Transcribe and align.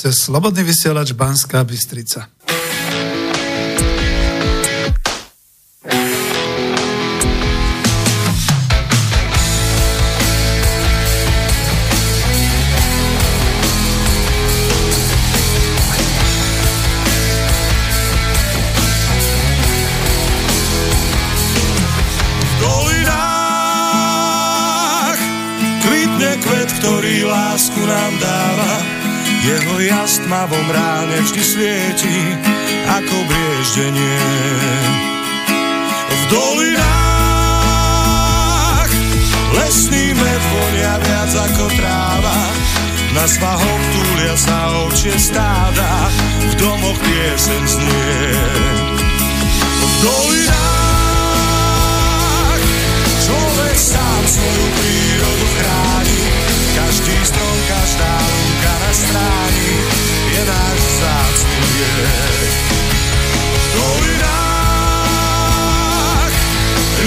Počúvate 0.00 0.16
Slobodný 0.16 0.64
vysielač 0.64 1.12
Banská 1.12 1.60
Bystrica. 1.60 2.24
Jeho 29.40 29.80
jas 29.80 30.20
tmavom 30.20 30.68
ráne 30.68 31.16
vždy 31.24 31.40
svieti, 31.40 32.36
ako 32.92 33.16
brieždenie. 33.24 34.20
V 36.10 36.22
dolinách 36.28 36.90
lesný 39.56 40.12
med 40.12 40.42
vonia 40.52 41.00
viac 41.00 41.32
ako 41.32 41.72
tráva, 41.72 42.40
na 43.16 43.24
svahoch 43.26 43.84
túlia 43.96 44.36
sa 44.36 44.86
ovčie 44.86 45.16
stáda, 45.16 45.88
v 46.44 46.54
domoch 46.60 47.00
piesen 47.00 47.64
znie. 47.64 48.36
V 49.80 49.92
dolinách 50.04 50.60
človek 53.24 53.76
sám 53.80 54.22
svoju 54.28 54.66
prírodu 54.76 55.46
chráni, 55.56 56.28
každý 56.76 57.16
strom, 57.24 57.56
každá 57.66 58.39
stráni 58.90 59.72
je 60.34 60.42
náš 60.46 60.78
vzácný 60.78 61.58
liek. 61.78 62.54
V 63.54 63.66
dolinách 63.78 64.74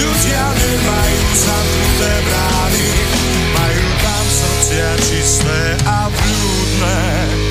ľudia 0.00 0.44
nemajú 0.56 1.22
zamknuté 1.36 2.12
brány, 2.24 2.88
majú 3.52 3.84
tam 4.00 4.24
srdcia 4.28 4.90
čisté 5.04 5.76
a 5.84 6.08
blúdne. 6.08 7.43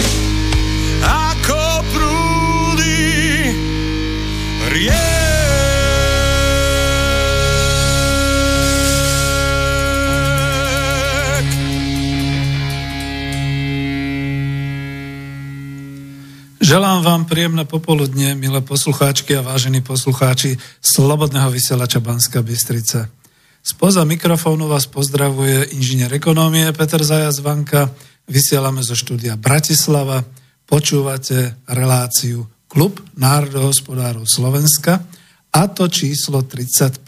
Vám 17.04 17.28
príjemné 17.28 17.68
popoludne, 17.68 18.32
milé 18.32 18.64
poslucháčky 18.64 19.36
a 19.36 19.44
vážení 19.44 19.84
poslucháči 19.84 20.56
Slobodného 20.80 21.52
vysielača 21.52 22.00
Banska 22.00 22.40
Bystrica. 22.40 23.12
Spoza 23.60 24.08
mikrofónu 24.08 24.72
vás 24.72 24.88
pozdravuje 24.88 25.76
inžinier 25.76 26.08
ekonómie 26.16 26.72
Peter 26.72 27.04
Zajac 27.04 27.36
Vanka. 27.44 27.92
Vysielame 28.24 28.80
zo 28.88 28.96
štúdia 28.96 29.36
Bratislava. 29.36 30.24
Počúvate 30.64 31.60
reláciu 31.68 32.48
Klub 32.72 33.04
národohospodárov 33.20 34.24
Slovenska 34.24 35.04
a 35.52 35.62
to 35.68 35.92
číslo 35.92 36.48
35 36.48 37.04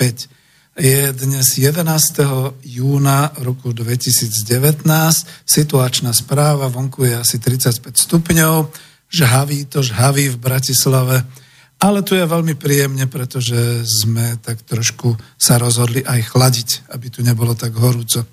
je 0.76 1.08
dnes 1.16 1.48
11. 1.56 1.80
júna 2.68 3.32
roku 3.40 3.72
2019. 3.72 4.84
Situačná 5.48 6.12
správa, 6.12 6.68
vonku 6.68 7.08
je 7.08 7.16
asi 7.16 7.40
35 7.40 7.96
stupňov 7.96 8.56
žhavý, 9.16 9.64
to 9.72 9.80
žhavý 9.80 10.36
v 10.36 10.42
Bratislave. 10.42 11.24
Ale 11.80 12.03
tu 12.03 12.16
je 12.16 12.28
veľmi 12.28 12.56
príjemne, 12.59 13.08
pretože 13.08 13.88
sme 13.88 14.40
tak 14.44 14.64
trošku 14.68 15.16
sa 15.40 15.56
rozhodli 15.56 16.03
aj 16.03 16.36
chladiť, 16.36 16.70
aby 16.92 17.08
tu 17.08 17.20
nebolo 17.24 17.56
tak 17.56 17.76
horúco. 17.76 18.28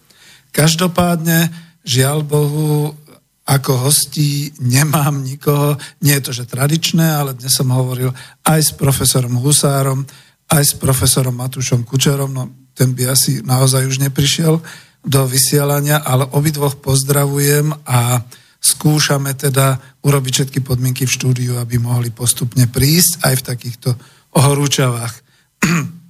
Každopádne, 0.50 1.50
žiaľ 1.82 2.22
Bohu, 2.26 2.94
ako 3.43 3.91
hostí 3.91 4.54
nemám 4.62 5.22
nikoho, 5.22 5.75
nie 6.06 6.15
je 6.19 6.25
to, 6.31 6.32
že 6.43 6.50
tradičné, 6.50 7.03
ale 7.03 7.34
dnes 7.34 7.50
som 7.50 7.75
hovoril 7.75 8.14
aj 8.47 8.60
s 8.62 8.70
profesorom 8.78 9.43
Husárom, 9.43 10.06
aj 10.47 10.62
s 10.62 10.75
profesorom 10.78 11.34
Matušom 11.34 11.82
Kučerom, 11.82 12.31
no 12.31 12.70
ten 12.72 12.94
by 12.94 13.10
asi 13.10 13.43
naozaj 13.43 13.91
už 13.91 13.99
neprišiel 13.99 14.62
do 15.03 15.20
vysielania, 15.26 15.99
ale 15.99 16.31
obidvoch 16.31 16.79
pozdravujem 16.79 17.75
a 17.82 18.23
skúšame 18.62 19.35
teda 19.35 19.82
urobiť 20.06 20.32
všetky 20.32 20.61
podmienky 20.62 21.03
v 21.03 21.14
štúdiu, 21.19 21.59
aby 21.59 21.82
mohli 21.82 22.14
postupne 22.14 22.70
prísť 22.70 23.26
aj 23.26 23.35
v 23.43 23.47
takýchto 23.50 23.91
ohorúčavách. 24.38 25.14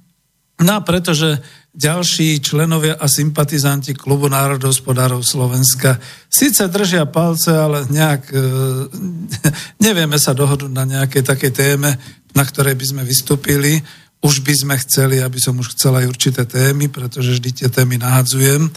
No 0.63 0.79
a 0.79 0.85
pretože 0.85 1.41
ďalší 1.73 2.37
členovia 2.39 2.95
a 2.95 3.09
sympatizanti 3.09 3.97
Klubu 3.97 4.29
národohospodárov 4.29 5.25
Slovenska 5.25 5.97
síce 6.29 6.69
držia 6.69 7.09
palce, 7.09 7.51
ale 7.51 7.89
nejak 7.89 8.21
e, 8.31 8.37
nevieme 9.85 10.15
sa 10.21 10.37
dohodnúť 10.37 10.71
na 10.71 10.85
nejakej 10.85 11.25
takej 11.25 11.51
téme, 11.51 11.97
na 12.37 12.43
ktorej 12.45 12.77
by 12.77 12.85
sme 12.85 13.01
vystúpili. 13.03 13.81
Už 14.23 14.45
by 14.45 14.53
sme 14.55 14.75
chceli, 14.85 15.19
aby 15.19 15.41
som 15.41 15.57
už 15.57 15.75
chcela 15.75 15.99
aj 16.05 16.07
určité 16.07 16.47
témy, 16.47 16.87
pretože 16.87 17.35
vždy 17.35 17.49
tie 17.65 17.67
témy 17.67 17.99
nahadzujem. 17.99 18.69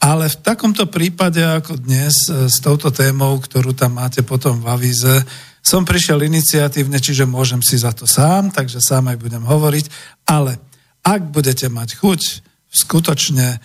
Ale 0.00 0.32
v 0.32 0.40
takomto 0.40 0.88
prípade 0.88 1.44
ako 1.44 1.76
dnes 1.76 2.16
e, 2.32 2.48
s 2.48 2.56
touto 2.64 2.88
témou, 2.88 3.36
ktorú 3.36 3.76
tam 3.76 4.00
máte 4.00 4.24
potom 4.24 4.56
v 4.64 4.72
avíze, 4.72 5.14
som 5.60 5.84
prišiel 5.84 6.24
iniciatívne, 6.24 6.96
čiže 6.96 7.28
môžem 7.28 7.60
si 7.60 7.76
za 7.76 7.92
to 7.92 8.08
sám, 8.08 8.48
takže 8.48 8.80
sám 8.80 9.12
aj 9.12 9.20
budem 9.20 9.44
hovoriť, 9.44 9.86
ale 10.24 10.56
ak 11.04 11.28
budete 11.28 11.68
mať 11.68 12.00
chuť 12.00 12.20
skutočne 12.72 13.46
e, 13.52 13.58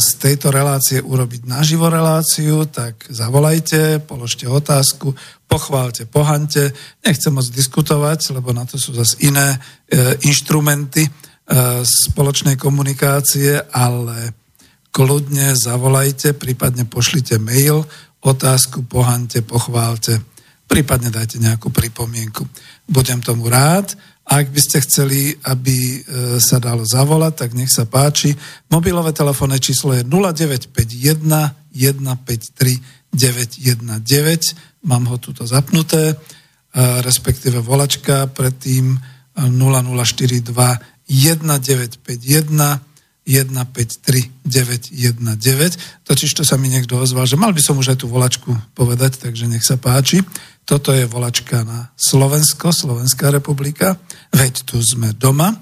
z 0.00 0.08
tejto 0.16 0.48
relácie 0.48 1.04
urobiť 1.04 1.44
naživo 1.44 1.92
reláciu, 1.92 2.64
tak 2.64 3.04
zavolajte, 3.12 4.00
položte 4.08 4.48
otázku, 4.48 5.12
pochválte, 5.44 6.08
pohante. 6.08 6.72
Nechcem 7.04 7.28
moc 7.28 7.44
diskutovať, 7.52 8.32
lebo 8.32 8.56
na 8.56 8.64
to 8.64 8.80
sú 8.80 8.96
zase 8.96 9.20
iné 9.20 9.60
e, 9.92 10.16
inštrumenty 10.24 11.04
spoločnej 11.84 12.56
komunikácie, 12.56 13.68
ale 13.68 14.32
kľudne 14.94 15.58
zavolajte, 15.58 16.38
prípadne 16.38 16.86
pošlite 16.86 17.42
mail, 17.42 17.82
otázku, 18.22 18.86
pohante, 18.86 19.42
pochválte, 19.42 20.22
prípadne 20.70 21.10
dajte 21.10 21.42
nejakú 21.42 21.74
pripomienku. 21.74 22.46
Budem 22.86 23.18
tomu 23.18 23.50
rád. 23.50 23.98
Ak 24.24 24.48
by 24.48 24.60
ste 24.62 24.80
chceli, 24.86 25.36
aby 25.44 26.00
e, 26.00 26.38
sa 26.40 26.56
dalo 26.62 26.86
zavolať, 26.86 27.44
tak 27.44 27.50
nech 27.52 27.68
sa 27.68 27.84
páči. 27.84 28.32
Mobilové 28.72 29.12
telefónne 29.12 29.60
číslo 29.60 29.92
je 29.92 30.06
0951 30.06 31.68
153 31.74 33.12
919. 33.12 34.88
Mám 34.88 35.04
ho 35.10 35.16
tuto 35.20 35.44
zapnuté, 35.44 36.16
respektíve 36.74 37.62
volačka 37.62 38.26
predtým 38.26 38.98
0042 39.38 40.50
1951 41.04 42.93
153919. 43.24 46.04
Totiž 46.04 46.30
to 46.36 46.44
sa 46.44 46.60
mi 46.60 46.68
niekto 46.68 47.00
ozval, 47.00 47.24
že 47.24 47.40
mal 47.40 47.56
by 47.56 47.64
som 47.64 47.80
už 47.80 47.96
aj 47.96 48.04
tú 48.04 48.12
volačku 48.12 48.52
povedať, 48.76 49.16
takže 49.20 49.48
nech 49.48 49.64
sa 49.64 49.80
páči. 49.80 50.20
Toto 50.64 50.92
je 50.92 51.06
volačka 51.08 51.64
na 51.64 51.88
Slovensko, 51.96 52.72
Slovenská 52.72 53.30
republika, 53.32 53.96
veď 54.32 54.64
tu 54.64 54.82
sme 54.84 55.12
doma, 55.16 55.54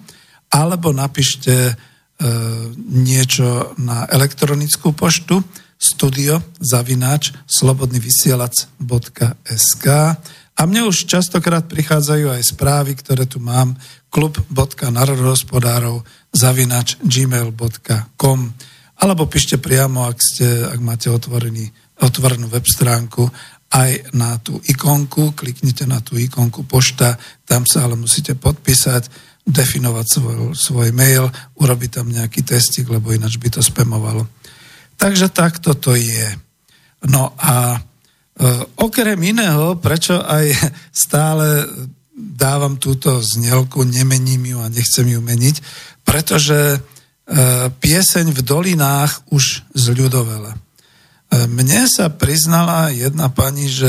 alebo 0.51 0.93
napíšte 0.95 1.55
e, 1.55 1.75
niečo 2.91 3.75
na 3.79 4.07
elektronickú 4.11 4.93
poštu 4.95 5.43
studio 5.83 6.39
zavináč 6.63 7.35
slobodnyvysielac.sk 7.51 9.87
a 10.53 10.69
mne 10.69 10.85
už 10.87 11.11
častokrát 11.11 11.67
prichádzajú 11.67 12.39
aj 12.39 12.55
správy, 12.55 12.95
ktoré 12.95 13.27
tu 13.27 13.43
mám 13.43 13.75
klub.narodohospodárov 14.15 16.07
zavinač 16.33 16.97
gmail.com 17.05 18.41
alebo 19.03 19.27
píšte 19.27 19.59
priamo, 19.59 20.07
ak, 20.07 20.19
ste, 20.23 20.47
ak 20.63 20.79
máte 20.79 21.11
otvorený, 21.11 21.69
otvorenú 22.01 22.47
web 22.49 22.63
stránku 22.63 23.27
aj 23.73 24.13
na 24.13 24.37
tú 24.39 24.61
ikonku, 24.61 25.33
kliknite 25.33 25.89
na 25.89 26.05
tú 26.05 26.21
ikonku 26.21 26.69
pošta, 26.69 27.17
tam 27.49 27.65
sa 27.65 27.89
ale 27.89 27.97
musíte 27.97 28.37
podpísať, 28.37 29.09
definovať 29.43 30.07
svoj, 30.07 30.37
svoj 30.55 30.91
mail, 30.95 31.27
urobiť 31.59 31.91
tam 31.91 32.13
nejaký 32.13 32.47
testik, 32.47 32.87
lebo 32.87 33.11
ináč 33.11 33.41
by 33.41 33.49
to 33.49 33.65
spamovalo. 33.65 34.29
Takže 35.01 35.35
takto 35.35 35.75
to 35.75 35.99
je. 35.99 36.29
No 37.11 37.35
a 37.41 37.75
e, 37.75 37.79
okrem 38.79 39.19
iného, 39.19 39.75
prečo 39.83 40.21
aj 40.21 40.47
stále 40.95 41.67
dávam 42.15 42.77
túto 42.77 43.19
znelku, 43.19 43.83
nemením 43.83 44.47
ju 44.47 44.59
a 44.63 44.71
nechcem 44.71 45.09
ju 45.09 45.19
meniť, 45.19 45.57
pretože 46.03 46.77
e, 46.77 46.79
pieseň 47.71 48.27
v 48.35 48.41
dolinách 48.43 49.27
už 49.31 49.67
zľudovela. 49.73 50.53
E, 50.53 50.59
mne 51.49 51.89
sa 51.89 52.13
priznala 52.13 52.93
jedna 52.93 53.33
pani, 53.33 53.71
že 53.71 53.89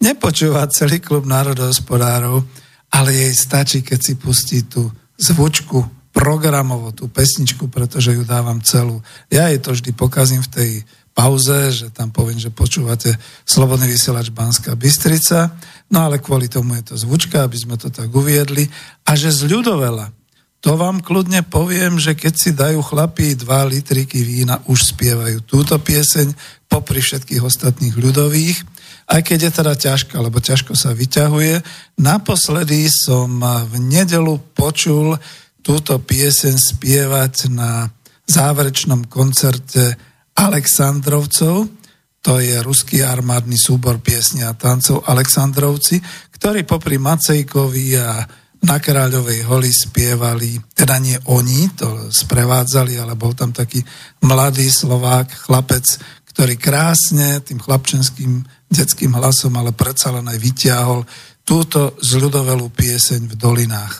nepočúva 0.00 0.70
celý 0.72 1.02
klub 1.02 1.28
národohospodárov, 1.28 2.42
ale 2.88 3.10
jej 3.12 3.34
stačí, 3.36 3.84
keď 3.84 4.00
si 4.00 4.14
pustí 4.16 4.64
tú 4.64 4.88
zvučku 5.20 5.84
programovo, 6.18 6.90
tú 6.90 7.06
pesničku, 7.06 7.68
pretože 7.70 8.16
ju 8.16 8.26
dávam 8.26 8.58
celú. 8.64 9.04
Ja 9.30 9.52
jej 9.52 9.60
to 9.62 9.70
vždy 9.76 9.94
pokazím 9.94 10.42
v 10.42 10.50
tej 10.50 10.70
pauze, 11.14 11.74
že 11.74 11.86
tam 11.90 12.14
poviem, 12.14 12.38
že 12.38 12.54
počúvate 12.54 13.18
Slobodný 13.42 13.90
vysielač 13.90 14.30
Banská 14.30 14.78
Bystrica, 14.78 15.54
no 15.90 16.06
ale 16.06 16.22
kvôli 16.22 16.46
tomu 16.46 16.78
je 16.78 16.90
to 16.90 16.94
zvučka, 16.94 17.42
aby 17.42 17.58
sme 17.58 17.74
to 17.74 17.90
tak 17.90 18.10
uviedli, 18.10 18.70
a 19.02 19.18
že 19.18 19.34
zľudovela 19.34 20.14
to 20.58 20.74
vám 20.74 20.98
kľudne 20.98 21.46
poviem, 21.46 22.02
že 22.02 22.18
keď 22.18 22.34
si 22.34 22.50
dajú 22.50 22.82
chlapí 22.82 23.38
2 23.38 23.46
litriky 23.46 24.26
vína, 24.26 24.58
už 24.66 24.90
spievajú 24.94 25.46
túto 25.46 25.78
pieseň 25.78 26.34
popri 26.66 26.98
všetkých 26.98 27.42
ostatných 27.42 27.94
ľudových, 27.94 28.58
aj 29.08 29.20
keď 29.22 29.38
je 29.38 29.52
teda 29.54 29.74
ťažká, 29.78 30.18
lebo 30.18 30.42
ťažko 30.42 30.74
sa 30.74 30.92
vyťahuje. 30.92 31.62
Naposledy 32.02 32.90
som 32.90 33.38
v 33.70 33.74
nedelu 33.78 34.36
počul 34.52 35.16
túto 35.62 35.96
pieseň 36.02 36.58
spievať 36.58 37.54
na 37.54 37.88
záverečnom 38.28 39.08
koncerte 39.08 39.96
Aleksandrovcov, 40.36 41.70
to 42.18 42.32
je 42.42 42.58
ruský 42.60 43.00
armádny 43.00 43.56
súbor 43.56 44.02
piesne 44.02 44.44
a 44.44 44.52
tancov 44.52 45.06
Aleksandrovci, 45.06 46.02
ktorý 46.34 46.66
popri 46.66 46.98
Macejkovi 46.98 47.96
a 47.96 48.26
na 48.58 48.82
Kráľovej 48.82 49.46
holi 49.46 49.70
spievali, 49.70 50.58
teda 50.74 50.98
nie 50.98 51.14
oni, 51.30 51.70
to 51.78 52.10
sprevádzali, 52.10 52.98
ale 52.98 53.14
bol 53.14 53.30
tam 53.32 53.54
taký 53.54 53.78
mladý 54.26 54.66
Slovák, 54.66 55.46
chlapec, 55.46 55.86
ktorý 56.34 56.58
krásne 56.58 57.38
tým 57.42 57.62
chlapčenským 57.62 58.42
detským 58.66 59.14
hlasom, 59.14 59.54
ale 59.54 59.70
predsa 59.74 60.10
len 60.10 60.26
aj 60.26 60.38
vyťahol 60.38 61.06
túto 61.46 61.96
zľudovelú 62.02 62.68
pieseň 62.74 63.30
v 63.30 63.34
dolinách. 63.34 63.94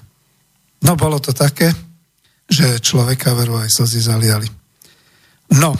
No 0.84 0.94
bolo 0.94 1.18
to 1.18 1.32
také, 1.32 1.72
že 2.48 2.82
človeka 2.82 3.34
veru 3.34 3.58
aj 3.58 3.72
slzy 3.72 4.00
zaliali. 4.04 4.48
No, 5.58 5.72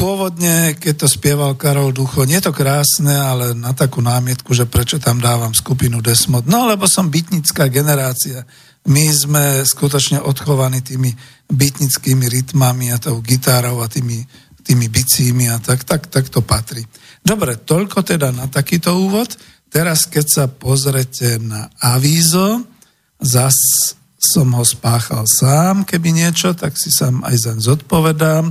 pôvodne, 0.00 0.80
keď 0.80 1.04
to 1.04 1.08
spieval 1.12 1.52
Karol 1.60 1.92
Ducho, 1.92 2.24
nie 2.24 2.40
je 2.40 2.48
to 2.48 2.56
krásne, 2.56 3.12
ale 3.12 3.52
na 3.52 3.76
takú 3.76 4.00
námietku, 4.00 4.56
že 4.56 4.64
prečo 4.64 4.96
tam 4.96 5.20
dávam 5.20 5.52
skupinu 5.52 6.00
Desmod. 6.00 6.48
No, 6.48 6.64
lebo 6.64 6.88
som 6.88 7.12
bytnická 7.12 7.68
generácia. 7.68 8.48
My 8.88 9.04
sme 9.12 9.60
skutočne 9.60 10.24
odchovaní 10.24 10.80
tými 10.80 11.12
bytnickými 11.52 12.32
rytmami 12.32 12.88
a 12.88 12.96
tou 12.96 13.20
gitárou 13.20 13.84
a 13.84 13.92
tými, 13.92 14.24
tými 14.64 14.88
bicími 14.88 15.52
a 15.52 15.60
tak, 15.60 15.84
tak, 15.84 16.08
tak 16.08 16.32
to 16.32 16.40
patrí. 16.40 16.80
Dobre, 17.20 17.60
toľko 17.60 18.00
teda 18.00 18.32
na 18.32 18.48
takýto 18.48 18.96
úvod. 18.96 19.36
Teraz, 19.68 20.08
keď 20.08 20.26
sa 20.26 20.44
pozrete 20.48 21.36
na 21.36 21.68
avízo, 21.76 22.64
zas 23.20 23.54
som 24.16 24.48
ho 24.56 24.64
spáchal 24.64 25.28
sám, 25.28 25.84
keby 25.84 26.16
niečo, 26.16 26.56
tak 26.56 26.80
si 26.80 26.88
sám 26.88 27.20
aj 27.20 27.36
zaň 27.36 27.58
zodpovedám. 27.60 28.48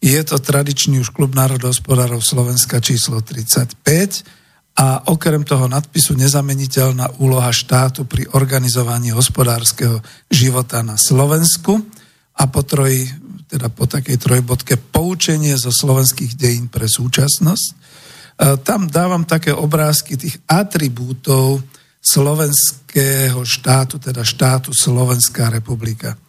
Je 0.00 0.20
to 0.24 0.36
tradičný 0.36 1.00
už 1.00 1.10
klub 1.10 1.32
národohospodárov 1.32 2.20
Slovenska 2.20 2.84
číslo 2.84 3.24
35 3.24 3.80
a 4.76 5.08
okrem 5.08 5.40
toho 5.40 5.72
nadpisu 5.72 6.12
nezameniteľná 6.20 7.16
úloha 7.16 7.48
štátu 7.48 8.04
pri 8.04 8.28
organizovaní 8.36 9.08
hospodárskeho 9.16 10.04
života 10.28 10.84
na 10.84 11.00
Slovensku 11.00 11.80
a 12.36 12.44
po 12.44 12.60
troj, 12.60 13.08
teda 13.48 13.72
po 13.72 13.88
takej 13.88 14.20
trojbodke 14.20 14.76
poučenie 14.76 15.56
zo 15.56 15.72
slovenských 15.72 16.36
dejín 16.36 16.68
pre 16.68 16.84
súčasnosť. 16.84 17.66
E, 17.72 17.74
tam 18.60 18.92
dávam 18.92 19.24
také 19.24 19.56
obrázky 19.56 20.20
tých 20.20 20.36
atribútov 20.44 21.64
slovenského 22.04 23.40
štátu, 23.48 23.96
teda 23.96 24.20
štátu 24.20 24.76
Slovenská 24.76 25.48
republika. 25.48 26.20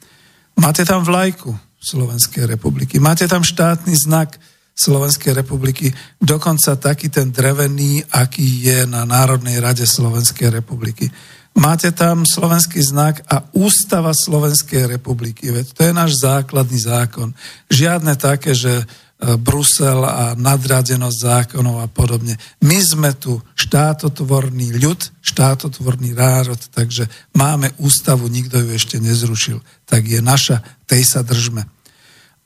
Máte 0.55 0.88
tam 0.88 1.03
vlajku, 1.03 1.66
Slovenskej 1.77 2.46
republiky. 2.46 3.00
Máte 3.00 3.27
tam 3.29 3.46
štátny 3.46 3.93
znak 3.96 4.39
Slovenskej 4.77 5.34
republiky, 5.34 5.89
dokonca 6.22 6.77
taký 6.77 7.10
ten 7.10 7.34
drevený, 7.34 8.05
aký 8.13 8.46
je 8.62 8.86
na 8.86 9.10
Národnej 9.10 9.57
rade 9.57 9.89
Slovenskej 9.89 10.53
republiky. 10.53 11.10
Máte 11.57 11.89
tam 11.89 12.22
slovenský 12.22 12.77
znak 12.86 13.25
a 13.25 13.41
ústava 13.57 14.13
Slovenskej 14.13 14.86
republiky. 14.86 15.50
Veď 15.50 15.65
to 15.74 15.81
je 15.89 15.93
náš 15.93 16.12
základný 16.22 16.77
zákon. 16.77 17.34
Žiadne 17.74 18.13
také, 18.13 18.53
že 18.53 18.86
Brusel 19.17 20.05
a 20.05 20.38
nadradenosť 20.38 21.17
zákonov 21.17 21.81
a 21.81 21.88
podobne. 21.89 22.38
My 22.62 22.77
sme 22.77 23.17
tu 23.17 23.41
štátotvorný 23.57 24.77
ľud, 24.77 25.01
štátotvorný 25.25 26.13
národ, 26.13 26.62
takže 26.69 27.09
máme 27.33 27.74
ústavu, 27.81 28.29
nikto 28.29 28.62
ju 28.62 28.69
ešte 28.77 29.01
nezrušil. 29.01 29.57
Tak 29.89 30.05
je 30.05 30.21
naša, 30.21 30.62
tej 30.86 31.01
sa 31.01 31.25
držme 31.25 31.65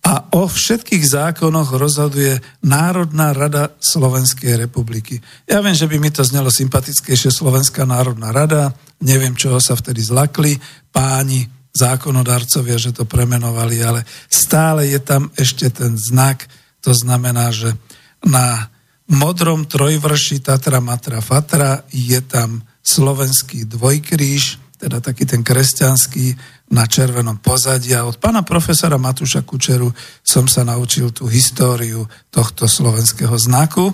a 0.01 0.33
o 0.33 0.49
všetkých 0.49 1.05
zákonoch 1.05 1.77
rozhoduje 1.77 2.41
Národná 2.65 3.37
rada 3.37 3.77
Slovenskej 3.77 4.57
republiky. 4.57 5.21
Ja 5.45 5.61
viem, 5.61 5.77
že 5.77 5.85
by 5.85 6.01
mi 6.01 6.09
to 6.09 6.25
znelo 6.25 6.49
sympatickejšie 6.49 7.29
Slovenská 7.29 7.85
národná 7.85 8.33
rada, 8.33 8.73
neviem, 9.05 9.37
čoho 9.37 9.61
sa 9.61 9.77
vtedy 9.77 10.01
zlakli 10.01 10.57
páni 10.89 11.45
zákonodarcovia, 11.71 12.81
že 12.81 12.97
to 12.97 13.05
premenovali, 13.05 13.77
ale 13.85 14.01
stále 14.25 14.89
je 14.89 14.99
tam 14.99 15.29
ešte 15.37 15.69
ten 15.69 15.93
znak, 15.93 16.49
to 16.81 16.91
znamená, 16.93 17.53
že 17.53 17.77
na 18.25 18.69
modrom 19.11 19.65
trojvrši 19.65 20.41
Tatra 20.41 20.79
Matra 20.79 21.21
Fatra 21.21 21.85
je 21.93 22.19
tam 22.25 22.65
slovenský 22.81 23.69
dvojkríž, 23.69 24.57
teda 24.81 24.97
taký 24.97 25.29
ten 25.29 25.45
kresťanský 25.45 26.33
na 26.73 26.89
červenom 26.89 27.37
pozadí. 27.37 27.93
A 27.93 28.07
od 28.09 28.17
pána 28.17 28.41
profesora 28.41 28.97
Matúša 28.97 29.45
Kučeru 29.45 29.93
som 30.25 30.49
sa 30.49 30.65
naučil 30.65 31.13
tú 31.13 31.29
históriu 31.29 32.09
tohto 32.33 32.65
slovenského 32.65 33.37
znaku, 33.37 33.93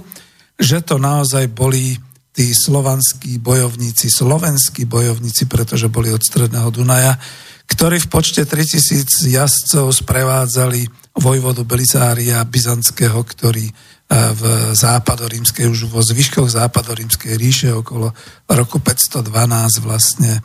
že 0.55 0.79
to 0.79 0.95
naozaj 0.95 1.51
boli 1.51 1.99
tí 2.31 2.53
slovanskí 2.53 3.41
bojovníci, 3.41 4.13
slovenskí 4.13 4.85
bojovníci, 4.85 5.49
pretože 5.49 5.89
boli 5.89 6.13
od 6.13 6.21
Stredného 6.21 6.69
Dunaja, 6.69 7.17
ktorí 7.67 7.97
v 7.97 8.07
počte 8.07 8.45
3000 8.45 9.27
jazdcov 9.27 9.91
sprevádzali 9.91 11.06
vojvodu 11.17 11.65
Belisária 11.65 12.41
Byzantského, 12.45 13.17
ktorý 13.25 13.65
e, 13.67 13.73
v 14.33 14.41
západorímskej, 14.77 15.65
už 15.67 15.89
vo 15.89 16.01
zvyškoch 16.01 16.47
západorímskej 16.47 17.33
ríše 17.35 17.69
okolo 17.73 18.13
roku 18.47 18.79
512 18.79 19.25
vlastne 19.81 20.37
e, 20.37 20.41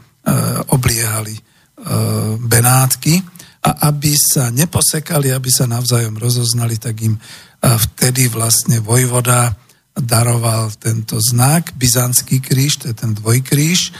obliehali 0.73 1.53
E, 1.83 2.37
Benátky 2.39 3.23
a 3.63 3.91
aby 3.91 4.15
sa 4.15 4.51
neposekali, 4.51 5.35
aby 5.35 5.51
sa 5.51 5.71
navzájom 5.71 6.19
rozoznali, 6.19 6.79
tak 6.83 6.99
im 7.03 7.15
vtedy 7.63 8.27
vlastne 8.27 8.83
vojvoda 8.83 9.55
daroval 9.95 10.75
tento 10.83 11.23
znak, 11.23 11.71
byzantský 11.79 12.43
kríž, 12.43 12.83
to 12.83 12.91
je 12.91 12.97
ten 12.99 13.15
dvojkríž. 13.15 13.95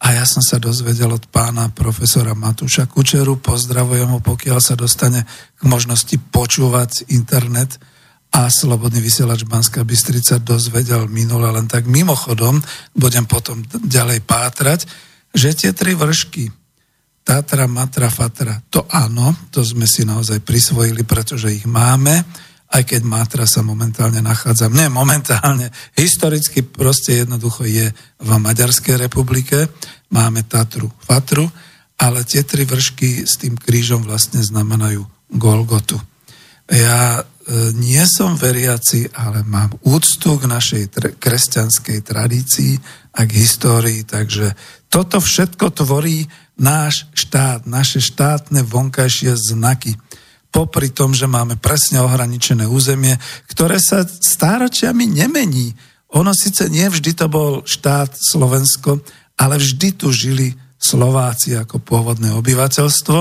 A 0.00 0.16
ja 0.16 0.24
som 0.24 0.40
sa 0.40 0.56
dozvedel 0.56 1.12
od 1.12 1.28
pána 1.28 1.68
profesora 1.68 2.32
Matúša 2.32 2.88
Kučeru, 2.88 3.36
pozdravujem 3.36 4.08
ho, 4.16 4.18
pokiaľ 4.24 4.58
sa 4.58 4.72
dostane 4.72 5.28
k 5.60 5.62
možnosti 5.68 6.16
počúvať 6.32 7.12
internet. 7.12 7.76
A 8.30 8.48
Slobodný 8.48 9.02
vysielač 9.04 9.44
Banská 9.44 9.84
Bystrica 9.84 10.40
dozvedel 10.40 11.10
minule 11.10 11.50
len 11.52 11.66
tak 11.68 11.84
mimochodom, 11.84 12.62
budem 12.96 13.26
potom 13.26 13.60
ďalej 13.66 14.22
pátrať, 14.24 14.86
že 15.34 15.52
tie 15.52 15.70
tri 15.76 15.92
vršky, 15.98 16.48
Tatra, 17.20 17.68
Matra, 17.68 18.08
Fatra, 18.08 18.56
to 18.72 18.88
áno, 18.88 19.36
to 19.52 19.60
sme 19.60 19.84
si 19.84 20.08
naozaj 20.08 20.40
prisvojili, 20.40 21.04
pretože 21.04 21.52
ich 21.52 21.68
máme, 21.68 22.24
aj 22.70 22.82
keď 22.86 23.02
Matra 23.02 23.46
sa 23.50 23.66
momentálne 23.66 24.22
nachádza, 24.22 24.70
nie 24.70 24.86
momentálne, 24.86 25.74
historicky 25.98 26.62
proste 26.62 27.26
jednoducho 27.26 27.66
je 27.66 27.90
v 28.22 28.30
Maďarskej 28.30 29.10
republike, 29.10 29.66
máme 30.14 30.46
Tatru, 30.46 30.86
Fatru, 31.02 31.50
ale 32.00 32.22
tie 32.22 32.46
tri 32.46 32.62
vršky 32.64 33.26
s 33.26 33.42
tým 33.42 33.58
krížom 33.58 34.06
vlastne 34.06 34.40
znamenajú 34.40 35.02
Golgotu. 35.34 35.98
Ja 36.70 37.18
e, 37.18 37.22
nie 37.74 38.00
som 38.06 38.38
veriaci, 38.38 39.10
ale 39.18 39.42
mám 39.42 39.74
úctu 39.82 40.38
k 40.38 40.46
našej 40.46 40.84
tr- 40.94 41.14
kresťanskej 41.18 41.98
tradícii 42.06 42.78
a 43.18 43.26
k 43.26 43.30
histórii, 43.34 44.06
takže 44.06 44.54
toto 44.86 45.18
všetko 45.18 45.74
tvorí 45.74 46.30
náš 46.54 47.10
štát, 47.18 47.66
naše 47.66 47.98
štátne 47.98 48.62
vonkajšie 48.62 49.34
znaky 49.34 49.98
popri 50.50 50.90
tom, 50.90 51.14
že 51.14 51.30
máme 51.30 51.56
presne 51.56 52.02
ohraničené 52.02 52.66
územie, 52.66 53.16
ktoré 53.50 53.78
sa 53.78 54.02
stáročiami 54.04 55.06
nemení. 55.06 55.72
Ono 56.18 56.34
síce 56.34 56.66
nie 56.66 56.86
vždy 56.90 57.14
to 57.14 57.26
bol 57.30 57.62
štát 57.62 58.10
Slovensko, 58.18 58.98
ale 59.38 59.56
vždy 59.56 59.88
tu 59.94 60.10
žili 60.10 60.52
Slováci 60.74 61.54
ako 61.54 61.78
pôvodné 61.78 62.34
obyvateľstvo 62.34 63.18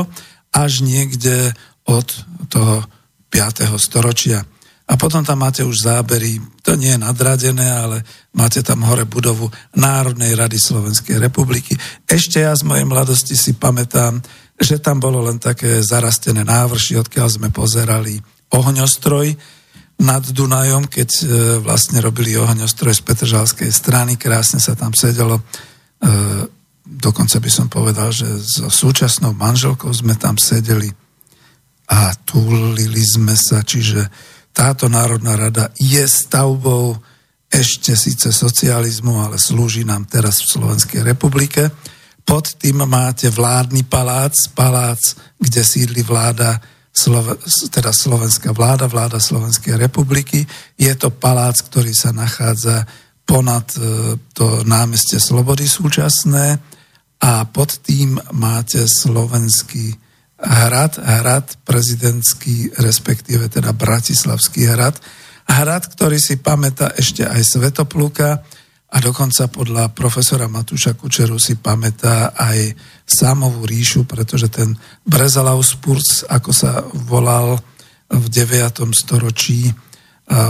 až 0.56 0.72
niekde 0.82 1.54
od 1.86 2.08
toho 2.50 2.82
5. 3.30 3.70
storočia. 3.78 4.42
A 4.90 4.98
potom 4.98 5.22
tam 5.22 5.46
máte 5.46 5.62
už 5.62 5.86
zábery, 5.86 6.42
to 6.66 6.74
nie 6.74 6.98
je 6.98 6.98
nadradené, 6.98 7.70
ale 7.70 8.02
máte 8.34 8.66
tam 8.66 8.82
hore 8.90 9.06
budovu 9.06 9.46
Národnej 9.78 10.34
rady 10.34 10.58
Slovenskej 10.58 11.22
republiky. 11.22 11.78
Ešte 12.10 12.42
ja 12.42 12.58
z 12.58 12.66
mojej 12.66 12.90
mladosti 12.90 13.38
si 13.38 13.54
pamätám, 13.54 14.18
že 14.60 14.84
tam 14.84 15.00
bolo 15.00 15.24
len 15.24 15.40
také 15.40 15.80
zarastené 15.80 16.44
návrši, 16.44 17.00
odkiaľ 17.00 17.28
sme 17.32 17.50
pozerali 17.50 18.20
ohňostroj 18.52 19.28
nad 20.00 20.24
Dunajom, 20.24 20.88
keď 20.88 21.10
e, 21.12 21.24
vlastne 21.64 22.00
robili 22.00 22.36
ohňostroj 22.36 22.96
z 22.96 23.04
Petržalskej 23.04 23.72
strany, 23.72 24.16
krásne 24.16 24.60
sa 24.60 24.76
tam 24.76 24.92
sedelo. 24.96 25.40
E, 25.40 25.44
dokonca 26.84 27.40
by 27.40 27.52
som 27.52 27.68
povedal, 27.68 28.12
že 28.12 28.28
so 28.40 28.72
súčasnou 28.72 29.36
manželkou 29.36 29.92
sme 29.92 30.16
tam 30.16 30.40
sedeli 30.40 30.92
a 31.90 32.16
túlili 32.24 33.04
sme 33.04 33.36
sa, 33.36 33.64
čiže 33.64 34.08
táto 34.56 34.92
Národná 34.92 35.36
rada 35.36 35.72
je 35.80 36.04
stavbou 36.04 37.00
ešte 37.50 37.98
síce 37.98 38.30
socializmu, 38.30 39.26
ale 39.26 39.42
slúži 39.42 39.82
nám 39.84 40.06
teraz 40.06 40.46
v 40.46 40.52
Slovenskej 40.54 41.02
republike. 41.02 41.74
Pod 42.30 42.62
tým 42.62 42.86
máte 42.86 43.26
vládny 43.26 43.90
palác, 43.90 44.38
palác, 44.54 45.02
kde 45.42 45.66
sídli 45.66 46.06
vláda, 46.06 46.62
teda 47.74 47.90
slovenská 47.90 48.54
vláda, 48.54 48.86
vláda 48.86 49.18
Slovenskej 49.18 49.74
republiky. 49.82 50.46
Je 50.78 50.94
to 50.94 51.10
palác, 51.10 51.58
ktorý 51.58 51.90
sa 51.90 52.14
nachádza 52.14 52.86
ponad 53.26 53.66
e, 53.74 54.14
to 54.38 54.62
námestie 54.62 55.18
Slobody 55.18 55.66
súčasné 55.66 56.62
a 57.18 57.50
pod 57.50 57.82
tým 57.82 58.22
máte 58.38 58.86
slovenský 58.86 59.98
hrad, 60.38 61.02
hrad 61.02 61.58
prezidentský, 61.66 62.78
respektíve 62.78 63.50
teda 63.50 63.74
Bratislavský 63.74 64.70
hrad. 64.70 65.02
Hrad, 65.50 65.84
ktorý 65.98 66.22
si 66.22 66.38
pamätá 66.38 66.94
ešte 66.94 67.26
aj 67.26 67.42
Svetopluka, 67.42 68.46
a 68.90 68.98
dokonca 68.98 69.46
podľa 69.54 69.94
profesora 69.94 70.50
Matúša 70.50 70.98
Kučeru 70.98 71.38
si 71.38 71.62
pamätá 71.62 72.34
aj 72.34 72.74
Sámovú 73.06 73.70
ríšu, 73.70 74.10
pretože 74.10 74.50
ten 74.50 74.74
Brezalaus 75.06 75.78
Purs, 75.78 76.26
ako 76.26 76.50
sa 76.50 76.82
volal 77.06 77.58
v 78.10 78.26
9. 78.26 78.90
storočí, 78.90 79.70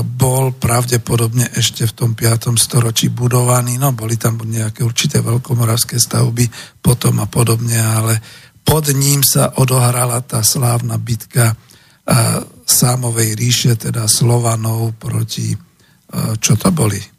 bol 0.03 0.55
pravdepodobne 0.59 1.51
ešte 1.55 1.87
v 1.87 1.93
tom 1.95 2.11
5. 2.11 2.55
storočí 2.59 3.11
budovaný, 3.11 3.79
no 3.79 3.95
boli 3.95 4.19
tam 4.19 4.39
nejaké 4.39 4.83
určité 4.83 5.23
veľkomoravské 5.23 5.95
stavby 5.99 6.47
potom 6.83 7.19
a 7.23 7.27
podobne, 7.27 7.79
ale 7.79 8.19
pod 8.63 8.91
ním 8.91 9.23
sa 9.23 9.55
odohrala 9.55 10.19
tá 10.23 10.43
slávna 10.43 10.99
bitka 10.99 11.55
Sámovej 12.63 13.35
ríše, 13.39 13.75
teda 13.79 14.07
Slovanov 14.07 14.95
proti, 14.99 15.55
čo 16.39 16.53
to 16.59 16.71
boli? 16.75 17.18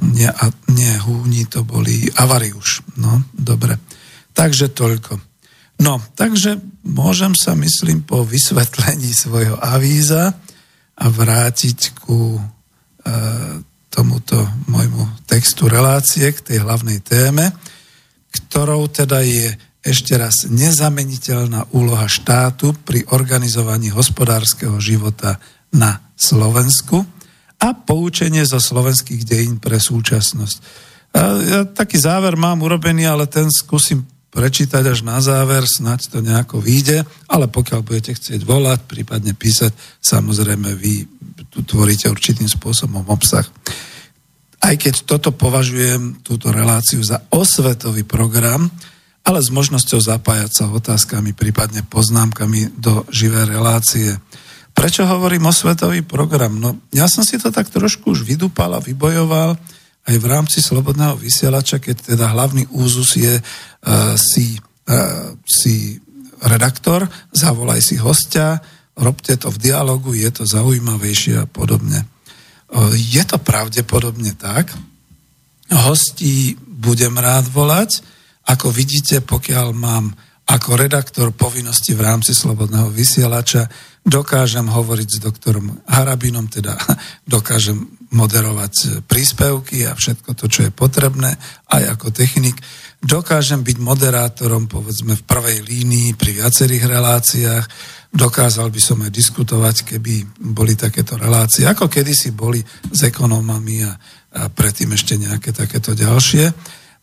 Nie, 0.00 0.28
nie 0.72 0.92
húni, 0.96 1.44
to 1.44 1.64
boli 1.64 2.08
avariuš. 2.16 2.96
No, 2.96 3.20
dobre. 3.36 3.76
Takže 4.32 4.72
toľko. 4.72 5.20
No, 5.82 6.00
takže 6.16 6.56
môžem 6.86 7.36
sa, 7.36 7.52
myslím, 7.58 8.06
po 8.06 8.24
vysvetlení 8.24 9.12
svojho 9.12 9.60
avíza 9.60 10.32
a 10.96 11.04
vrátiť 11.08 11.98
ku 12.00 12.38
e, 12.38 12.42
tomuto 13.92 14.40
môjmu 14.70 15.28
textu 15.28 15.68
relácie, 15.68 16.32
k 16.32 16.40
tej 16.40 16.58
hlavnej 16.64 17.04
téme, 17.04 17.52
ktorou 18.32 18.88
teda 18.88 19.20
je 19.20 19.52
ešte 19.82 20.14
raz 20.14 20.46
nezameniteľná 20.46 21.74
úloha 21.74 22.06
štátu 22.06 22.72
pri 22.86 23.02
organizovaní 23.10 23.90
hospodárskeho 23.90 24.78
života 24.78 25.42
na 25.74 25.98
Slovensku 26.14 27.02
a 27.62 27.68
poučenie 27.78 28.42
zo 28.42 28.58
slovenských 28.58 29.22
dejín 29.22 29.62
pre 29.62 29.78
súčasnosť. 29.78 30.56
A 31.14 31.20
ja 31.44 31.60
taký 31.68 32.00
záver 32.02 32.34
mám 32.34 32.66
urobený, 32.66 33.06
ale 33.06 33.30
ten 33.30 33.46
skúsim 33.46 34.02
prečítať 34.32 34.82
až 34.88 35.04
na 35.04 35.20
záver, 35.20 35.68
snať 35.68 36.08
to 36.08 36.18
nejako 36.24 36.58
vyjde, 36.58 37.04
ale 37.28 37.46
pokiaľ 37.52 37.80
budete 37.84 38.16
chcieť 38.16 38.40
volať, 38.42 38.88
prípadne 38.88 39.36
písať, 39.36 39.76
samozrejme 40.00 40.72
vy 40.72 41.04
tu 41.52 41.60
tvoríte 41.62 42.08
určitým 42.08 42.48
spôsobom 42.48 43.04
obsah. 43.12 43.44
Aj 44.62 44.74
keď 44.74 45.04
toto 45.04 45.36
považujem, 45.36 46.24
túto 46.24 46.48
reláciu 46.48 47.04
za 47.04 47.20
osvetový 47.28 48.08
program, 48.08 48.72
ale 49.22 49.38
s 49.44 49.52
možnosťou 49.52 50.00
zapájať 50.00 50.50
sa 50.50 50.72
otázkami, 50.72 51.36
prípadne 51.36 51.84
poznámkami 51.86 52.80
do 52.80 53.04
živé 53.12 53.44
relácie. 53.44 54.16
Prečo 54.72 55.04
hovorím 55.04 55.46
o 55.46 55.52
svetový 55.52 56.00
program? 56.02 56.56
No, 56.56 56.80
ja 56.90 57.04
som 57.06 57.22
si 57.22 57.36
to 57.36 57.52
tak 57.52 57.68
trošku 57.68 58.16
už 58.16 58.24
vydúpal 58.24 58.72
a 58.72 58.84
vybojoval 58.84 59.54
aj 60.02 60.16
v 60.18 60.26
rámci 60.26 60.58
Slobodného 60.58 61.14
vysielača, 61.14 61.78
keď 61.78 62.16
teda 62.16 62.34
hlavný 62.34 62.66
úzus 62.74 63.14
je 63.14 63.38
uh, 63.38 64.16
si, 64.18 64.58
uh, 64.90 65.30
si 65.46 66.00
redaktor, 66.42 67.06
zavolaj 67.30 67.78
si 67.78 67.94
hostia, 68.02 68.58
robte 68.98 69.38
to 69.38 69.52
v 69.54 69.62
dialogu, 69.62 70.10
je 70.16 70.30
to 70.34 70.42
zaujímavejšie 70.42 71.38
a 71.38 71.46
podobne. 71.46 72.02
Uh, 72.66 72.90
je 72.98 73.22
to 73.22 73.38
pravdepodobne 73.38 74.34
tak. 74.34 74.74
Hostí 75.70 76.58
budem 76.58 77.14
rád 77.14 77.46
volať. 77.46 78.02
Ako 78.50 78.74
vidíte, 78.74 79.22
pokiaľ 79.22 79.70
mám 79.70 80.10
ako 80.50 80.74
redaktor 80.74 81.30
povinnosti 81.30 81.94
v 81.94 82.02
rámci 82.02 82.34
Slobodného 82.34 82.90
vysielača, 82.90 83.70
dokážem 84.02 84.66
hovoriť 84.66 85.08
s 85.08 85.18
doktorom 85.22 85.86
Harabinom, 85.86 86.50
teda 86.50 86.74
dokážem 87.34 88.02
moderovať 88.12 89.06
príspevky 89.08 89.88
a 89.88 89.96
všetko 89.96 90.36
to, 90.36 90.44
čo 90.50 90.60
je 90.68 90.72
potrebné, 90.74 91.32
aj 91.72 91.96
ako 91.96 92.12
technik. 92.12 92.60
Dokážem 93.02 93.64
byť 93.64 93.78
moderátorom, 93.80 94.68
povedzme, 94.68 95.16
v 95.16 95.26
prvej 95.26 95.58
línii 95.64 96.14
pri 96.14 96.38
viacerých 96.38 96.84
reláciách. 96.86 97.64
Dokázal 98.12 98.68
by 98.68 98.80
som 98.82 99.00
aj 99.00 99.10
diskutovať, 99.10 99.96
keby 99.96 100.44
boli 100.52 100.76
takéto 100.76 101.16
relácie, 101.16 101.64
ako 101.64 101.88
kedysi 101.88 102.36
boli 102.36 102.60
s 102.92 103.00
ekonómami 103.08 103.88
a, 103.88 103.96
a 104.36 104.40
predtým 104.52 104.92
ešte 104.92 105.16
nejaké 105.16 105.56
takéto 105.56 105.96
ďalšie. 105.96 106.52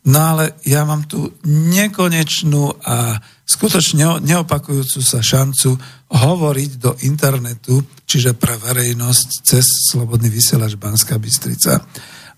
No 0.07 0.19
ale 0.35 0.55
ja 0.63 0.87
mám 0.87 1.03
tu 1.03 1.35
nekonečnú 1.43 2.87
a 2.87 3.19
skutočne 3.43 4.23
neopakujúcu 4.23 4.99
sa 5.03 5.19
šancu 5.19 5.75
hovoriť 6.07 6.71
do 6.79 6.95
internetu, 7.03 7.83
čiže 8.07 8.31
pre 8.33 8.55
verejnosť 8.55 9.27
cez 9.43 9.65
Slobodný 9.91 10.31
vysielač 10.31 10.79
Banská 10.79 11.19
Bystrica. 11.19 11.83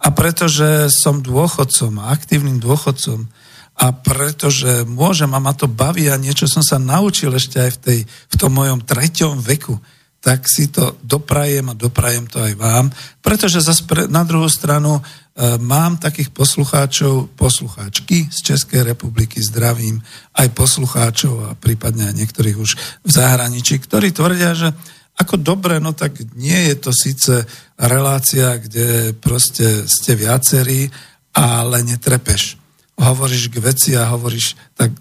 A 0.02 0.08
pretože 0.10 0.90
som 0.90 1.22
dôchodcom 1.22 2.02
a 2.02 2.10
aktívnym 2.10 2.58
dôchodcom 2.58 3.30
a 3.78 3.88
pretože 3.94 4.84
môžem 4.90 5.30
a 5.32 5.40
ma 5.40 5.54
to 5.54 5.70
baví 5.70 6.10
a 6.10 6.18
niečo 6.18 6.50
som 6.50 6.66
sa 6.66 6.82
naučil 6.82 7.30
ešte 7.38 7.62
aj 7.62 7.72
v, 7.78 7.80
tej, 7.80 8.00
v 8.10 8.36
tom 8.36 8.52
mojom 8.58 8.82
treťom 8.82 9.38
veku, 9.38 9.78
tak 10.22 10.46
si 10.46 10.70
to 10.70 11.02
doprajem 11.02 11.74
a 11.74 11.78
doprajem 11.78 12.30
to 12.30 12.38
aj 12.42 12.54
vám, 12.54 12.94
pretože 13.26 13.66
zase 13.66 13.86
pre, 13.90 14.06
na 14.06 14.22
druhú 14.22 14.46
stranu 14.46 15.02
mám 15.40 15.96
takých 15.96 16.30
poslucháčov, 16.36 17.32
poslucháčky 17.40 18.28
z 18.28 18.40
Českej 18.52 18.84
republiky, 18.84 19.40
zdravím 19.40 20.04
aj 20.36 20.52
poslucháčov 20.52 21.36
a 21.48 21.56
prípadne 21.56 22.12
aj 22.12 22.16
niektorých 22.20 22.58
už 22.60 22.72
v 23.08 23.10
zahraničí, 23.12 23.80
ktorí 23.80 24.12
tvrdia, 24.12 24.52
že 24.52 24.70
ako 25.16 25.38
dobre, 25.38 25.78
no 25.78 25.94
tak 25.94 26.18
nie 26.36 26.72
je 26.72 26.76
to 26.82 26.92
síce 26.92 27.46
relácia, 27.78 28.58
kde 28.58 29.14
proste 29.14 29.86
ste 29.86 30.18
viacerí, 30.18 30.90
ale 31.32 31.86
netrepeš. 31.86 32.58
Hovoríš 32.98 33.54
k 33.54 33.62
veci 33.62 33.92
a 33.96 34.10
hovoríš 34.12 34.58
tak 34.76 34.92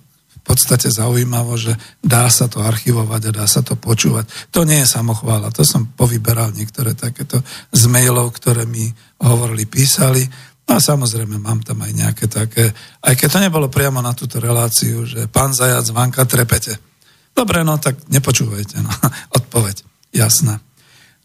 v 0.40 0.40
podstate 0.44 0.88
zaujímavo, 0.88 1.54
že 1.56 1.76
dá 2.00 2.26
sa 2.32 2.48
to 2.48 2.64
archivovať 2.64 3.28
a 3.28 3.36
dá 3.42 3.46
sa 3.46 3.60
to 3.60 3.76
počúvať. 3.76 4.50
To 4.50 4.64
nie 4.64 4.82
je 4.82 4.88
samochvála, 4.88 5.52
to 5.52 5.62
som 5.62 5.88
povyberal 5.94 6.52
niektoré 6.56 6.96
takéto 6.96 7.44
z 7.70 7.82
mailov, 7.86 8.34
ktoré 8.34 8.64
mi 8.66 8.90
hovorili, 9.20 9.68
písali. 9.68 10.24
No 10.68 10.78
a 10.78 10.80
samozrejme 10.80 11.36
mám 11.36 11.60
tam 11.66 11.82
aj 11.82 11.92
nejaké 11.92 12.24
také, 12.30 12.70
aj 13.02 13.14
keď 13.18 13.28
to 13.28 13.38
nebolo 13.42 13.66
priamo 13.66 13.98
na 13.98 14.14
túto 14.14 14.38
reláciu, 14.38 15.02
že 15.04 15.26
pán 15.26 15.50
Zajac, 15.50 15.90
Vanka, 15.90 16.24
trepete. 16.24 16.78
Dobre, 17.34 17.62
no 17.66 17.78
tak 17.78 17.98
nepočúvajte, 18.06 18.78
no, 18.80 18.90
odpoveď, 19.38 19.82
jasná. 20.14 20.62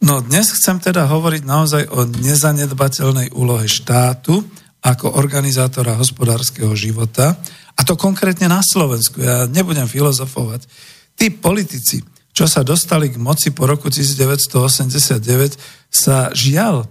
No 0.04 0.20
dnes 0.20 0.52
chcem 0.52 0.82
teda 0.82 1.08
hovoriť 1.08 1.44
naozaj 1.48 1.84
o 1.94 2.04
nezanedbateľnej 2.04 3.32
úlohe 3.32 3.66
štátu 3.66 4.44
ako 4.86 5.18
organizátora 5.18 5.98
hospodárskeho 5.98 6.76
života 6.78 7.40
a 7.76 7.82
to 7.82 7.98
konkrétne 7.98 8.52
na 8.52 8.62
Slovensku. 8.62 9.24
Ja 9.24 9.50
nebudem 9.50 9.90
filozofovať. 9.90 10.68
Tí 11.16 11.32
politici, 11.32 12.04
čo 12.36 12.46
sa 12.46 12.62
dostali 12.62 13.10
k 13.10 13.18
moci 13.18 13.50
po 13.56 13.66
roku 13.66 13.88
1989, 13.88 15.58
sa 15.90 16.30
žiaľ 16.36 16.86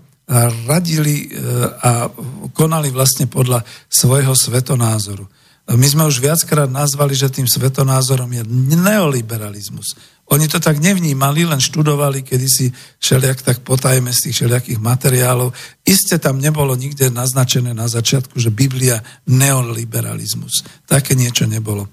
radili 0.68 1.28
e, 1.28 1.38
a 1.84 2.08
konali 2.56 2.88
vlastne 2.88 3.28
podľa 3.28 3.60
svojho 3.92 4.32
svetonázoru. 4.32 5.28
My 5.64 5.86
sme 5.88 6.04
už 6.04 6.20
viackrát 6.20 6.68
nazvali, 6.68 7.16
že 7.16 7.32
tým 7.32 7.48
svetonázorom 7.48 8.28
je 8.28 8.44
neoliberalizmus. 8.84 9.96
Oni 10.32 10.48
to 10.48 10.60
tak 10.60 10.80
nevnímali, 10.80 11.44
len 11.44 11.60
študovali 11.60 12.24
kedysi 12.24 12.72
všelijak 13.00 13.44
tak 13.44 13.56
potajme 13.64 14.12
z 14.12 14.28
tých 14.28 14.34
všelijakých 14.40 14.80
materiálov. 14.80 15.52
Isté 15.84 16.20
tam 16.20 16.40
nebolo 16.40 16.72
nikde 16.76 17.12
naznačené 17.12 17.76
na 17.76 17.88
začiatku, 17.88 18.36
že 18.40 18.52
Biblia 18.52 19.00
neoliberalizmus. 19.28 20.64
Také 20.88 21.16
niečo 21.16 21.48
nebolo. 21.48 21.88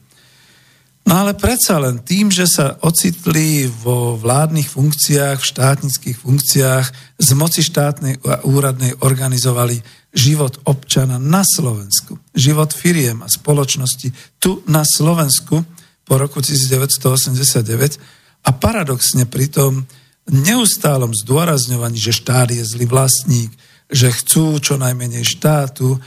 No 1.02 1.18
ale 1.18 1.34
predsa 1.34 1.82
len 1.82 1.98
tým, 2.06 2.30
že 2.30 2.46
sa 2.46 2.78
ocitli 2.86 3.66
vo 3.66 4.14
vládnych 4.22 4.70
funkciách, 4.70 5.42
v 5.42 5.50
štátnických 5.50 6.18
funkciách, 6.18 6.86
z 7.18 7.30
moci 7.34 7.66
štátnej 7.66 8.22
a 8.22 8.46
úradnej 8.46 8.94
organizovali 9.02 9.82
život 10.14 10.62
občana 10.68 11.18
na 11.18 11.42
Slovensku, 11.42 12.22
život 12.36 12.70
firiem 12.70 13.26
a 13.26 13.32
spoločnosti 13.32 14.14
tu 14.38 14.62
na 14.70 14.86
Slovensku 14.86 15.66
po 16.06 16.14
roku 16.20 16.44
1989 16.44 18.46
a 18.46 18.50
paradoxne 18.54 19.26
pri 19.26 19.50
tom 19.50 19.90
neustálom 20.30 21.18
zdôrazňovaní, 21.18 21.98
že 21.98 22.14
štát 22.14 22.54
je 22.54 22.62
zlý 22.62 22.86
vlastník, 22.86 23.50
že 23.90 24.14
chcú 24.14 24.62
čo 24.62 24.78
najmenej 24.78 25.26
štátu, 25.26 25.98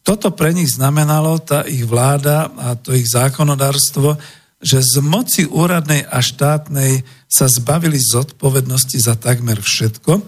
toto 0.00 0.32
pre 0.32 0.56
nich 0.56 0.72
znamenalo, 0.72 1.38
tá 1.44 1.62
ich 1.68 1.84
vláda 1.84 2.48
a 2.56 2.74
to 2.74 2.96
ich 2.96 3.06
zákonodárstvo, 3.06 4.16
že 4.60 4.84
z 4.84 5.00
moci 5.00 5.48
úradnej 5.48 6.04
a 6.04 6.20
štátnej 6.20 7.02
sa 7.26 7.48
zbavili 7.48 7.96
zodpovednosti 7.96 8.98
za 9.00 9.16
takmer 9.16 9.56
všetko 9.56 10.20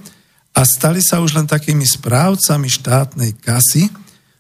a 0.57 0.61
stali 0.65 1.05
sa 1.05 1.21
už 1.21 1.37
len 1.37 1.47
takými 1.49 1.85
správcami 1.85 2.69
štátnej 2.69 3.37
kasy, 3.37 3.93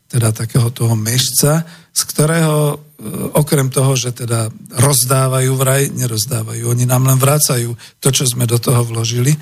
teda 0.09 0.33
takého 0.33 0.69
toho 0.73 0.97
mešca, 0.97 1.65
z 1.93 2.01
ktorého 2.09 2.81
E, 3.03 3.35
okrem 3.35 3.67
toho, 3.67 3.99
že 3.99 4.15
teda 4.15 4.47
rozdávajú 4.79 5.59
vraj, 5.59 5.91
nerozdávajú, 5.91 6.71
oni 6.71 6.87
nám 6.87 7.03
len 7.03 7.19
vracajú 7.19 7.75
to, 7.99 8.09
čo 8.15 8.31
sme 8.31 8.47
do 8.47 8.63
toho 8.63 8.87
vložili 8.87 9.35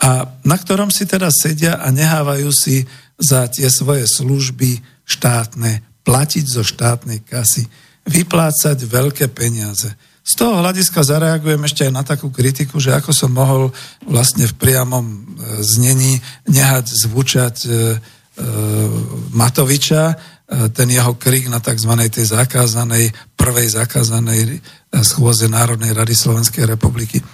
a 0.00 0.24
na 0.48 0.56
ktorom 0.56 0.88
si 0.88 1.04
teda 1.04 1.28
sedia 1.28 1.76
a 1.76 1.92
nehávajú 1.92 2.48
si 2.48 2.88
za 3.20 3.52
tie 3.52 3.68
svoje 3.68 4.08
služby 4.08 4.80
štátne, 5.04 5.84
platiť 6.08 6.44
zo 6.48 6.64
štátnej 6.64 7.20
kasy, 7.20 7.68
vyplácať 8.06 8.78
veľké 8.82 9.30
peniaze. 9.30 9.90
Z 10.22 10.32
toho 10.38 10.62
hľadiska 10.62 11.02
zareagujem 11.02 11.62
ešte 11.66 11.82
aj 11.86 11.92
na 11.92 12.06
takú 12.06 12.30
kritiku, 12.30 12.78
že 12.78 12.94
ako 12.94 13.10
som 13.10 13.34
mohol 13.34 13.74
vlastne 14.06 14.46
v 14.46 14.54
priamom 14.54 15.02
e, 15.02 15.16
znení 15.66 16.22
nehať 16.46 16.86
zvučať 17.06 17.56
e, 17.66 17.70
Matoviča, 19.34 20.16
E, 20.52 20.68
ten 20.68 20.88
jeho 20.90 21.16
krik 21.16 21.48
na 21.48 21.60
tzv. 21.64 21.92
tej 22.12 22.28
zakázanej, 22.28 23.08
prvej 23.40 23.68
zakázanej 23.72 24.60
schôze 25.00 25.48
Národnej 25.48 25.96
rady 25.96 26.12
Slovenskej 26.12 26.68
republiky. 26.68 27.24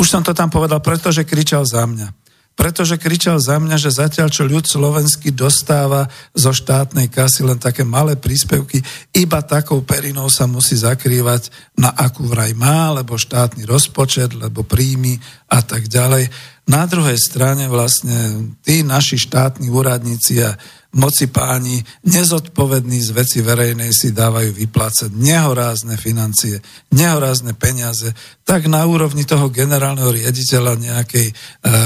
Už 0.00 0.08
som 0.08 0.24
to 0.24 0.32
tam 0.32 0.48
povedal, 0.48 0.80
pretože 0.80 1.28
kričal 1.28 1.68
za 1.68 1.84
mňa. 1.84 2.08
Pretože 2.52 3.00
kričal 3.00 3.40
za 3.40 3.56
mňa, 3.56 3.80
že 3.80 3.96
zatiaľ, 3.96 4.28
čo 4.28 4.44
ľud 4.44 4.68
slovenský 4.68 5.32
dostáva 5.32 6.12
zo 6.36 6.52
štátnej 6.52 7.08
kasy 7.08 7.48
len 7.48 7.56
také 7.56 7.80
malé 7.80 8.12
príspevky, 8.12 8.84
iba 9.16 9.40
takou 9.40 9.80
perinou 9.80 10.28
sa 10.28 10.44
musí 10.44 10.76
zakrývať, 10.76 11.48
na 11.80 11.88
akú 11.96 12.28
vraj 12.28 12.52
má, 12.52 12.92
lebo 12.92 13.16
štátny 13.16 13.64
rozpočet, 13.64 14.36
lebo 14.36 14.62
príjmy 14.68 15.16
a 15.48 15.64
tak 15.64 15.88
ďalej. 15.88 16.28
Na 16.62 16.86
druhej 16.86 17.18
strane 17.18 17.66
vlastne 17.66 18.54
tí 18.62 18.86
naši 18.86 19.18
štátni 19.18 19.66
úradníci 19.66 20.46
a 20.46 20.54
moci 20.92 21.26
páni 21.26 21.82
nezodpovední 22.04 23.00
z 23.00 23.10
veci 23.16 23.38
verejnej 23.40 23.90
si 23.90 24.12
dávajú 24.12 24.52
vyplácať 24.54 25.10
nehorázne 25.10 25.96
financie, 25.96 26.60
nehorázne 26.92 27.56
peniaze, 27.56 28.12
tak 28.44 28.68
na 28.68 28.84
úrovni 28.84 29.24
toho 29.24 29.48
generálneho 29.48 30.12
riaditeľa 30.12 30.78
nejakej 30.78 31.26
e, 31.26 31.34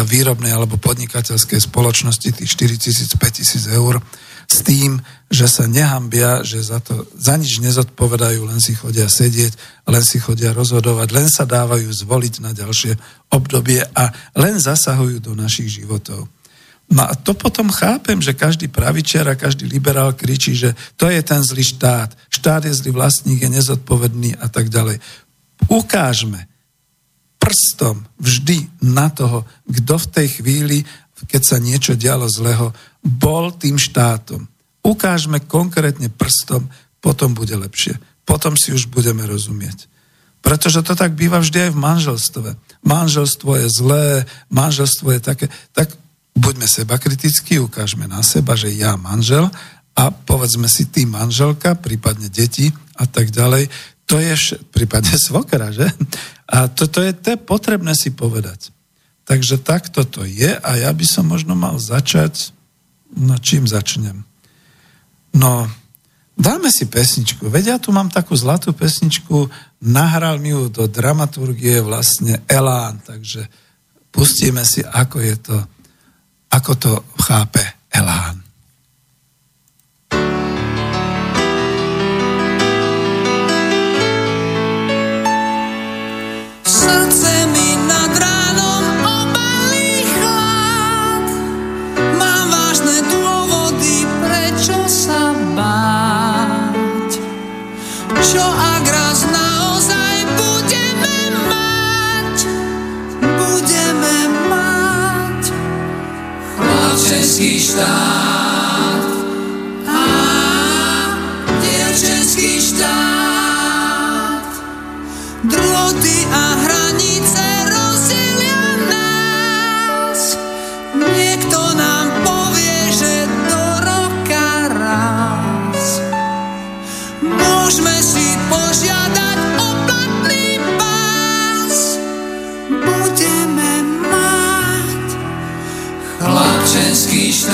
výrobnej 0.05 0.51
alebo 0.51 0.77
podnikateľskej 0.77 1.71
spoločnosti 1.71 2.43
tých 2.43 2.51
4 2.51 2.77
tisíc, 2.83 3.11
5 3.15 3.39
tisíc 3.39 3.65
eur 3.71 4.03
s 4.47 4.63
tým, 4.63 5.03
že 5.27 5.51
sa 5.51 5.67
nehambia, 5.67 6.47
že 6.47 6.63
za 6.63 6.79
to 6.79 7.07
za 7.19 7.35
nič 7.35 7.59
nezodpovedajú, 7.59 8.47
len 8.47 8.63
si 8.63 8.79
chodia 8.79 9.11
sedieť, 9.11 9.83
len 9.91 10.03
si 10.07 10.23
chodia 10.23 10.55
rozhodovať, 10.55 11.09
len 11.11 11.27
sa 11.27 11.43
dávajú 11.43 11.91
zvoliť 11.91 12.35
na 12.41 12.55
ďalšie 12.55 12.95
obdobie 13.35 13.83
a 13.83 14.15
len 14.39 14.57
zasahujú 14.63 15.19
do 15.19 15.35
našich 15.35 15.83
životov. 15.83 16.31
No 16.87 17.03
a 17.03 17.19
to 17.19 17.35
potom 17.35 17.67
chápem, 17.75 18.23
že 18.23 18.39
každý 18.39 18.71
pravičiar 18.71 19.27
a 19.27 19.35
každý 19.35 19.67
liberál 19.67 20.15
kričí, 20.15 20.55
že 20.55 20.79
to 20.95 21.11
je 21.11 21.19
ten 21.19 21.43
zlý 21.43 21.67
štát. 21.67 22.15
Štát 22.31 22.63
je 22.71 22.79
zlý 22.79 22.95
vlastník, 22.95 23.43
je 23.43 23.51
nezodpovedný 23.51 24.39
a 24.39 24.47
tak 24.47 24.71
ďalej. 24.71 25.03
Ukážme 25.67 26.47
prstom 27.43 28.07
vždy 28.23 28.71
na 28.87 29.11
toho, 29.11 29.43
kto 29.67 29.99
v 29.99 30.07
tej 30.15 30.29
chvíli, 30.39 30.79
keď 31.27 31.43
sa 31.43 31.57
niečo 31.59 31.99
dialo 31.99 32.31
zlého, 32.31 32.71
bol 33.07 33.55
tým 33.55 33.79
štátom. 33.79 34.51
Ukážme 34.83 35.39
konkrétne 35.47 36.11
prstom, 36.11 36.67
potom 36.99 37.39
bude 37.39 37.55
lepšie. 37.55 37.95
Potom 38.27 38.59
si 38.59 38.75
už 38.75 38.91
budeme 38.91 39.23
rozumieť. 39.23 39.87
Pretože 40.43 40.83
to 40.83 40.99
tak 40.99 41.15
býva 41.15 41.43
vždy 41.43 41.71
aj 41.71 41.73
v 41.75 41.83
manželstve. 41.83 42.49
Manželstvo 42.87 43.51
je 43.63 43.67
zlé, 43.71 44.07
manželstvo 44.51 45.15
je 45.15 45.21
také. 45.23 45.47
Tak 45.75 45.95
buďme 46.35 46.67
seba 46.67 46.99
kritickí, 46.99 47.59
ukážme 47.59 48.07
na 48.07 48.23
seba, 48.23 48.59
že 48.59 48.71
ja 48.75 48.95
manžel 48.99 49.51
a 49.97 50.13
povedzme 50.13 50.69
si 50.69 50.87
ty 50.87 51.09
manželka, 51.09 51.75
prípadne 51.79 52.31
deti 52.31 52.71
a 52.99 53.07
tak 53.11 53.33
ďalej. 53.33 53.71
To 54.07 54.23
je 54.23 54.33
vš- 54.35 54.61
prípadne 54.71 55.17
svokra, 55.27 55.75
že? 55.75 55.87
A 56.47 56.71
toto 56.71 57.03
je, 57.03 57.11
to 57.11 57.35
je 57.35 57.39
potrebné 57.39 57.95
si 57.99 58.15
povedať. 58.15 58.71
Takže 59.27 59.59
takto 59.59 60.07
to 60.07 60.23
je 60.23 60.55
a 60.55 60.71
ja 60.79 60.91
by 60.95 61.03
som 61.03 61.27
možno 61.27 61.59
mal 61.59 61.83
začať, 61.83 62.55
no 63.15 63.39
čím 63.39 63.69
začnem? 63.69 64.25
No, 65.37 65.71
dáme 66.35 66.73
si 66.75 66.91
pesničku. 66.91 67.47
Veď 67.47 67.65
ja 67.67 67.77
tu 67.79 67.95
mám 67.95 68.11
takú 68.11 68.35
zlatú 68.35 68.73
pesničku, 68.73 69.47
nahral 69.87 70.43
mi 70.43 70.51
ju 70.51 70.67
do 70.73 70.91
dramaturgie 70.91 71.79
vlastne 71.85 72.43
Elán, 72.51 72.99
takže 73.05 73.47
pustíme 74.11 74.67
si, 74.67 74.83
ako 74.83 75.21
je 75.23 75.37
to 75.39 75.57
ako 76.51 76.73
to 76.75 76.93
chápe 77.23 77.61
Elán. 77.93 78.43
Srdce 86.65 87.26
štát. 107.77 109.05
A 109.85 110.01
dievčenský 111.61 112.61
štát. 112.61 114.49
Druhoty 115.45 116.27
a 116.33 116.43
hranice 116.55 116.76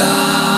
chlapčenský 0.03 0.52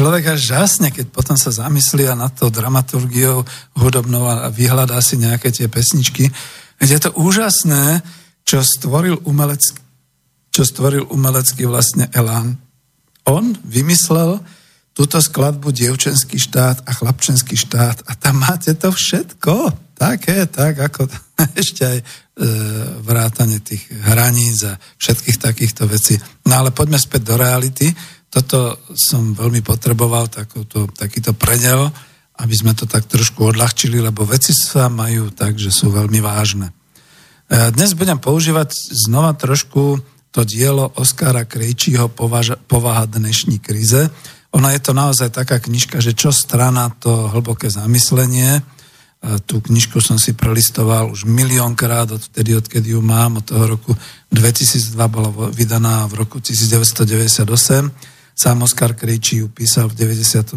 človek 0.00 0.32
až 0.32 0.56
žasne, 0.56 0.88
keď 0.88 1.12
potom 1.12 1.36
sa 1.36 1.52
zamyslí 1.52 2.08
a 2.08 2.16
nad 2.16 2.32
tou 2.32 2.48
dramaturgiou 2.48 3.44
hudobnou 3.76 4.24
a 4.24 4.48
vyhľadá 4.48 4.96
si 5.04 5.20
nejaké 5.20 5.52
tie 5.52 5.68
pesničky. 5.68 6.24
Je 6.80 6.96
to 6.96 7.12
úžasné, 7.12 8.00
čo 8.48 8.64
stvoril 8.64 9.20
umelec, 9.28 9.60
čo 10.48 10.64
stvoril 10.64 11.04
umelecký 11.04 11.68
vlastne 11.68 12.08
Elán. 12.16 12.56
On 13.28 13.52
vymyslel 13.60 14.40
túto 14.96 15.20
skladbu 15.20 15.68
Dievčenský 15.68 16.40
štát 16.40 16.80
a 16.88 16.96
Chlapčenský 16.96 17.60
štát 17.60 18.00
a 18.08 18.16
tam 18.16 18.40
máte 18.40 18.72
to 18.80 18.88
všetko. 18.88 19.68
Také, 20.00 20.48
tak 20.48 20.80
ako 20.80 21.12
ešte 21.60 21.84
aj 21.84 21.98
e, 22.00 22.04
vrátanie 23.04 23.60
tých 23.60 23.84
hraníc 24.00 24.64
a 24.64 24.80
všetkých 24.96 25.36
takýchto 25.44 25.84
vecí. 25.84 26.16
No 26.48 26.64
ale 26.64 26.72
poďme 26.72 26.96
späť 26.96 27.28
do 27.28 27.36
reality. 27.36 27.92
Toto 28.30 28.78
som 28.94 29.34
veľmi 29.34 29.58
potreboval, 29.58 30.30
takúto, 30.30 30.86
takýto 30.94 31.34
predel, 31.34 31.90
aby 32.38 32.54
sme 32.54 32.72
to 32.78 32.86
tak 32.86 33.10
trošku 33.10 33.50
odľahčili, 33.50 33.98
lebo 33.98 34.22
veci 34.22 34.54
sa 34.54 34.86
majú 34.86 35.34
tak, 35.34 35.58
že 35.58 35.74
sú 35.74 35.90
veľmi 35.90 36.22
vážne. 36.22 36.70
E, 37.50 37.74
Dnes 37.74 37.92
budem 37.98 38.22
používať 38.22 38.70
znova 39.10 39.34
trošku 39.34 39.98
to 40.30 40.46
dielo 40.46 40.94
Oskara 40.94 41.42
Krejčího 41.42 42.06
Povaha 42.70 43.04
dnešní 43.10 43.58
krize. 43.58 44.14
Ona 44.54 44.78
je 44.78 44.80
to 44.80 44.94
naozaj 44.94 45.34
taká 45.34 45.58
knižka, 45.58 45.98
že 45.98 46.14
čo 46.14 46.30
strana 46.30 46.86
to 47.02 47.34
hlboké 47.34 47.66
zamyslenie. 47.66 48.62
E, 48.62 48.62
Tú 49.42 49.58
knižku 49.58 49.98
som 49.98 50.22
si 50.22 50.38
prelistoval 50.38 51.10
už 51.10 51.26
miliónkrát 51.26 52.14
od 52.14 52.22
vtedy, 52.22 52.54
odkedy 52.54 52.94
ju 52.94 53.02
mám, 53.02 53.42
od 53.42 53.44
toho 53.44 53.74
roku 53.74 53.90
2002 54.30 54.94
bola 55.10 55.50
vydaná 55.50 56.06
v 56.06 56.22
roku 56.22 56.38
1998. 56.38 58.19
Sám 58.34 58.64
Oskar 58.64 58.96
Krejčí 58.96 59.44
ju 59.44 59.48
písal 59.48 59.88
v 59.92 60.16
97. 60.16 60.56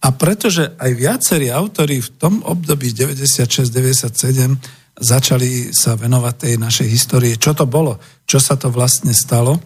A 0.00 0.08
pretože 0.16 0.72
aj 0.80 0.90
viacerí 0.96 1.52
autori 1.52 2.00
v 2.00 2.10
tom 2.16 2.40
období 2.40 2.88
96-97 2.96 4.80
začali 5.00 5.72
sa 5.72 5.96
venovať 5.96 6.34
tej 6.36 6.54
našej 6.60 6.88
histórie, 6.88 7.36
čo 7.36 7.56
to 7.56 7.64
bolo, 7.68 8.00
čo 8.28 8.40
sa 8.40 8.56
to 8.56 8.72
vlastne 8.72 9.12
stalo 9.12 9.60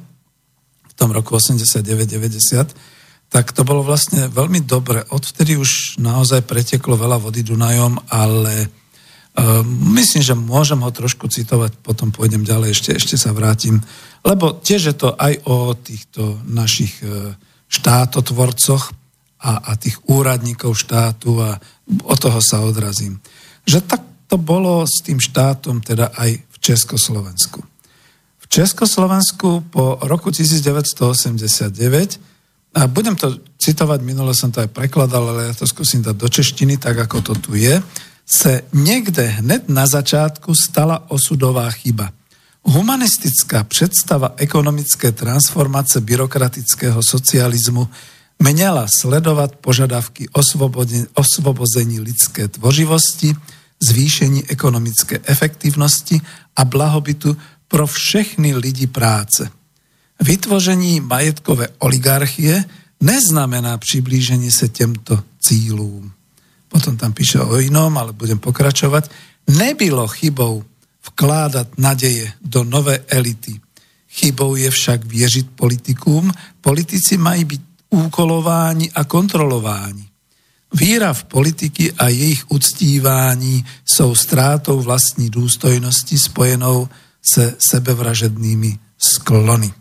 v 0.91 0.95
tom 0.95 1.11
roku 1.11 1.35
89-90, 1.35 2.95
tak 3.35 3.51
to 3.51 3.67
bolo 3.67 3.83
vlastne 3.83 4.31
veľmi 4.31 4.63
dobre. 4.63 5.03
Odvtedy 5.11 5.59
už 5.59 5.99
naozaj 5.99 6.47
preteklo 6.47 6.95
veľa 6.95 7.19
vody 7.19 7.43
Dunajom, 7.43 7.99
ale 8.07 8.71
uh, 8.71 9.67
myslím, 9.99 10.23
že 10.23 10.39
môžem 10.39 10.79
ho 10.79 10.91
trošku 10.95 11.27
citovať, 11.27 11.83
potom 11.83 12.15
pôjdem 12.15 12.47
ďalej, 12.47 12.79
ešte, 12.79 12.91
ešte 12.95 13.17
sa 13.19 13.35
vrátim. 13.35 13.83
Lebo 14.25 14.57
tiež 14.57 14.83
je 14.93 14.97
to 14.97 15.13
aj 15.13 15.45
o 15.45 15.77
týchto 15.77 16.41
našich 16.49 16.97
uh, 17.05 17.37
štátotvorcoch 17.69 18.97
a, 19.45 19.53
a 19.69 19.71
tých 19.77 20.01
úradníkov 20.09 20.73
štátu 20.73 21.45
a 21.45 21.61
od 22.09 22.19
toho 22.19 22.41
sa 22.41 22.65
odrazím. 22.65 23.21
Že 23.69 23.85
tak 23.85 24.01
to 24.25 24.41
bolo 24.41 24.89
s 24.89 25.05
tým 25.05 25.21
štátom 25.21 25.85
teda 25.85 26.17
aj 26.17 26.41
v 26.41 26.57
Československu. 26.59 27.61
V 28.41 28.45
Československu 28.49 29.69
po 29.69 30.01
roku 30.09 30.33
1989, 30.33 32.33
a 32.75 32.91
budem 32.91 33.15
to 33.15 33.39
citovať, 33.61 34.03
minule 34.03 34.35
som 34.35 34.51
to 34.51 34.65
aj 34.65 34.75
prekladal, 34.75 35.31
ale 35.31 35.53
ja 35.53 35.55
to 35.55 35.69
skúsim 35.69 36.03
dať 36.03 36.17
do 36.19 36.27
češtiny, 36.27 36.81
tak 36.81 37.07
ako 37.07 37.23
to 37.23 37.35
tu 37.39 37.51
je, 37.55 37.79
se 38.25 38.65
niekde 38.73 39.21
hned 39.21 39.69
na 39.69 39.87
začátku 39.87 40.51
stala 40.57 41.07
osudová 41.13 41.71
chyba. 41.71 42.11
Humanistická 42.65 43.65
představa 43.65 44.33
ekonomické 44.37 45.13
transformace 45.13 46.01
byrokratického 46.01 47.01
socializmu 47.11 47.89
měla 48.39 48.87
sledovat 49.01 49.57
požadavky 49.57 50.29
osvobození 51.15 52.01
lidské 52.01 52.49
tvořivosti, 52.49 53.37
zvýšení 53.83 54.45
ekonomické 54.49 55.21
efektivnosti 55.25 56.21
a 56.57 56.65
blahobytu 56.65 57.37
pro 57.69 57.87
všechny 57.87 58.57
lidi 58.57 58.87
práce. 58.87 59.51
Vytvoření 60.23 61.01
majetkové 61.01 61.69
oligarchie 61.79 62.65
neznamená 63.01 63.79
přiblížení 63.79 64.51
se 64.51 64.69
těmto 64.69 65.23
cílům. 65.41 66.13
Potom 66.69 66.97
tam 66.97 67.13
píše 67.13 67.41
o 67.41 67.59
inom, 67.59 67.99
ale 67.99 68.13
budem 68.13 68.39
pokračovať. 68.39 69.11
Nebylo 69.49 70.09
chybou 70.09 70.65
vkládat 71.07 71.79
nadeje 71.79 72.33
do 72.45 72.65
nové 72.65 72.99
elity. 72.99 73.61
Chybou 74.09 74.57
je 74.57 74.71
však 74.71 75.05
věřit 75.05 75.51
politikům. 75.51 76.33
Politici 76.61 77.17
mají 77.17 77.45
být 77.45 77.63
úkolováni 77.91 78.91
a 78.91 79.05
kontrolováni. 79.05 80.09
Víra 80.75 81.13
v 81.13 81.25
politiky 81.25 81.93
a 81.93 82.09
jejich 82.09 82.51
uctívání 82.51 83.65
jsou 83.85 84.15
ztrátou 84.15 84.81
vlastní 84.81 85.31
důstojnosti 85.31 86.19
spojenou 86.19 86.89
se 87.35 87.57
sebevražednými 87.71 88.79
sklony. 88.99 89.73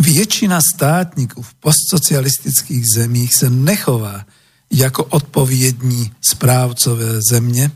Většina 0.00 0.60
státníků 0.74 1.42
v 1.42 1.54
postsocialistických 1.54 2.84
zemích 2.94 3.34
se 3.34 3.50
nechová 3.50 4.26
jako 4.70 5.04
odpovědní 5.04 6.12
správcové 6.30 7.20
země, 7.30 7.70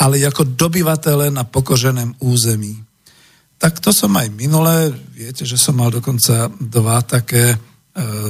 ale 0.00 0.18
jako 0.18 0.44
dobyvatele 0.44 1.30
na 1.30 1.44
pokoženém 1.44 2.16
území. 2.24 2.80
Tak 3.60 3.84
to 3.84 3.92
som 3.92 4.16
aj 4.16 4.32
minule, 4.32 4.88
viete, 5.12 5.44
že 5.44 5.60
som 5.60 5.76
mal 5.76 5.92
dokonca 5.92 6.48
dva 6.56 7.04
také, 7.04 7.52
e, 7.52 7.56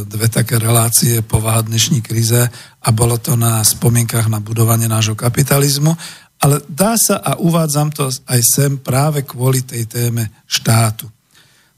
dve 0.02 0.26
také 0.26 0.59
relácie 0.59 1.22
povaha 1.22 1.62
dnešní 1.62 2.02
krize 2.02 2.50
a 2.83 2.88
bolo 2.90 3.14
to 3.22 3.38
na 3.38 3.62
spomienkach 3.62 4.26
na 4.26 4.42
budovanie 4.42 4.90
nášho 4.90 5.14
kapitalizmu, 5.14 5.94
ale 6.42 6.59
dá 6.66 6.98
sa 6.98 7.22
a 7.22 7.38
uvádzam 7.38 7.94
to 7.94 8.11
aj 8.11 8.40
sem 8.42 8.74
práve 8.83 9.22
kvôli 9.22 9.62
tej 9.62 9.87
téme 9.87 10.26
štátu. 10.50 11.06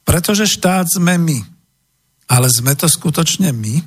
Pretože 0.09 0.49
štát 0.49 0.89
sme 0.89 1.21
my, 1.21 1.45
ale 2.33 2.49
sme 2.49 2.73
to 2.73 2.89
skutočne 2.89 3.53
my. 3.53 3.85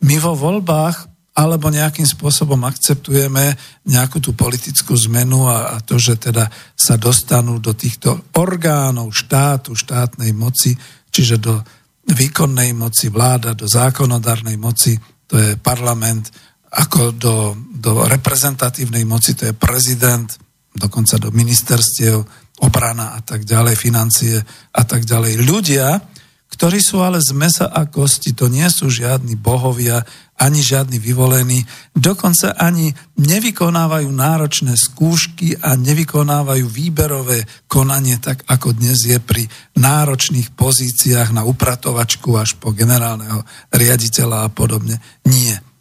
My 0.00 0.16
vo 0.16 0.32
voľbách 0.32 1.11
alebo 1.32 1.72
nejakým 1.72 2.04
spôsobom 2.04 2.60
akceptujeme 2.68 3.56
nejakú 3.88 4.20
tú 4.20 4.36
politickú 4.36 4.92
zmenu 5.08 5.48
a, 5.48 5.74
a 5.74 5.76
to, 5.80 5.96
že 5.96 6.20
teda 6.20 6.52
sa 6.76 7.00
dostanú 7.00 7.56
do 7.56 7.72
týchto 7.72 8.28
orgánov 8.36 9.16
štátu, 9.16 9.72
štátnej 9.72 10.36
moci, 10.36 10.76
čiže 11.08 11.40
do 11.40 11.56
výkonnej 12.04 12.76
moci 12.76 13.08
vláda, 13.08 13.56
do 13.56 13.64
zákonodárnej 13.64 14.60
moci, 14.60 14.92
to 15.24 15.40
je 15.40 15.56
parlament, 15.56 16.28
ako 16.72 17.16
do, 17.16 17.56
do 17.80 18.04
reprezentatívnej 18.04 19.08
moci, 19.08 19.32
to 19.32 19.48
je 19.48 19.54
prezident, 19.56 20.28
dokonca 20.72 21.16
do 21.16 21.32
ministerstiev, 21.32 22.20
obrana 22.60 23.16
a 23.16 23.20
tak 23.24 23.48
ďalej, 23.48 23.74
financie 23.74 24.36
a 24.76 24.82
tak 24.84 25.08
ďalej. 25.08 25.40
Ľudia, 25.40 26.11
ktorí 26.52 26.78
sú 26.84 27.00
ale 27.00 27.24
z 27.24 27.32
mesa 27.32 27.66
a 27.72 27.88
kosti. 27.88 28.36
To 28.36 28.52
nie 28.52 28.68
sú 28.68 28.92
žiadni 28.92 29.40
bohovia, 29.40 30.04
ani 30.36 30.60
žiadni 30.60 31.00
vyvolení. 31.00 31.64
Dokonca 31.96 32.52
ani 32.58 32.92
nevykonávajú 33.16 34.10
náročné 34.10 34.76
skúšky 34.76 35.56
a 35.56 35.78
nevykonávajú 35.78 36.66
výberové 36.68 37.48
konanie, 37.70 38.20
tak 38.20 38.44
ako 38.50 38.76
dnes 38.76 39.06
je 39.06 39.16
pri 39.22 39.48
náročných 39.78 40.52
pozíciách 40.52 41.32
na 41.32 41.48
upratovačku 41.48 42.36
až 42.36 42.58
po 42.60 42.74
generálneho 42.74 43.46
riaditeľa 43.72 44.44
a 44.44 44.52
podobne. 44.52 45.00
Nie. 45.24 45.71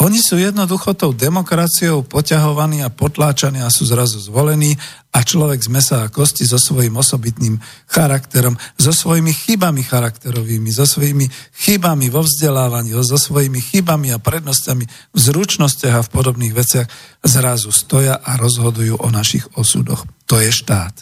Oni 0.00 0.16
sú 0.16 0.40
jednoducho 0.40 0.96
tou 0.96 1.12
demokraciou 1.12 2.00
poťahovaní 2.00 2.80
a 2.80 2.88
potláčaní 2.88 3.60
a 3.60 3.68
sú 3.68 3.84
zrazu 3.84 4.16
zvolení 4.16 4.72
a 5.12 5.20
človek 5.20 5.60
z 5.60 5.68
mesa 5.68 5.96
a 6.00 6.08
kosti 6.08 6.48
so 6.48 6.56
svojím 6.56 6.96
osobitným 6.96 7.60
charakterom, 7.84 8.56
so 8.80 8.96
svojimi 8.96 9.28
chybami 9.36 9.84
charakterovými, 9.84 10.72
so 10.72 10.88
svojimi 10.88 11.28
chybami 11.52 12.08
vo 12.08 12.24
vzdelávaní, 12.24 12.96
so 13.04 13.20
svojimi 13.20 13.60
chybami 13.60 14.08
a 14.16 14.22
prednosťami 14.22 14.84
v 14.88 15.18
zručnostiach 15.20 15.94
a 16.00 16.04
v 16.08 16.12
podobných 16.16 16.56
veciach 16.56 16.88
zrazu 17.20 17.68
stoja 17.68 18.16
a 18.16 18.40
rozhodujú 18.40 19.04
o 19.04 19.08
našich 19.12 19.44
osudoch. 19.52 20.08
To 20.32 20.40
je 20.40 20.48
štát. 20.48 20.96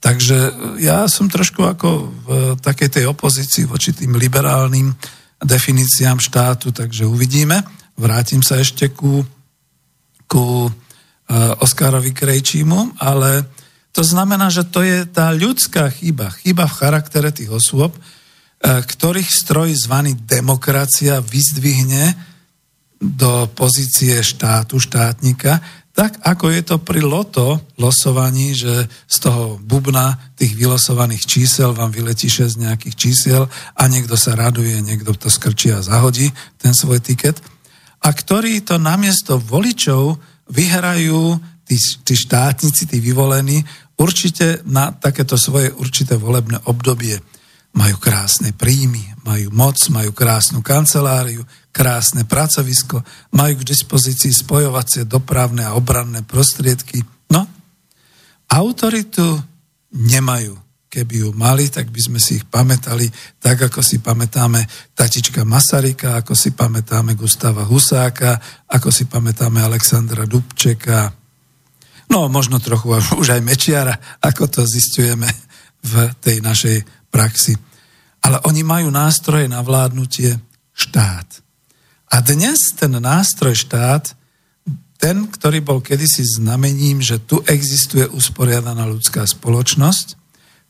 Takže 0.00 0.56
ja 0.80 1.04
som 1.04 1.28
trošku 1.28 1.68
ako 1.68 1.88
v 2.24 2.28
takej 2.64 2.88
tej 2.96 3.04
opozícii 3.12 3.68
voči 3.68 3.92
tým 3.92 4.16
liberálnym 4.16 4.96
definíciám 5.36 6.16
štátu, 6.16 6.72
takže 6.72 7.04
uvidíme. 7.04 7.75
Vrátim 7.96 8.44
sa 8.44 8.60
ešte 8.60 8.92
ku, 8.92 9.24
ku 10.28 10.68
uh, 10.68 11.64
Oskarovi 11.64 12.12
Krejčímu, 12.12 13.00
ale 13.00 13.48
to 13.96 14.04
znamená, 14.04 14.52
že 14.52 14.68
to 14.68 14.84
je 14.84 15.08
tá 15.08 15.32
ľudská 15.32 15.88
chyba, 15.88 16.28
chyba 16.44 16.68
v 16.68 16.76
charaktere 16.76 17.32
tých 17.32 17.48
osôb, 17.48 17.96
uh, 17.96 18.00
ktorých 18.84 19.32
stroj 19.32 19.72
zvaný 19.72 20.12
demokracia 20.28 21.24
vyzdvihne 21.24 22.12
do 23.00 23.48
pozície 23.56 24.20
štátu, 24.20 24.76
štátnika, 24.76 25.60
tak 25.96 26.20
ako 26.20 26.52
je 26.52 26.60
to 26.60 26.76
pri 26.76 27.00
loto 27.00 27.56
losovaní, 27.80 28.52
že 28.52 28.84
z 29.08 29.16
toho 29.16 29.56
bubna 29.56 30.20
tých 30.36 30.52
vylosovaných 30.52 31.24
čísel 31.24 31.72
vám 31.72 31.88
vyletí 31.88 32.28
6 32.28 32.60
nejakých 32.60 32.96
čísel 33.00 33.48
a 33.48 33.82
niekto 33.88 34.12
sa 34.20 34.36
raduje, 34.36 34.76
niekto 34.84 35.16
to 35.16 35.32
skrčí 35.32 35.72
a 35.72 35.80
zahodí 35.80 36.28
ten 36.60 36.76
svoj 36.76 37.00
tiket 37.00 37.40
a 38.02 38.08
ktorí 38.12 38.62
to 38.62 38.76
namiesto 38.76 39.40
voličov 39.40 40.18
vyhrajú 40.50 41.38
tí, 41.66 41.76
tí 41.76 42.14
štátnici, 42.14 42.86
tí 42.86 42.98
vyvolení, 43.02 43.64
určite 43.98 44.62
na 44.68 44.92
takéto 44.92 45.34
svoje 45.34 45.72
určité 45.74 46.14
volebné 46.14 46.60
obdobie. 46.68 47.18
Majú 47.76 47.96
krásne 48.00 48.56
príjmy, 48.56 49.20
majú 49.26 49.52
moc, 49.52 49.76
majú 49.92 50.14
krásnu 50.16 50.64
kanceláriu, 50.64 51.44
krásne 51.74 52.24
pracovisko, 52.24 53.04
majú 53.36 53.60
k 53.60 53.68
dispozícii 53.68 54.32
spojovacie 54.32 55.04
dopravné 55.04 55.68
a 55.68 55.76
obranné 55.76 56.24
prostriedky. 56.24 57.04
No, 57.28 57.44
autoritu 58.48 59.36
nemajú. 59.92 60.65
Keby 60.96 61.28
ju 61.28 61.30
mali, 61.36 61.68
tak 61.68 61.92
by 61.92 62.00
sme 62.00 62.16
si 62.16 62.40
ich 62.40 62.48
pamätali 62.48 63.04
tak, 63.36 63.68
ako 63.68 63.84
si 63.84 64.00
pamätáme 64.00 64.64
tatička 64.96 65.44
Masarika, 65.44 66.16
ako 66.16 66.32
si 66.32 66.56
pamätáme 66.56 67.12
Gustava 67.12 67.68
Husáka, 67.68 68.40
ako 68.64 68.88
si 68.88 69.04
pamätáme 69.04 69.60
Alexandra 69.60 70.24
Dubčeka, 70.24 71.12
no 72.08 72.32
možno 72.32 72.64
trochu 72.64 72.96
už 72.96 73.28
aj 73.28 73.44
Mečiara, 73.44 73.92
ako 74.24 74.48
to 74.48 74.62
zistujeme 74.64 75.28
v 75.84 76.16
tej 76.24 76.40
našej 76.40 76.80
praxi. 77.12 77.52
Ale 78.24 78.40
oni 78.48 78.64
majú 78.64 78.88
nástroje 78.88 79.52
na 79.52 79.60
vládnutie 79.60 80.40
štát. 80.72 81.44
A 82.08 82.24
dnes 82.24 82.72
ten 82.72 82.96
nástroj 82.96 83.52
štát, 83.52 84.16
ten, 84.96 85.28
ktorý 85.28 85.60
bol 85.60 85.84
kedysi 85.84 86.24
znamením, 86.24 87.04
že 87.04 87.20
tu 87.20 87.44
existuje 87.44 88.08
usporiadaná 88.08 88.88
ľudská 88.88 89.28
spoločnosť, 89.28 90.25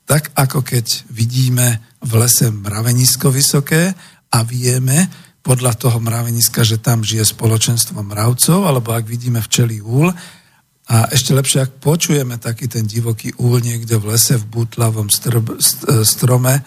tak 0.07 0.31
ako 0.39 0.63
keď 0.63 1.11
vidíme 1.11 1.83
v 2.01 2.13
lese 2.23 2.49
mravenisko 2.55 3.29
vysoké 3.35 3.93
a 4.31 4.39
vieme 4.47 5.11
podľa 5.43 5.79
toho 5.79 5.99
mraveniska, 6.03 6.63
že 6.67 6.83
tam 6.83 7.03
žije 7.03 7.35
spoločenstvo 7.35 8.03
mravcov, 8.03 8.67
alebo 8.67 8.95
ak 8.95 9.07
vidíme 9.07 9.39
včelý 9.43 9.83
úl, 9.83 10.11
a 10.87 11.11
ešte 11.11 11.35
lepšie, 11.35 11.67
ak 11.67 11.83
počujeme 11.83 12.39
taký 12.39 12.71
ten 12.71 12.87
divoký 12.87 13.35
úl 13.43 13.59
niekde 13.59 13.99
v 13.99 14.15
lese, 14.15 14.39
v 14.39 14.47
butlavom 14.47 15.11
strb, 15.11 15.59
strome, 16.07 16.63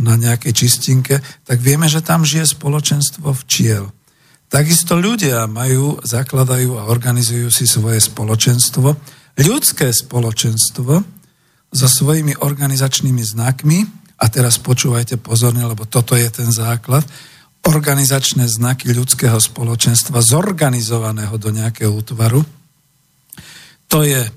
na 0.00 0.16
nejakej 0.16 0.52
čistinke, 0.56 1.20
tak 1.44 1.60
vieme, 1.60 1.84
že 1.90 2.00
tam 2.00 2.24
žije 2.24 2.56
spoločenstvo 2.56 3.36
včiel. 3.44 3.92
Takisto 4.50 4.98
ľudia 4.98 5.46
majú, 5.46 6.02
zakladajú 6.02 6.80
a 6.80 6.88
organizujú 6.90 7.52
si 7.54 7.68
svoje 7.70 8.02
spoločenstvo, 8.02 8.96
ľudské 9.38 9.94
spoločenstvo, 9.94 11.19
so 11.70 11.86
svojimi 11.86 12.34
organizačnými 12.38 13.22
znakmi, 13.22 13.86
a 14.20 14.28
teraz 14.28 14.60
počúvajte 14.60 15.16
pozorne, 15.16 15.64
lebo 15.64 15.88
toto 15.88 16.12
je 16.12 16.28
ten 16.28 16.52
základ, 16.52 17.06
organizačné 17.64 18.48
znaky 18.48 18.92
ľudského 18.92 19.36
spoločenstva 19.36 20.20
zorganizovaného 20.20 21.36
do 21.40 21.48
nejakého 21.52 21.92
útvaru. 21.92 22.44
To 23.88 24.00
je 24.04 24.28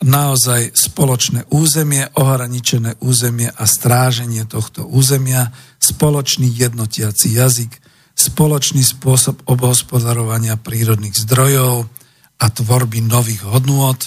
naozaj 0.00 0.72
spoločné 0.74 1.50
územie, 1.52 2.08
ohraničené 2.16 2.98
územie 3.04 3.52
a 3.52 3.64
stráženie 3.68 4.48
tohto 4.48 4.88
územia, 4.88 5.52
spoločný 5.78 6.48
jednotiaci 6.48 7.36
jazyk, 7.36 7.72
spoločný 8.16 8.80
spôsob 8.80 9.44
obhospodarovania 9.46 10.56
prírodných 10.56 11.16
zdrojov 11.16 11.88
a 12.40 12.46
tvorby 12.48 13.04
nových 13.04 13.44
hodnôt, 13.44 14.00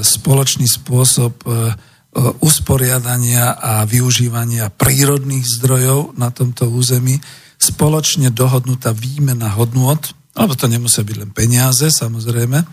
spoločný 0.00 0.64
spôsob 0.64 1.44
e, 1.44 1.48
e, 1.48 1.54
usporiadania 2.40 3.52
a 3.52 3.84
využívania 3.84 4.72
prírodných 4.72 5.44
zdrojov 5.44 6.16
na 6.16 6.32
tomto 6.32 6.68
území, 6.72 7.20
spoločne 7.60 8.32
dohodnutá 8.32 8.96
výmena 8.96 9.52
hodnôt, 9.52 10.00
alebo 10.36 10.56
to 10.56 10.68
nemusia 10.68 11.04
byť 11.04 11.16
len 11.16 11.30
peniaze, 11.32 11.88
samozrejme, 11.88 12.64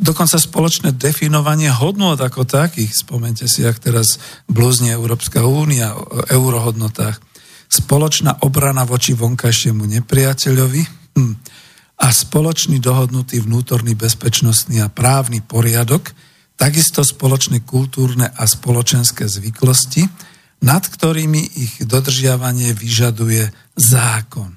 dokonca 0.00 0.38
spoločné 0.38 0.94
definovanie 0.94 1.68
hodnôt 1.68 2.16
ako 2.16 2.46
takých, 2.46 2.94
spomente 2.94 3.50
si, 3.50 3.66
ak 3.66 3.82
teraz 3.82 4.20
blúzne 4.46 4.94
Európska 4.94 5.42
únia 5.42 5.96
o 5.98 6.22
eurohodnotách, 6.24 7.18
spoločná 7.68 8.44
obrana 8.46 8.86
voči 8.86 9.18
vonkajšiemu 9.18 9.82
nepriateľovi, 9.98 10.82
hm, 11.18 11.34
a 11.94 12.10
spoločný 12.10 12.82
dohodnutý 12.82 13.42
vnútorný 13.42 13.94
bezpečnostný 13.94 14.82
a 14.82 14.90
právny 14.90 15.40
poriadok, 15.40 16.10
takisto 16.58 17.06
spoločné 17.06 17.62
kultúrne 17.62 18.30
a 18.30 18.44
spoločenské 18.46 19.26
zvyklosti, 19.26 20.06
nad 20.64 20.82
ktorými 20.82 21.42
ich 21.60 21.74
dodržiavanie 21.84 22.72
vyžaduje 22.72 23.52
zákon. 23.76 24.56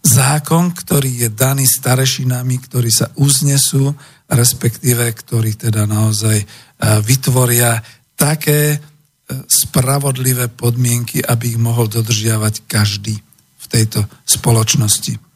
Zákon, 0.00 0.72
ktorý 0.72 1.26
je 1.26 1.28
daný 1.28 1.68
starešinami, 1.68 2.56
ktorí 2.64 2.88
sa 2.88 3.12
uznesú, 3.20 3.92
respektíve 4.32 5.04
ktorí 5.12 5.60
teda 5.60 5.84
naozaj 5.84 6.40
e, 6.40 6.46
vytvoria 7.04 7.84
také 8.16 8.76
e, 8.76 8.78
spravodlivé 9.44 10.48
podmienky, 10.48 11.20
aby 11.20 11.52
ich 11.52 11.60
mohol 11.60 11.90
dodržiavať 11.92 12.64
každý 12.64 13.20
v 13.60 13.66
tejto 13.68 14.08
spoločnosti. 14.24 15.29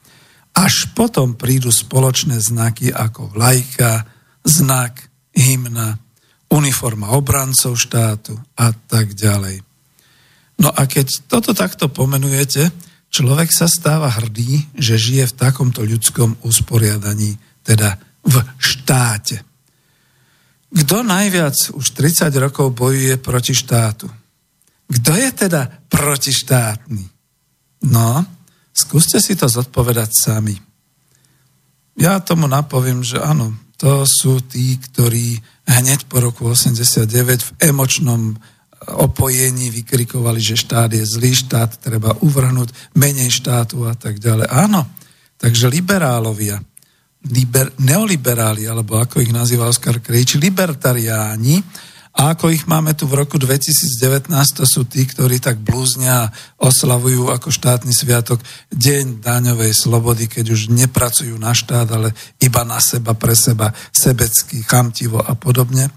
Až 0.55 0.95
potom 0.95 1.35
prídu 1.35 1.75
spoločné 1.75 2.39
znaky 2.39 2.95
ako 2.95 3.35
vlajka, 3.35 4.07
znak, 4.47 5.11
hymna, 5.35 5.99
uniforma 6.55 7.11
obrancov 7.19 7.75
štátu 7.75 8.39
a 8.55 8.71
tak 8.71 9.19
ďalej. 9.19 9.67
No 10.63 10.71
a 10.71 10.87
keď 10.87 11.27
toto 11.27 11.51
takto 11.51 11.91
pomenujete, 11.91 12.71
človek 13.11 13.51
sa 13.51 13.67
stáva 13.67 14.07
hrdý, 14.15 14.63
že 14.79 14.95
žije 14.95 15.35
v 15.35 15.39
takomto 15.39 15.83
ľudskom 15.83 16.39
usporiadaní, 16.47 17.35
teda 17.67 17.99
v 18.23 18.35
štáte. 18.63 19.43
Kto 20.75 21.07
najviac 21.07 21.75
už 21.75 21.87
30 21.95 22.31
rokov 22.39 22.75
bojuje 22.75 23.19
proti 23.19 23.55
štátu? 23.55 24.11
Kto 24.91 25.11
je 25.15 25.31
teda 25.35 25.71
protištátny? 25.91 27.05
No, 27.91 28.27
Skúste 28.75 29.23
si 29.23 29.39
to 29.39 29.47
zodpovedať 29.47 30.11
sami. 30.11 30.59
Ja 31.95 32.19
tomu 32.19 32.51
napoviem, 32.51 33.07
že 33.07 33.23
áno, 33.23 33.55
to 33.79 34.03
sú 34.03 34.43
tí, 34.43 34.75
ktorí 34.83 35.39
hneď 35.71 36.11
po 36.11 36.19
roku 36.19 36.51
89 36.51 37.07
v 37.39 37.51
emočnom 37.71 38.35
opojení 38.85 39.71
vykrikovali, 39.71 40.43
že 40.43 40.59
štát 40.59 40.91
je 40.93 41.07
zlý, 41.07 41.33
štát 41.33 41.81
treba 41.81 42.13
uvrhnúť, 42.21 42.99
menej 42.99 43.31
štátu 43.31 43.87
a 43.87 43.95
tak 43.95 44.19
ďalej. 44.19 44.51
Áno, 44.51 44.85
takže 45.39 45.71
liberálovia, 45.71 46.61
liber, 47.31 47.73
neoliberáli, 47.81 48.69
alebo 48.69 49.01
ako 49.01 49.25
ich 49.25 49.33
nazýva 49.33 49.71
Oskar 49.71 50.03
Krejči, 50.03 50.37
libertariáni 50.37 51.63
A 52.15 52.39
ako 52.39 52.55
ich 52.55 52.71
máme 52.71 52.95
tu 52.95 53.11
v 53.11 53.19
roku 53.19 53.43
2019, 53.43 54.31
to 54.31 54.63
sú 54.63 54.87
tí, 54.87 55.03
ktorí 55.03 55.43
tak 55.43 55.59
blúznia 55.59 56.31
oslavujú 56.63 57.35
ako 57.35 57.51
štátny 57.51 57.91
sviatok 57.91 58.39
Deň 58.71 59.19
daňovej 59.19 59.75
slobody, 59.75 60.31
keď 60.31 60.55
už 60.55 60.71
nepracujú 60.71 61.35
na 61.35 61.51
štát, 61.51 61.91
ale 61.91 62.15
iba 62.39 62.63
na 62.63 62.79
seba, 62.79 63.19
pre 63.19 63.35
seba, 63.35 63.75
sebecky, 63.91 64.63
chamtivo 64.63 65.19
a 65.19 65.35
podobne. 65.35 65.91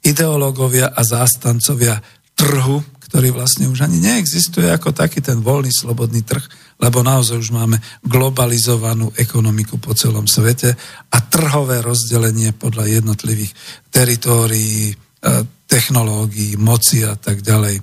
Ideológovia 0.00 0.88
a 0.88 1.04
zástancovia 1.04 2.00
trhu, 2.32 2.80
ktorý 3.12 3.36
vlastne 3.36 3.68
už 3.68 3.84
ani 3.84 4.00
neexistuje 4.00 4.72
ako 4.72 4.96
taký 4.96 5.20
ten 5.20 5.44
voľný, 5.44 5.68
slobodný 5.68 6.24
trh, 6.24 6.40
lebo 6.80 7.04
naozaj 7.04 7.36
už 7.36 7.52
máme 7.52 7.76
globalizovanú 8.00 9.12
ekonomiku 9.20 9.76
po 9.76 9.92
celom 9.92 10.24
svete 10.24 10.72
a 11.12 11.18
trhové 11.28 11.84
rozdelenie 11.84 12.56
podľa 12.56 12.88
jednotlivých 12.88 13.52
teritórií, 13.92 14.96
technológií, 15.70 16.58
moci 16.58 17.06
a 17.06 17.14
tak 17.14 17.40
ďalej. 17.40 17.80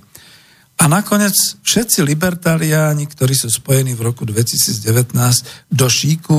A 0.80 0.84
nakoniec 0.88 1.34
všetci 1.60 2.04
libertariáni, 2.04 3.04
ktorí 3.04 3.36
sú 3.36 3.52
spojení 3.52 3.92
v 3.96 4.04
roku 4.04 4.24
2019 4.24 5.72
do 5.72 5.86
šíku 5.88 6.38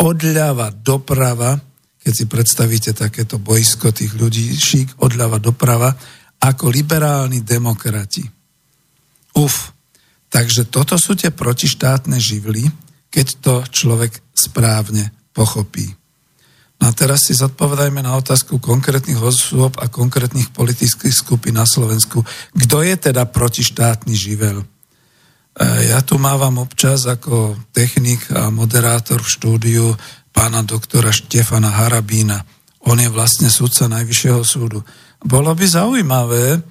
odľava 0.00 0.72
doprava, 0.72 1.56
keď 2.04 2.12
si 2.12 2.24
predstavíte 2.28 2.90
takéto 2.92 3.40
boisko 3.40 3.92
tých 3.92 4.12
ľudí, 4.16 4.52
šík 4.52 5.00
odľava 5.00 5.40
doprava, 5.40 5.96
ako 6.38 6.70
liberálni 6.70 7.42
demokrati. 7.42 8.22
Uf, 9.36 9.78
Takže 10.28 10.68
toto 10.68 11.00
sú 11.00 11.16
tie 11.16 11.32
protištátne 11.32 12.20
živly, 12.20 12.68
keď 13.08 13.26
to 13.40 13.54
človek 13.64 14.12
správne 14.36 15.08
pochopí. 15.32 15.88
No 16.78 16.88
a 16.88 16.92
teraz 16.94 17.26
si 17.26 17.34
zodpovedajme 17.34 18.06
na 18.06 18.14
otázku 18.14 18.62
konkrétnych 18.62 19.18
osôb 19.18 19.74
a 19.82 19.90
konkrétnych 19.90 20.54
politických 20.54 21.10
skupín 21.10 21.58
na 21.58 21.66
Slovensku. 21.66 22.22
Kto 22.54 22.86
je 22.86 22.94
teda 22.94 23.26
protištátny 23.26 24.14
živel? 24.14 24.62
E, 24.62 24.66
ja 25.90 25.98
tu 26.06 26.22
mávam 26.22 26.62
občas 26.62 27.02
ako 27.10 27.58
technik 27.74 28.30
a 28.30 28.54
moderátor 28.54 29.18
v 29.18 29.32
štúdiu 29.34 29.86
pána 30.30 30.62
doktora 30.62 31.10
Štefana 31.10 31.82
Harabína. 31.82 32.46
On 32.86 32.94
je 32.94 33.10
vlastne 33.10 33.50
sudca 33.50 33.90
Najvyššieho 33.90 34.42
súdu. 34.46 34.86
Bolo 35.18 35.50
by 35.58 35.66
zaujímavé, 35.66 36.62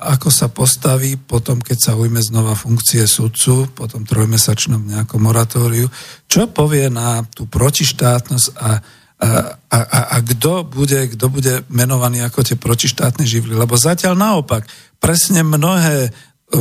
ako 0.00 0.32
sa 0.32 0.48
postaví 0.48 1.20
potom, 1.20 1.60
keď 1.60 1.78
sa 1.78 1.92
ujme 1.92 2.24
znova 2.24 2.56
funkcie 2.56 3.04
sudcu, 3.04 3.68
po 3.76 3.84
tom 3.84 4.08
trojmesačnom 4.08 4.88
nejakom 4.88 5.20
moratóriu, 5.20 5.92
čo 6.24 6.48
povie 6.48 6.88
na 6.88 7.20
tú 7.28 7.44
protištátnosť 7.44 8.46
a, 8.56 8.80
a, 9.20 9.52
a, 9.68 10.00
a, 10.16 10.18
kto 10.24 10.64
bude, 10.64 11.12
kto 11.12 11.28
bude 11.28 11.60
menovaný 11.68 12.24
ako 12.24 12.40
tie 12.40 12.56
protištátne 12.56 13.28
živly. 13.28 13.52
Lebo 13.52 13.76
zatiaľ 13.76 14.16
naopak, 14.16 14.64
presne 14.96 15.44
mnohé 15.44 16.08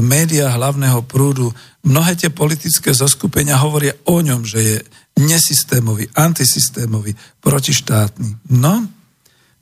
médiá 0.04 0.54
hlavného 0.54 1.02
prúdu, 1.08 1.50
mnohé 1.88 2.20
tie 2.20 2.30
politické 2.30 2.92
zoskupenia 2.92 3.58
hovoria 3.58 3.96
o 4.06 4.20
ňom, 4.20 4.44
že 4.44 4.60
je 4.60 4.78
nesystémový, 5.24 6.12
antisystémový, 6.14 7.16
protištátny. 7.42 8.54
No, 8.54 8.86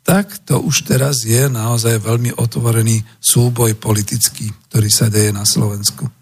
tak 0.01 0.41
to 0.43 0.59
už 0.63 0.89
teraz 0.89 1.21
je 1.21 1.47
naozaj 1.47 2.01
veľmi 2.01 2.35
otvorený 2.35 3.03
súboj 3.21 3.77
politický, 3.77 4.49
ktorý 4.67 4.89
sa 4.89 5.07
deje 5.07 5.31
na 5.35 5.45
Slovensku. 5.45 6.16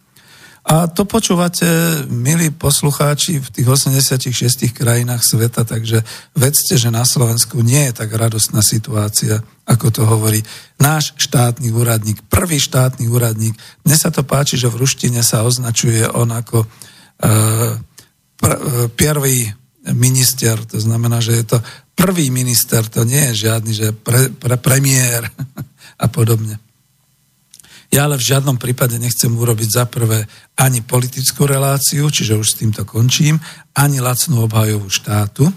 A 0.66 0.90
to 0.90 1.06
počúvate, 1.06 1.62
milí 2.10 2.50
poslucháči, 2.50 3.38
v 3.38 3.50
tých 3.54 3.70
86 3.70 4.74
krajinách 4.74 5.22
sveta, 5.22 5.62
takže 5.62 6.02
vedzte, 6.34 6.82
že 6.82 6.90
na 6.90 7.06
Slovensku 7.06 7.62
nie 7.62 7.86
je 7.86 8.02
tak 8.02 8.10
radostná 8.10 8.66
situácia, 8.66 9.46
ako 9.70 9.94
to 9.94 10.02
hovorí 10.10 10.42
náš 10.82 11.14
štátny 11.22 11.70
úradník, 11.70 12.18
prvý 12.34 12.58
štátny 12.58 13.06
úradník. 13.06 13.54
Mne 13.86 13.94
sa 13.94 14.10
to 14.10 14.26
páči, 14.26 14.58
že 14.58 14.66
v 14.74 14.82
ruštine 14.82 15.22
sa 15.22 15.46
označuje 15.46 16.02
on 16.10 16.34
ako 16.34 16.66
uh, 16.66 17.78
pr- 18.42 18.62
e, 18.66 18.90
prvý 18.90 19.54
minister, 19.94 20.58
to 20.66 20.82
znamená, 20.82 21.22
že 21.22 21.46
je 21.46 21.46
to 21.46 21.58
prvý 21.94 22.34
minister, 22.34 22.82
to 22.90 23.06
nie 23.06 23.22
je 23.32 23.46
žiadny, 23.46 23.72
že 23.74 23.88
pre, 23.94 24.34
pre, 24.34 24.58
premiér 24.58 25.30
a 26.04 26.06
podobne. 26.10 26.58
Ja 27.94 28.10
ale 28.10 28.18
v 28.18 28.28
žiadnom 28.28 28.58
prípade 28.58 28.98
nechcem 28.98 29.30
urobiť 29.30 29.70
za 29.70 29.86
prvé 29.86 30.26
ani 30.58 30.82
politickú 30.82 31.46
reláciu, 31.46 32.10
čiže 32.10 32.38
už 32.38 32.48
s 32.48 32.60
týmto 32.60 32.84
končím, 32.84 33.38
ani 33.78 34.02
lacnú 34.02 34.46
obhajovú 34.46 34.90
štátu, 34.90 35.50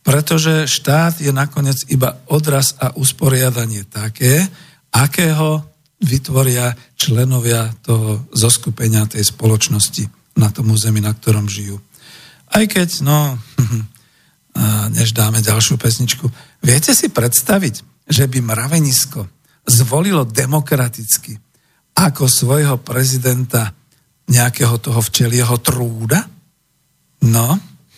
pretože 0.00 0.66
štát 0.66 1.20
je 1.20 1.30
nakoniec 1.30 1.76
iba 1.92 2.18
odraz 2.26 2.74
a 2.80 2.96
usporiadanie 2.96 3.86
také, 3.86 4.48
akého 4.90 5.62
vytvoria 6.00 6.72
členovia 6.96 7.70
toho 7.84 8.24
zoskupenia 8.32 9.04
tej 9.06 9.28
spoločnosti 9.28 10.08
na 10.40 10.48
tom 10.48 10.72
území, 10.72 11.04
na 11.04 11.12
ktorom 11.12 11.46
žijú. 11.46 11.76
Aj 12.50 12.64
keď, 12.64 13.04
no, 13.04 13.36
než 14.96 15.12
dáme 15.12 15.44
ďalšiu 15.44 15.78
pesničku. 15.78 16.26
Viete 16.64 16.96
si 16.96 17.12
predstaviť, 17.12 18.08
že 18.10 18.24
by 18.26 18.42
Mravenisko 18.42 19.28
zvolilo 19.68 20.26
demokraticky 20.26 21.38
ako 22.00 22.24
svojho 22.24 22.80
prezidenta 22.80 23.76
nejakého 24.32 24.80
toho 24.80 25.00
včelieho 25.04 25.60
trúda? 25.60 26.24
No. 27.28 27.48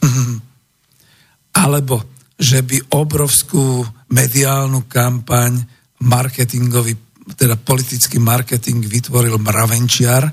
Alebo 1.63 2.03
že 2.43 2.67
by 2.67 2.99
obrovskú 2.99 3.87
mediálnu 4.11 4.91
kampaň 4.91 5.63
marketingový, 6.03 6.99
teda 7.39 7.55
politický 7.55 8.19
marketing 8.19 8.83
vytvoril 8.83 9.39
mravenčiar, 9.39 10.27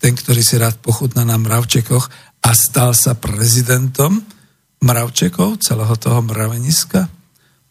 ten, 0.00 0.16
ktorý 0.16 0.40
si 0.40 0.56
rád 0.56 0.80
pochutná 0.80 1.28
na 1.28 1.36
mravčekoch 1.36 2.08
a 2.40 2.50
stal 2.56 2.96
sa 2.96 3.12
prezidentom, 3.12 4.24
mravčekov, 4.80 5.60
celého 5.60 5.92
toho 6.00 6.24
mraveniska. 6.24 7.12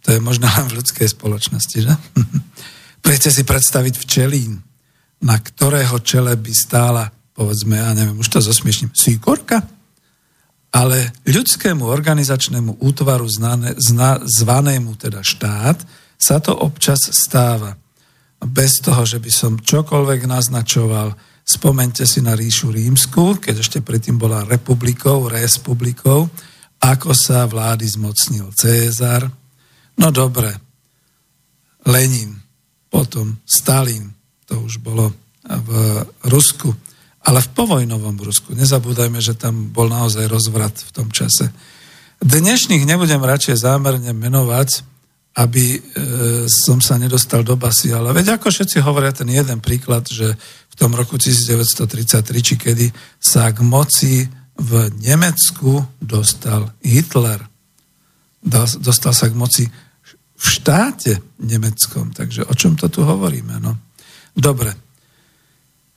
To 0.06 0.14
je 0.14 0.22
možno 0.22 0.46
len 0.46 0.70
v 0.70 0.78
ľudskej 0.78 1.10
spoločnosti, 1.10 1.78
že? 1.82 1.94
Prejte 3.06 3.34
si 3.34 3.42
predstaviť 3.42 3.98
včelín, 3.98 4.62
na 5.20 5.36
ktorého 5.36 6.00
čele 6.00 6.36
by 6.40 6.54
stála, 6.56 7.12
povedzme, 7.36 7.76
ja 7.76 7.92
neviem, 7.92 8.20
už 8.20 8.30
to 8.32 8.40
zosmiešním, 8.40 8.96
síkorka, 8.96 9.64
ale 10.70 11.12
ľudskému 11.26 11.82
organizačnému 11.82 12.80
útvaru 12.80 13.26
znané, 13.26 13.74
zna, 13.82 14.22
zvanému 14.22 14.96
teda 14.96 15.26
štát 15.26 15.82
sa 16.20 16.38
to 16.38 16.54
občas 16.54 17.02
stáva. 17.10 17.74
Bez 18.40 18.80
toho, 18.80 19.04
že 19.04 19.20
by 19.20 19.32
som 19.34 19.60
čokoľvek 19.60 20.30
naznačoval, 20.30 21.18
spomente 21.44 22.06
si 22.06 22.22
na 22.22 22.38
ríšu 22.38 22.70
rímsku, 22.70 23.42
keď 23.42 23.66
ešte 23.66 23.80
predtým 23.82 24.16
bola 24.22 24.46
republikou, 24.46 25.28
respublikou, 25.28 26.30
ako 26.80 27.12
sa 27.12 27.50
vlády 27.50 27.84
zmocnil 27.90 28.54
Cézar. 28.56 29.28
No 30.00 30.08
dobre, 30.14 30.54
Lenin, 31.90 32.38
potom 32.88 33.42
Stalin, 33.44 34.19
to 34.50 34.58
už 34.66 34.82
bolo 34.82 35.14
v 35.46 35.70
Rusku, 36.26 36.74
ale 37.22 37.46
v 37.46 37.50
povojnovom 37.54 38.18
Rusku. 38.18 38.58
Nezabúdajme, 38.58 39.22
že 39.22 39.38
tam 39.38 39.70
bol 39.70 39.86
naozaj 39.86 40.26
rozvrat 40.26 40.74
v 40.74 40.92
tom 40.92 41.08
čase. 41.14 41.54
Dnešných 42.20 42.84
nebudem 42.84 43.22
radšej 43.22 43.64
zámerne 43.64 44.12
menovať, 44.12 44.84
aby 45.40 45.78
e, 45.78 45.80
som 46.50 46.84
sa 46.84 47.00
nedostal 47.00 47.46
do 47.46 47.56
basy, 47.56 47.94
ale 47.96 48.12
veď 48.12 48.36
ako 48.36 48.52
všetci 48.52 48.84
hovoria 48.84 49.14
ten 49.14 49.30
jeden 49.30 49.64
príklad, 49.64 50.10
že 50.10 50.36
v 50.68 50.76
tom 50.76 50.92
roku 50.98 51.16
1933, 51.16 52.26
či 52.44 52.56
kedy 52.60 52.88
sa 53.22 53.54
k 53.54 53.64
moci 53.64 54.28
v 54.60 54.92
Nemecku 55.00 55.80
dostal 56.02 56.76
Hitler. 56.84 57.40
Dostal 58.84 59.16
sa 59.16 59.32
k 59.32 59.40
moci 59.40 59.64
v 60.40 60.46
štáte 60.48 61.20
nemeckom. 61.40 62.12
Takže 62.12 62.48
o 62.48 62.54
čom 62.56 62.76
to 62.76 62.92
tu 62.92 63.04
hovoríme? 63.04 63.60
No? 63.64 63.89
Dobre. 64.36 64.76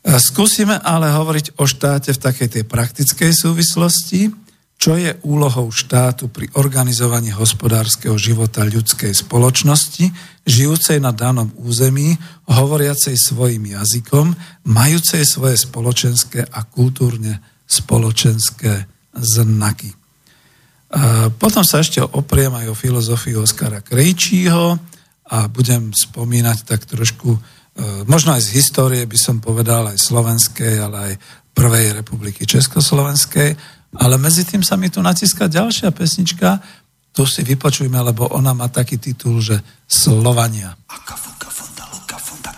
Skúsime 0.02 0.78
ale 0.82 1.14
hovoriť 1.14 1.62
o 1.62 1.64
štáte 1.64 2.10
v 2.10 2.22
takej 2.22 2.48
tej 2.58 2.64
praktickej 2.66 3.30
súvislosti, 3.30 4.34
čo 4.82 4.98
je 4.98 5.14
úlohou 5.22 5.70
štátu 5.70 6.26
pri 6.26 6.50
organizovaní 6.58 7.30
hospodárskeho 7.30 8.18
života 8.18 8.66
ľudskej 8.66 9.14
spoločnosti, 9.14 10.10
žijúcej 10.42 10.98
na 10.98 11.14
danom 11.14 11.54
území, 11.54 12.18
hovoriacej 12.50 13.14
svojim 13.14 13.62
jazykom, 13.62 14.34
majúcej 14.66 15.22
svoje 15.22 15.54
spoločenské 15.54 16.50
a 16.50 16.66
kultúrne 16.66 17.38
spoločenské 17.62 18.90
znaky. 19.14 19.94
Potom 21.38 21.62
sa 21.62 21.78
ešte 21.78 22.02
opriem 22.02 22.50
aj 22.50 22.74
o 22.74 22.74
filozofii 22.74 23.38
Oskara 23.38 23.86
Krejčího 23.86 24.82
a 25.30 25.46
budem 25.46 25.94
spomínať 25.94 26.58
tak 26.66 26.90
trošku, 26.90 27.38
možno 28.04 28.36
aj 28.36 28.42
z 28.44 28.60
histórie 28.60 29.02
by 29.08 29.18
som 29.18 29.40
povedal, 29.40 29.88
aj 29.88 29.98
slovenskej, 29.98 30.74
ale 30.82 30.98
aj 31.12 31.14
Prvej 31.52 31.92
republiky 32.00 32.48
Československej, 32.48 33.56
ale 34.00 34.14
medzi 34.16 34.48
tým 34.48 34.64
sa 34.64 34.80
mi 34.80 34.88
tu 34.88 35.04
natíska 35.04 35.52
ďalšia 35.52 35.92
pesnička, 35.92 36.64
tu 37.12 37.28
si 37.28 37.44
vypočujme, 37.44 38.00
lebo 38.00 38.24
ona 38.32 38.56
má 38.56 38.72
taký 38.72 38.96
titul, 38.96 39.44
že 39.44 39.60
Slovania. 39.84 40.72
Akafunka, 40.88 41.52
funda, 41.52 41.84
luka, 41.92 42.16
funda, 42.16 42.50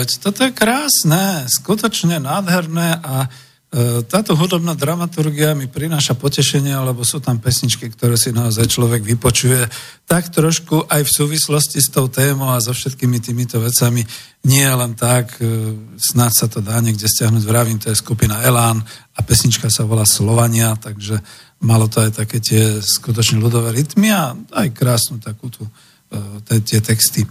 veď 0.00 0.10
toto 0.16 0.40
je 0.48 0.56
krásne, 0.56 1.44
skutočne 1.44 2.24
nádherné 2.24 3.04
a 3.04 3.28
e, 3.28 4.00
táto 4.08 4.32
hudobná 4.32 4.72
dramaturgia 4.72 5.52
mi 5.52 5.68
prináša 5.68 6.16
potešenie, 6.16 6.72
lebo 6.72 7.04
sú 7.04 7.20
tam 7.20 7.36
pesničky, 7.36 7.92
ktoré 7.92 8.16
si 8.16 8.32
naozaj 8.32 8.64
človek 8.64 9.04
vypočuje 9.04 9.68
tak 10.08 10.32
trošku 10.32 10.88
aj 10.88 11.04
v 11.04 11.14
súvislosti 11.20 11.84
s 11.84 11.92
tou 11.92 12.08
témou 12.08 12.48
a 12.48 12.64
so 12.64 12.72
všetkými 12.72 13.20
týmito 13.20 13.60
vecami. 13.60 14.00
Nie 14.48 14.72
len 14.72 14.96
tak, 14.96 15.36
e, 15.36 15.76
snáď 16.00 16.32
sa 16.32 16.46
to 16.48 16.64
dá 16.64 16.80
niekde 16.80 17.04
stiahnuť, 17.04 17.44
vravím, 17.44 17.76
to 17.76 17.92
je 17.92 18.00
skupina 18.00 18.40
Elán 18.40 18.80
a 19.12 19.20
pesnička 19.20 19.68
sa 19.68 19.84
volá 19.84 20.08
Slovania, 20.08 20.80
takže 20.80 21.20
malo 21.60 21.92
to 21.92 22.00
aj 22.00 22.24
také 22.24 22.40
tie 22.40 22.80
skutočne 22.80 23.36
ľudové 23.36 23.76
rytmy 23.76 24.08
a 24.08 24.32
aj 24.32 24.72
krásnu 24.72 25.20
takú 25.20 25.52
tú, 25.52 25.68
e, 26.08 26.56
tie 26.64 26.80
texty. 26.80 27.28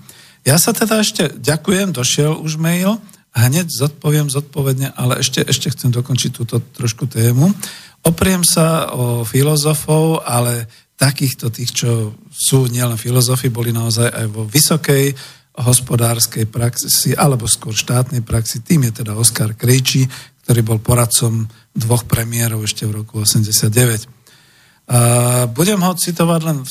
Ja 0.48 0.56
sa 0.56 0.72
teda 0.72 1.04
ešte 1.04 1.36
ďakujem, 1.36 1.92
došiel 1.92 2.40
už 2.40 2.56
mail, 2.60 2.98
hneď 3.36 3.70
zodpoviem 3.70 4.32
zodpovedne, 4.32 4.96
ale 4.96 5.22
ešte, 5.22 5.44
ešte 5.46 5.70
chcem 5.72 5.94
dokončiť 5.94 6.32
túto 6.34 6.60
trošku 6.60 7.06
tému. 7.06 7.52
Opriem 8.08 8.42
sa 8.48 8.90
o 8.96 9.28
filozofov, 9.28 10.24
ale 10.24 10.66
takýchto 10.96 11.52
tých, 11.52 11.72
čo 11.72 12.16
sú 12.32 12.68
nielen 12.68 13.00
filozofi, 13.00 13.52
boli 13.52 13.72
naozaj 13.72 14.08
aj 14.12 14.26
vo 14.32 14.44
vysokej 14.48 15.16
hospodárskej 15.60 16.48
praxi, 16.48 17.12
alebo 17.16 17.44
skôr 17.48 17.76
štátnej 17.76 18.24
praxi. 18.24 18.64
Tým 18.64 18.88
je 18.90 19.04
teda 19.04 19.16
Oskar 19.16 19.56
Krejčí, 19.60 20.08
ktorý 20.48 20.64
bol 20.64 20.80
poradcom 20.80 21.46
dvoch 21.76 22.08
premiérov 22.08 22.64
ešte 22.64 22.88
v 22.88 23.04
roku 23.04 23.22
89. 23.28 24.08
A 24.90 25.00
budem 25.52 25.80
ho 25.84 25.92
citovať 25.94 26.42
len 26.48 26.58
v 26.64 26.70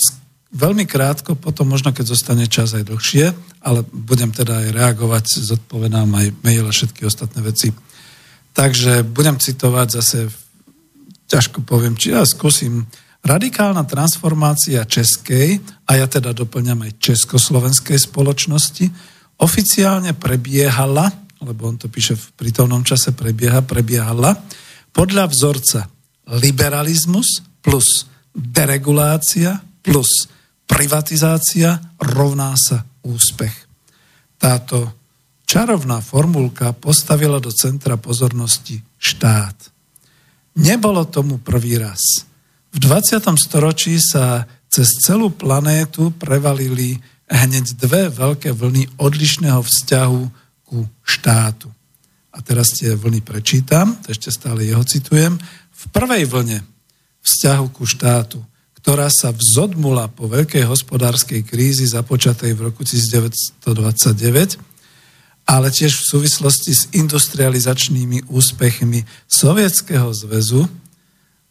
Veľmi 0.49 0.89
krátko, 0.89 1.37
potom 1.37 1.69
možno 1.69 1.93
keď 1.93 2.17
zostane 2.17 2.49
čas 2.49 2.73
aj 2.73 2.89
dlhšie, 2.89 3.37
ale 3.61 3.85
budem 3.85 4.33
teda 4.33 4.65
aj 4.65 4.69
reagovať, 4.73 5.25
zodpovedám 5.45 6.09
aj 6.09 6.27
mail 6.41 6.65
a 6.65 6.73
všetky 6.73 7.05
ostatné 7.05 7.45
veci. 7.45 7.69
Takže 8.57 9.05
budem 9.05 9.37
citovať 9.37 9.89
zase, 10.01 10.33
ťažko 11.29 11.69
poviem, 11.69 12.01
či 12.01 12.17
ja 12.17 12.25
skúsim, 12.25 12.89
radikálna 13.21 13.85
transformácia 13.85 14.89
českej, 14.89 15.61
a 15.85 16.01
ja 16.01 16.09
teda 16.09 16.33
doplňam 16.33 16.89
aj 16.89 16.97
československej 16.97 18.09
spoločnosti, 18.09 18.89
oficiálne 19.45 20.17
prebiehala, 20.17 21.13
lebo 21.45 21.69
on 21.69 21.77
to 21.77 21.93
píše 21.93 22.17
v 22.17 22.27
prítomnom 22.41 22.83
čase 22.89 23.13
prebieha, 23.13 23.61
prebiehala, 23.63 24.33
podľa 24.97 25.29
vzorca 25.29 25.93
liberalizmus 26.41 27.45
plus 27.61 28.09
deregulácia 28.33 29.61
plus 29.85 30.38
privatizácia 30.69 31.81
rovná 31.97 32.53
sa 32.55 32.85
úspech. 33.03 33.57
Táto 34.39 34.93
čarovná 35.49 36.05
formulka 36.05 36.77
postavila 36.77 37.41
do 37.41 37.49
centra 37.51 37.97
pozornosti 37.97 38.85
štát. 39.01 39.57
Nebolo 40.61 41.09
tomu 41.09 41.41
prvý 41.41 41.81
raz. 41.81 42.29
V 42.69 42.79
20. 42.79 43.25
storočí 43.41 43.97
sa 43.97 44.45
cez 44.69 45.01
celú 45.01 45.33
planétu 45.33 46.13
prevalili 46.13 47.01
hneď 47.27 47.81
dve 47.81 48.13
veľké 48.13 48.53
vlny 48.53 49.01
odlišného 49.01 49.65
vzťahu 49.65 50.23
ku 50.69 50.85
štátu. 51.01 51.73
A 52.37 52.45
teraz 52.45 52.77
tie 52.77 52.93
vlny 52.93 53.25
prečítam, 53.25 53.97
to 54.05 54.13
ešte 54.13 54.29
stále 54.29 54.69
jeho 54.69 54.85
citujem. 54.85 55.41
V 55.73 55.85
prvej 55.91 56.29
vlne 56.29 56.61
vzťahu 57.25 57.67
ku 57.73 57.89
štátu 57.89 58.39
ktorá 58.79 59.11
sa 59.11 59.35
vzodmula 59.35 60.07
po 60.15 60.31
veľkej 60.31 60.63
hospodárskej 60.65 61.43
krízi 61.43 61.87
započatej 61.91 62.55
v 62.55 62.71
roku 62.71 62.87
1929, 62.87 63.65
ale 65.49 65.69
tiež 65.73 65.93
v 65.97 66.09
súvislosti 66.15 66.73
s 66.77 66.83
industrializačnými 66.93 68.29
úspechmi 68.29 69.03
Sovietskeho 69.27 70.13
zväzu 70.13 70.69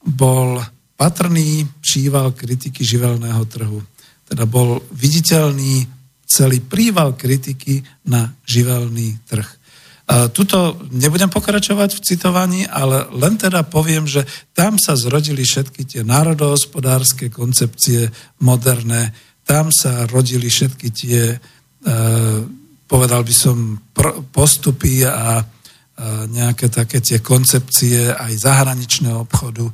bol 0.06 0.62
patrný 0.96 1.68
příval 1.82 2.32
kritiky 2.32 2.86
živelného 2.86 3.44
trhu. 3.50 3.84
Teda 4.24 4.46
bol 4.48 4.80
viditeľný 4.94 5.88
celý 6.28 6.60
príval 6.60 7.16
kritiky 7.16 7.84
na 8.08 8.32
živelný 8.44 9.20
trh. 9.28 9.48
Tuto 10.08 10.80
nebudem 10.96 11.28
pokračovať 11.28 12.00
v 12.00 12.04
citovaní, 12.04 12.62
ale 12.64 13.12
len 13.12 13.36
teda 13.36 13.68
poviem, 13.68 14.08
že 14.08 14.24
tam 14.56 14.80
sa 14.80 14.96
zrodili 14.96 15.44
všetky 15.44 15.84
tie 15.84 16.02
národohospodárske 16.08 17.28
koncepcie 17.28 18.08
moderné, 18.40 19.12
tam 19.44 19.68
sa 19.68 20.08
rodili 20.08 20.48
všetky 20.48 20.88
tie, 20.96 21.36
e, 21.36 21.38
povedal 22.88 23.22
by 23.28 23.36
som, 23.36 23.84
postupy 24.32 25.04
a 25.04 25.44
nejaké 26.30 26.70
také 26.70 27.02
tie 27.02 27.18
koncepcie 27.26 28.14
aj 28.14 28.34
zahraničného 28.38 29.26
obchodu, 29.26 29.66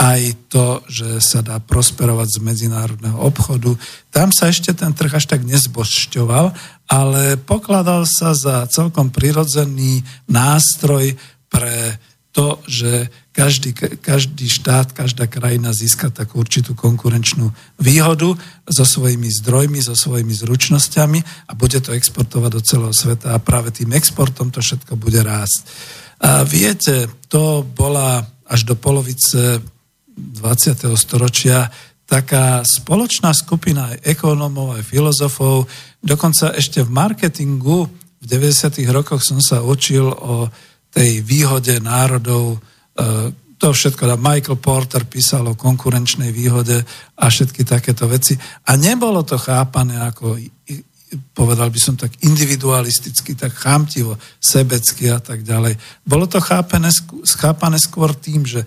aj 0.00 0.48
to, 0.48 0.80
že 0.88 1.20
sa 1.20 1.44
dá 1.44 1.60
prosperovať 1.60 2.36
z 2.36 2.38
medzinárodného 2.40 3.20
obchodu. 3.20 3.76
Tam 4.08 4.32
sa 4.32 4.48
ešte 4.48 4.72
ten 4.72 4.92
trh 4.96 5.12
až 5.12 5.28
tak 5.28 5.44
nezbošťoval, 5.44 6.56
ale 6.90 7.38
pokladal 7.38 8.02
sa 8.02 8.34
za 8.34 8.66
celkom 8.66 9.14
prirodzený 9.14 10.02
nástroj 10.26 11.14
pre 11.46 12.02
to, 12.34 12.58
že 12.66 13.10
každý, 13.30 13.74
každý 14.02 14.46
štát, 14.50 14.90
každá 14.94 15.26
krajina 15.30 15.70
získa 15.70 16.10
takú 16.10 16.42
určitú 16.42 16.74
konkurenčnú 16.74 17.50
výhodu 17.78 18.34
so 18.66 18.84
svojimi 18.86 19.30
zdrojmi, 19.30 19.78
so 19.82 19.94
svojimi 19.94 20.34
zručnosťami 20.34 21.46
a 21.46 21.52
bude 21.54 21.78
to 21.78 21.94
exportovať 21.94 22.50
do 22.50 22.62
celého 22.62 22.94
sveta 22.94 23.34
a 23.34 23.42
práve 23.42 23.70
tým 23.70 23.94
exportom 23.94 24.50
to 24.50 24.62
všetko 24.62 24.98
bude 24.98 25.22
rásť. 25.22 25.62
A 26.20 26.42
viete, 26.42 27.06
to 27.30 27.62
bola 27.62 28.22
až 28.46 28.66
do 28.66 28.74
polovice 28.74 29.62
20. 30.10 30.90
storočia 30.98 31.70
taká 32.10 32.66
spoločná 32.66 33.30
skupina 33.30 33.94
aj 33.94 34.18
ekonómov, 34.18 34.74
aj 34.74 34.82
filozofov, 34.82 35.70
dokonca 36.00 36.56
ešte 36.56 36.84
v 36.84 36.90
marketingu 36.90 37.88
v 38.20 38.24
90. 38.24 38.84
rokoch 38.92 39.24
som 39.24 39.40
sa 39.40 39.64
učil 39.64 40.04
o 40.04 40.48
tej 40.92 41.24
výhode 41.24 41.78
národov, 41.80 42.58
e, 42.58 43.32
to 43.60 43.76
všetko, 43.76 44.16
Michael 44.16 44.56
Porter 44.56 45.04
písal 45.04 45.44
o 45.52 45.58
konkurenčnej 45.58 46.32
výhode 46.32 46.80
a 47.20 47.24
všetky 47.28 47.64
takéto 47.68 48.08
veci. 48.08 48.32
A 48.68 48.76
nebolo 48.80 49.20
to 49.20 49.36
chápané 49.36 50.00
ako, 50.00 50.40
povedal 51.36 51.68
by 51.68 51.80
som 51.80 51.94
tak 51.96 52.16
individualisticky, 52.24 53.36
tak 53.36 53.52
chámtivo, 53.52 54.16
sebecky 54.40 55.12
a 55.12 55.20
tak 55.20 55.44
ďalej. 55.44 55.76
Bolo 56.00 56.24
to 56.24 56.40
chápané, 56.40 56.88
skôr 57.76 58.16
tým, 58.16 58.48
že 58.48 58.64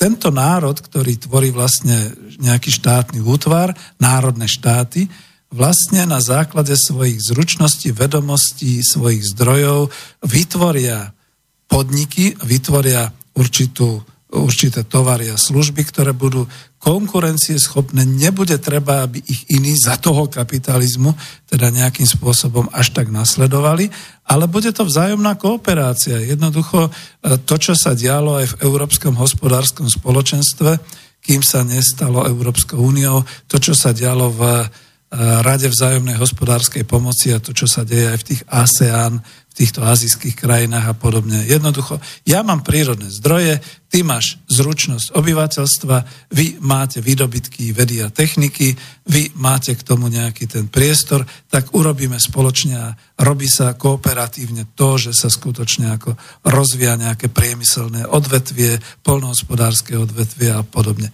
tento 0.00 0.32
národ, 0.32 0.80
ktorý 0.80 1.20
tvorí 1.20 1.52
vlastne 1.52 2.16
nejaký 2.40 2.72
štátny 2.72 3.20
útvar, 3.20 3.76
národné 4.00 4.48
štáty, 4.48 5.04
vlastne 5.50 6.06
na 6.06 6.22
základe 6.22 6.74
svojich 6.78 7.18
zručností, 7.20 7.90
vedomostí, 7.90 8.80
svojich 8.82 9.34
zdrojov 9.34 9.90
vytvoria 10.22 11.10
podniky, 11.66 12.38
vytvoria 12.42 13.10
určitú 13.34 14.02
určité 14.30 14.86
tovary 14.86 15.26
a 15.34 15.36
služby, 15.36 15.82
ktoré 15.90 16.14
budú 16.14 16.46
konkurencieschopné. 16.78 18.06
Nebude 18.06 18.56
treba, 18.62 19.04
aby 19.04 19.20
ich 19.26 19.50
iní 19.50 19.74
za 19.74 19.98
toho 19.98 20.30
kapitalizmu 20.30 21.12
teda 21.50 21.68
nejakým 21.68 22.06
spôsobom 22.06 22.70
až 22.70 22.94
tak 22.94 23.10
nasledovali, 23.10 23.90
ale 24.30 24.46
bude 24.46 24.70
to 24.70 24.86
vzájomná 24.86 25.34
kooperácia. 25.34 26.22
Jednoducho 26.22 26.88
e, 26.88 26.90
to, 27.42 27.54
čo 27.58 27.74
sa 27.74 27.92
dialo 27.92 28.38
aj 28.38 28.46
v 28.54 28.58
Európskom 28.70 29.18
hospodárskom 29.18 29.90
spoločenstve, 29.90 30.78
kým 31.20 31.42
sa 31.44 31.66
nestalo 31.66 32.24
Európskou 32.24 32.80
úniou, 32.80 33.26
to, 33.50 33.60
čo 33.60 33.74
sa 33.76 33.92
dialo 33.92 34.30
v 34.32 34.40
Rade 35.10 35.66
vzájomnej 35.66 36.14
hospodárskej 36.14 36.86
pomoci 36.86 37.34
a 37.34 37.42
to, 37.42 37.50
čo 37.50 37.66
sa 37.66 37.82
deje 37.82 38.14
aj 38.14 38.18
v 38.22 38.26
tých 38.30 38.42
ASEAN, 38.46 39.18
v 39.50 39.54
týchto 39.58 39.82
azijských 39.82 40.38
krajinách 40.38 40.86
a 40.86 40.94
podobne. 40.94 41.42
Jednoducho, 41.50 41.98
ja 42.22 42.46
mám 42.46 42.62
prírodné 42.62 43.10
zdroje, 43.10 43.58
ty 43.90 44.06
máš 44.06 44.38
zručnosť 44.46 45.10
obyvateľstva, 45.10 45.96
vy 46.30 46.62
máte 46.62 47.02
výdobytky 47.02 47.74
vedy 47.74 47.98
a 48.06 48.14
techniky, 48.14 48.78
vy 49.10 49.34
máte 49.34 49.74
k 49.74 49.82
tomu 49.82 50.06
nejaký 50.06 50.46
ten 50.46 50.70
priestor, 50.70 51.26
tak 51.50 51.74
urobíme 51.74 52.14
spoločne 52.14 52.78
a 52.78 52.94
robí 53.18 53.50
sa 53.50 53.74
kooperatívne 53.74 54.78
to, 54.78 54.94
že 54.94 55.10
sa 55.10 55.26
skutočne 55.26 55.90
ako 55.98 56.14
rozvíja 56.46 56.94
nejaké 56.94 57.26
priemyselné 57.26 58.06
odvetvie, 58.06 58.78
polnohospodárske 59.02 59.98
odvetvie 59.98 60.54
a 60.54 60.62
podobne. 60.62 61.10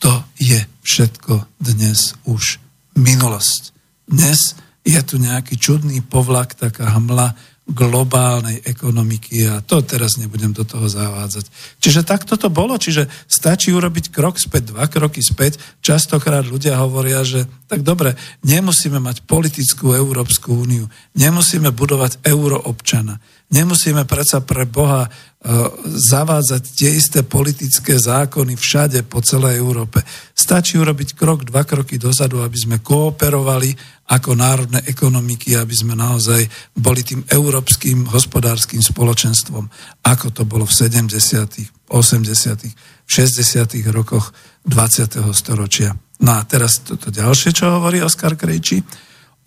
To 0.00 0.24
je 0.40 0.64
všetko 0.80 1.60
dnes 1.60 2.16
už 2.24 2.63
minulosť. 2.94 3.74
Dnes 4.08 4.58
je 4.84 5.00
tu 5.02 5.16
nejaký 5.16 5.56
čudný 5.56 6.04
povlak, 6.04 6.54
taká 6.54 6.92
hmla, 6.98 7.34
globálnej 7.64 8.60
ekonomiky 8.60 9.48
a 9.48 9.64
to 9.64 9.80
teraz 9.80 10.20
nebudem 10.20 10.52
do 10.52 10.68
toho 10.68 10.84
zavádzať. 10.84 11.48
Čiže 11.80 12.04
takto 12.04 12.36
to 12.36 12.52
bolo, 12.52 12.76
čiže 12.76 13.08
stačí 13.24 13.72
urobiť 13.72 14.12
krok 14.12 14.36
späť, 14.36 14.76
dva 14.76 14.84
kroky 14.84 15.24
späť. 15.24 15.56
Častokrát 15.80 16.44
ľudia 16.44 16.76
hovoria, 16.76 17.24
že 17.24 17.48
tak 17.64 17.80
dobre, 17.80 18.20
nemusíme 18.44 19.00
mať 19.00 19.24
politickú 19.24 19.96
Európsku 19.96 20.52
úniu, 20.52 20.92
nemusíme 21.16 21.72
budovať 21.72 22.20
euroobčana, 22.20 23.16
nemusíme 23.48 24.04
predsa 24.04 24.44
pre 24.44 24.68
Boha 24.68 25.08
E, 25.44 25.48
zavádzať 25.84 26.62
tie 26.72 26.88
isté 26.96 27.20
politické 27.20 28.00
zákony 28.00 28.56
všade 28.56 29.04
po 29.04 29.20
celej 29.20 29.60
Európe. 29.60 30.00
Stačí 30.32 30.80
urobiť 30.80 31.12
krok, 31.12 31.44
dva 31.44 31.68
kroky 31.68 32.00
dozadu, 32.00 32.40
aby 32.40 32.56
sme 32.56 32.76
kooperovali 32.80 33.93
ako 34.04 34.36
národné 34.36 34.84
ekonomiky, 34.84 35.56
aby 35.56 35.72
sme 35.72 35.96
naozaj 35.96 36.44
boli 36.76 37.00
tým 37.00 37.24
európskym 37.24 38.04
hospodárskym 38.12 38.84
spoločenstvom, 38.84 39.64
ako 40.04 40.26
to 40.28 40.42
bolo 40.44 40.68
v 40.68 40.76
70., 40.76 41.88
80., 41.88 43.08
60. 43.08 43.94
rokoch 43.94 44.32
20. 44.68 45.20
storočia. 45.32 45.96
No 46.20 46.36
a 46.36 46.44
teraz 46.44 46.84
toto 46.84 47.08
ďalšie, 47.08 47.56
čo 47.56 47.80
hovorí 47.80 48.04
Oskar 48.04 48.36
Krejči. 48.36 48.80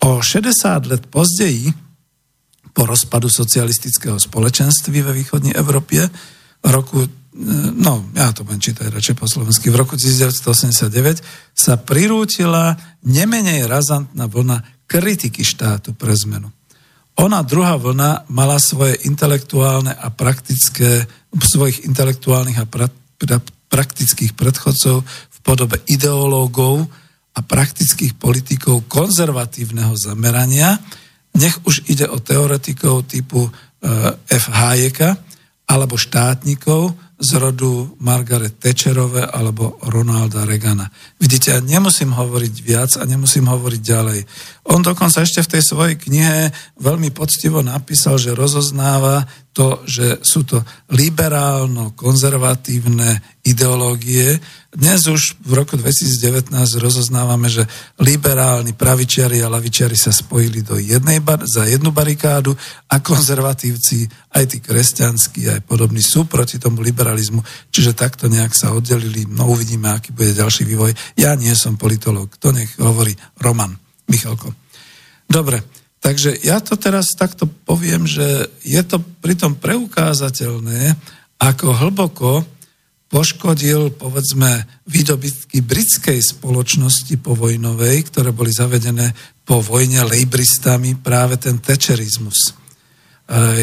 O 0.06 0.22
60 0.22 0.90
let 0.90 1.04
pozdeji 1.10 1.70
po 2.70 2.86
rozpadu 2.86 3.26
socialistického 3.26 4.18
spoločenství 4.18 5.02
ve 5.02 5.10
východnej 5.10 5.58
Európe 5.58 6.06
roku, 6.62 7.06
no 7.78 8.02
ja 8.18 8.34
to 8.34 8.42
budem 8.42 8.58
čítať 8.58 8.90
radšej 8.90 9.14
po 9.14 9.30
slovensky, 9.30 9.70
v 9.70 9.78
roku 9.78 9.94
1989 9.94 11.22
sa 11.54 11.78
prirútila 11.78 12.74
nemenej 13.06 13.70
razantná 13.70 14.26
vlna 14.26 14.66
kritiky 14.90 15.46
štátu 15.46 15.94
pre 15.94 16.18
zmenu. 16.18 16.50
Ona 17.18 17.42
druhá 17.42 17.74
vlna 17.78 18.30
mala 18.30 18.58
svoje 18.62 18.98
intelektuálne 19.06 19.90
a 19.90 20.10
praktické, 20.10 21.06
svojich 21.34 21.86
intelektuálnych 21.86 22.58
a 22.62 22.66
pra, 22.66 22.86
pra, 23.18 23.42
praktických 23.70 24.38
predchodcov 24.38 25.02
v 25.06 25.38
podobe 25.42 25.82
ideológov 25.90 26.86
a 27.34 27.40
praktických 27.42 28.18
politikov 28.18 28.86
konzervatívneho 28.90 29.94
zamerania, 29.94 30.78
nech 31.38 31.54
už 31.62 31.86
ide 31.86 32.06
o 32.10 32.18
teoretikov 32.18 33.06
typu 33.06 33.46
e, 33.46 33.50
F. 34.26 34.44
Hayeka 34.50 35.14
alebo 35.68 35.94
štátnikov 35.94 37.07
z 37.18 37.30
rodu 37.34 37.98
Margaret 37.98 38.62
Thatcherove 38.62 39.26
alebo 39.26 39.74
Ronalda 39.82 40.46
Reagana. 40.46 40.86
Vidíte, 41.18 41.50
ja 41.50 41.58
nemusím 41.58 42.14
hovoriť 42.14 42.54
viac 42.62 42.94
a 42.94 43.02
nemusím 43.02 43.50
hovoriť 43.50 43.80
ďalej. 43.82 44.18
On 44.68 44.84
dokonca 44.84 45.24
ešte 45.24 45.40
v 45.40 45.56
tej 45.56 45.64
svojej 45.64 45.96
knihe 45.96 46.52
veľmi 46.76 47.08
poctivo 47.16 47.64
napísal, 47.64 48.20
že 48.20 48.36
rozoznáva 48.36 49.24
to, 49.56 49.80
že 49.88 50.20
sú 50.20 50.44
to 50.44 50.60
liberálno-konzervatívne 50.92 53.40
ideológie. 53.48 54.36
Dnes 54.68 55.08
už 55.08 55.40
v 55.40 55.56
roku 55.56 55.80
2019 55.80 56.52
rozoznávame, 56.84 57.48
že 57.48 57.64
liberálni 57.96 58.76
pravičiari 58.76 59.40
a 59.40 59.48
lavičiari 59.48 59.96
sa 59.96 60.12
spojili 60.12 60.60
do 60.60 60.76
jednej 60.76 61.24
bar- 61.24 61.48
za 61.48 61.64
jednu 61.64 61.88
barikádu 61.88 62.52
a 62.92 63.00
konzervatívci, 63.00 64.04
aj 64.36 64.52
tí 64.52 64.60
kresťanskí, 64.60 65.48
aj 65.48 65.64
podobní 65.64 66.04
sú 66.04 66.28
proti 66.28 66.60
tomu 66.60 66.84
liberalizmu. 66.84 67.40
Čiže 67.72 67.96
takto 67.96 68.28
nejak 68.28 68.52
sa 68.52 68.76
oddelili. 68.76 69.24
No 69.32 69.48
uvidíme, 69.48 69.96
aký 69.96 70.12
bude 70.12 70.36
ďalší 70.36 70.68
vývoj. 70.68 70.92
Ja 71.16 71.32
nie 71.40 71.56
som 71.56 71.80
politolog. 71.80 72.36
To 72.36 72.52
nech 72.52 72.76
hovorí 72.76 73.16
Roman 73.40 73.87
Michalko. 74.08 74.52
Dobre, 75.28 75.60
takže 76.00 76.34
ja 76.40 76.58
to 76.64 76.80
teraz 76.80 77.12
takto 77.12 77.44
poviem, 77.44 78.08
že 78.08 78.48
je 78.64 78.80
to 78.80 79.00
pritom 79.20 79.60
preukázateľné, 79.60 80.96
ako 81.38 81.66
hlboko 81.76 82.30
poškodil, 83.08 83.96
povedzme, 83.96 84.68
výdobytky 84.84 85.64
britskej 85.64 86.20
spoločnosti 86.20 87.16
povojnovej, 87.20 88.12
ktoré 88.12 88.36
boli 88.36 88.52
zavedené 88.52 89.16
po 89.48 89.64
vojne 89.64 90.04
lejbristami, 90.04 91.00
práve 91.00 91.40
ten 91.40 91.56
tečerizmus. 91.56 92.52
E, 92.52 92.52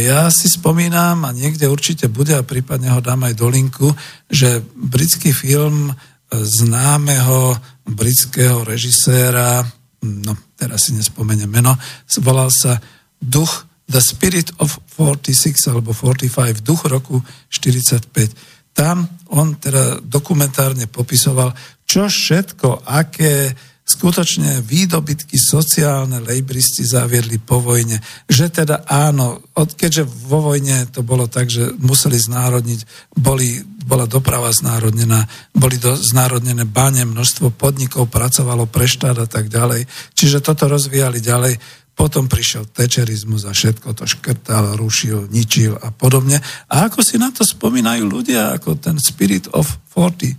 ja 0.10 0.34
si 0.34 0.50
spomínam, 0.50 1.30
a 1.30 1.34
niekde 1.34 1.70
určite 1.70 2.10
bude, 2.10 2.34
a 2.34 2.42
prípadne 2.42 2.90
ho 2.90 3.06
dám 3.06 3.30
aj 3.30 3.34
do 3.38 3.48
linku, 3.50 3.90
že 4.26 4.66
britský 4.74 5.30
film 5.30 5.94
známeho 6.34 7.54
britského 7.86 8.66
režiséra, 8.66 9.62
no 10.06 10.38
teraz 10.54 10.88
si 10.88 10.94
nespomeniem 10.94 11.50
meno, 11.50 11.74
volal 12.22 12.54
sa 12.54 12.78
Duch 13.18 13.66
The 13.86 14.02
Spirit 14.02 14.54
of 14.62 14.82
46 14.98 15.74
alebo 15.74 15.94
45, 15.94 16.62
duch 16.62 16.86
roku 16.90 17.22
45 17.50 18.56
tam 18.76 19.08
on 19.32 19.56
teda 19.56 20.04
dokumentárne 20.04 20.92
popisoval, 20.92 21.56
čo 21.88 22.12
všetko, 22.12 22.84
aké 22.84 23.56
skutočne 23.86 24.66
výdobytky 24.66 25.38
sociálne 25.38 26.18
lejbristi 26.18 26.82
zaviedli 26.82 27.38
po 27.38 27.62
vojne. 27.62 28.02
Že 28.26 28.66
teda 28.66 28.82
áno, 28.90 29.46
od, 29.54 29.78
keďže 29.78 30.10
vo 30.26 30.42
vojne 30.42 30.90
to 30.90 31.06
bolo 31.06 31.30
tak, 31.30 31.54
že 31.54 31.70
museli 31.78 32.18
znárodniť, 32.18 33.14
boli, 33.14 33.62
bola 33.86 34.10
doprava 34.10 34.50
znárodnená, 34.50 35.30
boli 35.54 35.78
do, 35.78 35.94
znárodnené 35.94 36.66
báne, 36.66 37.06
množstvo 37.06 37.54
podnikov 37.54 38.10
pracovalo 38.10 38.66
pre 38.66 38.90
štát 38.90 39.22
a 39.22 39.30
tak 39.30 39.54
ďalej. 39.54 39.86
Čiže 40.18 40.42
toto 40.42 40.66
rozvíjali 40.66 41.22
ďalej. 41.22 41.86
Potom 41.96 42.28
prišiel 42.28 42.68
tečerizmus 42.68 43.48
a 43.48 43.56
všetko 43.56 43.96
to 43.96 44.04
škrtal, 44.04 44.76
rušil, 44.76 45.32
ničil 45.32 45.80
a 45.80 45.96
podobne. 45.96 46.44
A 46.68 46.92
ako 46.92 47.00
si 47.06 47.16
na 47.16 47.32
to 47.32 47.48
spomínajú 47.48 48.04
ľudia, 48.04 48.52
ako 48.52 48.76
ten 48.76 49.00
Spirit 49.00 49.48
of 49.56 49.80
45, 49.96 50.36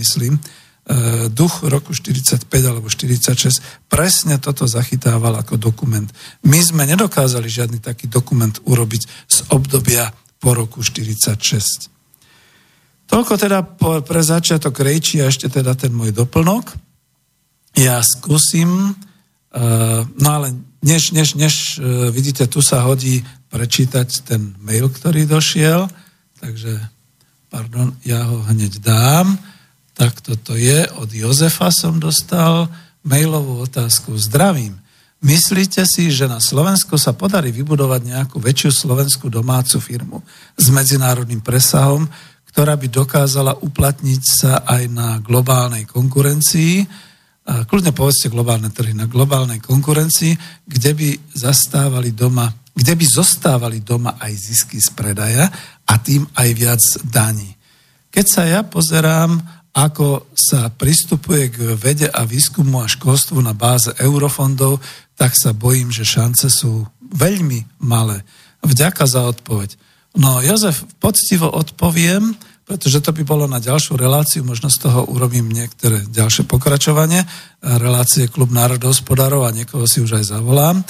myslím, 0.00 0.40
duch 1.30 1.62
roku 1.70 1.94
45 1.94 2.50
alebo 2.66 2.90
46 2.90 3.62
presne 3.86 4.42
toto 4.42 4.66
zachytával 4.66 5.38
ako 5.38 5.54
dokument. 5.54 6.10
My 6.42 6.58
sme 6.58 6.82
nedokázali 6.88 7.46
žiadny 7.46 7.78
taký 7.78 8.10
dokument 8.10 8.58
urobiť 8.66 9.02
z 9.30 9.38
obdobia 9.54 10.10
po 10.42 10.56
roku 10.56 10.82
46. 10.82 11.90
Toľko 13.06 13.32
teda 13.38 13.62
pre 14.02 14.22
začiatok 14.22 14.82
rejči 14.82 15.22
a 15.22 15.30
ešte 15.30 15.50
teda 15.50 15.74
ten 15.74 15.90
môj 15.94 16.14
doplnok. 16.14 16.74
Ja 17.78 18.02
skúsim, 18.02 18.94
uh, 18.94 20.02
no 20.06 20.28
ale 20.30 20.54
než, 20.80 21.12
než, 21.12 21.36
než 21.36 21.76
e, 21.76 22.08
vidíte, 22.08 22.48
tu 22.48 22.64
sa 22.64 22.80
hodí 22.88 23.20
prečítať 23.52 24.24
ten 24.24 24.56
mail, 24.64 24.88
ktorý 24.88 25.28
došiel, 25.28 25.92
takže, 26.40 26.80
pardon, 27.52 27.92
ja 28.00 28.24
ho 28.24 28.40
hneď 28.48 28.80
dám. 28.80 29.36
Tak 30.00 30.24
toto 30.24 30.56
je, 30.56 30.88
od 30.96 31.12
Jozefa 31.12 31.68
som 31.68 32.00
dostal 32.00 32.72
mailovú 33.04 33.60
otázku. 33.68 34.16
Zdravím. 34.16 34.80
Myslíte 35.20 35.84
si, 35.84 36.08
že 36.08 36.24
na 36.24 36.40
Slovensku 36.40 36.96
sa 36.96 37.12
podarí 37.12 37.52
vybudovať 37.52 38.08
nejakú 38.08 38.40
väčšiu 38.40 38.88
slovenskú 38.88 39.28
domácu 39.28 39.76
firmu 39.76 40.24
s 40.56 40.72
medzinárodným 40.72 41.44
presahom, 41.44 42.08
ktorá 42.48 42.80
by 42.80 42.88
dokázala 42.88 43.60
uplatniť 43.60 44.22
sa 44.24 44.64
aj 44.64 44.82
na 44.88 45.20
globálnej 45.20 45.84
konkurencii, 45.84 46.88
kľudne 47.68 47.92
povedzte 47.92 48.32
globálne 48.32 48.72
trhy, 48.72 48.96
na 48.96 49.04
globálnej 49.04 49.60
konkurencii, 49.60 50.64
kde 50.64 50.96
by 50.96 51.08
zastávali 51.36 52.16
doma, 52.16 52.48
kde 52.72 52.96
by 52.96 53.04
zostávali 53.04 53.84
doma 53.84 54.16
aj 54.16 54.32
zisky 54.32 54.80
z 54.80 54.96
predaja 54.96 55.44
a 55.84 55.94
tým 56.00 56.24
aj 56.40 56.48
viac 56.56 56.80
daní. 57.04 57.52
Keď 58.08 58.26
sa 58.26 58.42
ja 58.48 58.64
pozerám, 58.64 59.59
ako 59.70 60.26
sa 60.34 60.66
pristupuje 60.74 61.54
k 61.54 61.58
vede 61.78 62.10
a 62.10 62.26
výskumu 62.26 62.82
a 62.82 62.90
školstvu 62.90 63.38
na 63.38 63.54
báze 63.54 63.94
eurofondov, 64.02 64.82
tak 65.14 65.38
sa 65.38 65.54
bojím, 65.54 65.94
že 65.94 66.02
šance 66.02 66.50
sú 66.50 66.88
veľmi 67.14 67.82
malé. 67.86 68.26
Vďaka 68.66 69.06
za 69.06 69.24
odpoveď. 69.30 69.78
No, 70.18 70.42
Jozef, 70.42 70.82
poctivo 70.98 71.46
odpoviem, 71.46 72.34
pretože 72.66 73.02
to 73.02 73.10
by 73.14 73.22
bolo 73.26 73.50
na 73.50 73.58
ďalšiu 73.58 73.98
reláciu, 73.98 74.42
možno 74.46 74.70
z 74.70 74.86
toho 74.86 75.06
urobím 75.10 75.50
niektoré 75.50 76.06
ďalšie 76.06 76.46
pokračovanie, 76.46 77.26
relácie 77.62 78.30
Klub 78.30 78.50
národohospodárov 78.50 79.46
a 79.46 79.54
niekoho 79.54 79.86
si 79.86 80.02
už 80.02 80.22
aj 80.22 80.34
zavolám. 80.34 80.82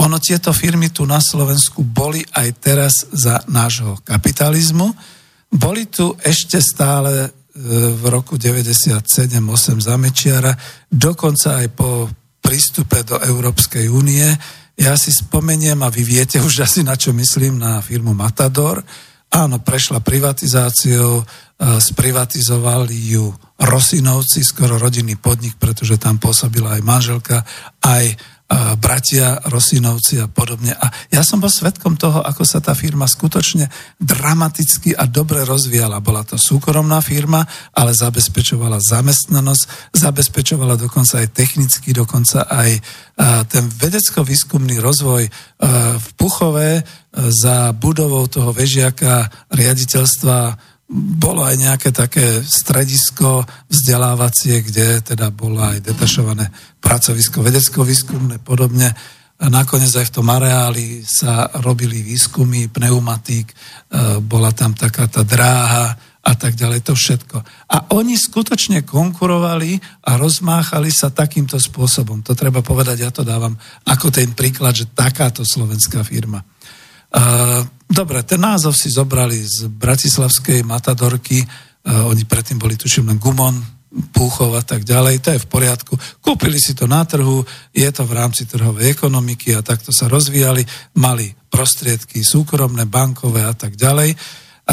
Ono 0.00 0.16
tieto 0.20 0.52
firmy 0.56 0.88
tu 0.88 1.04
na 1.04 1.20
Slovensku 1.20 1.84
boli 1.84 2.24
aj 2.32 2.48
teraz 2.60 2.92
za 3.12 3.44
nášho 3.48 4.00
kapitalizmu. 4.04 4.88
Boli 5.52 5.84
tu 5.88 6.16
ešte 6.24 6.60
stále 6.64 7.41
v 7.52 8.02
roku 8.08 8.40
97-8 8.40 9.84
za 9.84 9.94
Mečiara, 10.00 10.52
dokonca 10.88 11.60
aj 11.60 11.68
po 11.76 12.08
prístupe 12.40 13.04
do 13.04 13.20
Európskej 13.20 13.92
únie. 13.92 14.24
Ja 14.76 14.96
si 14.96 15.12
spomeniem, 15.12 15.78
a 15.84 15.92
vy 15.92 16.02
viete 16.02 16.40
už 16.40 16.64
asi 16.64 16.80
na 16.80 16.96
čo 16.96 17.12
myslím, 17.12 17.60
na 17.60 17.84
firmu 17.84 18.16
Matador, 18.16 18.80
Áno, 19.32 19.64
prešla 19.64 20.04
privatizáciou, 20.04 21.12
e, 21.16 21.24
sprivatizovali 21.80 23.16
ju 23.16 23.32
Rosinovci, 23.56 24.44
skoro 24.44 24.76
rodinný 24.76 25.16
podnik, 25.16 25.56
pretože 25.56 25.96
tam 25.96 26.20
pôsobila 26.20 26.76
aj 26.76 26.82
manželka, 26.84 27.40
aj 27.80 28.12
bratia 28.76 29.40
Rosinovci 29.48 30.20
a 30.20 30.28
podobne. 30.28 30.76
A 30.76 30.92
ja 31.08 31.24
som 31.24 31.40
bol 31.40 31.48
svetkom 31.48 31.96
toho, 31.96 32.20
ako 32.20 32.44
sa 32.44 32.60
tá 32.60 32.76
firma 32.76 33.08
skutočne 33.08 33.72
dramaticky 33.96 34.92
a 34.92 35.08
dobre 35.08 35.48
rozvíjala. 35.48 36.04
Bola 36.04 36.20
to 36.20 36.36
súkromná 36.36 37.00
firma, 37.00 37.40
ale 37.72 37.96
zabezpečovala 37.96 38.76
zamestnanosť, 38.76 39.96
zabezpečovala 39.96 40.76
dokonca 40.76 41.24
aj 41.24 41.32
technicky, 41.32 41.96
dokonca 41.96 42.44
aj 42.44 42.70
ten 43.48 43.64
vedecko-výskumný 43.72 44.80
rozvoj 44.84 45.22
v 45.96 46.06
Puchove 46.20 46.84
za 47.12 47.72
budovou 47.76 48.28
toho 48.28 48.52
vežiaka 48.52 49.28
riaditeľstva 49.52 50.71
bolo 50.92 51.40
aj 51.40 51.56
nejaké 51.56 51.88
také 51.88 52.44
stredisko 52.44 53.48
vzdelávacie, 53.72 54.60
kde 54.60 55.00
teda 55.00 55.32
bolo 55.32 55.64
aj 55.64 55.80
detašované 55.80 56.52
pracovisko 56.84 57.40
vedecko-výskumné 57.40 58.44
podobne. 58.44 58.92
A 59.42 59.48
nakoniec 59.48 59.90
aj 59.96 60.12
v 60.12 60.14
tom 60.20 60.28
areáli 60.28 61.00
sa 61.02 61.48
robili 61.64 62.04
výskumy, 62.04 62.68
pneumatík, 62.68 63.48
e, 63.48 63.54
bola 64.22 64.52
tam 64.52 64.76
taká 64.76 65.08
tá 65.08 65.24
dráha 65.24 65.96
a 66.22 66.32
tak 66.38 66.54
ďalej, 66.54 66.86
to 66.86 66.94
všetko. 66.94 67.42
A 67.66 67.90
oni 67.98 68.14
skutočne 68.14 68.86
konkurovali 68.86 69.82
a 70.06 70.14
rozmáchali 70.14 70.94
sa 70.94 71.10
takýmto 71.10 71.58
spôsobom. 71.58 72.22
To 72.22 72.38
treba 72.38 72.62
povedať, 72.62 72.96
ja 73.02 73.10
to 73.10 73.26
dávam 73.26 73.58
ako 73.88 74.14
ten 74.14 74.30
príklad, 74.30 74.78
že 74.78 74.92
takáto 74.94 75.42
slovenská 75.42 76.06
firma. 76.06 76.38
Dobre, 77.92 78.24
ten 78.24 78.40
názov 78.40 78.72
si 78.72 78.88
zobrali 78.88 79.36
z 79.44 79.68
bratislavskej 79.68 80.64
Matadorky, 80.64 81.44
oni 81.84 82.24
predtým 82.24 82.56
boli 82.56 82.72
tuším 82.72 83.12
len 83.12 83.20
Gumon, 83.20 83.60
Púchov 83.92 84.56
a 84.56 84.64
tak 84.64 84.88
ďalej, 84.88 85.20
to 85.20 85.28
je 85.36 85.42
v 85.44 85.50
poriadku. 85.52 85.92
Kúpili 86.24 86.56
si 86.56 86.72
to 86.72 86.88
na 86.88 87.04
trhu, 87.04 87.44
je 87.76 87.84
to 87.92 88.08
v 88.08 88.16
rámci 88.16 88.48
trhovej 88.48 88.96
ekonomiky 88.96 89.52
a 89.52 89.60
takto 89.60 89.92
sa 89.92 90.08
rozvíjali, 90.08 90.64
mali 90.96 91.28
prostriedky 91.52 92.24
súkromné, 92.24 92.88
bankové 92.88 93.44
a 93.44 93.52
tak 93.52 93.76
ďalej. 93.76 94.16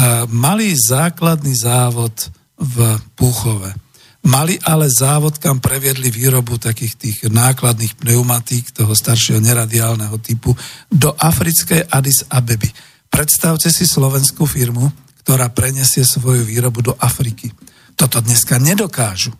A 0.00 0.24
mali 0.24 0.72
základný 0.72 1.52
závod 1.52 2.32
v 2.56 2.96
Púchove. 3.12 3.76
Mali 4.24 4.56
ale 4.64 4.88
závod, 4.88 5.36
kam 5.36 5.60
previedli 5.60 6.08
výrobu 6.08 6.56
takých 6.56 6.96
tých 6.96 7.18
nákladných 7.28 8.00
pneumatík 8.00 8.72
toho 8.72 8.96
staršieho 8.96 9.44
neradiálneho 9.44 10.16
typu 10.24 10.56
do 10.88 11.12
africkej 11.12 11.92
Addis 11.92 12.24
Abeby. 12.32 12.72
Predstavte 13.10 13.68
si 13.68 13.84
slovenskú 13.84 14.46
firmu, 14.46 14.86
ktorá 15.26 15.50
prenesie 15.52 16.06
svoju 16.06 16.46
výrobu 16.46 16.80
do 16.80 16.94
Afriky. 16.96 17.52
Toto 17.98 18.22
dneska 18.22 18.56
nedokážu 18.56 19.34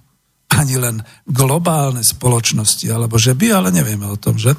ani 0.51 0.77
len 0.77 0.99
globálne 1.25 2.03
spoločnosti, 2.03 2.85
alebo 2.91 3.17
že 3.17 3.39
by, 3.39 3.47
ale 3.55 3.69
nevieme 3.71 4.05
o 4.11 4.19
tom, 4.19 4.37
že? 4.37 4.53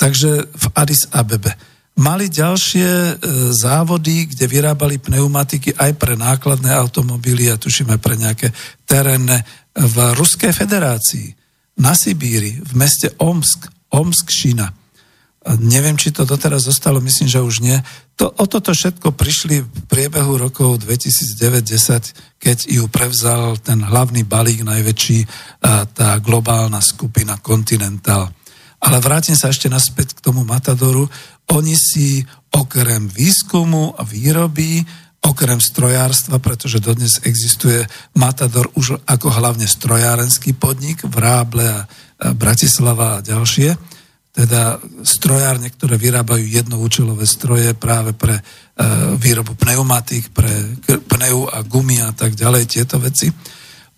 Takže 0.00 0.48
v 0.48 0.64
Addis 0.72 1.06
Abebe 1.12 1.52
mali 1.98 2.30
ďalšie 2.30 2.88
e, 2.88 3.12
závody, 3.52 4.30
kde 4.30 4.46
vyrábali 4.46 5.02
pneumatiky 5.02 5.74
aj 5.74 5.92
pre 5.98 6.14
nákladné 6.14 6.70
automobily 6.70 7.50
a 7.50 7.60
tuším 7.60 7.98
aj 7.98 8.00
pre 8.00 8.14
nejaké 8.14 8.48
terénne 8.86 9.42
v 9.74 9.96
Ruskej 10.14 10.54
federácii, 10.54 11.34
na 11.78 11.94
Sibíri, 11.94 12.58
v 12.58 12.72
meste 12.74 13.14
Omsk, 13.18 13.70
Omskšina. 13.94 14.66
A 14.66 14.77
neviem, 15.56 15.96
či 15.96 16.12
to 16.12 16.28
doteraz 16.28 16.68
zostalo, 16.68 17.00
myslím, 17.00 17.28
že 17.30 17.40
už 17.40 17.64
nie. 17.64 17.80
To, 18.20 18.28
o 18.28 18.44
toto 18.44 18.76
všetko 18.76 19.16
prišli 19.16 19.64
v 19.64 19.80
priebehu 19.88 20.36
rokov 20.36 20.84
2009-10, 20.84 22.36
keď 22.36 22.58
ju 22.68 22.84
prevzal 22.92 23.56
ten 23.62 23.80
hlavný 23.80 24.28
balík 24.28 24.66
najväčší, 24.66 25.18
tá 25.96 26.20
globálna 26.20 26.84
skupina 26.84 27.40
Continental. 27.40 28.28
Ale 28.84 29.00
vrátim 29.00 29.34
sa 29.34 29.48
ešte 29.48 29.72
naspäť 29.72 30.18
k 30.18 30.22
tomu 30.28 30.44
Matadoru. 30.44 31.08
Oni 31.56 31.74
si 31.74 32.22
okrem 32.52 33.08
výskumu 33.08 33.96
a 33.96 34.04
výroby, 34.04 34.84
okrem 35.24 35.58
strojárstva, 35.58 36.38
pretože 36.38 36.78
dodnes 36.78 37.18
existuje 37.26 37.82
Matador 38.14 38.70
už 38.78 39.02
ako 39.02 39.28
hlavne 39.34 39.66
strojárenský 39.66 40.54
podnik 40.54 41.02
v 41.02 41.16
Ráble 41.18 41.66
a 41.66 41.80
Bratislava 42.34 43.18
a 43.18 43.24
ďalšie, 43.24 43.97
teda 44.38 44.78
strojárne, 45.02 45.66
ktoré 45.74 45.98
vyrábajú 45.98 46.46
jednoúčelové 46.46 47.26
stroje 47.26 47.74
práve 47.74 48.14
pre 48.14 48.38
e, 48.38 48.42
výrobu 49.18 49.58
pneumatík, 49.58 50.30
pre 50.30 50.78
pneu 51.10 51.50
a 51.50 51.66
gumy 51.66 51.98
a 51.98 52.14
tak 52.14 52.38
ďalej, 52.38 52.70
tieto 52.70 53.02
veci. 53.02 53.34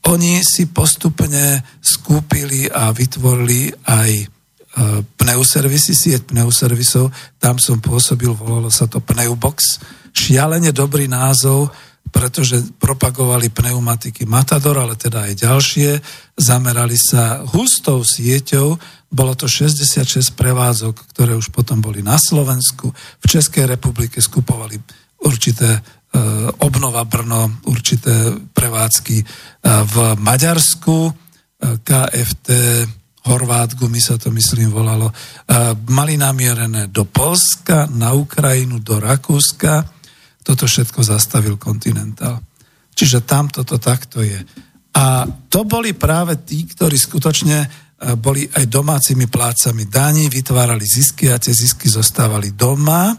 Oni 0.09 0.41
si 0.41 0.73
postupne 0.73 1.61
skúpili 1.85 2.73
a 2.73 2.89
vytvorili 2.89 3.69
aj 3.85 4.41
E, 4.71 5.03
pneuservisy, 5.03 5.99
sieť 5.99 6.31
pneuservisov, 6.31 7.11
tam 7.43 7.59
som 7.59 7.83
pôsobil, 7.83 8.31
volalo 8.31 8.71
sa 8.71 8.87
to 8.87 9.03
Pneubox. 9.03 9.83
Šialene 10.15 10.71
dobrý 10.71 11.11
názov, 11.11 11.75
pretože 12.11 12.63
propagovali 12.79 13.51
pneumatiky 13.51 14.27
Matador, 14.27 14.79
ale 14.83 14.99
teda 14.99 15.31
aj 15.31 15.35
ďalšie. 15.47 15.91
Zamerali 16.37 16.99
sa 16.99 17.43
hustou 17.55 18.03
sieťou, 18.03 18.79
bolo 19.11 19.33
to 19.35 19.51
66 19.51 20.39
prevádzok, 20.39 20.95
ktoré 21.15 21.35
už 21.35 21.51
potom 21.51 21.83
boli 21.83 22.03
na 22.03 22.15
Slovensku. 22.19 22.95
V 22.95 23.27
Českej 23.27 23.67
republike 23.67 24.23
skupovali 24.23 24.79
určité 25.27 25.71
e, 25.75 25.81
obnova 26.63 27.03
Brno, 27.03 27.59
určité 27.67 28.31
prevádzky 28.55 29.17
e, 29.19 29.25
v 29.67 29.95
Maďarsku, 30.19 30.99
KFT 31.61 32.49
Horvát 33.21 33.77
gumy 33.77 34.01
sa 34.01 34.17
to 34.17 34.33
myslím 34.33 34.73
volalo, 34.73 35.13
mali 35.93 36.17
namierené 36.17 36.89
do 36.89 37.05
Polska, 37.05 37.85
na 37.93 38.17
Ukrajinu, 38.17 38.81
do 38.81 38.97
Rakúska. 38.97 40.00
Toto 40.41 40.65
všetko 40.65 41.01
zastavil 41.05 41.61
Continental. 41.61 42.41
Čiže 42.95 43.25
tam 43.25 43.49
toto 43.49 43.77
takto 43.77 44.25
je. 44.25 44.41
A 44.97 45.25
to 45.49 45.63
boli 45.65 45.95
práve 45.95 46.43
tí, 46.43 46.67
ktorí 46.67 46.99
skutočne 46.99 47.59
e, 47.63 47.69
boli 48.19 48.49
aj 48.51 48.67
domácimi 48.67 49.31
plácami 49.31 49.87
daní, 49.87 50.27
vytvárali 50.27 50.83
zisky 50.83 51.31
a 51.31 51.39
tie 51.39 51.55
zisky 51.55 51.87
zostávali 51.87 52.53
doma 52.53 53.15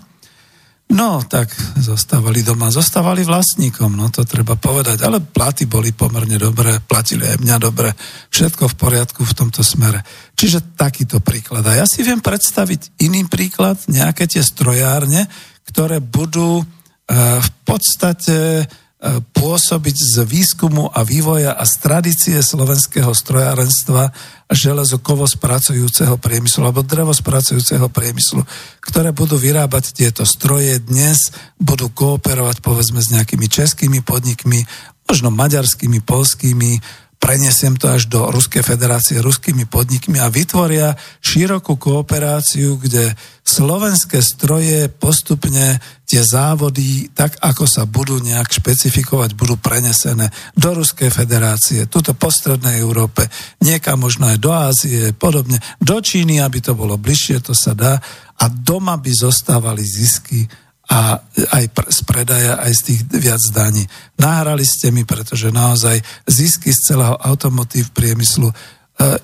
No, 0.91 1.23
tak 1.23 1.55
zostávali 1.79 2.43
doma, 2.43 2.67
zostávali 2.67 3.23
vlastníkom, 3.23 3.95
no 3.95 4.11
to 4.11 4.27
treba 4.27 4.59
povedať, 4.59 5.07
ale 5.07 5.23
platy 5.23 5.63
boli 5.63 5.95
pomerne 5.95 6.35
dobré, 6.35 6.83
platili 6.83 7.31
aj 7.31 7.39
mňa 7.39 7.57
dobre, 7.63 7.95
všetko 8.27 8.67
v 8.67 8.75
poriadku 8.75 9.23
v 9.23 9.37
tomto 9.37 9.63
smere. 9.63 10.03
Čiže 10.35 10.75
takýto 10.75 11.23
príklad. 11.23 11.63
A 11.63 11.79
ja 11.79 11.85
si 11.87 12.03
viem 12.03 12.19
predstaviť 12.19 12.99
iný 13.07 13.23
príklad, 13.31 13.79
nejaké 13.87 14.27
tie 14.27 14.43
strojárne, 14.43 15.31
ktoré 15.71 16.03
budú 16.03 16.67
v 17.11 17.49
podstate 17.67 18.69
pôsobiť 19.33 19.97
z 19.97 20.15
výskumu 20.29 20.93
a 20.93 21.01
vývoja 21.01 21.57
a 21.57 21.65
z 21.65 21.73
tradície 21.81 22.37
slovenského 22.37 23.09
strojárenstva 23.09 24.13
železokovo 24.45 25.25
spracujúceho 25.25 26.21
priemyslu 26.21 26.69
alebo 26.69 26.85
drevo 26.85 27.09
spracujúceho 27.09 27.89
priemyslu, 27.89 28.45
ktoré 28.77 29.09
budú 29.09 29.41
vyrábať 29.41 29.97
tieto 29.97 30.21
stroje 30.21 30.77
dnes, 30.85 31.33
budú 31.57 31.89
kooperovať 31.89 32.61
povedzme 32.61 33.01
s 33.01 33.09
nejakými 33.09 33.49
českými 33.49 34.05
podnikmi, 34.05 34.69
možno 35.09 35.33
maďarskými, 35.33 36.05
polskými, 36.05 36.77
prenesiem 37.21 37.77
to 37.77 37.85
až 37.85 38.09
do 38.09 38.33
Ruskej 38.33 38.65
federácie 38.65 39.21
ruskými 39.21 39.69
podnikmi 39.69 40.17
a 40.17 40.33
vytvoria 40.33 40.97
širokú 41.21 41.77
kooperáciu, 41.77 42.81
kde 42.81 43.13
slovenské 43.45 44.25
stroje 44.25 44.89
postupne 44.89 45.77
tie 46.09 46.25
závody, 46.25 47.13
tak 47.13 47.37
ako 47.37 47.69
sa 47.69 47.85
budú 47.85 48.17
nejak 48.19 48.49
špecifikovať, 48.49 49.37
budú 49.37 49.55
prenesené 49.61 50.33
do 50.57 50.73
Ruskej 50.73 51.13
federácie, 51.13 51.85
tuto 51.85 52.17
po 52.17 52.33
strednej 52.33 52.81
Európe, 52.81 53.29
niekam 53.61 54.01
možno 54.01 54.25
aj 54.27 54.37
do 54.41 54.51
Ázie, 54.51 55.13
podobne, 55.13 55.61
do 55.77 56.01
Číny, 56.01 56.41
aby 56.41 56.57
to 56.57 56.73
bolo 56.73 56.97
bližšie, 56.97 57.45
to 57.45 57.53
sa 57.53 57.77
dá. 57.77 58.01
A 58.41 58.49
doma 58.49 58.97
by 58.97 59.13
zostávali 59.13 59.85
zisky 59.85 60.49
a 60.91 61.23
aj 61.55 61.65
z 61.87 61.99
predaja, 62.03 62.59
aj 62.59 62.73
z 62.75 62.81
tých 62.91 63.01
viac 63.15 63.39
daní. 63.55 63.87
Nahrali 64.19 64.67
ste 64.67 64.91
mi, 64.91 65.07
pretože 65.07 65.47
naozaj 65.47 66.03
zisky 66.27 66.75
z 66.75 66.91
celého 66.91 67.15
automotív 67.15 67.95
priemyslu 67.95 68.51
e, 68.51 68.55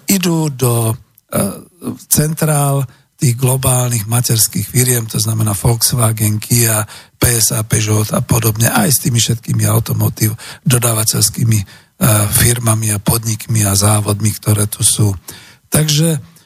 idú 0.07 0.47
do 0.47 0.91
e, 0.91 0.95
centrál 2.07 2.87
tých 3.19 3.35
globálnych 3.35 4.07
materských 4.07 4.63
firiem, 4.63 5.11
to 5.11 5.19
znamená 5.19 5.51
Volkswagen, 5.51 6.39
Kia, 6.39 6.87
PSA, 7.19 7.67
Peugeot 7.67 8.15
a 8.15 8.23
podobne, 8.23 8.71
aj 8.71 8.87
s 8.87 9.01
tými 9.03 9.19
všetkými 9.19 9.67
automotív 9.67 10.39
dodávateľskými 10.63 11.59
e, 11.59 11.65
firmami 12.31 12.95
a 12.95 13.03
podnikmi 13.03 13.67
a 13.67 13.75
závodmi, 13.75 14.31
ktoré 14.39 14.71
tu 14.71 14.87
sú. 14.87 15.11
Takže 15.67 16.36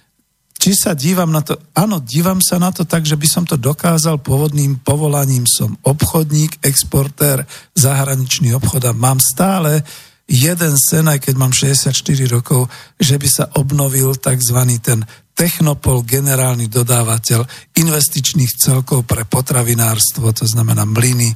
či 0.61 0.77
sa 0.77 0.93
dívam 0.93 1.33
na 1.33 1.41
to, 1.41 1.57
áno, 1.73 1.97
dívam 2.05 2.37
sa 2.37 2.61
na 2.61 2.69
to 2.69 2.85
tak, 2.85 3.01
že 3.01 3.17
by 3.17 3.25
som 3.25 3.49
to 3.49 3.57
dokázal 3.57 4.21
pôvodným 4.21 4.77
povolaním 4.85 5.49
som 5.49 5.73
obchodník, 5.81 6.61
exportér, 6.61 7.49
zahraničný 7.73 8.53
obchod 8.61 8.85
a 8.85 8.93
mám 8.93 9.17
stále 9.17 9.81
jeden 10.29 10.77
sen, 10.77 11.09
aj 11.09 11.17
keď 11.17 11.33
mám 11.33 11.49
64 11.49 11.97
rokov, 12.29 12.69
že 13.01 13.17
by 13.17 13.25
sa 13.25 13.49
obnovil 13.57 14.13
tzv. 14.21 14.59
ten 14.77 15.01
Technopol, 15.33 16.05
generálny 16.05 16.69
dodávateľ 16.69 17.41
investičných 17.81 18.53
celkov 18.53 19.09
pre 19.09 19.25
potravinárstvo, 19.25 20.29
to 20.29 20.45
znamená 20.45 20.85
mlyny, 20.85 21.33
e, 21.33 21.35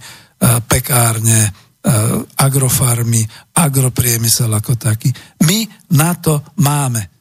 pekárne, 0.70 1.50
e, 1.50 1.52
agrofarmy, 2.38 3.26
agropriemysel 3.58 4.54
ako 4.54 4.78
taký. 4.78 5.10
My 5.42 5.66
na 5.98 6.14
to 6.14 6.46
máme. 6.62 7.15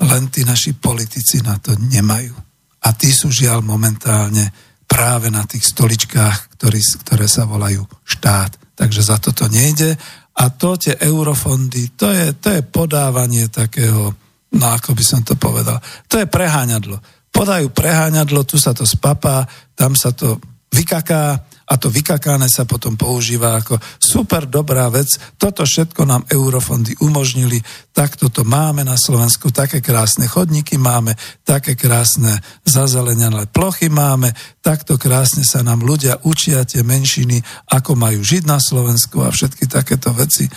Len 0.00 0.32
tí 0.32 0.44
naši 0.44 0.72
politici 0.76 1.44
na 1.44 1.60
to 1.60 1.76
nemajú. 1.76 2.32
A 2.80 2.88
tí 2.96 3.12
sú 3.12 3.28
žiaľ 3.28 3.60
momentálne 3.60 4.48
práve 4.88 5.28
na 5.28 5.44
tých 5.44 5.68
stoličkách, 5.70 6.56
ktorý, 6.56 6.80
ktoré 7.04 7.26
sa 7.28 7.44
volajú 7.44 7.84
štát. 8.04 8.74
Takže 8.74 9.02
za 9.04 9.20
toto 9.20 9.44
nejde. 9.46 9.94
A 10.40 10.44
to 10.48 10.80
tie 10.80 10.96
eurofondy, 10.96 11.92
to 11.94 12.08
je, 12.08 12.32
to 12.40 12.48
je 12.58 12.62
podávanie 12.64 13.52
takého 13.52 14.16
no 14.50 14.66
ako 14.66 14.98
by 14.98 15.04
som 15.06 15.20
to 15.22 15.38
povedal, 15.38 15.78
to 16.10 16.18
je 16.18 16.26
preháňadlo. 16.26 16.98
Podajú 17.30 17.70
preháňadlo, 17.70 18.42
tu 18.42 18.58
sa 18.58 18.74
to 18.74 18.82
spapá, 18.82 19.46
tam 19.78 19.94
sa 19.94 20.10
to 20.10 20.42
vykaká 20.74 21.38
a 21.70 21.78
to 21.78 21.86
vykakáne 21.86 22.50
sa 22.50 22.66
potom 22.66 22.98
používa 22.98 23.54
ako 23.54 23.78
super 24.02 24.50
dobrá 24.50 24.90
vec. 24.90 25.06
Toto 25.38 25.62
všetko 25.62 26.02
nám 26.02 26.26
eurofondy 26.26 26.98
umožnili, 26.98 27.62
takto 27.94 28.26
to 28.26 28.42
máme 28.42 28.82
na 28.82 28.98
Slovensku, 28.98 29.54
také 29.54 29.78
krásne 29.78 30.26
chodníky 30.26 30.74
máme, 30.82 31.14
také 31.46 31.78
krásne 31.78 32.42
zazelenené 32.66 33.46
plochy 33.54 33.86
máme, 33.86 34.34
takto 34.58 34.98
krásne 34.98 35.46
sa 35.46 35.62
nám 35.62 35.86
ľudia 35.86 36.18
učia 36.26 36.66
tie 36.66 36.82
menšiny, 36.82 37.38
ako 37.70 37.94
majú 37.94 38.18
žiť 38.18 38.42
na 38.50 38.58
Slovensku 38.58 39.22
a 39.22 39.30
všetky 39.30 39.70
takéto 39.70 40.10
veci. 40.10 40.50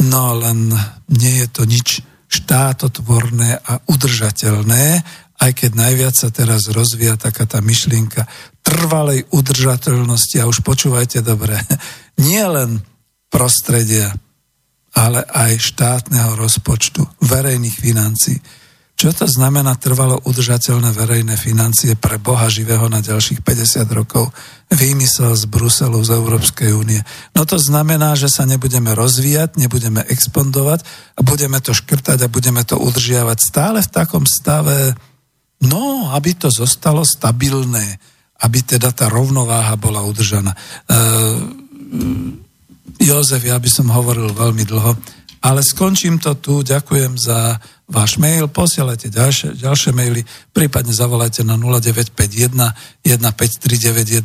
No 0.00 0.32
len 0.32 0.72
nie 1.12 1.44
je 1.44 1.48
to 1.52 1.68
nič 1.68 2.00
štátotvorné 2.32 3.60
a 3.60 3.84
udržateľné, 3.84 4.84
aj 5.44 5.50
keď 5.52 5.70
najviac 5.76 6.14
sa 6.16 6.32
teraz 6.32 6.72
rozvíja 6.72 7.20
taká 7.20 7.44
tá 7.44 7.60
myšlienka 7.60 8.24
trvalej 8.64 9.28
udržateľnosti 9.28 10.40
a 10.40 10.48
už 10.48 10.64
počúvajte 10.64 11.20
dobre, 11.20 11.60
nie 12.26 12.40
len 12.40 12.80
prostredia, 13.28 14.10
ale 14.96 15.26
aj 15.26 15.60
štátneho 15.60 16.38
rozpočtu, 16.38 17.04
verejných 17.20 17.76
financií. 17.76 18.38
Čo 18.94 19.10
to 19.10 19.26
znamená 19.26 19.74
trvalo 19.74 20.22
udržateľné 20.22 20.94
verejné 20.94 21.34
financie 21.34 21.98
pre 21.98 22.22
Boha 22.22 22.46
živého 22.46 22.86
na 22.86 23.02
ďalších 23.02 23.42
50 23.42 23.90
rokov? 23.90 24.30
Výmysel 24.70 25.34
z 25.34 25.50
Bruselu, 25.50 25.98
z 25.98 26.14
Európskej 26.14 26.70
únie. 26.70 27.02
No 27.34 27.42
to 27.42 27.58
znamená, 27.58 28.14
že 28.14 28.30
sa 28.30 28.46
nebudeme 28.46 28.94
rozvíjať, 28.94 29.58
nebudeme 29.58 30.06
expandovať 30.06 30.86
a 31.18 31.26
budeme 31.26 31.58
to 31.58 31.74
škrtať 31.74 32.22
a 32.22 32.30
budeme 32.30 32.62
to 32.62 32.78
udržiavať 32.78 33.38
stále 33.42 33.82
v 33.82 33.90
takom 33.90 34.22
stave, 34.30 34.94
no, 35.58 36.14
aby 36.14 36.38
to 36.38 36.54
zostalo 36.54 37.02
stabilné, 37.02 37.98
aby 38.44 38.60
teda 38.60 38.92
tá 38.92 39.08
rovnováha 39.08 39.72
bola 39.80 40.04
udržaná. 40.04 40.52
E, 40.52 40.58
Jozef, 43.00 43.42
ja 43.42 43.56
by 43.56 43.70
som 43.72 43.88
hovoril 43.88 44.28
veľmi 44.36 44.68
dlho, 44.68 44.92
ale 45.44 45.60
skončím 45.60 46.20
to 46.20 46.36
tu, 46.40 46.60
ďakujem 46.64 47.20
za 47.20 47.60
váš 47.84 48.16
mail, 48.16 48.48
posielajte 48.48 49.12
ďalšie, 49.12 49.60
ďalšie 49.60 49.92
maily, 49.92 50.24
prípadne 50.56 50.96
zavolajte 50.96 51.44
na 51.44 51.60
0951 51.60 52.72
153 53.04 54.24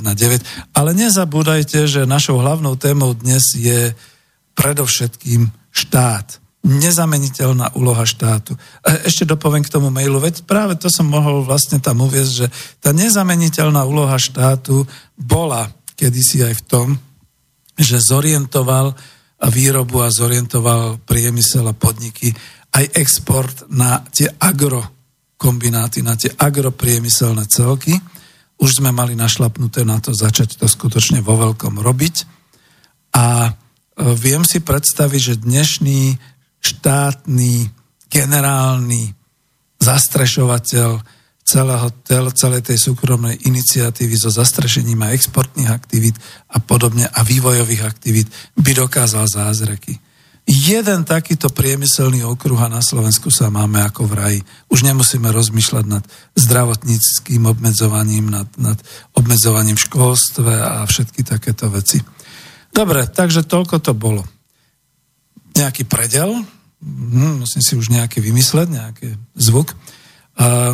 ale 0.72 0.92
nezabúdajte, 0.96 1.92
že 1.92 2.08
našou 2.08 2.40
hlavnou 2.40 2.80
témou 2.80 3.12
dnes 3.12 3.44
je 3.56 3.92
predovšetkým 4.56 5.52
štát. 5.76 6.40
Nezameniteľná 6.60 7.72
úloha 7.80 8.04
štátu. 8.04 8.60
E, 8.84 9.08
ešte 9.08 9.24
dopoviem 9.24 9.64
k 9.64 9.72
tomu 9.72 9.88
mailu, 9.88 10.20
veď 10.20 10.44
práve 10.44 10.76
to 10.76 10.92
som 10.92 11.08
mohol 11.08 11.48
vlastne 11.48 11.80
tam 11.80 12.04
uviezť, 12.04 12.32
že 12.36 12.48
tá 12.84 12.92
nezameniteľná 12.92 13.88
úloha 13.88 14.20
štátu 14.20 14.84
bola 15.16 15.72
kedysi 15.96 16.44
aj 16.44 16.54
v 16.60 16.66
tom, 16.68 16.88
že 17.80 18.04
zorientoval 18.04 18.92
výrobu 19.48 20.04
a 20.04 20.12
zorientoval 20.12 21.00
priemysel 21.08 21.72
a 21.72 21.76
podniky 21.76 22.36
aj 22.76 22.86
export 23.00 23.56
na 23.72 24.04
tie 24.12 24.28
agrokombináty, 24.28 26.04
na 26.04 26.20
tie 26.20 26.30
agropriemyselné 26.36 27.48
celky. 27.48 27.96
Už 28.60 28.84
sme 28.84 28.92
mali 28.92 29.16
našlapnuté 29.16 29.88
na 29.88 30.04
to 30.04 30.12
začať 30.12 30.60
to 30.60 30.68
skutočne 30.68 31.24
vo 31.24 31.40
veľkom 31.40 31.80
robiť. 31.80 32.16
A 33.16 33.48
e, 33.48 33.52
viem 34.20 34.44
si 34.44 34.60
predstaviť, 34.60 35.22
že 35.24 35.44
dnešný 35.44 36.20
štátny, 36.60 37.72
generálny 38.12 39.14
zastrešovateľ 39.80 41.20
celého, 41.50 41.90
celej 42.38 42.62
tej 42.62 42.78
súkromnej 42.78 43.42
iniciatívy 43.50 44.16
so 44.20 44.30
zastrešením 44.30 45.02
a 45.02 45.18
exportných 45.18 45.74
aktivít 45.74 46.14
a 46.54 46.62
podobne 46.62 47.10
a 47.10 47.20
vývojových 47.26 47.84
aktivít 47.90 48.30
by 48.54 48.72
dokázal 48.78 49.26
zázreky. 49.26 49.98
Jeden 50.50 51.06
takýto 51.06 51.54
priemyselný 51.54 52.26
okruh 52.26 52.58
a 52.58 52.74
na 52.74 52.82
Slovensku 52.82 53.30
sa 53.30 53.54
máme 53.54 53.86
ako 53.86 54.10
v 54.10 54.14
raji. 54.18 54.40
Už 54.66 54.82
nemusíme 54.82 55.30
rozmýšľať 55.30 55.86
nad 55.86 56.02
zdravotníckým 56.34 57.46
obmedzovaním, 57.46 58.34
nad, 58.34 58.50
nad 58.58 58.78
obmedzovaním 59.14 59.78
v 59.78 59.86
školstve 59.86 60.54
a 60.58 60.82
všetky 60.90 61.22
takéto 61.22 61.70
veci. 61.70 62.02
Dobre, 62.74 63.06
takže 63.06 63.46
toľko 63.46 63.78
to 63.78 63.94
bolo. 63.94 64.26
Nejaký 65.60 65.84
predel, 65.84 66.40
hm, 66.80 67.44
musím 67.44 67.62
si 67.62 67.74
už 67.76 67.92
nejaký 67.92 68.24
vymysleť, 68.24 68.68
nejaký 68.72 69.08
zvuk. 69.36 69.76
A 70.40 70.72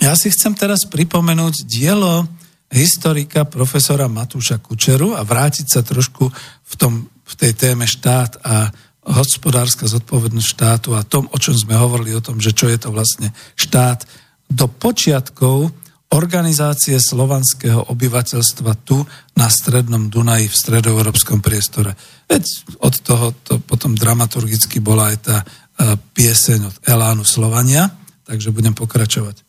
ja 0.00 0.12
si 0.16 0.32
chcem 0.32 0.56
teraz 0.56 0.88
pripomenúť 0.88 1.68
dielo 1.68 2.24
historika 2.72 3.44
profesora 3.44 4.08
Matúša 4.08 4.58
Kučeru 4.58 5.12
a 5.12 5.22
vrátiť 5.22 5.66
sa 5.68 5.80
trošku 5.84 6.24
v 6.64 6.74
tom 6.80 7.06
v 7.26 7.34
tej 7.34 7.52
téme 7.58 7.90
štát 7.90 8.38
a 8.46 8.70
hospodárska 9.06 9.86
zodpovednosť 9.86 10.46
štátu 10.46 10.94
a 10.94 11.06
tom, 11.06 11.26
o 11.30 11.38
čom 11.38 11.54
sme 11.54 11.74
hovorili, 11.78 12.14
o 12.14 12.22
tom, 12.22 12.38
že 12.38 12.54
čo 12.54 12.70
je 12.70 12.78
to 12.78 12.94
vlastne 12.94 13.34
štát, 13.58 14.06
do 14.46 14.70
počiatkov 14.70 15.74
organizácie 16.14 16.96
slovanského 17.02 17.90
obyvateľstva 17.90 18.72
tu 18.86 19.02
na 19.34 19.50
strednom 19.50 20.06
Dunaji 20.06 20.46
v 20.46 20.54
stredoeurópskom 20.54 21.42
priestore. 21.42 21.98
Veď 22.30 22.44
od 22.78 22.94
toho 23.02 23.26
to 23.42 23.58
potom 23.58 23.98
dramaturgicky 23.98 24.78
bola 24.78 25.10
aj 25.10 25.16
tá 25.18 25.36
e, 25.42 25.46
pieseň 26.14 26.60
od 26.70 26.76
Elánu 26.86 27.26
Slovania, 27.26 27.90
takže 28.22 28.54
budem 28.54 28.72
pokračovať. 28.72 29.42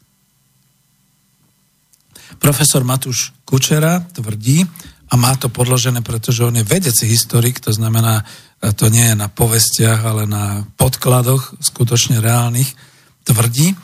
Profesor 2.42 2.82
Matúš 2.86 3.34
Kučera 3.46 4.02
tvrdí, 4.14 4.66
a 5.08 5.14
má 5.16 5.32
to 5.40 5.48
podložené, 5.48 6.04
pretože 6.04 6.44
on 6.44 6.60
je 6.60 6.68
vedecí 6.68 7.08
historik, 7.08 7.64
to 7.64 7.72
znamená, 7.72 8.28
e, 8.60 8.74
to 8.76 8.92
nie 8.92 9.08
je 9.08 9.16
na 9.16 9.32
povestiach, 9.32 10.04
ale 10.04 10.28
na 10.28 10.68
podkladoch 10.76 11.64
skutočne 11.64 12.20
reálnych, 12.20 12.76
tvrdí, 13.24 13.76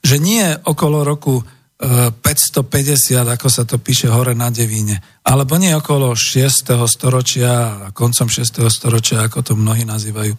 že 0.00 0.16
nie 0.16 0.56
okolo 0.64 1.04
roku 1.04 1.44
550, 1.80 3.24
e, 3.24 3.32
ako 3.32 3.48
sa 3.48 3.64
to 3.64 3.80
píše 3.80 4.12
hore 4.12 4.36
na 4.36 4.52
Devíne, 4.52 5.00
alebo 5.24 5.56
nie 5.56 5.72
okolo 5.72 6.12
6. 6.12 6.76
storočia 6.84 7.88
koncom 7.96 8.28
6. 8.28 8.68
storočia, 8.68 9.24
ako 9.24 9.40
to 9.40 9.52
mnohí 9.56 9.88
nazývajú, 9.88 10.36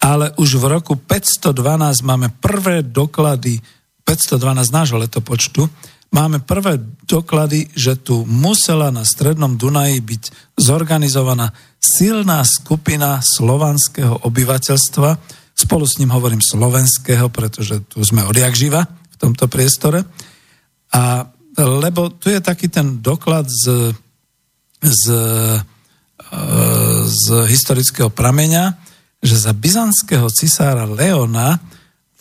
ale 0.00 0.32
už 0.40 0.56
v 0.56 0.64
roku 0.80 0.96
512 0.96 2.00
máme 2.00 2.32
prvé 2.40 2.80
doklady, 2.80 3.60
512 4.08 4.72
nášho 4.72 4.96
letopočtu, 4.96 5.68
máme 6.08 6.40
prvé 6.40 6.80
doklady, 7.04 7.68
že 7.76 8.00
tu 8.00 8.24
musela 8.24 8.88
na 8.88 9.04
strednom 9.04 9.60
Dunaji 9.60 10.00
byť 10.00 10.22
zorganizovaná 10.56 11.52
silná 11.76 12.40
skupina 12.48 13.20
slovanského 13.20 14.24
obyvateľstva. 14.24 15.10
Spolu 15.52 15.84
s 15.84 16.00
ním 16.00 16.16
hovorím 16.16 16.40
slovenského, 16.40 17.28
pretože 17.28 17.84
tu 17.84 18.00
sme 18.00 18.24
odjak 18.24 18.56
živa 18.56 18.88
v 18.88 19.16
tomto 19.20 19.46
priestore. 19.52 20.08
A 20.94 21.28
lebo 21.60 22.08
tu 22.14 22.32
je 22.32 22.40
taký 22.40 22.72
ten 22.72 23.02
doklad 23.04 23.44
z, 23.44 23.92
z, 24.80 25.04
e, 25.12 25.58
z 27.04 27.24
historického 27.50 28.08
prameňa, 28.08 28.80
že 29.20 29.36
za 29.36 29.52
byzantského 29.52 30.30
cisára 30.32 30.88
Leona 30.88 31.60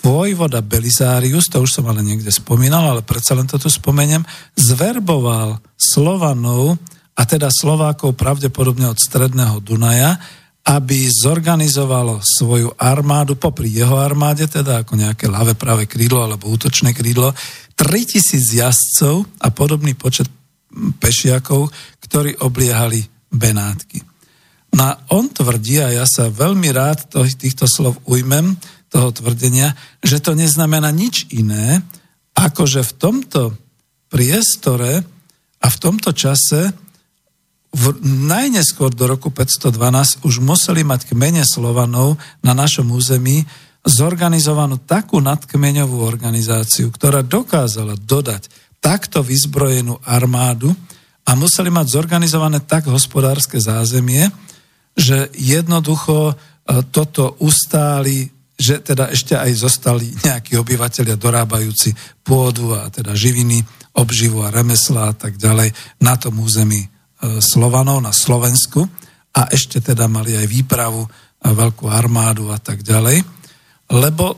vojvoda 0.04 0.60
Belisarius, 0.60 1.48
to 1.48 1.64
už 1.64 1.72
som 1.72 1.88
ale 1.88 2.04
niekde 2.04 2.32
spomínal, 2.32 2.84
ale 2.84 3.02
predsa 3.06 3.36
len 3.36 3.48
to 3.48 3.56
tu 3.56 3.72
spomeniem, 3.72 4.28
zverboval 4.60 5.64
Slovanov, 5.80 6.76
a 7.20 7.28
teda 7.28 7.52
Slovákov 7.52 8.16
pravdepodobne 8.16 8.88
od 8.88 8.96
stredného 8.96 9.60
Dunaja, 9.60 10.16
aby 10.64 11.12
zorganizovalo 11.12 12.24
svoju 12.24 12.72
armádu, 12.80 13.36
popri 13.36 13.68
jeho 13.68 14.00
armáde, 14.00 14.48
teda 14.48 14.88
ako 14.88 14.96
nejaké 14.96 15.28
ľavé 15.28 15.60
práve 15.60 15.84
krídlo 15.84 16.24
alebo 16.24 16.48
útočné 16.48 16.96
krídlo, 16.96 17.36
3000 17.80 18.60
jazdcov 18.60 19.24
a 19.40 19.48
podobný 19.56 19.96
počet 19.96 20.28
pešiakov, 21.00 21.72
ktorí 22.04 22.44
obliehali 22.44 23.00
Benátky. 23.32 24.04
No 24.76 24.82
a 24.86 24.92
on 25.16 25.32
tvrdí, 25.32 25.82
a 25.82 25.90
ja 25.90 26.06
sa 26.06 26.30
veľmi 26.30 26.70
rád 26.76 27.10
to, 27.10 27.24
týchto 27.26 27.66
slov 27.66 27.98
ujmem, 28.06 28.60
toho 28.90 29.14
tvrdenia, 29.14 29.78
že 30.02 30.18
to 30.18 30.34
neznamená 30.34 30.90
nič 30.90 31.30
iné, 31.30 31.86
ako 32.34 32.66
že 32.66 32.82
v 32.82 32.94
tomto 32.98 33.42
priestore 34.10 35.06
a 35.62 35.68
v 35.70 35.78
tomto 35.78 36.10
čase 36.10 36.74
v, 37.70 37.86
najneskôr 38.02 38.90
do 38.90 39.06
roku 39.06 39.30
512 39.30 40.26
už 40.26 40.42
museli 40.42 40.82
mať 40.82 41.14
kmene 41.14 41.46
Slovanov 41.46 42.18
na 42.42 42.58
našom 42.58 42.90
území 42.90 43.46
zorganizovanú 43.90 44.80
takú 44.86 45.18
nadkmeňovú 45.20 46.06
organizáciu, 46.06 46.94
ktorá 46.94 47.26
dokázala 47.26 47.98
dodať 47.98 48.48
takto 48.80 49.20
vyzbrojenú 49.26 50.00
armádu 50.06 50.72
a 51.28 51.36
museli 51.36 51.70
mať 51.70 52.00
zorganizované 52.00 52.64
tak 52.64 52.88
hospodárske 52.88 53.60
zázemie, 53.60 54.32
že 54.96 55.30
jednoducho 55.36 56.34
e, 56.34 56.36
toto 56.90 57.38
ustáli, 57.44 58.30
že 58.56 58.82
teda 58.82 59.12
ešte 59.12 59.36
aj 59.36 59.52
zostali 59.56 60.10
nejakí 60.26 60.56
obyvateľia 60.58 61.16
dorábajúci 61.20 61.94
pôdu 62.24 62.74
a 62.76 62.88
teda 62.90 63.14
živiny, 63.14 63.62
obživu 63.96 64.42
a 64.46 64.54
remesla 64.54 65.12
a 65.12 65.16
tak 65.16 65.36
ďalej 65.36 65.76
na 66.02 66.16
tom 66.16 66.40
území 66.40 66.82
e, 66.82 66.88
Slovanov, 67.44 68.00
na 68.02 68.16
Slovensku 68.16 68.88
a 69.36 69.52
ešte 69.54 69.84
teda 69.84 70.10
mali 70.10 70.34
aj 70.36 70.48
výpravu 70.50 71.04
a 71.40 71.48
veľkú 71.56 71.88
armádu 71.88 72.52
a 72.52 72.60
tak 72.60 72.84
ďalej. 72.84 73.39
Lebo 73.90 74.38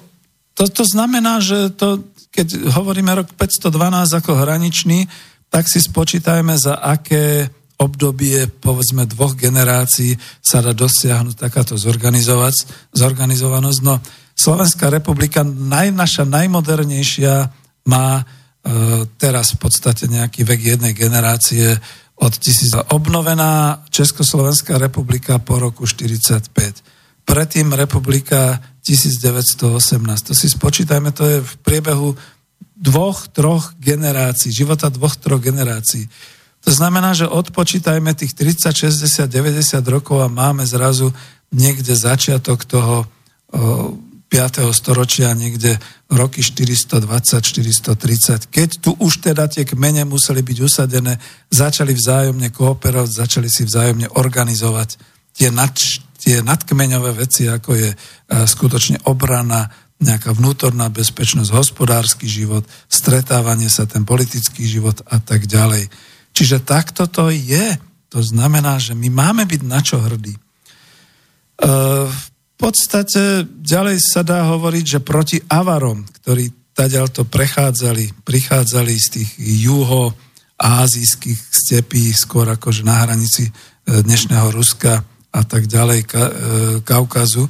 to, 0.55 0.67
to 0.67 0.83
znamená, 0.87 1.39
že 1.43 1.75
to, 1.75 2.03
keď 2.31 2.71
hovoríme 2.71 3.11
rok 3.11 3.35
512 3.35 4.19
ako 4.19 4.31
hraničný, 4.35 5.07
tak 5.51 5.67
si 5.67 5.83
spočítajme, 5.83 6.55
za 6.55 6.79
aké 6.79 7.51
obdobie, 7.81 8.47
povedzme, 8.47 9.09
dvoch 9.09 9.33
generácií 9.33 10.13
sa 10.39 10.61
dá 10.61 10.71
dosiahnuť 10.71 11.35
takáto 11.35 11.75
zorganizovanosť. 12.93 13.79
No, 13.81 13.97
Slovenská 14.37 14.93
republika, 14.93 15.41
naj, 15.43 15.91
naša 15.91 16.23
najmodernejšia, 16.29 17.49
má 17.89 18.21
e, 18.21 18.23
teraz 19.17 19.57
v 19.57 19.65
podstate 19.65 20.05
nejaký 20.05 20.45
vek 20.45 20.77
jednej 20.77 20.93
generácie 20.93 21.73
od 22.21 22.33
tisíc. 22.37 22.69
Obnovená 22.93 23.81
Československá 23.89 24.77
republika 24.77 25.41
po 25.41 25.57
roku 25.57 25.89
45. 25.89 27.00
Predtým 27.25 27.73
republika 27.77 28.59
1918. 28.81 30.27
To 30.27 30.33
si 30.33 30.47
spočítajme, 30.49 31.13
to 31.13 31.23
je 31.25 31.37
v 31.41 31.53
priebehu 31.61 32.17
dvoch, 32.81 33.29
troch 33.29 33.77
generácií, 33.77 34.49
života 34.49 34.89
dvoch, 34.89 35.13
troch 35.15 35.37
generácií. 35.37 36.09
To 36.65 36.71
znamená, 36.73 37.13
že 37.13 37.29
odpočítajme 37.29 38.13
tých 38.13 38.33
30, 38.37 38.73
60, 38.89 39.29
90 39.29 39.81
rokov 39.85 40.21
a 40.21 40.29
máme 40.29 40.65
zrazu 40.65 41.13
niekde 41.53 41.93
začiatok 41.93 42.65
toho 42.65 43.05
o, 43.05 43.97
5. 44.31 44.71
storočia, 44.71 45.35
niekde 45.35 45.75
roky 46.07 46.39
420, 46.39 47.03
430. 47.43 48.47
Keď 48.47 48.69
tu 48.79 48.95
už 48.95 49.19
teda 49.19 49.51
tie 49.51 49.67
kmene 49.67 50.07
museli 50.07 50.39
byť 50.39 50.57
usadené, 50.63 51.19
začali 51.51 51.91
vzájomne 51.91 52.47
kooperovať, 52.55 53.11
začali 53.11 53.51
si 53.51 53.67
vzájomne 53.67 54.07
organizovať 54.15 54.95
tie, 55.35 55.51
nad, 55.51 55.75
tie 56.21 56.45
nadkmeňové 56.45 57.17
veci, 57.17 57.49
ako 57.49 57.71
je 57.73 57.89
a, 57.89 57.97
skutočne 58.45 59.01
obrana, 59.09 59.67
nejaká 60.01 60.33
vnútorná 60.33 60.89
bezpečnosť, 60.89 61.53
hospodársky 61.53 62.25
život, 62.25 62.65
stretávanie 62.89 63.69
sa, 63.69 63.85
ten 63.85 64.01
politický 64.01 64.65
život 64.65 64.97
a 65.05 65.21
tak 65.21 65.45
ďalej. 65.45 65.89
Čiže 66.33 66.65
takto 66.65 67.05
to 67.05 67.29
je. 67.29 67.77
To 68.11 68.19
znamená, 68.19 68.81
že 68.81 68.97
my 68.97 69.07
máme 69.13 69.45
byť 69.45 69.61
na 69.61 69.79
čo 69.79 70.01
hrdí. 70.01 70.33
E, 70.33 70.41
v 72.09 72.23
podstate 72.57 73.45
ďalej 73.45 74.01
sa 74.01 74.25
dá 74.25 74.49
hovoriť, 74.49 74.85
že 74.97 74.99
proti 75.05 75.37
Avarom, 75.45 76.03
ktorí 76.21 76.61
to 77.13 77.29
prechádzali, 77.29 78.25
prichádzali 78.25 78.93
z 78.97 79.07
tých 79.21 79.29
juho 79.37 80.17
azijských 80.57 81.37
stepí, 81.37 82.09
skôr 82.09 82.49
akože 82.49 82.81
na 82.81 83.05
hranici 83.05 83.45
e, 83.45 83.51
dnešného 84.01 84.49
Ruska 84.49 85.10
a 85.31 85.41
tak 85.47 85.67
ďalej, 85.67 85.99
Ka, 86.05 86.23
e, 86.27 86.33
Kaukazu, 86.83 87.47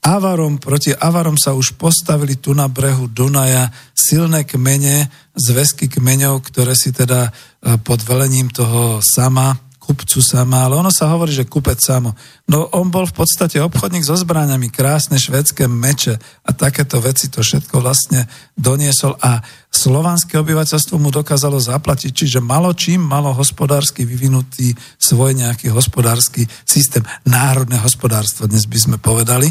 Avarom, 0.00 0.56
proti 0.56 0.96
Avarom 0.96 1.36
sa 1.36 1.52
už 1.52 1.76
postavili 1.76 2.40
tu 2.40 2.56
na 2.56 2.72
brehu 2.72 3.04
Dunaja 3.06 3.68
silné 3.92 4.48
kmene, 4.48 5.12
zväzky 5.36 5.92
kmeňov, 5.92 6.40
ktoré 6.40 6.72
si 6.72 6.90
teda 6.90 7.28
e, 7.28 7.30
pod 7.78 8.00
velením 8.02 8.48
toho 8.48 9.04
sama, 9.04 9.60
kupcu 9.90 10.22
sama, 10.22 10.62
ale 10.62 10.78
ono 10.78 10.94
sa 10.94 11.10
hovorí, 11.10 11.34
že 11.34 11.50
kupec 11.50 11.82
samo. 11.82 12.14
No 12.46 12.70
on 12.70 12.94
bol 12.94 13.10
v 13.10 13.18
podstate 13.18 13.58
obchodník 13.58 14.06
so 14.06 14.14
zbraniami, 14.14 14.70
krásne 14.70 15.18
švedské 15.18 15.66
meče 15.66 16.14
a 16.46 16.54
takéto 16.54 17.02
veci 17.02 17.26
to 17.26 17.42
všetko 17.42 17.82
vlastne 17.82 18.30
doniesol 18.54 19.18
a 19.18 19.42
slovanské 19.66 20.38
obyvateľstvo 20.38 20.94
mu 21.02 21.10
dokázalo 21.10 21.58
zaplatiť, 21.58 22.14
čiže 22.14 22.38
malo 22.38 22.70
čím 22.70 23.02
malo 23.02 23.34
hospodársky 23.34 24.06
vyvinutý 24.06 24.70
svoj 24.94 25.34
nejaký 25.34 25.74
hospodársky 25.74 26.46
systém, 26.62 27.02
národné 27.26 27.82
hospodárstvo, 27.82 28.46
dnes 28.46 28.70
by 28.70 28.78
sme 28.78 28.96
povedali. 29.02 29.50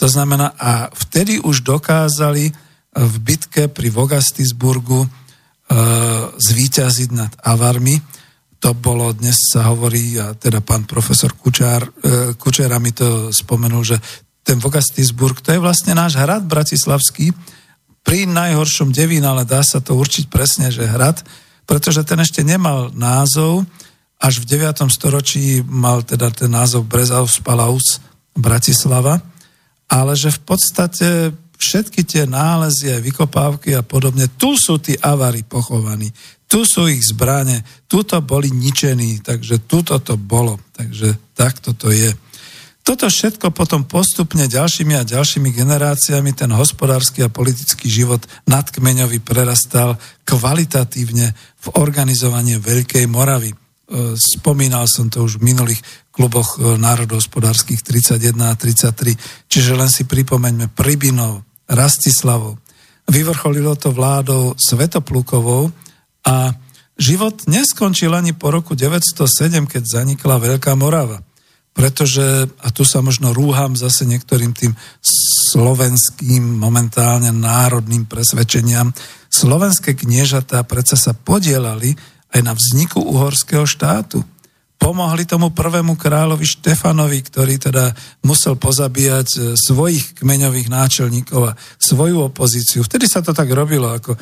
To 0.00 0.08
znamená, 0.08 0.56
a 0.56 0.88
vtedy 0.88 1.44
už 1.44 1.60
dokázali 1.60 2.56
v 2.94 3.14
bitke 3.20 3.68
pri 3.68 3.92
Vogastisburgu 3.92 5.04
e, 5.04 5.08
zvíťaziť 6.34 7.10
nad 7.12 7.32
Avarmi. 7.44 8.13
To 8.64 8.72
bolo, 8.72 9.12
dnes 9.12 9.36
sa 9.52 9.68
hovorí, 9.68 10.16
a 10.16 10.32
teda 10.32 10.64
pán 10.64 10.88
profesor 10.88 11.36
Kučár, 11.36 11.84
e, 11.84 12.32
Kučera 12.40 12.80
mi 12.80 12.96
to 12.96 13.28
spomenul, 13.28 13.84
že 13.84 14.00
ten 14.40 14.56
Vogastisburg, 14.56 15.44
to 15.44 15.52
je 15.52 15.60
vlastne 15.60 15.92
náš 15.92 16.16
hrad 16.16 16.48
bratislavský, 16.48 17.36
pri 18.00 18.24
najhoršom 18.24 18.88
devín, 18.88 19.24
ale 19.24 19.44
dá 19.44 19.60
sa 19.60 19.84
to 19.84 19.96
určiť 19.96 20.32
presne, 20.32 20.72
že 20.72 20.88
hrad, 20.88 21.20
pretože 21.68 22.04
ten 22.08 22.16
ešte 22.20 22.40
nemal 22.40 22.88
názov, 22.96 23.68
až 24.16 24.40
v 24.40 24.56
9. 24.56 24.88
storočí 24.88 25.60
mal 25.64 26.00
teda 26.00 26.32
ten 26.32 26.48
názov 26.48 26.88
Brezaus 26.88 27.40
Palaus 27.44 28.00
Bratislava 28.32 29.20
ale 29.88 30.12
že 30.16 30.32
v 30.32 30.40
podstate 30.42 31.08
všetky 31.54 32.02
tie 32.04 32.24
nálezy 32.26 32.92
a 32.92 33.00
vykopávky 33.00 33.78
a 33.78 33.86
podobne, 33.86 34.28
tu 34.36 34.58
sú 34.58 34.82
tí 34.82 34.98
avary 34.98 35.46
pochovaní, 35.46 36.10
tu 36.48 36.62
sú 36.62 36.86
ich 36.86 37.02
zbrane, 37.02 37.64
tuto 37.90 38.20
boli 38.20 38.52
ničení, 38.52 39.24
takže 39.24 39.64
tuto 39.64 39.98
to 39.98 40.14
bolo, 40.14 40.60
takže 40.76 41.16
takto 41.34 41.74
to 41.74 41.90
je. 41.90 42.12
Toto 42.84 43.08
všetko 43.08 43.48
potom 43.56 43.88
postupne 43.88 44.44
ďalšími 44.44 44.92
a 44.92 45.08
ďalšími 45.08 45.56
generáciami 45.56 46.36
ten 46.36 46.52
hospodársky 46.52 47.24
a 47.24 47.32
politický 47.32 47.88
život 47.88 48.20
nadkmeňový 48.44 49.24
prerastal 49.24 49.96
kvalitatívne 50.28 51.32
v 51.64 51.66
organizovanie 51.80 52.60
Veľkej 52.60 53.08
Moravy. 53.08 53.56
E, 53.56 53.56
spomínal 54.20 54.84
som 54.84 55.08
to 55.08 55.24
už 55.24 55.40
v 55.40 55.48
minulých 55.48 55.80
kluboch 56.12 56.60
e, 56.60 56.76
národohospodárskych 56.76 57.80
31 57.80 58.52
a 58.52 58.52
33, 58.52 59.48
čiže 59.48 59.72
len 59.72 59.88
si 59.88 60.04
pripomeňme 60.04 60.68
Pribinov, 60.76 61.40
Rastislavov. 61.64 62.60
Vyvrcholilo 63.08 63.80
to 63.80 63.96
vládou 63.96 64.60
Svetoplukovou 64.60 65.72
a 66.24 66.56
život 66.96 67.44
neskončil 67.46 68.10
ani 68.12 68.32
po 68.32 68.50
roku 68.50 68.72
907, 68.72 69.68
keď 69.68 69.82
zanikla 69.84 70.40
Veľká 70.40 70.72
Morava. 70.74 71.20
Pretože, 71.74 72.46
a 72.62 72.70
tu 72.70 72.86
sa 72.86 73.02
možno 73.02 73.34
rúham 73.34 73.74
zase 73.74 74.06
niektorým 74.06 74.54
tým 74.54 74.72
slovenským, 75.50 76.42
momentálne 76.42 77.34
národným 77.34 78.06
presvedčeniam, 78.06 78.94
slovenské 79.26 79.98
kniežatá 79.98 80.62
predsa 80.62 80.94
sa 80.94 81.12
podielali 81.18 81.98
aj 82.30 82.40
na 82.46 82.54
vzniku 82.54 83.02
uhorského 83.02 83.66
štátu. 83.66 84.22
Pomohli 84.84 85.24
tomu 85.24 85.48
prvému 85.48 85.96
kráľovi 85.96 86.44
Štefanovi, 86.44 87.24
ktorý 87.24 87.56
teda 87.56 87.96
musel 88.20 88.60
pozabíjať 88.60 89.28
e, 89.32 89.38
svojich 89.56 90.20
kmeňových 90.20 90.68
náčelníkov 90.68 91.40
a 91.40 91.56
svoju 91.80 92.28
opozíciu. 92.28 92.84
Vtedy 92.84 93.08
sa 93.08 93.24
to 93.24 93.32
tak 93.32 93.48
robilo, 93.48 93.88
ako 93.88 94.12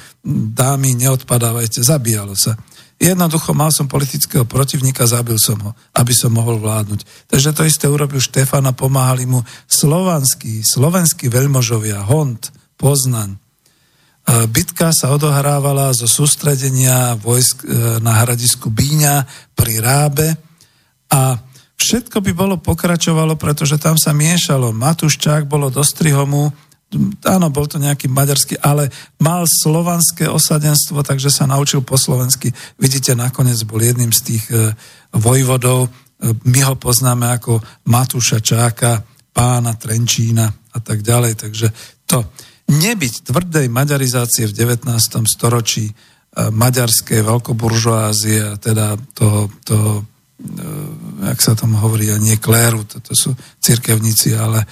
dámy, 0.55 0.95
neodpadávajte, 0.95 1.83
zabíjalo 1.83 2.39
sa. 2.39 2.55
Jednoducho 2.95 3.51
mal 3.59 3.75
som 3.75 3.91
politického 3.91 4.47
protivníka, 4.47 5.03
zabil 5.03 5.35
som 5.35 5.59
ho, 5.67 5.75
aby 5.99 6.15
som 6.15 6.31
mohol 6.31 6.63
vládnuť. 6.63 7.27
Takže 7.27 7.51
to 7.59 7.67
isté 7.67 7.91
urobil 7.91 8.23
Štefan 8.23 8.63
a 8.63 8.71
pomáhali 8.71 9.27
mu 9.27 9.43
slovanskí, 9.67 10.63
slovenskí 10.63 11.27
veľmožovia, 11.27 12.07
Hont, 12.07 12.55
Poznaň, 12.79 13.35
Bitka 14.23 14.95
sa 14.95 15.11
odohrávala 15.11 15.91
zo 15.91 16.07
sústredenia 16.07 17.19
vojsk 17.19 17.67
e, 17.67 17.99
na 17.99 18.23
hradisku 18.23 18.71
Bíňa 18.71 19.27
pri 19.59 19.83
Rábe 19.83 20.52
a 21.13 21.37
všetko 21.77 22.25
by 22.25 22.33
bolo 22.33 22.57
pokračovalo, 22.57 23.37
pretože 23.37 23.77
tam 23.77 24.01
sa 24.01 24.17
miešalo. 24.17 24.73
Matuščák 24.73 25.45
bolo 25.45 25.69
do 25.69 25.85
Strihomu, 25.85 26.49
áno, 27.29 27.47
bol 27.53 27.69
to 27.69 27.77
nejaký 27.77 28.09
maďarský, 28.09 28.61
ale 28.65 28.89
mal 29.21 29.45
slovanské 29.45 30.29
osadenstvo, 30.29 31.05
takže 31.05 31.29
sa 31.29 31.45
naučil 31.45 31.85
po 31.85 32.01
slovensky. 32.01 32.53
Vidíte, 32.81 33.13
nakoniec 33.13 33.61
bol 33.69 33.81
jedným 33.81 34.13
z 34.13 34.21
tých 34.25 34.45
e, 34.53 34.73
vojvodov 35.13 35.93
my 36.23 36.61
ho 36.63 36.75
poznáme 36.79 37.27
ako 37.35 37.59
Matúša 37.91 38.39
Čáka, 38.39 39.03
pána 39.35 39.75
Trenčína 39.75 40.47
a 40.47 40.79
tak 40.79 41.03
ďalej. 41.03 41.35
Takže 41.35 41.67
to 42.07 42.31
nebyť 42.71 43.27
tvrdej 43.27 43.67
maďarizácie 43.67 44.47
v 44.47 44.55
19. 44.55 44.87
storočí 45.27 45.91
e, 45.91 45.93
maďarskej 46.55 47.27
veľkoburžoázie, 47.27 48.63
teda 48.63 48.95
to, 49.19 49.51
to 49.67 50.07
jak 51.23 51.39
sa 51.39 51.55
tam 51.55 51.79
hovorí, 51.79 52.11
a 52.11 52.19
nie 52.19 52.37
kléru, 52.39 52.83
to, 52.85 52.99
sú 53.15 53.33
cirkevníci, 53.63 54.35
ale 54.35 54.67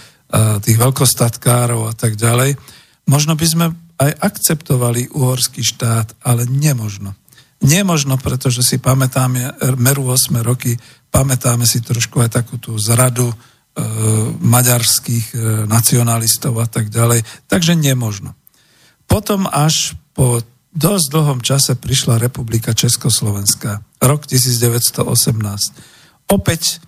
tých 0.63 0.79
veľkostatkárov 0.79 1.91
a 1.91 1.95
tak 1.95 2.15
ďalej. 2.15 2.55
Možno 3.11 3.35
by 3.35 3.47
sme 3.47 3.67
aj 4.01 4.11
akceptovali 4.17 5.11
uhorský 5.13 5.61
štát, 5.61 6.23
ale 6.25 6.47
nemožno. 6.47 7.13
Nemožno, 7.61 8.17
pretože 8.17 8.65
si 8.65 8.81
pamätáme, 8.81 9.77
meru 9.77 10.09
8 10.09 10.41
roky, 10.41 10.81
pamätáme 11.13 11.69
si 11.69 11.85
trošku 11.85 12.25
aj 12.25 12.41
takú 12.41 12.57
tú 12.57 12.73
zradu 12.81 13.29
e, 13.29 13.35
maďarských 14.41 15.27
e, 15.29 15.37
nacionalistov 15.69 16.57
a 16.57 16.65
tak 16.65 16.89
ďalej. 16.89 17.21
Takže 17.53 17.77
nemožno. 17.77 18.33
Potom 19.05 19.45
až 19.45 19.93
po 20.17 20.41
dosť 20.71 21.07
dlhom 21.11 21.41
čase 21.43 21.75
prišla 21.75 22.23
Republika 22.23 22.71
Československá, 22.71 23.83
rok 24.03 24.27
1918. 24.27 26.31
Opäť 26.31 26.79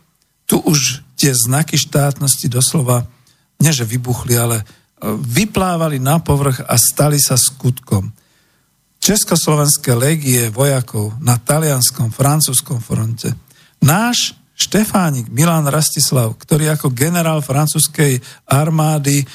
tu 0.46 0.62
už 0.62 1.02
tie 1.18 1.34
znaky 1.34 1.78
štátnosti 1.78 2.46
doslova, 2.46 3.06
nie 3.58 3.74
že 3.74 3.86
vybuchli, 3.86 4.34
ale 4.38 4.62
vyplávali 5.10 5.98
na 5.98 6.22
povrch 6.22 6.62
a 6.62 6.78
stali 6.78 7.18
sa 7.18 7.34
skutkom. 7.34 8.14
Československé 9.02 9.98
légie 9.98 10.46
vojakov 10.54 11.18
na 11.18 11.34
talianskom, 11.34 12.14
francúzskom 12.14 12.78
fronte. 12.78 13.34
Náš 13.82 14.38
Štefánik 14.54 15.26
Milan 15.26 15.66
Rastislav, 15.66 16.38
ktorý 16.38 16.70
ako 16.70 16.94
generál 16.94 17.42
francúzskej 17.42 18.22
armády 18.46 19.18
e, 19.18 19.26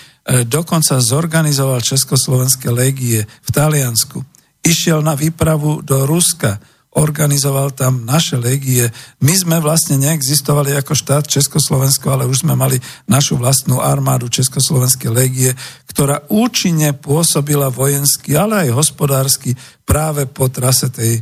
dokonca 0.47 1.03
zorganizoval 1.03 1.83
Československé 1.83 2.71
légie 2.71 3.27
v 3.27 3.49
Taliansku. 3.51 4.23
Išiel 4.67 4.99
na 4.99 5.15
výpravu 5.15 5.79
do 5.79 6.03
Ruska, 6.03 6.59
organizoval 6.97 7.71
tam 7.77 8.03
naše 8.03 8.35
legie. 8.35 8.89
My 9.21 9.31
sme 9.37 9.61
vlastne 9.61 10.01
neexistovali 10.01 10.73
ako 10.73 10.97
štát 10.97 11.29
Československo, 11.29 12.09
ale 12.09 12.25
už 12.25 12.43
sme 12.43 12.57
mali 12.57 12.81
našu 13.05 13.37
vlastnú 13.37 13.79
armádu 13.79 14.27
Československé 14.27 15.07
legie, 15.13 15.53
ktorá 15.87 16.25
účinne 16.33 16.97
pôsobila 16.97 17.69
vojensky, 17.69 18.33
ale 18.33 18.67
aj 18.67 18.75
hospodársky 18.75 19.53
práve 19.85 20.25
po 20.25 20.49
trase 20.49 20.89
tej 20.89 21.21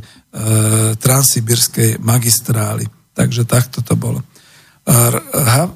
transsibirskej 0.96 2.00
magistrály. 2.00 2.88
Takže 3.12 3.44
takto 3.44 3.84
to 3.84 3.94
bolo. 3.94 4.24
Ha, 4.86 5.66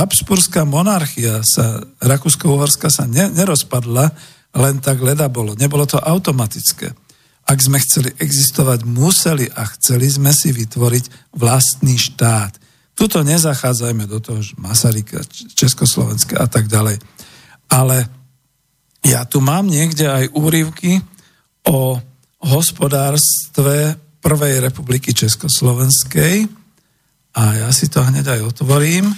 Habsburská 0.00 0.64
monarchia 0.64 1.44
sa, 1.44 1.84
Rakúsko-Uhorská 2.00 2.88
sa 2.88 3.04
ne, 3.04 3.28
nerozpadla, 3.28 4.10
len 4.54 4.82
tak 4.82 4.98
leda 5.02 5.30
bolo. 5.30 5.54
Nebolo 5.54 5.86
to 5.86 5.98
automatické 5.98 6.90
ak 7.50 7.58
sme 7.58 7.82
chceli 7.82 8.14
existovať, 8.14 8.86
museli 8.86 9.50
a 9.50 9.66
chceli 9.74 10.06
sme 10.06 10.30
si 10.30 10.54
vytvoriť 10.54 11.34
vlastný 11.34 11.98
štát. 11.98 12.54
Tuto 12.94 13.26
nezachádzajme 13.26 14.06
do 14.06 14.22
toho, 14.22 14.38
že 14.38 14.54
Masaryka, 14.54 15.18
Československa 15.58 16.38
a 16.38 16.46
tak 16.46 16.70
ďalej. 16.70 17.02
Ale 17.74 18.06
ja 19.02 19.26
tu 19.26 19.42
mám 19.42 19.66
niekde 19.66 20.06
aj 20.06 20.30
úrivky 20.30 21.02
o 21.66 21.98
hospodárstve 22.46 23.98
Prvej 24.20 24.60
republiky 24.60 25.16
Československej 25.16 26.44
a 27.34 27.42
ja 27.66 27.68
si 27.72 27.88
to 27.88 28.04
hneď 28.04 28.36
aj 28.36 28.40
otvorím, 28.52 29.10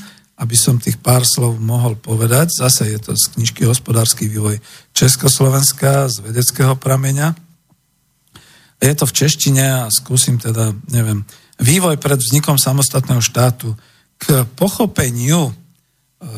aby 0.43 0.59
som 0.59 0.83
tých 0.83 0.99
pár 0.99 1.23
slov 1.23 1.63
mohol 1.63 1.95
povedať. 1.95 2.51
Zase 2.51 2.91
je 2.91 2.99
to 2.99 3.15
z 3.15 3.39
knižky 3.39 3.63
Hospodársky 3.63 4.27
vývoj 4.27 4.59
Československa 4.91 6.11
z 6.11 6.27
vedeckého 6.27 6.75
prameňa. 6.75 7.39
Je 8.83 8.95
to 8.99 9.07
v 9.07 9.15
češtine 9.15 9.87
a 9.87 9.95
skúsim 9.95 10.43
teda, 10.43 10.75
neviem, 10.91 11.23
vývoj 11.63 12.03
pred 12.03 12.19
vznikom 12.19 12.59
samostatného 12.59 13.23
štátu 13.23 13.79
k 14.19 14.43
pochopeniu 14.59 15.51
e, 15.51 15.53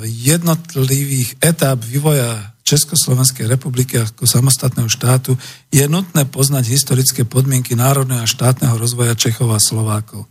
jednotlivých 0.05 1.41
etáp 1.41 1.81
vývoja 1.81 2.53
Československej 2.65 3.45
republiky 3.45 4.01
ako 4.01 4.25
samostatného 4.25 4.89
štátu 4.89 5.37
je 5.69 5.85
nutné 5.85 6.25
poznať 6.25 6.65
historické 6.69 7.29
podmienky 7.29 7.77
národného 7.77 8.25
a 8.25 8.29
štátneho 8.29 8.81
rozvoja 8.81 9.13
Čechov 9.13 9.53
a 9.53 9.61
Slovákov. 9.61 10.25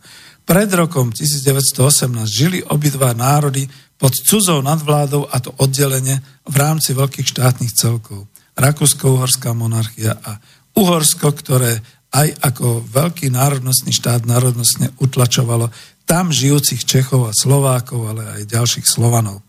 Pred 0.44 0.70
rokom 0.76 1.08
1918 1.08 2.28
žili 2.28 2.60
obidva 2.60 3.16
národy 3.16 3.64
pod 3.96 4.12
cudzou 4.12 4.60
nadvládou 4.60 5.24
a 5.32 5.40
to 5.40 5.56
oddelenie 5.56 6.20
v 6.44 6.56
rámci 6.60 6.92
veľkých 6.92 7.24
štátnych 7.24 7.72
celkov. 7.72 8.28
Rakúsko-Uhorská 8.54 9.56
monarchia 9.56 10.20
a 10.20 10.36
Uhorsko, 10.76 11.32
ktoré 11.32 11.80
aj 12.14 12.28
ako 12.44 12.84
veľký 12.86 13.32
národnostný 13.32 13.90
štát 13.90 14.22
národnostne 14.28 14.94
utlačovalo 15.02 15.72
tam 16.04 16.30
žijúcich 16.30 16.84
Čechov 16.84 17.26
a 17.26 17.32
Slovákov, 17.32 18.12
ale 18.12 18.22
aj 18.38 18.52
ďalších 18.52 18.86
Slovanov. 18.86 19.40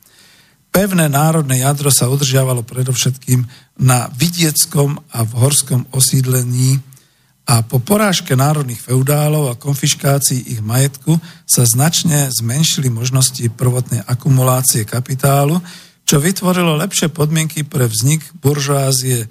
Pevné 0.72 1.08
národné 1.12 1.64
jadro 1.64 1.91
sa 1.91 2.12
udržiavalo 2.12 2.64
predovšetkým 2.64 3.43
na 3.84 4.12
vidieckom 4.16 5.00
a 5.12 5.24
v 5.24 5.32
horskom 5.39 5.88
osídlení 5.91 6.80
a 7.46 7.62
po 7.62 7.78
porážke 7.78 8.34
národných 8.34 8.82
feudálov 8.82 9.54
a 9.54 9.60
konfiškácii 9.60 10.58
ich 10.58 10.62
majetku 10.66 11.22
sa 11.46 11.62
značne 11.62 12.34
zmenšili 12.34 12.89
možnosti 12.89 13.46
prvotnej 13.54 14.02
akumulácie 14.02 14.82
kapitálu, 14.82 15.62
čo 16.10 16.18
vytvorilo 16.18 16.74
lepšie 16.82 17.14
podmienky 17.14 17.62
pre 17.62 17.86
vznik 17.86 18.26
buržoázie 18.41 19.30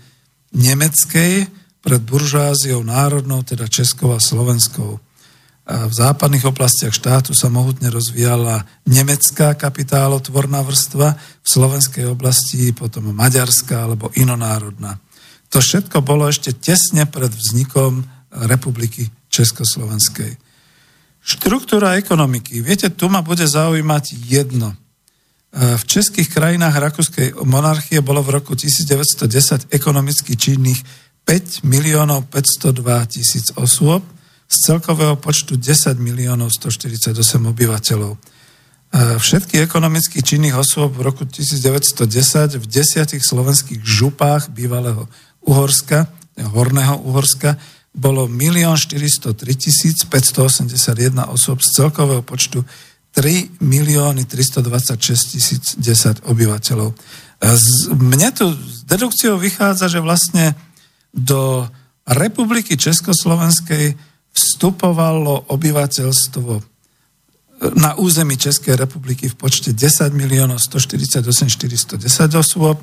nemeckej, 0.54 1.50
pred 1.82 2.00
buržáziou 2.06 2.86
národnou, 2.86 3.42
teda 3.42 3.66
Českou 3.66 4.14
a 4.14 4.22
Slovenskou. 4.22 5.02
A 5.64 5.90
v 5.90 5.94
západných 5.96 6.46
oblastiach 6.46 6.94
štátu 6.94 7.34
sa 7.34 7.50
mohutne 7.50 7.90
rozvíjala 7.90 8.62
nemecká 8.86 9.58
kapitálotvorná 9.58 10.62
vrstva, 10.62 11.18
v 11.18 11.48
slovenskej 11.48 12.06
oblasti 12.06 12.70
potom 12.70 13.10
maďarská 13.10 13.90
alebo 13.90 14.14
inonárodná. 14.14 15.02
To 15.54 15.62
všetko 15.62 16.02
bolo 16.02 16.26
ešte 16.26 16.50
tesne 16.50 17.06
pred 17.06 17.30
vznikom 17.30 18.02
republiky 18.50 19.06
Československej. 19.30 20.34
Štruktúra 21.22 21.94
ekonomiky. 21.94 22.58
Viete, 22.58 22.90
tu 22.90 23.06
ma 23.06 23.22
bude 23.22 23.46
zaujímať 23.46 24.04
jedno. 24.26 24.74
V 25.54 25.82
českých 25.86 26.34
krajinách 26.34 26.74
Rakúskej 26.74 27.38
monarchie 27.46 28.02
bolo 28.02 28.26
v 28.26 28.42
roku 28.42 28.58
1910 28.58 29.70
ekonomicky 29.70 30.34
činných 30.34 30.82
5 31.22 31.62
miliónov 31.62 32.26
502 32.26 33.14
tisíc 33.14 33.54
osôb 33.54 34.02
z 34.50 34.56
celkového 34.66 35.14
počtu 35.22 35.54
10 35.54 35.94
miliónov 36.02 36.50
148 36.50 37.14
obyvateľov. 37.54 38.18
Všetky 38.94 39.62
ekonomicky 39.62 40.22
činných 40.22 40.58
osôb 40.58 40.98
v 40.98 41.06
roku 41.06 41.22
1910 41.22 42.58
v 42.58 42.66
desiatich 42.66 43.22
slovenských 43.22 43.82
župách 43.82 44.50
bývalého 44.50 45.06
Uhorska, 45.44 46.08
Horného 46.34 46.98
Uhorska, 47.04 47.56
bolo 47.94 48.26
1 48.26 48.74
403 48.74 50.10
581 50.10 51.30
osôb 51.30 51.62
z 51.62 51.68
celkového 51.78 52.26
počtu 52.26 52.66
3 53.14 53.62
milióny 53.62 54.26
326 54.26 55.78
10 55.78 56.26
obyvateľov. 56.26 56.90
Mne 57.94 58.28
tu 58.34 58.50
s 58.50 58.82
dedukciou 58.82 59.38
vychádza, 59.38 59.86
že 59.86 60.02
vlastne 60.02 60.58
do 61.14 61.70
republiky 62.10 62.74
Československej 62.74 63.94
vstupovalo 64.34 65.46
obyvateľstvo 65.54 66.74
na 67.78 67.94
území 67.94 68.34
Českej 68.34 68.74
republiky 68.74 69.30
v 69.30 69.38
počte 69.38 69.70
10 69.70 70.10
miliónov 70.10 70.58
148 70.58 71.22
410 71.22 72.02
osôb, 72.34 72.82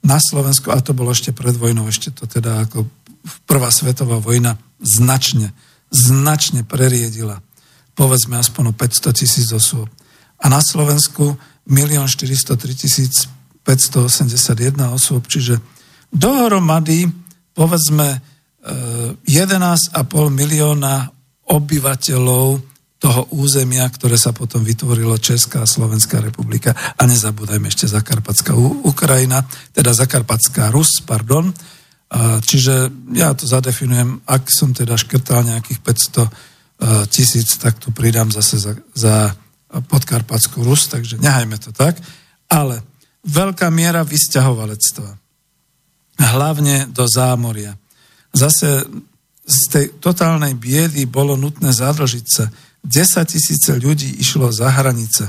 na 0.00 0.16
Slovensku, 0.16 0.72
a 0.72 0.80
to 0.80 0.96
bolo 0.96 1.12
ešte 1.12 1.36
pred 1.36 1.52
vojnou, 1.52 1.84
ešte 1.88 2.10
to 2.14 2.24
teda 2.24 2.64
ako 2.64 2.88
prvá 3.44 3.68
svetová 3.68 4.16
vojna 4.16 4.56
značne, 4.80 5.52
značne 5.92 6.64
preriedila, 6.64 7.44
povedzme 7.92 8.40
aspoň 8.40 8.72
o 8.72 8.76
500 8.76 9.12
tisíc 9.12 9.48
osôb. 9.52 9.92
A 10.40 10.48
na 10.48 10.64
Slovensku 10.64 11.36
1 11.68 12.00
403 12.08 13.60
581 13.60 14.96
osôb, 14.96 15.28
čiže 15.28 15.60
dohromady 16.08 17.12
povedzme 17.52 18.24
11,5 18.64 19.28
e, 19.28 20.30
milióna 20.32 20.94
obyvateľov 21.44 22.69
toho 23.00 23.24
územia, 23.32 23.88
ktoré 23.88 24.20
sa 24.20 24.36
potom 24.36 24.60
vytvorilo 24.60 25.16
Česká 25.16 25.64
a 25.64 25.70
Slovenská 25.70 26.20
republika 26.20 26.76
a 26.76 27.02
nezabúdajme 27.08 27.72
ešte 27.72 27.88
Zakarpatská 27.88 28.52
Ukrajina, 28.84 29.40
teda 29.72 29.96
Zakarpatská 29.96 30.68
Rus, 30.68 31.00
pardon. 31.08 31.48
Čiže 32.44 32.92
ja 33.16 33.32
to 33.32 33.48
zadefinujem, 33.48 34.20
ak 34.28 34.52
som 34.52 34.76
teda 34.76 35.00
škrtal 35.00 35.48
nejakých 35.48 35.80
500 35.80 36.26
e, 36.26 36.30
tisíc, 37.06 37.54
tak 37.56 37.78
tu 37.78 37.94
pridám 37.94 38.28
zase 38.34 38.58
za, 38.58 38.74
za 38.92 39.32
podkarpatskú 39.70 40.60
Rus, 40.60 40.90
takže 40.90 41.22
nehajme 41.22 41.56
to 41.56 41.70
tak. 41.70 41.96
Ale 42.50 42.82
veľká 43.24 43.70
miera 43.70 44.02
vysťahovalectva. 44.02 45.08
Hlavne 46.20 46.90
do 46.90 47.06
zámoria. 47.08 47.78
Zase 48.34 48.84
z 49.46 49.60
tej 49.70 49.86
totálnej 50.02 50.58
biedy 50.58 51.06
bolo 51.08 51.38
nutné 51.38 51.72
zadlžiť 51.72 52.26
sa. 52.26 52.50
10 52.84 53.28
tisíce 53.28 53.70
ľudí 53.76 54.20
išlo 54.20 54.48
za 54.48 54.72
hranice. 54.72 55.28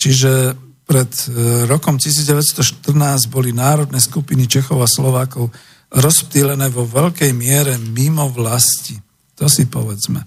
Čiže 0.00 0.56
pred 0.88 1.08
e, 1.08 1.64
rokom 1.70 2.00
1914 2.00 3.30
boli 3.30 3.54
národné 3.54 4.02
skupiny 4.02 4.50
Čechov 4.50 4.82
a 4.82 4.90
Slovákov 4.90 5.52
rozptýlené 5.92 6.72
vo 6.72 6.88
veľkej 6.88 7.30
miere 7.36 7.76
mimo 7.76 8.26
vlasti. 8.32 8.96
To 9.36 9.46
si 9.46 9.68
povedzme. 9.68 10.24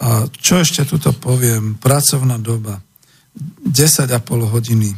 A 0.00 0.28
čo 0.28 0.60
ešte 0.60 0.84
tuto 0.84 1.12
poviem? 1.16 1.76
Pracovná 1.80 2.36
doba. 2.36 2.80
10,5 3.68 4.08
hodiny 4.48 4.96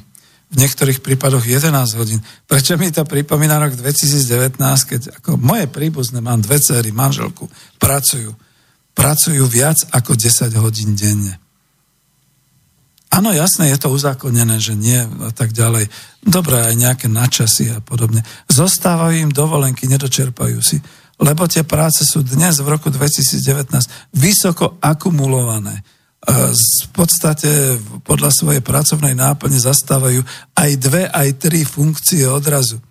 v 0.49 0.55
niektorých 0.57 1.05
prípadoch 1.05 1.45
11 1.45 2.01
hodín. 2.01 2.25
Prečo 2.49 2.81
mi 2.81 2.89
to 2.89 3.05
pripomína 3.05 3.61
rok 3.61 3.77
2019, 3.77 4.57
keď 4.89 5.01
ako 5.21 5.37
moje 5.37 5.69
príbuzné, 5.69 6.25
mám 6.25 6.41
dve 6.41 6.57
cery, 6.57 6.89
manželku, 6.89 7.45
pracujú. 7.77 8.33
Pracujú 8.99 9.47
viac 9.47 9.79
ako 9.95 10.19
10 10.19 10.51
hodín 10.59 10.99
denne. 10.99 11.39
Áno, 13.15 13.31
jasné, 13.33 13.73
je 13.73 13.79
to 13.81 13.95
uzákonené, 13.95 14.61
že 14.61 14.77
nie 14.77 14.99
a 14.99 15.33
tak 15.33 15.55
ďalej. 15.55 15.89
Dobre, 16.21 16.61
aj 16.61 16.75
nejaké 16.77 17.07
načasy 17.09 17.73
a 17.73 17.81
podobne. 17.81 18.21
Zostávajú 18.51 19.31
im 19.31 19.33
dovolenky, 19.33 19.89
nedočerpajú 19.89 20.59
si, 20.61 20.77
lebo 21.23 21.49
tie 21.49 21.65
práce 21.65 22.05
sú 22.05 22.27
dnes 22.27 22.61
v 22.61 22.69
roku 22.69 22.93
2019 22.93 24.19
vysoko 24.19 24.77
akumulované 24.83 25.83
v 26.29 26.89
podstate 26.91 27.79
podľa 28.03 28.31
svojej 28.35 28.63
pracovnej 28.63 29.15
náplne 29.15 29.55
zastávajú 29.55 30.21
aj 30.59 30.71
dve, 30.77 31.07
aj 31.07 31.29
tri 31.39 31.63
funkcie 31.63 32.27
odrazu. 32.27 32.83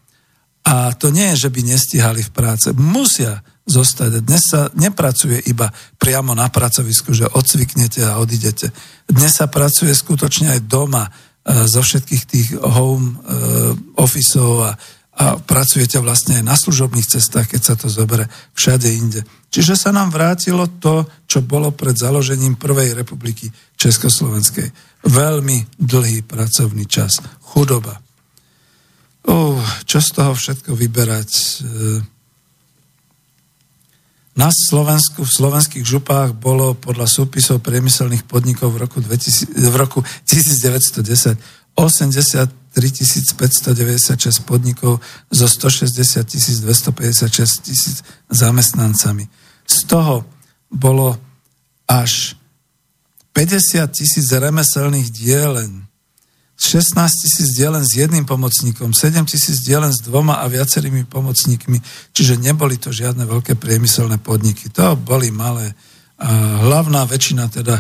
A 0.64 0.96
to 0.96 1.12
nie 1.12 1.36
je, 1.36 1.48
že 1.48 1.50
by 1.52 1.62
nestihali 1.64 2.24
v 2.24 2.32
práce. 2.32 2.72
Musia 2.76 3.44
zostať. 3.68 4.24
Dnes 4.24 4.42
sa 4.48 4.72
nepracuje 4.74 5.44
iba 5.52 5.68
priamo 6.00 6.32
na 6.32 6.48
pracovisku, 6.48 7.12
že 7.12 7.28
odsvyknete 7.28 8.02
a 8.08 8.18
odidete. 8.18 8.72
Dnes 9.06 9.36
sa 9.36 9.52
pracuje 9.52 9.92
skutočne 9.92 10.56
aj 10.56 10.62
doma 10.72 11.06
e, 11.06 11.12
zo 11.68 11.84
všetkých 11.84 12.24
tých 12.24 12.50
home 12.56 13.12
e, 13.12 13.16
officeov 14.00 14.56
a 14.64 14.72
a 15.18 15.34
pracujete 15.42 15.98
vlastne 15.98 16.38
aj 16.38 16.44
na 16.46 16.54
služobných 16.54 17.10
cestách, 17.18 17.50
keď 17.50 17.62
sa 17.66 17.74
to 17.74 17.90
zobere 17.90 18.30
všade 18.54 18.86
inde. 18.86 19.26
Čiže 19.50 19.74
sa 19.74 19.90
nám 19.90 20.14
vrátilo 20.14 20.70
to, 20.78 21.10
čo 21.26 21.42
bolo 21.42 21.74
pred 21.74 21.98
založením 21.98 22.54
Prvej 22.54 22.94
republiky 22.94 23.50
Československej. 23.82 24.70
Veľmi 25.10 25.74
dlhý 25.82 26.22
pracovný 26.22 26.86
čas. 26.86 27.18
Chudoba. 27.50 27.98
Uh, 29.26 29.58
čo 29.90 29.98
z 29.98 30.10
toho 30.14 30.38
všetko 30.38 30.78
vyberať? 30.78 31.30
Na 34.38 34.54
Slovensku, 34.54 35.26
v 35.26 35.34
slovenských 35.34 35.82
župách 35.82 36.38
bolo 36.38 36.78
podľa 36.78 37.10
súpisov 37.10 37.58
priemyselných 37.66 38.30
podnikov 38.30 38.78
v 38.78 38.86
roku, 38.86 39.02
2000, 39.02 39.50
v 39.50 39.76
roku 39.76 40.06
1910 40.30 41.42
80 41.74 42.68
3596 42.78 44.46
podnikov 44.46 45.02
so 45.34 45.50
160 45.50 46.62
256 46.62 47.66
tisíc 47.66 48.06
zamestnancami. 48.30 49.26
Z 49.66 49.90
toho 49.90 50.22
bolo 50.70 51.18
až 51.90 52.38
50 53.34 53.82
tisíc 53.90 54.30
remeselných 54.30 55.10
dielen, 55.10 55.87
16 56.58 56.98
tisíc 57.22 57.54
dielen 57.54 57.86
s 57.86 57.94
jedným 58.02 58.26
pomocníkom, 58.26 58.90
7 58.90 59.30
tisíc 59.30 59.62
dielen 59.62 59.94
s 59.94 60.02
dvoma 60.02 60.42
a 60.42 60.50
viacerými 60.50 61.06
pomocníkmi, 61.06 61.78
čiže 62.12 62.42
neboli 62.42 62.82
to 62.82 62.90
žiadne 62.90 63.30
veľké 63.30 63.54
priemyselné 63.62 64.18
podniky. 64.18 64.74
To 64.74 64.98
boli 64.98 65.30
malé. 65.30 65.78
Hlavná 66.66 67.06
väčšina 67.06 67.46
teda 67.54 67.78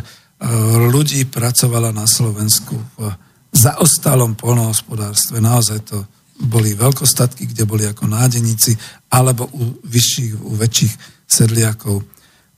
ľudí 0.93 1.25
pracovala 1.25 1.89
na 1.89 2.05
Slovensku 2.05 2.77
v 3.01 3.09
zaostalom 3.49 4.37
polnohospodárstve. 4.37 5.41
Naozaj 5.41 5.79
to 5.89 6.05
boli 6.37 6.77
veľkostatky, 6.77 7.49
kde 7.49 7.65
boli 7.65 7.89
ako 7.89 8.05
nádeníci, 8.05 8.77
alebo 9.09 9.49
u 9.57 9.81
vyšších, 9.81 10.37
u 10.37 10.53
väčších 10.53 11.25
sedliakov. 11.25 12.05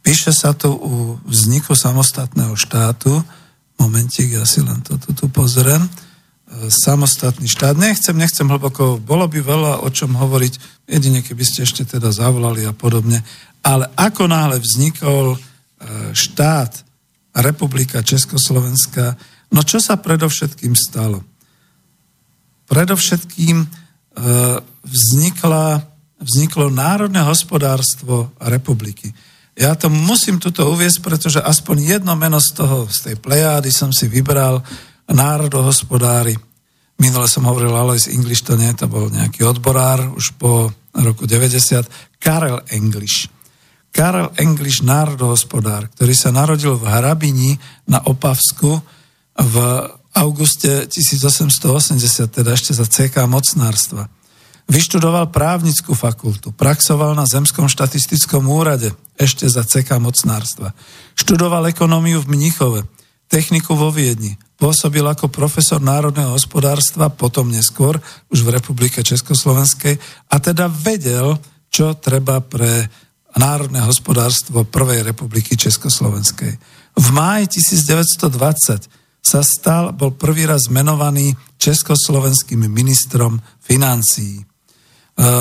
Píše 0.03 0.35
sa 0.35 0.51
to 0.51 0.75
u 0.75 1.15
vzniku 1.23 1.71
samostatného 1.79 2.59
štátu. 2.59 3.23
Momentík, 3.79 4.35
ja 4.35 4.43
si 4.43 4.59
len 4.59 4.83
toto 4.83 5.15
tu 5.15 5.31
pozriem. 5.31 5.87
Samostatný 6.69 7.45
štát. 7.45 7.77
Nechcem, 7.77 8.17
nechcem 8.17 8.49
hlboko, 8.49 8.97
bolo 8.97 9.29
by 9.29 9.39
veľa 9.39 9.73
o 9.85 9.89
čom 9.93 10.17
hovoriť, 10.17 10.85
jedine 10.89 11.21
keby 11.21 11.43
ste 11.45 11.61
ešte 11.61 11.85
teda 11.85 12.09
zavolali 12.09 12.65
a 12.65 12.73
podobne. 12.73 13.21
Ale 13.61 13.85
ako 13.93 14.25
náhle 14.25 14.57
vznikol 14.57 15.35
e, 15.35 15.39
štát, 16.17 16.89
Republika 17.29 18.01
Československá, 18.01 19.13
No 19.49 19.65
čo 19.65 19.81
sa 19.81 19.97
predovšetkým 19.97 20.77
stalo? 20.77 21.25
Predovšetkým 22.69 23.57
e, 23.65 23.67
vznikla, 24.85 25.81
vzniklo 26.21 26.69
národné 26.69 27.25
hospodárstvo 27.25 28.29
republiky. 28.37 29.09
Ja 29.57 29.73
to 29.73 29.89
musím 29.89 30.37
tuto 30.37 30.69
uviesť, 30.69 31.01
pretože 31.01 31.39
aspoň 31.41 31.97
jedno 31.97 32.13
meno 32.13 32.37
z 32.37 32.49
toho, 32.55 32.85
z 32.87 33.11
tej 33.11 33.15
plejády 33.17 33.73
som 33.73 33.89
si 33.89 34.05
vybral, 34.05 34.61
národohospodári. 35.09 36.37
Minule 36.99 37.27
som 37.31 37.47
hovoril 37.47 37.73
Alois 37.73 38.07
English, 38.11 38.45
to 38.45 38.59
nie, 38.59 38.69
to 38.75 38.85
bol 38.85 39.07
nejaký 39.09 39.47
odborár 39.47 40.03
už 40.13 40.35
po 40.35 40.69
roku 40.93 41.25
90. 41.25 42.19
Karel 42.19 42.59
English. 42.75 43.31
Karel 43.89 44.29
English, 44.37 44.85
národohospodár, 44.85 45.89
ktorý 45.97 46.13
sa 46.13 46.29
narodil 46.29 46.77
v 46.77 46.85
Hrabini 46.85 47.57
na 47.89 48.03
Opavsku, 48.05 48.77
v 49.39 49.55
auguste 50.13 50.85
1880, 50.91 52.27
teda 52.27 52.51
ešte 52.53 52.75
za 52.75 52.85
CK 52.85 53.23
mocnárstva. 53.25 54.11
Vyštudoval 54.69 55.33
právnickú 55.33 55.97
fakultu, 55.97 56.53
praxoval 56.53 57.17
na 57.17 57.25
Zemskom 57.25 57.65
štatistickom 57.65 58.45
úrade, 58.45 58.93
ešte 59.17 59.49
za 59.49 59.65
CK 59.65 59.97
mocnárstva. 59.97 60.77
Študoval 61.17 61.73
ekonómiu 61.73 62.21
v 62.21 62.29
Mnichove, 62.29 62.85
techniku 63.25 63.73
vo 63.73 63.89
Viedni, 63.89 64.37
pôsobil 64.59 65.01
ako 65.07 65.31
profesor 65.31 65.79
národného 65.79 66.35
hospodárstva, 66.35 67.07
potom 67.07 67.47
neskôr, 67.47 67.95
už 68.27 68.43
v 68.43 68.59
Republike 68.59 68.99
Československej, 68.99 69.95
a 70.29 70.35
teda 70.37 70.67
vedel, 70.67 71.39
čo 71.71 71.95
treba 71.95 72.43
pre 72.43 72.91
národné 73.39 73.79
hospodárstvo 73.87 74.67
Prvej 74.67 75.07
republiky 75.07 75.55
Československej. 75.55 76.59
V 76.99 77.07
máji 77.15 77.55
1920 77.55 78.99
sa 79.19 79.41
stal, 79.45 79.93
bol 79.93 80.15
prvý 80.17 80.49
raz 80.49 80.67
menovaný 80.67 81.35
československým 81.59 82.65
ministrom 82.65 83.37
financií. 83.61 84.41
E, 84.41 84.43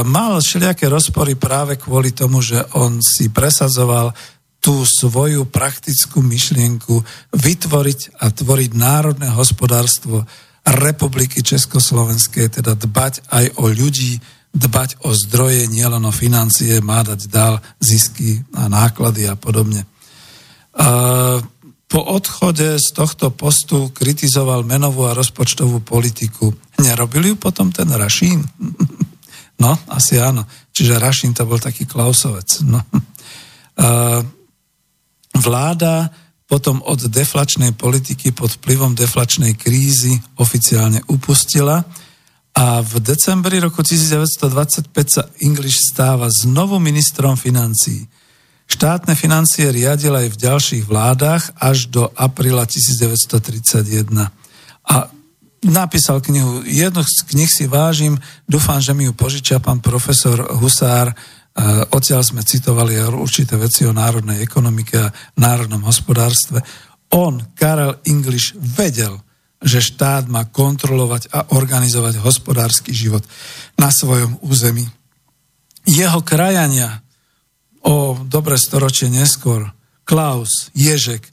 mal 0.05 0.39
všelijaké 0.43 0.90
rozpory 0.90 1.39
práve 1.39 1.78
kvôli 1.81 2.12
tomu, 2.12 2.43
že 2.45 2.59
on 2.77 2.99
si 3.01 3.31
presadzoval 3.32 4.12
tú 4.59 4.82
svoju 4.82 5.47
praktickú 5.47 6.18
myšlienku 6.20 7.02
vytvoriť 7.30 8.18
a 8.18 8.30
tvoriť 8.35 8.70
národné 8.74 9.30
hospodárstvo 9.30 10.26
Republiky 10.66 11.40
Československej, 11.40 12.60
teda 12.60 12.76
dbať 12.76 13.24
aj 13.30 13.44
o 13.56 13.70
ľudí, 13.70 14.20
dbať 14.52 15.06
o 15.06 15.14
zdroje, 15.14 15.70
nielen 15.70 16.02
o 16.05 16.12
financie, 16.12 16.82
má 16.85 17.01
dať 17.06 17.30
dál 17.30 17.62
zisky 17.80 18.43
a 18.52 18.68
náklady 18.68 19.30
a 19.30 19.39
podobne. 19.39 19.86
Uh, 20.78 21.40
po 21.89 22.05
odchode 22.05 22.76
z 22.76 22.89
tohto 22.93 23.32
postu 23.32 23.89
kritizoval 23.97 24.60
menovú 24.60 25.09
a 25.09 25.16
rozpočtovú 25.16 25.80
politiku. 25.80 26.52
Nerobil 26.85 27.32
ju 27.32 27.36
potom 27.40 27.72
ten 27.72 27.89
Rašín? 27.89 28.44
No, 29.59 29.74
asi 29.90 30.14
áno. 30.22 30.47
Čiže 30.70 31.02
Rašín 31.02 31.35
to 31.35 31.43
bol 31.43 31.59
taký 31.59 31.82
Klausovec. 31.82 32.62
No. 32.62 32.78
Vláda 35.39 36.10
potom 36.48 36.81
od 36.82 37.06
deflačnej 37.06 37.77
politiky 37.77 38.32
pod 38.32 38.56
vplyvom 38.56 38.97
deflačnej 38.97 39.52
krízy 39.55 40.16
oficiálne 40.40 41.05
upustila 41.12 41.85
a 42.56 42.82
v 42.82 42.98
decembri 42.98 43.62
roku 43.62 43.85
1925 43.85 44.90
sa 45.06 45.28
English 45.44 45.94
stáva 45.94 46.27
znovu 46.32 46.81
ministrom 46.82 47.39
financií. 47.39 48.09
Štátne 48.69 49.16
financie 49.16 49.70
riadil 49.70 50.12
aj 50.12 50.28
v 50.35 50.40
ďalších 50.44 50.85
vládach 50.85 51.56
až 51.56 51.89
do 51.89 52.10
apríla 52.16 52.66
1931. 52.66 54.28
A 54.89 54.94
napísal 55.65 56.20
knihu. 56.20 56.66
Jednu 56.66 57.01
z 57.05 57.24
knih 57.32 57.48
si 57.48 57.65
vážim, 57.65 58.20
dúfam, 58.44 58.82
že 58.82 58.93
mi 58.93 59.09
ju 59.09 59.12
požičia 59.16 59.62
pán 59.62 59.81
profesor 59.81 60.52
Husár. 60.59 61.16
E, 61.59 61.82
odtiaľ 61.90 62.22
sme 62.22 62.47
citovali 62.47 62.94
určité 63.10 63.59
veci 63.59 63.82
o 63.82 63.90
národnej 63.90 64.39
ekonomike 64.47 64.94
a 64.94 65.12
národnom 65.43 65.82
hospodárstve. 65.82 66.62
On, 67.18 67.35
Karel 67.59 67.98
English, 68.06 68.55
vedel, 68.55 69.18
že 69.59 69.82
štát 69.82 70.30
má 70.30 70.47
kontrolovať 70.47 71.35
a 71.35 71.51
organizovať 71.59 72.22
hospodársky 72.22 72.94
život 72.94 73.26
na 73.74 73.90
svojom 73.90 74.39
území. 74.47 74.86
Jeho 75.82 76.22
krajania 76.22 77.02
o 77.82 78.14
dobre 78.22 78.55
storočie 78.55 79.10
neskôr, 79.10 79.66
Klaus, 80.06 80.70
Ježek, 80.78 81.26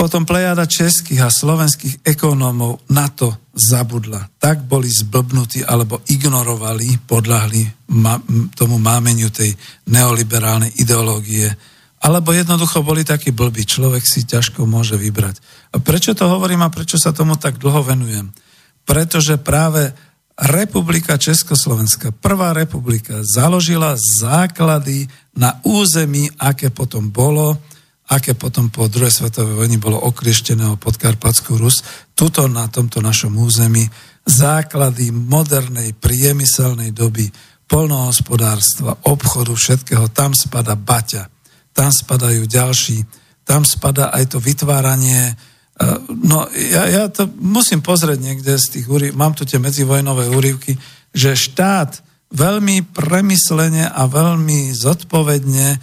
potom 0.00 0.24
plejada 0.24 0.64
českých 0.64 1.28
a 1.28 1.28
slovenských 1.28 2.08
ekonómov 2.08 2.88
na 2.88 3.12
to 3.12 3.36
zabudla. 3.52 4.32
Tak 4.40 4.64
boli 4.64 4.88
zblbnutí 4.88 5.60
alebo 5.60 6.00
ignorovali, 6.08 7.04
podľahli 7.04 7.84
tomu 8.56 8.80
mámeniu 8.80 9.28
tej 9.28 9.52
neoliberálnej 9.92 10.72
ideológie. 10.80 11.52
Alebo 12.00 12.32
jednoducho 12.32 12.80
boli 12.80 13.04
takí 13.04 13.28
blbí. 13.28 13.68
Človek 13.68 14.00
si 14.00 14.24
ťažko 14.24 14.64
môže 14.64 14.96
vybrať. 14.96 15.36
A 15.76 15.84
prečo 15.84 16.16
to 16.16 16.32
hovorím 16.32 16.64
a 16.64 16.72
prečo 16.72 16.96
sa 16.96 17.12
tomu 17.12 17.36
tak 17.36 17.60
dlho 17.60 17.84
venujem? 17.84 18.32
Pretože 18.88 19.36
práve 19.36 19.92
Republika 20.40 21.20
Československa, 21.20 22.16
prvá 22.16 22.56
republika, 22.56 23.20
založila 23.20 24.00
základy 24.00 25.04
na 25.36 25.60
území, 25.60 26.32
aké 26.40 26.72
potom 26.72 27.12
bolo, 27.12 27.60
aké 28.10 28.34
potom 28.34 28.74
po 28.74 28.90
druhej 28.90 29.14
svetovej 29.14 29.54
vojni 29.54 29.78
bolo 29.78 30.02
okriešteného 30.02 30.74
podkarpatskú 30.82 31.54
Rus, 31.54 31.86
tuto 32.18 32.50
na 32.50 32.66
tomto 32.66 32.98
našom 32.98 33.38
území 33.38 33.86
základy 34.26 35.14
modernej 35.14 35.94
priemyselnej 35.94 36.90
doby, 36.90 37.30
polnohospodárstva, 37.70 38.98
obchodu, 39.06 39.54
všetkého, 39.54 40.10
tam 40.10 40.34
spada 40.34 40.74
Baťa, 40.74 41.30
tam 41.70 41.94
spadajú 41.94 42.50
ďalší, 42.50 43.06
tam 43.46 43.62
spada 43.62 44.10
aj 44.10 44.34
to 44.34 44.38
vytváranie, 44.42 45.30
e, 45.30 45.34
no 46.10 46.50
ja, 46.50 46.90
ja 46.90 47.04
to 47.06 47.30
musím 47.38 47.78
pozrieť 47.78 48.18
niekde 48.18 48.58
z 48.58 48.66
tých 48.74 48.86
úriv, 48.90 49.14
mám 49.14 49.38
tu 49.38 49.46
tie 49.46 49.62
medzivojnové 49.62 50.34
úrivky, 50.34 50.74
že 51.14 51.38
štát 51.38 52.02
veľmi 52.34 52.90
premyslene 52.90 53.86
a 53.86 54.02
veľmi 54.10 54.74
zodpovedne 54.74 55.78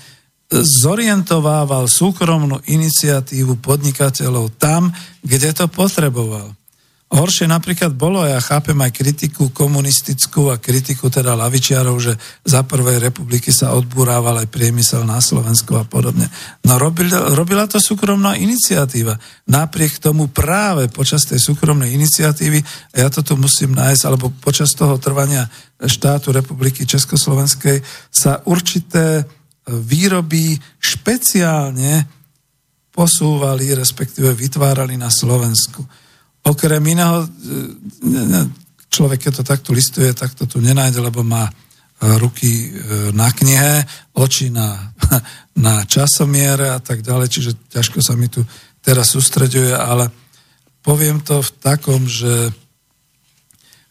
zorientovával 0.51 1.91
súkromnú 1.91 2.63
iniciatívu 2.63 3.59
podnikateľov 3.59 4.55
tam, 4.55 4.95
kde 5.19 5.51
to 5.51 5.67
potreboval. 5.67 6.55
Horšie 7.07 7.47
napríklad 7.47 7.95
bolo, 7.95 8.27
ja 8.27 8.35
chápem 8.43 8.75
aj 8.83 8.91
kritiku 8.91 9.47
komunistickú 9.55 10.51
a 10.51 10.59
kritiku 10.59 11.07
teda 11.07 11.39
lavičiarov, 11.39 11.95
že 12.03 12.19
za 12.43 12.67
prvej 12.67 12.99
republiky 12.99 13.47
sa 13.47 13.71
odburával 13.79 14.43
aj 14.43 14.51
priemysel 14.51 15.07
na 15.07 15.23
Slovensku 15.23 15.71
a 15.79 15.87
podobne. 15.87 16.27
No 16.67 16.75
robila, 16.75 17.31
robila 17.31 17.63
to 17.63 17.79
súkromná 17.79 18.35
iniciatíva. 18.35 19.15
Napriek 19.47 20.03
tomu 20.03 20.27
práve 20.27 20.91
počas 20.91 21.23
tej 21.23 21.39
súkromnej 21.39 21.95
iniciatívy, 21.95 22.59
a 22.91 22.95
ja 22.99 23.07
to 23.07 23.23
tu 23.23 23.39
musím 23.39 23.71
nájsť, 23.71 24.03
alebo 24.03 24.27
počas 24.43 24.75
toho 24.75 24.99
trvania 24.99 25.47
štátu 25.79 26.35
republiky 26.35 26.83
Československej 26.83 27.87
sa 28.11 28.43
určité 28.43 29.23
výroby 29.67 30.55
špeciálne 30.79 32.07
posúvali, 32.97 33.77
respektíve 33.77 34.33
vytvárali 34.33 34.97
na 34.97 35.13
Slovensku. 35.13 35.85
Okrem 36.47 36.81
iného, 36.81 37.21
e, 37.21 37.27
človek, 38.89 39.29
keď 39.29 39.33
to 39.37 39.43
takto 39.45 39.69
listuje, 39.75 40.09
tak 40.17 40.33
to 40.33 40.49
tu 40.49 40.57
nenájde, 40.63 41.03
lebo 41.03 41.21
má 41.21 41.45
e, 41.45 41.53
ruky 42.17 42.49
e, 42.49 42.67
na 43.13 43.29
knihe, 43.29 43.85
oči 44.17 44.49
na, 44.49 44.95
na 45.67 45.85
časomiere 45.85 46.73
a 46.73 46.79
tak 46.81 47.05
ďalej, 47.05 47.27
čiže 47.29 47.51
ťažko 47.69 47.99
sa 48.01 48.17
mi 48.17 48.31
tu 48.31 48.41
teraz 48.81 49.13
sústreďuje, 49.13 49.75
ale 49.75 50.09
poviem 50.81 51.19
to 51.19 51.43
v 51.43 51.51
takom, 51.59 52.07
že 52.07 52.49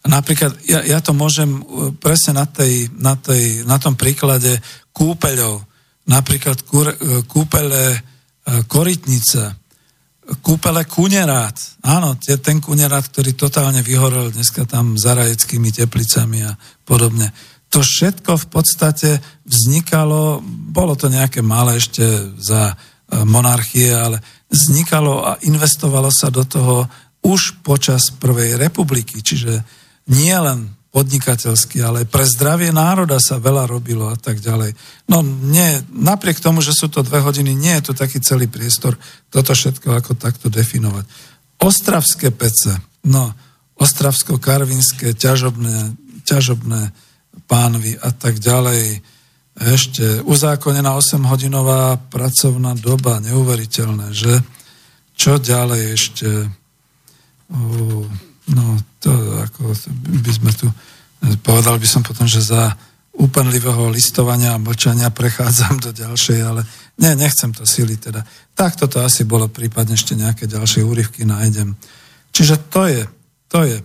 napríklad 0.06 0.56
ja, 0.66 0.82
ja 0.82 0.98
to 1.02 1.12
môžem 1.12 1.62
presne 2.00 2.38
na, 2.38 2.46
tej, 2.46 2.90
na, 2.96 3.14
tej, 3.18 3.66
na 3.66 3.76
tom 3.78 3.94
príklade 3.94 4.58
kúpeľov, 4.96 5.62
napríklad 6.08 6.62
kúpele 7.26 7.84
e, 7.92 7.98
Korytnica, 8.64 9.52
kúpele 10.42 10.82
Kunerát. 10.86 11.54
Áno, 11.86 12.18
ten 12.18 12.58
Kunerát, 12.58 13.06
ktorý 13.06 13.38
totálne 13.38 13.82
vyhorel 13.82 14.34
dneska 14.34 14.66
tam 14.66 14.98
zarajeckými 14.98 15.70
teplicami 15.70 16.42
a 16.42 16.52
podobne. 16.82 17.30
To 17.70 17.82
všetko 17.82 18.40
v 18.40 18.46
podstate 18.46 19.10
vznikalo, 19.44 20.40
bolo 20.70 20.94
to 20.94 21.10
nejaké 21.10 21.42
malé 21.42 21.78
ešte 21.78 22.02
za 22.38 22.72
e, 22.72 22.74
monarchie, 23.26 23.90
ale 23.90 24.22
vznikalo 24.46 25.26
a 25.26 25.38
investovalo 25.42 26.10
sa 26.10 26.30
do 26.30 26.46
toho 26.46 26.86
už 27.26 27.66
počas 27.66 28.14
Prvej 28.14 28.54
republiky. 28.54 29.18
Čiže 29.18 29.66
nie 30.06 30.34
len 30.34 30.76
podnikateľsky, 30.96 31.84
ale 31.84 32.08
pre 32.08 32.24
zdravie 32.24 32.72
národa 32.72 33.20
sa 33.20 33.36
veľa 33.36 33.68
robilo 33.68 34.08
a 34.08 34.16
tak 34.16 34.40
ďalej. 34.40 34.72
No 35.12 35.20
nie, 35.20 35.84
napriek 35.92 36.40
tomu, 36.40 36.64
že 36.64 36.72
sú 36.72 36.88
to 36.88 37.04
dve 37.04 37.20
hodiny, 37.20 37.52
nie 37.52 37.76
je 37.76 37.92
to 37.92 37.92
taký 37.92 38.16
celý 38.24 38.48
priestor 38.48 38.96
toto 39.28 39.52
všetko 39.52 39.92
ako 39.92 40.16
takto 40.16 40.48
definovať. 40.48 41.04
Ostravské 41.60 42.32
pece, 42.32 42.80
no, 43.04 43.28
ostravsko-karvinské, 43.76 45.12
ťažobné, 45.12 46.00
ťažobné 46.24 46.96
pánvy 47.44 48.00
a 48.00 48.08
tak 48.16 48.40
ďalej. 48.40 49.04
Ešte 49.56 50.24
uzákonená 50.24 50.96
8-hodinová 50.96 52.00
pracovná 52.08 52.72
doba, 52.72 53.20
neuveriteľné, 53.20 54.16
že? 54.16 54.40
Čo 55.12 55.36
ďalej 55.36 55.82
ešte? 55.92 56.28
Uh, 57.52 58.04
no, 58.52 58.78
to 59.02 59.10
ako 59.42 59.74
by 60.22 60.32
sme 60.32 60.50
tu, 60.54 60.66
povedal 61.42 61.78
by 61.78 61.88
som 61.88 62.02
potom, 62.06 62.28
že 62.28 62.44
za 62.44 62.74
úplnlivého 63.16 63.88
listovania 63.88 64.54
a 64.54 64.60
mlčania 64.60 65.08
prechádzam 65.08 65.80
do 65.80 65.90
ďalšej, 65.90 66.38
ale 66.44 66.62
nie, 67.00 67.12
nechcem 67.16 67.50
to 67.52 67.64
siliť 67.64 67.98
teda. 68.12 68.20
Takto 68.52 68.88
to 68.88 69.00
asi 69.00 69.24
bolo, 69.24 69.48
prípadne 69.48 69.96
ešte 69.96 70.12
nejaké 70.12 70.44
ďalšie 70.44 70.84
úryvky 70.84 71.24
nájdem. 71.24 71.76
Čiže 72.32 72.68
to 72.68 72.84
je, 72.84 73.02
to 73.48 73.60
je. 73.64 73.78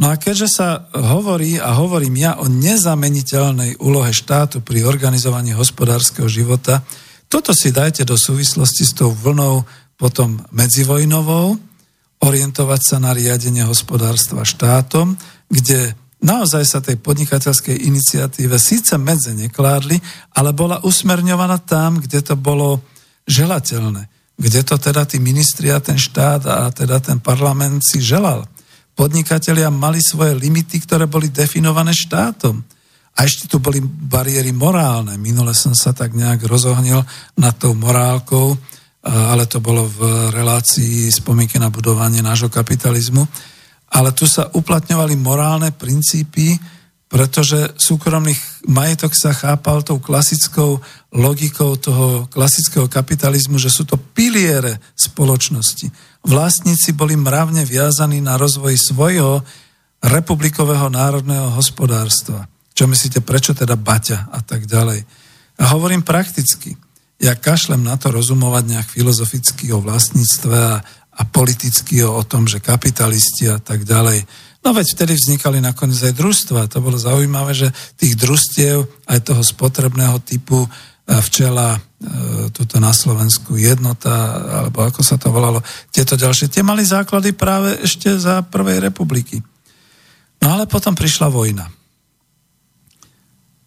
No 0.00 0.08
a 0.08 0.16
keďže 0.16 0.48
sa 0.48 0.68
hovorí 0.96 1.60
a 1.60 1.76
hovorím 1.76 2.16
ja 2.24 2.32
o 2.40 2.48
nezameniteľnej 2.48 3.82
úlohe 3.84 4.14
štátu 4.14 4.64
pri 4.64 4.86
organizovaní 4.86 5.52
hospodárskeho 5.52 6.30
života, 6.30 6.80
toto 7.28 7.52
si 7.52 7.70
dajte 7.70 8.08
do 8.08 8.16
súvislosti 8.16 8.86
s 8.86 8.96
tou 8.96 9.12
vlnou 9.12 9.62
potom 10.00 10.40
medzivojnovou, 10.50 11.69
orientovať 12.20 12.80
sa 12.84 12.96
na 13.00 13.16
riadenie 13.16 13.64
hospodárstva 13.64 14.44
štátom, 14.44 15.16
kde 15.48 15.96
naozaj 16.20 16.64
sa 16.68 16.78
tej 16.84 17.00
podnikateľskej 17.00 17.88
iniciatíve 17.88 18.60
síce 18.60 19.00
medze 19.00 19.32
nekládli, 19.32 19.96
ale 20.36 20.52
bola 20.52 20.84
usmerňovaná 20.84 21.64
tam, 21.64 21.98
kde 21.98 22.20
to 22.20 22.36
bolo 22.36 22.84
želateľné. 23.24 24.08
Kde 24.40 24.60
to 24.64 24.76
teda 24.80 25.04
tí 25.04 25.20
ministri 25.20 25.68
a 25.68 25.80
ten 25.80 26.00
štát 26.00 26.42
a 26.48 26.68
teda 26.72 27.00
ten 27.00 27.20
parlament 27.20 27.84
si 27.84 28.00
želal. 28.00 28.44
Podnikatelia 28.96 29.72
mali 29.72 30.00
svoje 30.00 30.36
limity, 30.36 30.80
ktoré 30.84 31.08
boli 31.08 31.32
definované 31.32 31.92
štátom. 31.92 32.60
A 33.16 33.24
ešte 33.24 33.48
tu 33.48 33.60
boli 33.60 33.80
bariéry 33.84 34.52
morálne. 34.52 35.16
Minule 35.20 35.52
som 35.52 35.76
sa 35.76 35.92
tak 35.92 36.16
nejak 36.16 36.44
rozohnil 36.48 37.04
nad 37.36 37.56
tou 37.56 37.76
morálkou, 37.76 38.56
ale 39.04 39.48
to 39.48 39.64
bolo 39.64 39.88
v 39.88 40.28
relácii 40.28 41.08
spomienky 41.08 41.56
na 41.56 41.72
budovanie 41.72 42.20
nášho 42.20 42.52
kapitalizmu. 42.52 43.24
Ale 43.90 44.12
tu 44.12 44.28
sa 44.28 44.46
uplatňovali 44.52 45.16
morálne 45.18 45.72
princípy, 45.72 46.60
pretože 47.10 47.74
súkromný 47.74 48.36
majetok 48.70 49.16
sa 49.18 49.34
chápal 49.34 49.82
tou 49.82 49.98
klasickou 49.98 50.78
logikou 51.10 51.74
toho 51.74 52.30
klasického 52.30 52.86
kapitalizmu, 52.86 53.58
že 53.58 53.72
sú 53.72 53.82
to 53.82 53.98
piliere 53.98 54.78
spoločnosti. 54.94 55.90
Vlastníci 56.22 56.94
boli 56.94 57.18
mravne 57.18 57.66
viazaní 57.66 58.22
na 58.22 58.38
rozvoj 58.38 58.78
svojho 58.78 59.42
republikového 60.04 60.86
národného 60.86 61.50
hospodárstva. 61.56 62.46
Čo 62.76 62.86
myslíte, 62.86 63.26
prečo 63.26 63.58
teda 63.58 63.74
Baťa 63.74 64.30
a 64.30 64.38
tak 64.44 64.70
ďalej? 64.70 65.02
A 65.60 65.64
hovorím 65.74 66.06
prakticky 66.06 66.78
ja 67.20 67.36
kašlem 67.36 67.84
na 67.84 68.00
to 68.00 68.08
rozumovať 68.08 68.64
nejak 68.64 68.88
filozoficky 68.96 69.68
o 69.76 69.84
vlastníctve 69.84 70.56
a, 70.56 70.80
a 71.20 71.22
politicky 71.28 72.00
o, 72.00 72.16
o 72.16 72.24
tom, 72.24 72.48
že 72.48 72.64
kapitalisti 72.64 73.52
a 73.52 73.60
tak 73.60 73.84
ďalej. 73.84 74.24
No 74.64 74.72
veď 74.72 74.96
vtedy 74.96 75.12
vznikali 75.16 75.60
nakoniec 75.60 76.00
aj 76.00 76.16
družstva. 76.16 76.72
To 76.72 76.80
bolo 76.80 76.96
zaujímavé, 76.96 77.52
že 77.52 77.68
tých 78.00 78.16
družstiev 78.16 78.88
aj 79.04 79.20
toho 79.20 79.44
spotrebného 79.44 80.16
typu 80.24 80.64
e, 80.64 80.68
včela 81.20 81.76
e, 81.76 81.80
tuto 82.56 82.80
na 82.80 82.92
Slovensku 82.96 83.56
jednota, 83.60 84.40
alebo 84.64 84.88
ako 84.88 85.04
sa 85.04 85.20
to 85.20 85.28
volalo, 85.28 85.60
tieto 85.92 86.16
ďalšie, 86.16 86.48
tie 86.48 86.64
mali 86.64 86.84
základy 86.84 87.36
práve 87.36 87.84
ešte 87.84 88.16
za 88.16 88.40
Prvej 88.44 88.80
republiky. 88.80 89.44
No 90.40 90.56
ale 90.56 90.64
potom 90.64 90.96
prišla 90.96 91.28
vojna. 91.28 91.68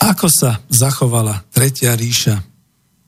Ako 0.02 0.26
sa 0.26 0.58
zachovala 0.74 1.46
Tretia 1.54 1.94
ríša 1.94 2.53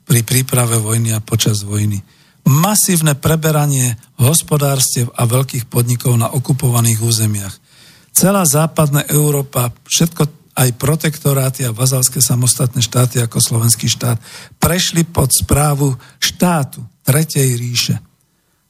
pri 0.06 0.22
príprave 0.22 0.78
vojny 0.78 1.12
a 1.12 1.20
počas 1.20 1.66
vojny. 1.66 2.00
masívne 2.46 3.18
preberanie 3.18 3.98
hospodárstiev 4.22 5.10
a 5.18 5.26
veľkých 5.26 5.66
podnikov 5.66 6.14
na 6.14 6.30
okupovaných 6.30 7.02
územiach. 7.02 7.54
Celá 8.14 8.46
západná 8.46 9.02
Európa, 9.10 9.74
všetko 9.82 10.54
aj 10.56 10.78
protektoráty 10.80 11.68
a 11.68 11.74
vazalské 11.74 12.22
samostatné 12.22 12.80
štáty 12.80 13.20
ako 13.20 13.42
slovenský 13.42 13.90
štát 13.90 14.16
prešli 14.56 15.04
pod 15.04 15.28
správu 15.34 15.92
štátu, 16.22 16.80
Tretej 17.06 17.54
ríše. 17.54 17.94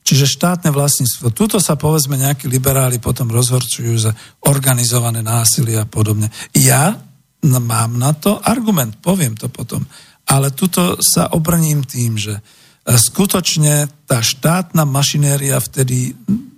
Čiže 0.06 0.28
štátne 0.28 0.70
vlastníctvo. 0.70 1.32
Tuto 1.32 1.58
sa 1.58 1.74
povedzme 1.74 2.20
nejakí 2.20 2.46
liberáli 2.46 3.00
potom 3.00 3.32
rozhorčujú 3.32 3.94
za 3.96 4.12
organizované 4.44 5.24
násilie 5.24 5.80
a 5.80 5.88
podobne. 5.88 6.28
Ja 6.52 6.94
mám 7.42 7.96
na 7.96 8.12
to 8.14 8.38
argument, 8.44 9.00
poviem 9.02 9.34
to 9.34 9.48
potom. 9.48 9.88
Ale 10.26 10.50
tuto 10.50 10.98
sa 10.98 11.30
obrním 11.30 11.86
tým, 11.86 12.18
že 12.18 12.42
skutočne 12.86 13.90
tá 14.06 14.22
štátna 14.22 14.86
mašinéria 14.86 15.58
vtedy 15.58 16.14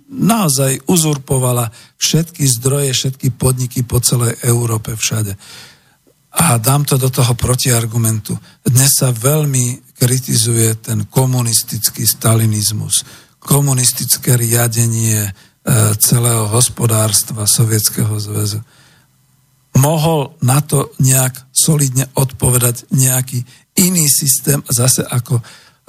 naozaj 0.09 0.89
uzurpovala 0.89 1.69
všetky 1.97 2.45
zdroje, 2.59 2.93
všetky 2.93 3.33
podniky 3.33 3.85
po 3.85 4.01
celej 4.01 4.37
Európe 4.45 4.97
všade. 4.97 5.37
A 6.29 6.61
dám 6.61 6.85
to 6.85 6.97
do 7.01 7.09
toho 7.09 7.33
protiargumentu. 7.33 8.37
Dnes 8.61 8.93
sa 8.93 9.09
veľmi 9.09 9.97
kritizuje 9.97 10.77
ten 10.77 11.09
komunistický 11.09 12.05
stalinizmus, 12.05 13.01
komunistické 13.41 14.37
riadenie 14.37 15.25
e, 15.25 15.31
celého 15.97 16.45
hospodárstva 16.53 17.49
Sovietskeho 17.49 18.13
zväzu. 18.21 18.61
Mohol 19.77 20.39
na 20.41 20.59
to 20.65 20.91
nejak 20.97 21.49
solidne 21.53 22.09
odpovedať 22.17 22.89
nejaký 22.89 23.45
iný 23.77 24.09
systém, 24.09 24.59
zase 24.67 25.05
ako 25.05 25.39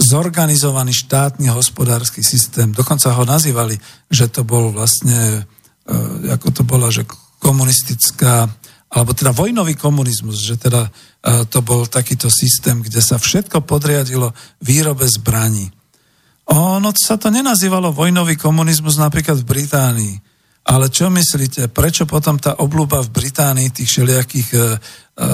zorganizovaný 0.00 0.96
štátny 0.96 1.52
hospodársky 1.52 2.24
systém. 2.24 2.72
Dokonca 2.72 3.12
ho 3.12 3.24
nazývali, 3.28 3.76
že 4.08 4.32
to 4.32 4.48
bol 4.48 4.72
vlastne, 4.72 5.44
e, 5.84 5.92
ako 6.32 6.48
to 6.56 6.62
bola, 6.64 6.88
že 6.88 7.04
komunistická, 7.40 8.48
alebo 8.90 9.12
teda 9.12 9.36
vojnový 9.36 9.76
komunizmus, 9.76 10.40
že 10.40 10.56
teda 10.56 10.88
e, 10.88 10.90
to 11.46 11.60
bol 11.60 11.84
takýto 11.84 12.32
systém, 12.32 12.80
kde 12.80 13.04
sa 13.04 13.20
všetko 13.20 13.60
podriadilo 13.68 14.32
výrobe 14.64 15.04
zbraní. 15.04 15.68
Ono 16.50 16.90
sa 16.96 17.14
to 17.14 17.30
nenazývalo 17.30 17.94
vojnový 17.94 18.34
komunizmus 18.34 18.98
napríklad 18.98 19.38
v 19.44 19.48
Británii. 19.48 20.14
Ale 20.60 20.92
čo 20.92 21.08
myslíte, 21.08 21.72
prečo 21.72 22.04
potom 22.04 22.36
tá 22.36 22.60
obľúba 22.60 23.00
v 23.00 23.12
Británii 23.16 23.72
tých 23.72 23.88
všelijakých 23.88 24.48
e, 24.52 24.60
E, 25.20 25.26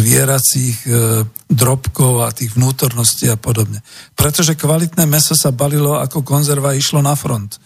zvieracích 0.00 0.88
e, 0.88 0.90
drobkov 1.44 2.24
a 2.24 2.32
tých 2.32 2.56
vnútorností 2.56 3.28
a 3.28 3.36
podobne. 3.36 3.84
Pretože 4.16 4.56
kvalitné 4.56 5.04
meso 5.04 5.36
sa 5.36 5.52
balilo 5.52 6.00
ako 6.00 6.24
konzerva 6.24 6.72
išlo 6.72 7.04
na 7.04 7.12
front. 7.12 7.60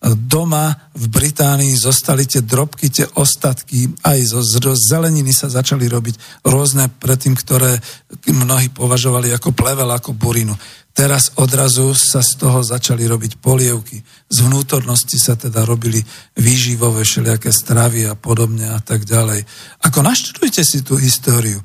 Doma 0.00 0.72
v 0.96 1.06
Británii 1.12 1.76
zostali 1.76 2.24
tie 2.24 2.40
drobky, 2.40 2.88
tie 2.88 3.04
ostatky, 3.20 3.84
aj 4.00 4.32
zo, 4.32 4.40
zo 4.40 4.72
zeleniny 4.72 5.28
sa 5.36 5.52
začali 5.52 5.84
robiť 5.92 6.46
rôzne 6.48 6.88
predtým, 6.88 7.36
ktoré 7.36 7.76
mnohí 8.24 8.72
považovali 8.72 9.28
ako 9.36 9.52
plevel, 9.52 9.92
ako 9.92 10.16
burinu. 10.16 10.56
Teraz 10.98 11.30
odrazu 11.38 11.94
sa 11.94 12.26
z 12.26 12.42
toho 12.42 12.58
začali 12.66 13.06
robiť 13.06 13.38
polievky. 13.38 14.02
Z 14.26 14.42
vnútornosti 14.42 15.14
sa 15.14 15.38
teda 15.38 15.62
robili 15.62 16.02
výživové 16.34 17.06
všelijaké 17.06 17.54
stravy 17.54 18.10
a 18.10 18.18
podobne 18.18 18.66
a 18.66 18.82
tak 18.82 19.06
ďalej. 19.06 19.46
Ako 19.86 20.02
naštudujte 20.02 20.66
si 20.66 20.82
tú 20.82 20.98
históriu, 20.98 21.62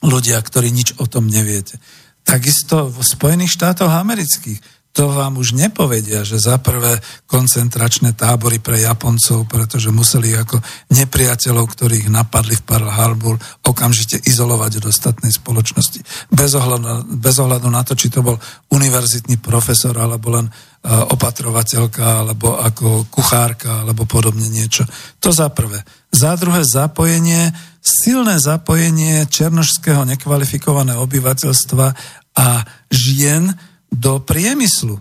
ľudia, 0.00 0.40
ktorí 0.40 0.72
nič 0.72 0.96
o 0.96 1.04
tom 1.04 1.28
neviete. 1.28 1.76
Takisto 2.24 2.88
v 2.88 3.04
Spojených 3.04 3.52
štátoch 3.52 3.92
amerických 3.92 4.77
to 4.98 5.06
vám 5.14 5.38
už 5.38 5.54
nepovedia, 5.54 6.26
že 6.26 6.42
za 6.42 6.58
prvé 6.58 6.98
koncentračné 7.30 8.18
tábory 8.18 8.58
pre 8.58 8.82
Japoncov, 8.82 9.46
pretože 9.46 9.94
museli 9.94 10.34
ako 10.34 10.58
nepriateľov, 10.90 11.70
ktorých 11.70 12.10
napadli 12.10 12.58
v 12.58 12.66
Pearl 12.66 12.90
Harbor, 12.90 13.38
okamžite 13.62 14.18
izolovať 14.26 14.82
od 14.82 14.90
ostatnej 14.90 15.30
spoločnosti. 15.30 16.02
Bez 16.34 16.58
ohľadu, 16.58 17.14
bez 17.14 17.38
ohľadu 17.38 17.70
na 17.70 17.86
to, 17.86 17.94
či 17.94 18.10
to 18.10 18.26
bol 18.26 18.42
univerzitný 18.74 19.38
profesor, 19.38 19.94
alebo 19.94 20.34
len 20.34 20.50
uh, 20.50 21.06
opatrovateľka, 21.14 22.26
alebo 22.26 22.58
ako 22.58 23.06
kuchárka, 23.06 23.86
alebo 23.86 24.02
podobne 24.02 24.50
niečo. 24.50 24.82
To 25.22 25.30
za 25.30 25.46
prvé. 25.54 25.78
Za 26.10 26.34
druhé 26.34 26.66
zapojenie, 26.66 27.54
silné 27.78 28.42
zapojenie 28.42 29.30
černožského 29.30 30.02
nekvalifikovaného 30.10 30.98
obyvateľstva 31.06 31.86
a 32.34 32.66
žien, 32.90 33.54
do 33.88 34.20
priemyslu. 34.20 35.00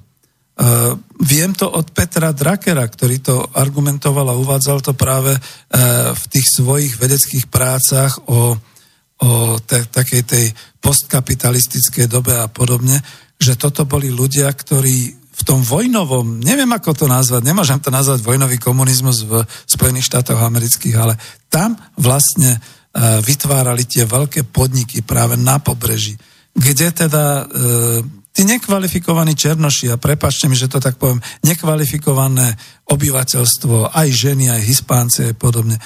Uh, 0.57 0.97
viem 1.21 1.53
to 1.53 1.69
od 1.69 1.93
Petra 1.93 2.33
Drakera, 2.33 2.81
ktorý 2.81 3.21
to 3.21 3.45
argumentoval 3.53 4.33
a 4.33 4.39
uvádzal 4.41 4.81
to 4.81 4.97
práve 4.97 5.37
uh, 5.37 5.41
v 6.17 6.23
tých 6.33 6.47
svojich 6.57 6.97
vedeckých 6.97 7.45
prácach 7.45 8.17
o, 8.25 8.57
o 9.21 9.29
te, 9.61 9.85
takej 9.85 10.23
tej 10.25 10.45
postkapitalistickej 10.81 12.09
dobe 12.09 12.41
a 12.41 12.49
podobne, 12.49 12.97
že 13.37 13.53
toto 13.53 13.85
boli 13.85 14.09
ľudia, 14.09 14.49
ktorí 14.49 15.13
v 15.37 15.41
tom 15.45 15.61
vojnovom, 15.61 16.41
neviem 16.41 16.73
ako 16.73 17.05
to 17.05 17.05
nazvať, 17.05 17.45
nemôžem 17.45 17.77
to 17.77 17.93
nazvať 17.93 18.25
vojnový 18.25 18.57
komunizmus 18.57 19.29
v 19.29 19.45
Spojených 19.69 20.09
štátoch 20.09 20.41
amerických, 20.41 20.95
ale 20.97 21.21
tam 21.53 21.77
vlastne 22.01 22.57
uh, 22.57 23.21
vytvárali 23.21 23.85
tie 23.85 24.09
veľké 24.09 24.49
podniky 24.49 25.05
práve 25.05 25.37
na 25.37 25.61
pobreží, 25.61 26.17
kde 26.57 27.05
teda 27.05 27.45
tí 28.37 28.45
nekvalifikovaní 28.45 29.33
černoši, 29.33 29.89
a 29.89 29.97
prepačte 29.97 30.45
mi, 30.45 30.53
že 30.53 30.69
to 30.69 30.77
tak 30.77 31.01
poviem, 31.01 31.17
nekvalifikované 31.41 32.53
obyvateľstvo, 32.85 33.97
aj 33.97 34.07
ženy, 34.13 34.53
aj 34.53 34.61
hispánci, 34.61 35.33
aj 35.33 35.35
podobne, 35.41 35.73
e, 35.73 35.81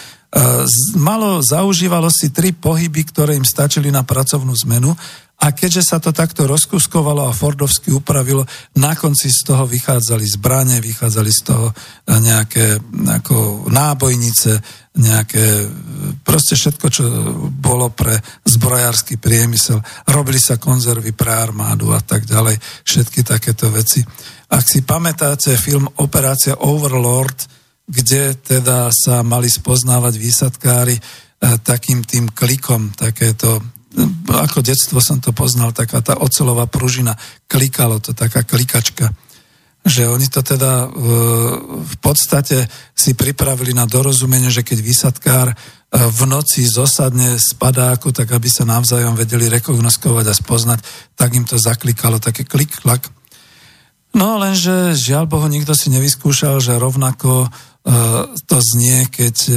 malo, 1.00 1.40
zaužívalo 1.40 2.12
si 2.12 2.36
tri 2.36 2.52
pohyby, 2.52 3.08
ktoré 3.08 3.40
im 3.40 3.48
stačili 3.48 3.88
na 3.88 4.04
pracovnú 4.04 4.52
zmenu 4.68 4.92
a 5.42 5.58
keďže 5.58 5.82
sa 5.82 5.98
to 5.98 6.14
takto 6.14 6.46
rozkuskovalo 6.46 7.26
a 7.26 7.34
Fordovsky 7.34 7.90
upravilo, 7.90 8.46
na 8.78 8.94
konci 8.94 9.34
z 9.34 9.42
toho 9.42 9.66
vychádzali 9.66 10.22
zbranie, 10.22 10.78
vychádzali 10.78 11.32
z 11.34 11.42
toho 11.42 11.74
nejaké 12.06 12.78
ako 13.10 13.66
nábojnice, 13.74 14.62
nejaké 15.02 15.66
proste 16.22 16.54
všetko, 16.54 16.88
čo 16.94 17.04
bolo 17.58 17.90
pre 17.90 18.22
zbrojársky 18.46 19.18
priemysel. 19.18 19.82
Robili 20.14 20.38
sa 20.38 20.62
konzervy 20.62 21.10
pre 21.18 21.34
armádu 21.34 21.90
a 21.90 22.06
tak 22.06 22.30
ďalej, 22.30 22.62
všetky 22.86 23.26
takéto 23.26 23.74
veci. 23.74 24.06
Ak 24.54 24.70
si 24.70 24.86
pamätáte 24.86 25.58
film 25.58 25.90
Operácia 26.06 26.54
Overlord, 26.54 27.50
kde 27.90 28.38
teda 28.38 28.94
sa 28.94 29.26
mali 29.26 29.50
spoznávať 29.50 30.14
výsadkári 30.22 30.96
eh, 30.96 31.02
takým 31.66 32.06
tým 32.06 32.30
klikom, 32.30 32.94
takéto 32.94 33.81
ako 34.32 34.64
detstvo 34.64 35.04
som 35.04 35.20
to 35.20 35.36
poznal, 35.36 35.76
taká 35.76 36.00
tá 36.00 36.16
ocelová 36.16 36.68
pružina, 36.68 37.16
klikalo 37.48 38.00
to, 38.00 38.16
taká 38.16 38.48
klikačka. 38.48 39.12
Že 39.82 40.14
oni 40.14 40.28
to 40.30 40.46
teda 40.46 40.86
e, 40.86 40.88
v 41.82 41.96
podstate 42.00 42.70
si 42.94 43.18
pripravili 43.18 43.74
na 43.74 43.90
dorozumenie, 43.90 44.54
že 44.54 44.62
keď 44.62 44.78
výsadkár 44.80 45.48
e, 45.52 45.56
v 45.92 46.22
noci 46.30 46.64
zosadne 46.64 47.42
spadá 47.42 47.98
ako 47.98 48.14
tak, 48.14 48.30
aby 48.30 48.46
sa 48.46 48.64
navzájom 48.64 49.18
vedeli 49.18 49.50
rekognoskovať 49.50 50.26
a 50.30 50.38
spoznať, 50.38 50.80
tak 51.18 51.34
im 51.34 51.50
to 51.50 51.58
zaklikalo, 51.58 52.22
také 52.22 52.46
klik-klak. 52.46 53.10
No 54.12 54.38
lenže 54.38 54.94
žiaľ 54.94 55.26
Bohu, 55.26 55.48
nikto 55.48 55.72
si 55.74 55.88
nevyskúšal, 55.90 56.62
že 56.62 56.78
rovnako 56.78 57.48
E, 57.48 57.71
to 58.46 58.58
znie, 58.62 59.10
keď 59.10 59.36
e, 59.50 59.54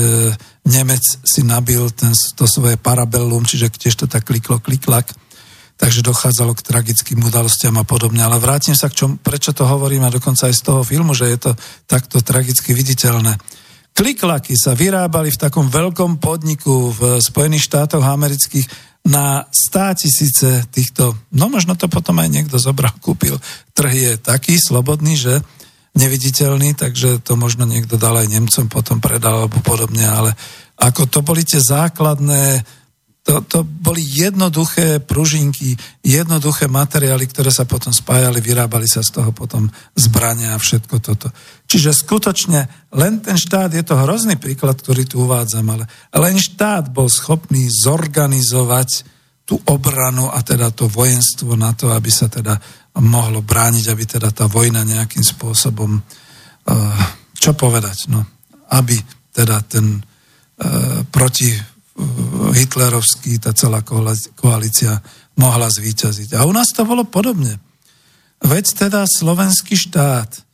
Nemec 0.64 1.04
si 1.04 1.44
nabil 1.44 1.92
ten, 1.92 2.16
to 2.36 2.48
svoje 2.48 2.80
parabellum, 2.80 3.44
čiže 3.44 3.68
tiež 3.68 3.94
to 4.00 4.06
tak 4.08 4.24
kliklo, 4.24 4.64
kliklak, 4.64 5.12
takže 5.76 6.00
dochádzalo 6.00 6.56
k 6.56 6.64
tragickým 6.64 7.20
udalostiam 7.20 7.76
a 7.76 7.84
podobne. 7.84 8.24
Ale 8.24 8.40
vrátim 8.40 8.72
sa 8.72 8.88
k 8.88 8.96
čom, 8.96 9.10
prečo 9.20 9.52
to 9.52 9.68
hovorím 9.68 10.08
a 10.08 10.14
dokonca 10.14 10.48
aj 10.48 10.56
z 10.56 10.62
toho 10.64 10.80
filmu, 10.80 11.12
že 11.12 11.28
je 11.36 11.38
to 11.38 11.50
takto 11.84 12.24
tragicky 12.24 12.72
viditeľné. 12.72 13.36
Kliklaky 13.94 14.56
sa 14.58 14.74
vyrábali 14.74 15.30
v 15.30 15.38
takom 15.38 15.70
veľkom 15.70 16.18
podniku 16.18 16.90
v 16.90 17.00
Spojených 17.22 17.70
štátoch 17.70 18.02
amerických 18.02 18.66
na 19.04 19.44
stá 19.52 19.92
tisíce 19.92 20.64
týchto, 20.72 21.12
no 21.36 21.52
možno 21.52 21.76
to 21.76 21.92
potom 21.92 22.16
aj 22.24 22.32
niekto 22.32 22.56
zobral, 22.56 22.90
kúpil. 23.04 23.36
Trh 23.76 23.92
je 23.92 24.12
taký 24.16 24.56
slobodný, 24.56 25.14
že 25.14 25.44
neviditeľný, 25.94 26.74
takže 26.74 27.22
to 27.22 27.38
možno 27.38 27.64
niekto 27.64 27.94
dal 27.94 28.18
aj 28.18 28.30
Nemcom, 28.30 28.66
potom 28.66 28.98
predal 28.98 29.46
alebo 29.46 29.62
podobne, 29.62 30.02
ale 30.02 30.34
ako 30.74 31.06
to 31.06 31.18
boli 31.22 31.46
tie 31.46 31.62
základné, 31.62 32.66
to, 33.24 33.40
to 33.48 33.64
boli 33.64 34.04
jednoduché 34.04 35.00
pružinky, 35.00 35.72
jednoduché 36.04 36.68
materiály, 36.68 37.24
ktoré 37.24 37.48
sa 37.48 37.64
potom 37.64 37.88
spájali, 37.88 38.44
vyrábali 38.44 38.84
sa 38.84 39.00
z 39.00 39.16
toho 39.16 39.32
potom 39.32 39.64
zbrania 39.96 40.52
a 40.52 40.60
všetko 40.60 41.00
toto. 41.00 41.32
Čiže 41.64 41.96
skutočne 41.96 42.92
len 42.92 43.24
ten 43.24 43.40
štát, 43.40 43.72
je 43.72 43.80
to 43.80 43.96
hrozný 43.96 44.36
príklad, 44.36 44.76
ktorý 44.76 45.08
tu 45.08 45.24
uvádzam, 45.24 45.64
ale 45.72 45.88
len 46.20 46.36
štát 46.36 46.92
bol 46.92 47.08
schopný 47.08 47.64
zorganizovať 47.72 49.08
tú 49.48 49.56
obranu 49.64 50.28
a 50.28 50.44
teda 50.44 50.68
to 50.68 50.84
vojenstvo 50.88 51.56
na 51.56 51.72
to, 51.72 51.96
aby 51.96 52.12
sa 52.12 52.28
teda 52.28 52.60
mohlo 53.02 53.42
brániť, 53.42 53.84
aby 53.90 54.04
teda 54.06 54.30
tá 54.30 54.46
vojna 54.46 54.86
nejakým 54.86 55.22
spôsobom, 55.22 55.98
čo 57.34 57.50
povedať, 57.58 58.06
no, 58.12 58.22
aby 58.70 58.94
teda 59.34 59.62
ten 59.66 59.98
proti 61.10 61.50
hitlerovský, 62.54 63.42
tá 63.42 63.50
celá 63.50 63.82
koalícia 64.38 64.98
mohla 65.38 65.66
zvíťaziť. 65.66 66.38
A 66.38 66.46
u 66.46 66.54
nás 66.54 66.70
to 66.70 66.86
bolo 66.86 67.02
podobne. 67.02 67.58
Veď 68.38 68.86
teda 68.86 69.02
slovenský 69.06 69.74
štát 69.74 70.44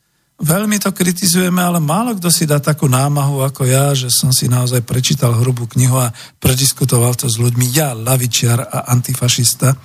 Veľmi 0.41 0.81
to 0.81 0.89
kritizujeme, 0.89 1.61
ale 1.61 1.77
málo 1.77 2.17
kto 2.17 2.33
si 2.33 2.49
dá 2.49 2.57
takú 2.57 2.89
námahu 2.89 3.45
ako 3.45 3.61
ja, 3.69 3.93
že 3.93 4.09
som 4.09 4.33
si 4.33 4.49
naozaj 4.49 4.81
prečítal 4.81 5.37
hrubú 5.37 5.69
knihu 5.69 6.01
a 6.01 6.09
prediskutoval 6.41 7.13
to 7.13 7.29
s 7.29 7.37
ľuďmi, 7.37 7.69
ja, 7.69 7.93
lavičiar 7.93 8.57
a 8.57 8.89
antifašista, 8.89 9.77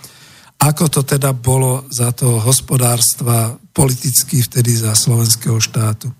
ako 0.57 0.85
to 0.89 1.01
teda 1.05 1.37
bolo 1.37 1.85
za 1.93 2.11
to 2.17 2.41
hospodárstva 2.41 3.61
politicky 3.77 4.41
vtedy 4.41 4.73
za 4.73 4.97
slovenského 4.97 5.61
štátu. 5.61 6.11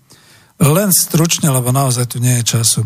Len 0.57 0.89
stručne, 0.93 1.49
lebo 1.49 1.73
naozaj 1.73 2.05
tu 2.09 2.17
nie 2.17 2.41
je 2.41 2.57
času. 2.57 2.81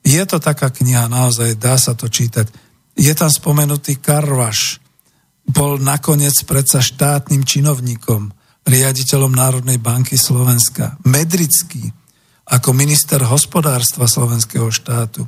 Je 0.00 0.20
to 0.24 0.40
taká 0.40 0.72
kniha, 0.72 1.08
naozaj 1.08 1.60
dá 1.60 1.76
sa 1.76 1.92
to 1.92 2.08
čítať. 2.08 2.48
Je 2.96 3.12
tam 3.12 3.28
spomenutý 3.28 4.00
Karvaš, 4.00 4.80
bol 5.44 5.80
nakoniec 5.80 6.36
predsa 6.44 6.80
štátnym 6.80 7.44
činovníkom 7.44 8.32
riaditeľom 8.64 9.32
Národnej 9.32 9.80
banky 9.80 10.14
Slovenska, 10.20 11.00
Medrický 11.04 11.90
ako 12.50 12.74
minister 12.74 13.22
hospodárstva 13.24 14.10
slovenského 14.10 14.68
štátu, 14.74 15.26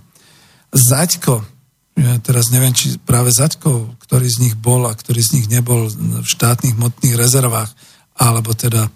Zaďko, 0.73 1.45
ja 1.93 2.17
teraz 2.25 2.49
neviem, 2.49 2.73
či 2.73 2.97
práve 2.97 3.29
Zaďko, 3.29 4.01
ktorý 4.01 4.27
z 4.29 4.41
nich 4.49 4.57
bol 4.57 4.89
a 4.89 4.97
ktorý 4.97 5.21
z 5.21 5.33
nich 5.41 5.47
nebol 5.53 5.93
v 5.93 6.25
štátnych 6.25 6.77
motných 6.77 7.17
rezervách, 7.21 7.69
alebo 8.17 8.57
teda 8.57 8.89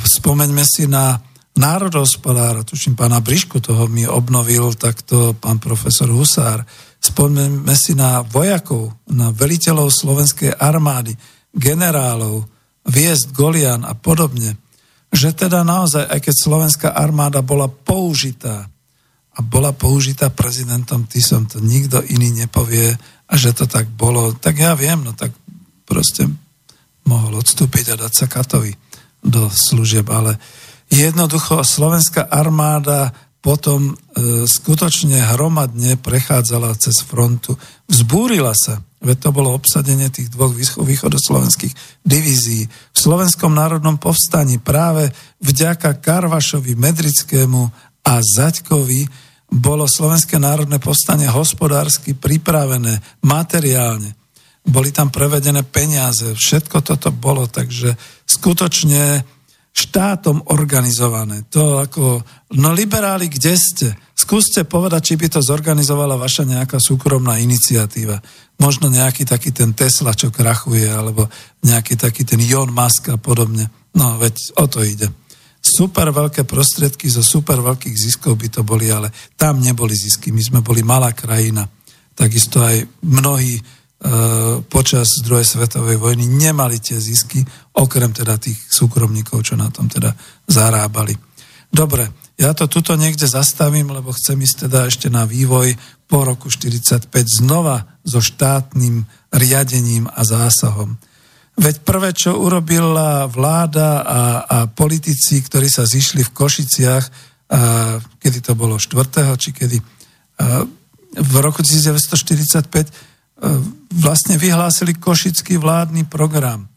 spomeňme 0.00 0.64
si 0.64 0.84
na 0.88 1.20
národohospodára, 1.52 2.64
tuším 2.64 2.96
pána 2.96 3.20
Brišku, 3.20 3.60
toho 3.60 3.84
mi 3.84 4.08
obnovil 4.08 4.72
takto 4.72 5.36
pán 5.36 5.60
profesor 5.60 6.08
Husár, 6.08 6.64
spomeňme 6.96 7.76
si 7.76 7.92
na 7.92 8.24
vojakov, 8.24 8.96
na 9.12 9.28
veliteľov 9.28 9.92
slovenskej 9.92 10.56
armády, 10.56 11.12
generálov, 11.52 12.48
viesť 12.88 13.36
Golian 13.36 13.84
a 13.84 13.92
podobne, 13.92 14.56
že 15.12 15.36
teda 15.36 15.60
naozaj, 15.60 16.08
aj 16.08 16.20
keď 16.24 16.34
slovenská 16.34 16.88
armáda 16.96 17.44
bola 17.44 17.68
použitá 17.68 18.71
a 19.32 19.40
bola 19.40 19.72
použitá 19.72 20.28
prezidentom 20.28 21.08
Tisom, 21.08 21.48
to 21.48 21.58
nikto 21.64 22.04
iný 22.04 22.44
nepovie 22.44 22.92
a 23.28 23.32
že 23.36 23.56
to 23.56 23.64
tak 23.64 23.88
bolo, 23.88 24.36
tak 24.36 24.60
ja 24.60 24.76
viem, 24.76 25.00
no 25.00 25.16
tak 25.16 25.32
proste 25.88 26.28
mohol 27.08 27.40
odstúpiť 27.40 27.96
a 27.96 28.00
dať 28.06 28.12
sa 28.12 28.26
Katovi 28.28 28.72
do 29.24 29.48
služieb, 29.48 30.04
ale 30.12 30.36
jednoducho 30.92 31.64
slovenská 31.64 32.28
armáda 32.28 33.14
potom 33.42 33.90
e, 33.90 33.94
skutočne 34.46 35.34
hromadne 35.34 35.98
prechádzala 35.98 36.78
cez 36.78 37.02
frontu, 37.02 37.58
vzbúrila 37.90 38.54
sa, 38.54 38.78
veď 39.02 39.18
to 39.18 39.30
bolo 39.34 39.50
obsadenie 39.50 40.06
tých 40.14 40.30
dvoch 40.30 40.54
východoslovenských 40.78 42.06
divízií. 42.06 42.70
V 42.70 42.98
Slovenskom 42.98 43.50
národnom 43.50 43.98
povstaní 43.98 44.62
práve 44.62 45.10
vďaka 45.42 45.98
Karvašovi, 45.98 46.78
Medrickému 46.78 47.91
a 48.02 48.18
Zaďkovi 48.22 49.06
bolo 49.52 49.84
Slovenské 49.84 50.40
národné 50.40 50.80
povstanie 50.80 51.28
hospodársky 51.28 52.16
pripravené, 52.16 53.22
materiálne. 53.22 54.16
Boli 54.62 54.94
tam 54.94 55.10
prevedené 55.12 55.66
peniaze, 55.66 56.32
všetko 56.32 56.80
toto 56.80 57.10
bolo, 57.12 57.50
takže 57.50 57.92
skutočne 58.24 59.26
štátom 59.72 60.52
organizované. 60.52 61.48
To 61.52 61.80
ako, 61.80 62.22
no 62.60 62.70
liberáli, 62.76 63.28
kde 63.28 63.54
ste? 63.56 63.88
Skúste 64.12 64.62
povedať, 64.68 65.12
či 65.12 65.14
by 65.18 65.26
to 65.32 65.40
zorganizovala 65.42 66.14
vaša 66.14 66.44
nejaká 66.46 66.78
súkromná 66.78 67.40
iniciatíva. 67.42 68.20
Možno 68.60 68.92
nejaký 68.92 69.26
taký 69.26 69.50
ten 69.50 69.74
Tesla, 69.74 70.14
čo 70.14 70.30
krachuje, 70.30 70.86
alebo 70.86 71.26
nejaký 71.64 71.98
taký 71.98 72.22
ten 72.22 72.38
Elon 72.38 72.70
Musk 72.70 73.10
a 73.10 73.18
podobne. 73.18 73.66
No, 73.96 74.20
veď 74.20 74.36
o 74.60 74.64
to 74.70 74.84
ide. 74.84 75.10
Super 75.62 76.10
veľké 76.10 76.42
prostriedky 76.42 77.06
zo 77.06 77.22
super 77.22 77.62
veľkých 77.62 77.94
ziskov 77.94 78.34
by 78.34 78.48
to 78.50 78.66
boli, 78.66 78.90
ale 78.90 79.14
tam 79.38 79.62
neboli 79.62 79.94
zisky. 79.94 80.34
My 80.34 80.42
sme 80.42 80.60
boli 80.60 80.82
malá 80.82 81.14
krajina. 81.14 81.62
Takisto 82.18 82.60
aj 82.60 82.82
mnohí 83.06 83.62
E, 84.02 84.10
počas 84.66 85.22
druhej 85.22 85.46
svetovej 85.46 85.94
vojny 85.94 86.26
nemali 86.26 86.82
tie 86.82 86.98
zisky, 86.98 87.38
okrem 87.78 88.10
teda 88.10 88.34
tých 88.34 88.58
súkromníkov, 88.58 89.46
čo 89.46 89.54
na 89.54 89.70
tom 89.70 89.86
teda 89.86 90.10
zarábali. 90.50 91.14
Dobre, 91.70 92.10
ja 92.34 92.50
to 92.50 92.66
tuto 92.66 92.98
niekde 92.98 93.30
zastavím, 93.30 93.94
lebo 93.94 94.10
chcem 94.10 94.42
ísť 94.42 94.66
teda 94.66 94.90
ešte 94.90 95.06
na 95.06 95.22
vývoj 95.22 95.78
po 96.10 96.26
roku 96.26 96.50
45 96.50 97.14
znova 97.14 98.02
so 98.02 98.18
štátnym 98.18 99.06
riadením 99.30 100.10
a 100.10 100.26
zásahom. 100.26 100.98
Veď 101.52 101.84
prvé, 101.84 102.16
čo 102.16 102.40
urobila 102.40 103.28
vláda 103.28 104.00
a, 104.00 104.20
a 104.40 104.56
politici, 104.66 105.44
ktorí 105.44 105.68
sa 105.68 105.84
zišli 105.84 106.24
v 106.24 106.34
Košiciach, 106.34 107.04
a, 107.04 107.10
kedy 108.00 108.38
to 108.40 108.56
bolo 108.56 108.80
4. 108.80 108.96
či 109.36 109.50
kedy, 109.52 109.78
a, 109.78 109.84
v 111.12 111.34
roku 111.44 111.60
1945, 111.60 113.12
vlastne 113.92 114.38
vyhlásili 114.38 114.94
košický 114.96 115.58
vládny 115.58 116.06
program. 116.06 116.70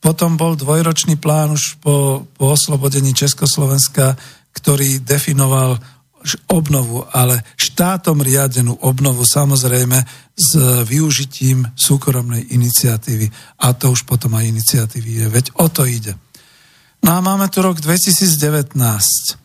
Potom 0.00 0.34
bol 0.34 0.56
dvojročný 0.56 1.20
plán 1.20 1.54
už 1.54 1.78
po, 1.78 2.26
po 2.34 2.56
oslobodení 2.56 3.12
Československa, 3.12 4.16
ktorý 4.56 5.04
definoval 5.04 5.78
obnovu, 6.52 7.04
ale 7.10 7.40
štátom 7.56 8.20
riadenú 8.20 8.76
obnovu 8.84 9.24
samozrejme 9.24 9.98
s 10.36 10.50
využitím 10.84 11.64
súkromnej 11.76 12.52
iniciatívy. 12.52 13.28
A 13.64 13.72
to 13.72 13.92
už 13.92 14.04
potom 14.04 14.36
aj 14.36 14.48
iniciatívy 14.48 15.24
je. 15.24 15.26
Veď 15.28 15.46
o 15.60 15.66
to 15.72 15.88
ide. 15.88 16.16
No 17.00 17.16
a 17.16 17.24
máme 17.24 17.48
tu 17.48 17.64
rok 17.64 17.80
2019 17.80 19.40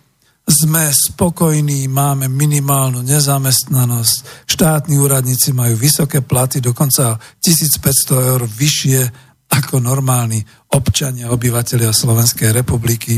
sme 0.46 0.94
spokojní, 0.94 1.90
máme 1.90 2.30
minimálnu 2.30 3.02
nezamestnanosť, 3.02 4.46
štátni 4.46 5.02
úradníci 5.02 5.58
majú 5.58 5.74
vysoké 5.74 6.22
platy, 6.22 6.62
dokonca 6.62 7.18
1500 7.42 8.30
eur 8.30 8.42
vyššie 8.46 9.02
ako 9.50 9.82
normálni 9.82 10.46
občania, 10.78 11.34
obyvateľia 11.34 11.90
Slovenskej 11.90 12.54
republiky. 12.54 13.18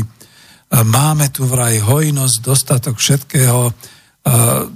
Máme 0.68 1.32
tu 1.32 1.48
vraj 1.48 1.80
hojnosť, 1.80 2.36
dostatok 2.44 3.00
všetkého, 3.00 3.72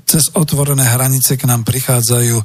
cez 0.09 0.33
otvorené 0.33 0.89
hranice 0.89 1.37
k 1.37 1.45
nám 1.45 1.69
prichádzajú 1.69 2.37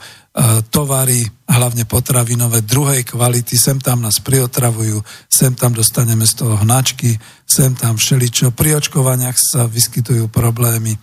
tovary, 0.69 1.23
hlavne 1.47 1.87
potravinové, 1.87 2.61
druhej 2.61 3.07
kvality, 3.07 3.55
sem 3.57 3.79
tam 3.79 4.03
nás 4.03 4.19
priotravujú, 4.19 4.99
sem 5.25 5.55
tam 5.55 5.73
dostaneme 5.73 6.27
z 6.27 6.43
toho 6.43 6.59
hnačky, 6.61 7.15
sem 7.47 7.73
tam 7.73 7.95
všeličo. 7.95 8.51
Pri 8.51 8.77
očkovaniach 8.77 9.39
sa 9.39 9.65
vyskytujú 9.65 10.27
problémy. 10.27 10.99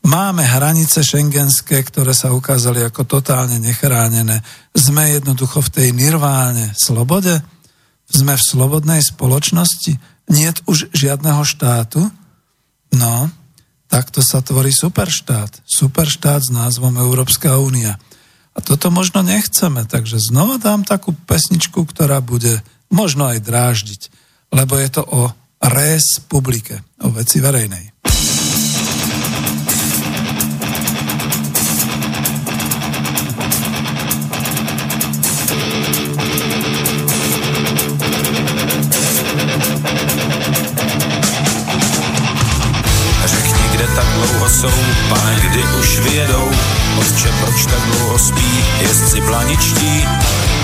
Máme 0.00 0.46
hranice 0.46 1.04
šengenské, 1.04 1.82
ktoré 1.84 2.16
sa 2.16 2.32
ukázali 2.32 2.80
ako 2.86 3.04
totálne 3.04 3.60
nechránené. 3.60 4.40
Sme 4.72 5.12
jednoducho 5.12 5.60
v 5.60 5.72
tej 5.76 5.88
nirváne 5.92 6.72
slobode? 6.72 7.36
Sme 8.08 8.38
v 8.38 8.42
slobodnej 8.42 9.04
spoločnosti? 9.04 10.00
Nie 10.30 10.54
už 10.70 10.94
žiadneho 10.94 11.42
štátu? 11.42 12.06
No, 12.94 13.30
takto 13.90 14.22
sa 14.22 14.38
tvorí 14.38 14.70
superštát. 14.70 15.66
Superštát 15.66 16.46
s 16.46 16.54
názvom 16.54 16.94
Európska 17.02 17.58
únia. 17.58 17.98
A 18.54 18.62
toto 18.62 18.94
možno 18.94 19.26
nechceme, 19.26 19.86
takže 19.90 20.22
znova 20.22 20.62
dám 20.62 20.86
takú 20.86 21.14
pesničku, 21.26 21.82
ktorá 21.82 22.22
bude 22.22 22.62
možno 22.90 23.26
aj 23.26 23.42
dráždiť, 23.42 24.02
lebo 24.54 24.78
je 24.78 24.88
to 24.90 25.02
o 25.06 25.30
res 25.62 26.22
publike, 26.26 26.82
o 27.02 27.10
veci 27.10 27.38
verejnej. 27.38 27.89
Jsou, 44.60 44.72
pane, 45.08 45.40
kdy 45.40 45.64
už 45.80 45.98
vyjedou 45.98 46.50
Otče, 46.98 47.32
proč 47.40 47.66
tak 47.66 47.82
dlouho 47.82 48.18
spí, 48.18 48.64
jezdci 48.80 49.20
blaničtí? 49.20 50.08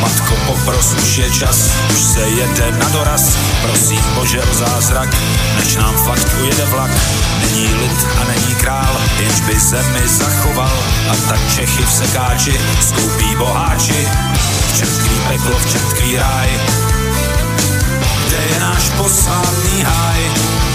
Matko, 0.01 0.35
popros, 0.47 0.94
už 1.02 1.16
je 1.18 1.31
čas, 1.31 1.70
už 1.90 2.01
se 2.01 2.20
jede 2.20 2.73
na 2.78 2.89
doraz. 2.89 3.36
Prosím 3.62 4.02
Bože 4.14 4.43
o 4.43 4.55
zázrak, 4.55 5.09
než 5.59 5.77
nám 5.77 5.94
fakt 5.94 6.28
ujede 6.40 6.64
vlak. 6.64 6.90
Není 7.40 7.74
lid 7.74 8.06
a 8.20 8.24
není 8.24 8.55
král, 8.55 9.01
jenž 9.18 9.40
by 9.40 9.60
zemi 9.60 10.09
zachoval. 10.09 10.78
A 11.10 11.16
tak 11.28 11.40
Čechy 11.55 11.82
v 11.82 11.93
sekáči 11.93 12.60
skoupí 12.81 13.36
boháči. 13.36 14.09
v 14.73 14.78
čem 14.78 14.89
tkví 14.89 15.20
peklo, 15.28 15.59
v 15.59 15.70
čem 15.70 15.81
tkví 15.81 16.16
ráj, 16.16 16.48
kde 18.27 18.36
je 18.36 18.60
náš 18.60 18.90
posvátný 18.97 19.82
háj. 19.82 20.65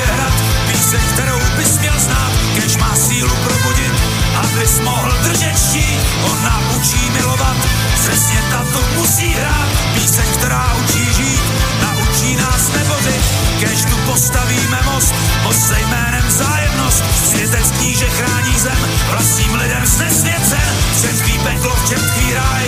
Vyšehrad, 0.00 0.32
píseň, 0.66 1.00
kterou 1.12 1.38
bys 1.56 1.78
měl 1.78 2.00
znát, 2.00 2.32
kež 2.54 2.76
má 2.76 2.96
sílu 2.96 3.34
probudit, 3.44 3.92
abys 4.34 4.80
mohl 4.80 5.12
držet 5.22 5.58
štít, 5.58 6.00
on 6.22 6.42
nám 6.44 6.62
učí 6.76 7.10
milovat, 7.10 7.56
přesně 7.94 8.42
tato 8.50 8.80
musí 8.96 9.28
hrát, 9.28 9.68
píseň, 9.94 10.24
která 10.38 10.74
učí 10.84 11.04
žít, 11.14 11.42
naučí 11.82 12.36
nás 12.36 12.72
nebořit, 12.76 13.24
kež 13.60 13.84
tu 13.84 13.96
postavíme 13.96 14.78
most, 14.84 15.14
most 15.42 15.68
se 15.68 15.80
jménem 15.80 16.30
zájemnost, 16.30 17.04
světec 17.30 17.70
kníže 17.70 18.06
chrání 18.06 18.58
zem, 18.58 18.78
vlastním 19.10 19.54
lidem 19.54 19.86
znesvěcen, 19.86 20.76
v 20.96 21.00
čem 21.00 21.16
tkví 21.16 21.38
peklo, 21.38 21.76
v 21.76 21.88
čem 21.88 22.00
ráj, 22.34 22.64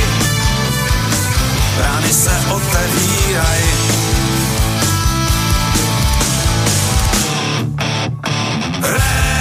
brány 1.76 2.12
se 2.12 2.32
otevírají. 2.50 4.31
Hey. 8.82 9.31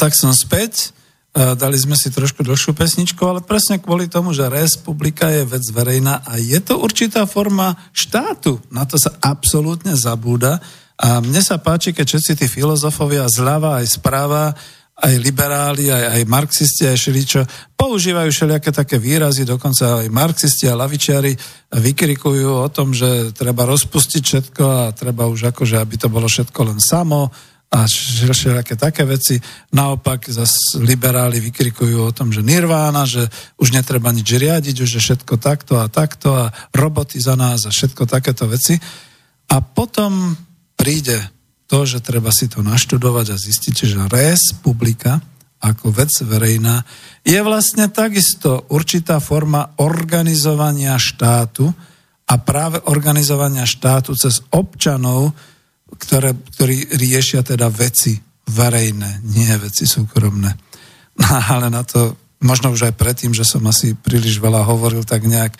Tak 0.00 0.16
som 0.16 0.32
späť. 0.32 0.96
E, 1.36 1.52
Dali 1.52 1.76
sme 1.76 1.92
si 1.92 2.08
trošku 2.08 2.40
dlhšiu 2.40 2.72
pesničku, 2.72 3.20
ale 3.20 3.44
presne 3.44 3.76
kvôli 3.76 4.08
tomu, 4.08 4.32
že 4.32 4.48
republika 4.48 5.28
je 5.28 5.44
vec 5.44 5.64
verejná 5.68 6.24
a 6.24 6.40
je 6.40 6.56
to 6.64 6.80
určitá 6.80 7.28
forma 7.28 7.76
štátu. 7.92 8.56
Na 8.72 8.88
to 8.88 8.96
sa 8.96 9.12
absolútne 9.20 9.92
zabúda. 9.92 10.56
A 10.96 11.20
mne 11.20 11.44
sa 11.44 11.60
páči, 11.60 11.92
keď 11.92 12.16
všetci 12.16 12.32
tí 12.40 12.46
filozofovia 12.48 13.28
zľava 13.28 13.84
aj 13.84 13.86
správa, 14.00 14.56
aj 15.00 15.16
liberáli, 15.16 15.88
aj, 15.88 16.20
aj 16.20 16.22
marxisti, 16.28 16.84
aj 16.84 16.96
šeličo, 17.00 17.40
používajú 17.72 18.28
všelijaké 18.28 18.68
také 18.68 19.00
výrazy, 19.00 19.48
dokonca 19.48 20.04
aj 20.04 20.12
marxisti 20.12 20.68
a 20.68 20.76
lavičiari 20.76 21.32
vykrikujú 21.72 22.48
o 22.52 22.68
tom, 22.68 22.92
že 22.92 23.32
treba 23.32 23.64
rozpustiť 23.64 24.22
všetko 24.24 24.64
a 24.64 24.84
treba 24.92 25.24
už 25.24 25.56
akože, 25.56 25.80
aby 25.80 25.96
to 25.96 26.12
bolo 26.12 26.28
všetko 26.28 26.60
len 26.68 26.76
samo 26.84 27.32
a 27.70 27.86
všelijaké 27.86 28.74
také 28.74 29.06
veci. 29.06 29.38
Naopak 29.70 30.26
zase 30.26 30.82
liberáli 30.82 31.38
vykrikujú 31.38 32.02
o 32.02 32.14
tom, 32.14 32.34
že 32.34 32.42
nirvána, 32.42 33.06
že 33.06 33.30
už 33.62 33.70
netreba 33.70 34.10
nič 34.10 34.26
riadiť, 34.26 34.76
už 34.82 34.90
je 34.98 35.02
všetko 35.02 35.38
takto 35.38 35.78
a 35.78 35.86
takto 35.86 36.34
a 36.34 36.50
roboty 36.74 37.22
za 37.22 37.38
nás 37.38 37.62
a 37.64 37.70
všetko 37.70 38.10
takéto 38.10 38.50
veci. 38.50 38.74
A 39.50 39.62
potom 39.62 40.34
príde 40.74 41.22
to, 41.70 41.86
že 41.86 42.02
treba 42.02 42.34
si 42.34 42.50
to 42.50 42.66
naštudovať 42.66 43.26
a 43.30 43.36
zistiť, 43.38 43.74
že 43.86 44.02
republika 44.10 45.22
ako 45.60 45.92
vec 45.92 46.10
verejná 46.24 46.82
je 47.20 47.36
vlastne 47.44 47.92
takisto 47.92 48.64
určitá 48.72 49.20
forma 49.20 49.76
organizovania 49.76 50.96
štátu 50.96 51.68
a 52.24 52.34
práve 52.40 52.80
organizovania 52.88 53.68
štátu 53.68 54.16
cez 54.16 54.40
občanov, 54.50 55.36
ktoré, 55.98 56.34
ktorí 56.34 56.94
riešia 56.94 57.42
teda 57.42 57.66
veci 57.70 58.18
verejné, 58.50 59.22
nie 59.30 59.50
veci 59.58 59.86
súkromné. 59.86 60.50
No, 61.20 61.28
ale 61.50 61.70
na 61.70 61.86
to, 61.86 62.16
možno 62.42 62.74
už 62.74 62.90
aj 62.90 62.94
predtým, 62.98 63.32
že 63.34 63.46
som 63.46 63.62
asi 63.66 63.94
príliš 63.94 64.42
veľa 64.42 64.66
hovoril, 64.66 65.06
tak 65.06 65.26
nejak, 65.26 65.54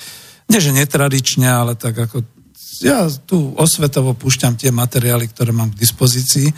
nie 0.50 0.58
že 0.58 0.74
netradične, 0.74 1.46
ale 1.46 1.78
tak 1.78 1.94
ako 1.98 2.24
ja 2.80 3.06
tu 3.28 3.52
osvetovo 3.60 4.16
púšťam 4.16 4.56
tie 4.56 4.72
materiály, 4.72 5.28
ktoré 5.28 5.52
mám 5.52 5.68
k 5.70 5.80
dispozícii 5.84 6.48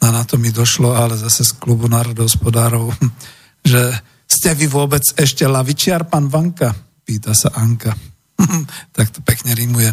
a 0.00 0.08
na 0.08 0.24
to 0.24 0.40
mi 0.40 0.48
došlo, 0.48 0.96
ale 0.96 1.20
zase 1.20 1.44
z 1.44 1.52
klubu 1.60 1.88
národohospodárov, 1.88 2.92
že 3.70 3.82
ste 4.26 4.56
vy 4.56 4.66
vôbec 4.66 5.04
ešte 5.16 5.46
lavičiar, 5.46 6.08
pán 6.10 6.26
Vanka? 6.26 6.74
Pýta 7.06 7.30
sa 7.36 7.54
Anka. 7.54 7.94
tak 8.96 9.14
to 9.14 9.22
pekne 9.22 9.54
rímuje. 9.54 9.92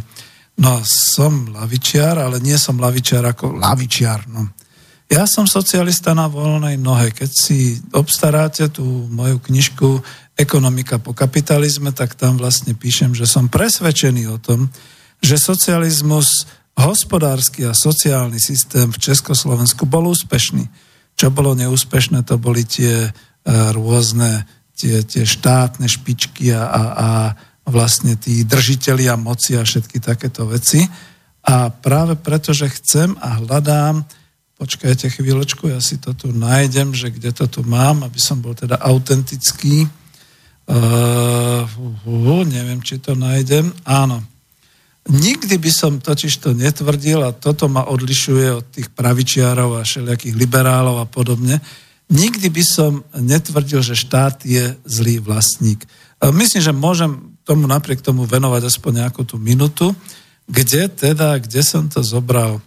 No, 0.53 0.81
som 0.85 1.49
lavičiar, 1.49 2.21
ale 2.21 2.37
nie 2.37 2.55
som 2.61 2.77
lavičiar 2.77 3.25
ako 3.25 3.57
lavičiar. 3.57 4.29
No. 4.29 4.53
Ja 5.09 5.25
som 5.25 5.49
socialista 5.49 6.13
na 6.13 6.29
voľnej 6.29 6.77
nohe. 6.77 7.09
Keď 7.09 7.31
si 7.33 7.77
obstaráte 7.93 8.69
tú 8.69 9.09
moju 9.09 9.41
knižku 9.41 10.01
Ekonomika 10.33 10.97
po 10.97 11.13
kapitalizme, 11.13 11.93
tak 11.93 12.17
tam 12.17 12.41
vlastne 12.41 12.73
píšem, 12.73 13.13
že 13.13 13.29
som 13.29 13.49
presvedčený 13.49 14.25
o 14.33 14.41
tom, 14.41 14.73
že 15.21 15.37
socializmus, 15.37 16.49
hospodársky 16.73 17.69
a 17.69 17.77
sociálny 17.77 18.41
systém 18.41 18.89
v 18.89 18.97
Československu 18.97 19.85
bol 19.85 20.09
úspešný. 20.09 20.65
Čo 21.13 21.29
bolo 21.29 21.53
neúspešné, 21.53 22.25
to 22.25 22.41
boli 22.41 22.65
tie 22.65 23.05
e, 23.05 23.11
rôzne 23.77 24.49
tie, 24.73 25.05
tie 25.05 25.23
štátne 25.23 25.85
špičky 25.85 26.49
a, 26.53 26.65
a, 26.65 26.81
a 26.97 27.09
vlastne 27.63 28.19
tí 28.19 28.43
držitelia 28.43 29.15
moci 29.15 29.55
a 29.55 29.63
všetky 29.63 30.03
takéto 30.03 30.47
veci. 30.47 30.83
A 31.43 31.71
práve 31.71 32.15
preto, 32.15 32.51
že 32.55 32.71
chcem 32.71 33.15
a 33.19 33.39
hľadám 33.39 34.03
Počkajte 34.63 35.09
chvíľočku, 35.09 35.67
ja 35.67 35.83
si 35.83 35.99
to 35.99 36.15
tu 36.15 36.31
nájdem, 36.31 36.95
že 36.95 37.11
kde 37.11 37.35
to 37.35 37.51
tu 37.51 37.67
mám, 37.67 38.07
aby 38.07 38.15
som 38.15 38.39
bol 38.39 38.55
teda 38.55 38.79
autentický. 38.79 39.89
Uh, 40.63 41.67
uh, 42.07 42.41
neviem, 42.47 42.79
či 42.79 43.01
to 43.01 43.11
nájdem. 43.11 43.75
Áno. 43.83 44.23
Nikdy 45.11 45.59
by 45.59 45.67
som 45.67 45.99
totiž 45.99 46.39
to 46.39 46.55
netvrdil, 46.55 47.27
a 47.27 47.35
toto 47.35 47.67
ma 47.67 47.83
odlišuje 47.91 48.47
od 48.55 48.65
tých 48.71 48.87
pravičiarov 48.95 49.81
a 49.81 49.83
všelijakých 49.83 50.31
liberálov 50.31 51.03
a 51.03 51.11
podobne, 51.11 51.59
nikdy 52.07 52.47
by 52.47 52.63
som 52.63 53.03
netvrdil, 53.11 53.83
že 53.83 53.99
štát 53.99 54.47
je 54.47 54.79
zlý 54.87 55.19
vlastník. 55.19 55.83
Myslím, 56.23 56.61
že 56.63 56.71
môžem 56.71 57.32
tomu 57.43 57.67
napriek 57.67 57.99
tomu 57.99 58.23
venovať 58.23 58.71
aspoň 58.71 59.05
nejakú 59.05 59.27
tú 59.27 59.35
minutu, 59.39 59.91
kde 60.47 60.87
teda, 60.91 61.39
kde 61.39 61.61
som 61.63 61.87
to 61.87 62.03
zobral 62.03 62.63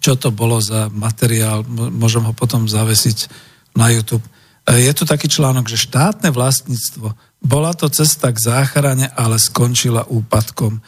čo 0.00 0.16
to 0.16 0.32
bolo 0.32 0.56
za 0.62 0.88
materiál, 0.88 1.66
môžem 1.68 2.24
ho 2.24 2.32
potom 2.32 2.64
zavesiť 2.64 3.28
na 3.76 3.92
YouTube. 3.92 4.24
E, 4.64 4.88
je 4.88 4.92
tu 4.96 5.04
taký 5.04 5.28
článok, 5.28 5.68
že 5.68 5.84
štátne 5.84 6.32
vlastníctvo 6.32 7.12
bola 7.42 7.76
to 7.76 7.90
cesta 7.92 8.32
k 8.32 8.38
záchrane, 8.40 9.10
ale 9.12 9.36
skončila 9.36 10.08
úpadkom. 10.08 10.80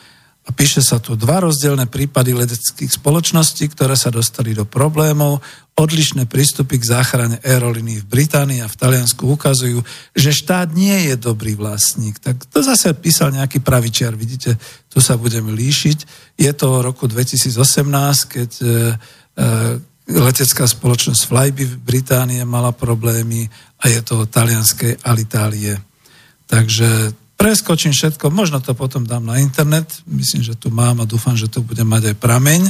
A 0.45 0.53
píše 0.53 0.85
sa 0.85 1.01
tu 1.01 1.17
dva 1.17 1.41
rozdielne 1.41 1.89
prípady 1.89 2.37
leteckých 2.37 2.93
spoločností, 2.93 3.65
ktoré 3.73 3.97
sa 3.97 4.13
dostali 4.13 4.53
do 4.53 4.69
problémov. 4.69 5.41
Odlišné 5.73 6.29
prístupy 6.29 6.77
k 6.77 6.85
záchrane 6.85 7.41
aerolíny 7.41 8.05
v 8.05 8.09
Británii 8.09 8.61
a 8.61 8.69
v 8.69 8.77
Taliansku 8.77 9.25
ukazujú, 9.25 9.81
že 10.13 10.37
štát 10.37 10.69
nie 10.77 11.09
je 11.09 11.17
dobrý 11.17 11.57
vlastník. 11.57 12.21
Tak 12.21 12.45
to 12.53 12.61
zase 12.61 12.93
písal 12.93 13.33
nejaký 13.33 13.65
pravičiar, 13.65 14.13
vidíte, 14.13 14.61
tu 14.93 15.01
sa 15.01 15.17
budeme 15.17 15.49
líšiť. 15.49 15.99
Je 16.37 16.53
to 16.53 16.85
roku 16.85 17.09
2018, 17.09 17.57
keď 18.29 18.51
e, 18.61 18.65
e, 18.69 18.75
letecká 20.13 20.69
spoločnosť 20.69 21.25
Flyby 21.25 21.65
v 21.65 21.77
Británii 21.81 22.45
mala 22.45 22.77
problémy 22.77 23.49
a 23.81 23.89
je 23.89 24.01
to 24.05 24.29
talianskej 24.29 25.01
Alitálie. 25.09 25.81
Takže 26.45 27.24
preskočím 27.35 27.93
všetko, 27.93 28.31
možno 28.31 28.63
to 28.63 28.73
potom 28.73 29.05
dám 29.05 29.27
na 29.27 29.43
internet, 29.43 29.91
myslím, 30.09 30.43
že 30.43 30.55
tu 30.55 30.71
mám 30.71 31.03
a 31.03 31.09
dúfam, 31.09 31.37
že 31.37 31.51
tu 31.51 31.61
budem 31.61 31.87
mať 31.87 32.15
aj 32.15 32.17
prameň 32.19 32.63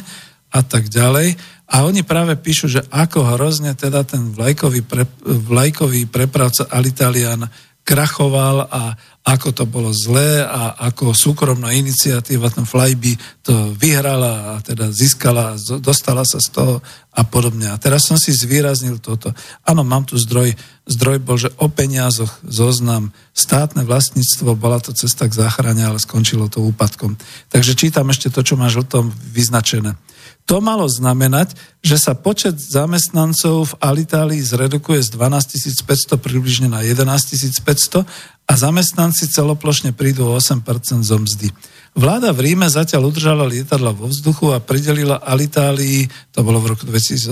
a 0.54 0.60
tak 0.62 0.86
ďalej. 0.86 1.34
A 1.64 1.82
oni 1.88 2.04
práve 2.04 2.36
píšu, 2.38 2.68
že 2.70 2.80
ako 2.92 3.34
hrozne 3.34 3.74
teda 3.74 4.04
ten 4.04 4.30
vlajkový, 4.30 4.84
pre, 4.84 5.08
vlajkový 5.24 6.06
prepravca 6.06 6.68
Alitalian 6.68 7.48
krachoval 7.84 8.64
a 8.64 8.96
ako 9.24 9.48
to 9.56 9.64
bolo 9.64 9.88
zlé 9.92 10.44
a 10.44 10.76
ako 10.88 11.16
súkromná 11.16 11.72
iniciatíva, 11.72 12.52
ten 12.52 12.68
Flyby 12.68 13.16
to 13.40 13.72
vyhrala 13.72 14.56
a 14.56 14.60
teda 14.60 14.92
získala, 14.92 15.56
dostala 15.80 16.24
sa 16.28 16.40
z 16.40 16.48
toho 16.52 16.74
a 17.12 17.22
podobne. 17.24 17.72
A 17.72 17.80
teraz 17.80 18.04
som 18.04 18.20
si 18.20 18.36
zvýraznil 18.36 19.00
toto. 19.00 19.32
Áno, 19.64 19.80
mám 19.80 20.04
tu 20.04 20.20
zdroj, 20.20 20.52
zdroj 20.84 21.24
bol, 21.24 21.40
že 21.40 21.52
o 21.56 21.72
peniazoch 21.72 22.40
zoznam 22.44 23.16
státne 23.32 23.84
vlastníctvo, 23.84 24.56
bola 24.56 24.80
to 24.80 24.92
cesta 24.92 25.28
k 25.28 25.36
záchrane, 25.40 25.80
ale 25.84 26.00
skončilo 26.00 26.52
to 26.52 26.60
úpadkom. 26.60 27.16
Takže 27.48 27.72
čítam 27.76 28.12
ešte 28.12 28.28
to, 28.28 28.44
čo 28.44 28.60
má 28.60 28.68
žltom 28.68 29.08
vyznačené. 29.32 29.96
To 30.44 30.60
malo 30.60 30.84
znamenať, 30.84 31.56
že 31.80 31.96
sa 31.96 32.12
počet 32.12 32.60
zamestnancov 32.60 33.72
v 33.72 33.78
Alitálii 33.80 34.44
zredukuje 34.44 35.00
z 35.00 35.16
12 35.16 35.88
500 35.88 36.20
približne 36.20 36.68
na 36.68 36.84
11 36.84 37.64
500 37.64 38.04
a 38.44 38.52
zamestnanci 38.52 39.32
celoplošne 39.32 39.96
prídu 39.96 40.28
o 40.28 40.36
8% 40.36 40.60
zo 41.00 41.16
mzdy. 41.16 41.48
Vláda 41.96 42.34
v 42.36 42.52
Ríme 42.52 42.68
zatiaľ 42.68 43.08
udržala 43.08 43.48
lietadla 43.48 43.96
vo 43.96 44.10
vzduchu 44.10 44.52
a 44.52 44.60
pridelila 44.60 45.22
Alitálii, 45.24 46.10
to 46.34 46.44
bolo 46.44 46.60
v 46.60 46.76
roku 46.76 46.84
2018, 46.84 47.30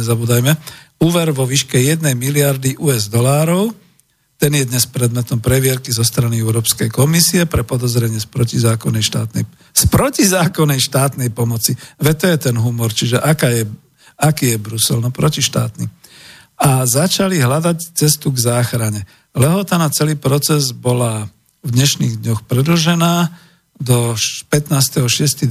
nezabúdajme, 0.00 0.56
úver 1.04 1.36
vo 1.36 1.44
výške 1.44 1.76
1 1.76 2.00
miliardy 2.16 2.80
US 2.80 3.12
dolárov, 3.12 3.83
ten 4.38 4.50
je 4.54 4.64
dnes 4.66 4.84
predmetom 4.90 5.38
previerky 5.38 5.94
zo 5.94 6.02
strany 6.02 6.42
Európskej 6.42 6.90
komisie 6.90 7.46
pre 7.46 7.62
podozrenie 7.62 8.18
z 8.18 8.26
protizákonnej 8.28 9.04
štátnej, 9.04 9.44
z 9.72 9.84
protizákonnej 9.88 10.80
štátnej 10.82 11.30
pomoci. 11.30 11.78
Veď 12.02 12.16
to 12.18 12.26
je 12.28 12.38
ten 12.50 12.56
humor, 12.58 12.90
čiže 12.90 13.22
aká 13.22 13.54
je, 13.54 13.64
aký 14.18 14.54
je 14.54 14.58
Brusel? 14.58 14.98
No 14.98 15.14
protištátny. 15.14 15.86
A 16.58 16.86
začali 16.86 17.38
hľadať 17.42 17.94
cestu 17.94 18.30
k 18.30 18.42
záchrane. 18.42 19.06
Lehota 19.34 19.78
na 19.78 19.90
celý 19.90 20.14
proces 20.14 20.70
bola 20.70 21.26
v 21.64 21.70
dnešných 21.74 22.22
dňoch 22.22 22.46
predlžená 22.46 23.43
do 23.80 24.14
15.6.2019. 24.50 25.50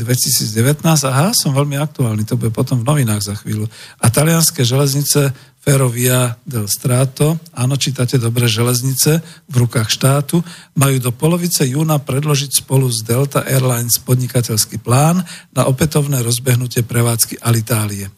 Aha, 1.06 1.36
som 1.36 1.52
veľmi 1.52 1.76
aktuálny, 1.76 2.24
to 2.24 2.40
bude 2.40 2.56
potom 2.56 2.80
v 2.80 2.88
novinách 2.88 3.24
za 3.24 3.36
chvíľu. 3.36 3.68
A 4.00 4.08
talianské 4.08 4.64
železnice 4.64 5.36
Ferrovia 5.64 6.36
del 6.44 6.68
Strato, 6.68 7.40
áno, 7.56 7.80
čítate 7.80 8.20
dobre 8.20 8.52
železnice 8.52 9.24
v 9.48 9.56
rukách 9.64 9.88
štátu, 9.88 10.44
majú 10.76 11.00
do 11.00 11.12
polovice 11.16 11.64
júna 11.64 12.04
predložiť 12.04 12.64
spolu 12.64 12.92
s 12.92 13.00
Delta 13.04 13.48
Airlines 13.48 14.00
podnikateľský 14.04 14.84
plán 14.84 15.24
na 15.56 15.64
opätovné 15.68 16.20
rozbehnutie 16.20 16.84
prevádzky 16.84 17.40
Alitálie. 17.40 18.12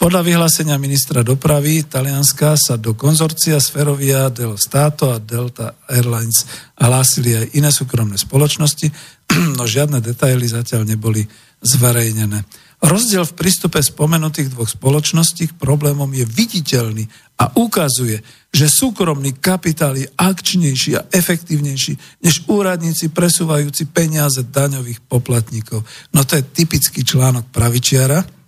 Podľa 0.00 0.24
vyhlásenia 0.24 0.80
ministra 0.80 1.20
dopravy 1.20 1.84
Talianska 1.84 2.56
sa 2.56 2.80
do 2.80 2.96
konzorcia 2.96 3.60
Sferovia 3.60 4.32
del 4.32 4.56
Stato 4.56 5.12
a 5.12 5.20
Delta 5.20 5.76
Airlines 5.92 6.48
hlásili 6.80 7.36
aj 7.36 7.52
iné 7.52 7.68
súkromné 7.68 8.16
spoločnosti, 8.16 8.88
no 9.60 9.68
žiadne 9.68 10.00
detaily 10.00 10.48
zatiaľ 10.48 10.88
neboli 10.88 11.28
zverejnené. 11.60 12.48
Rozdiel 12.80 13.28
v 13.28 13.36
prístupe 13.36 13.76
spomenutých 13.84 14.56
dvoch 14.56 14.72
spoločností 14.72 15.52
k 15.52 15.58
problémom 15.60 16.08
je 16.16 16.24
viditeľný 16.24 17.04
a 17.36 17.52
ukazuje, 17.60 18.24
že 18.56 18.72
súkromný 18.72 19.36
kapitál 19.36 20.00
je 20.00 20.08
akčnejší 20.16 20.96
a 20.96 21.12
efektívnejší 21.12 22.24
než 22.24 22.48
úradníci 22.48 23.12
presúvajúci 23.12 23.84
peniaze 23.92 24.48
daňových 24.48 25.04
poplatníkov. 25.04 25.84
No 26.16 26.24
to 26.24 26.40
je 26.40 26.48
typický 26.56 27.04
článok 27.04 27.52
pravičiara, 27.52 28.39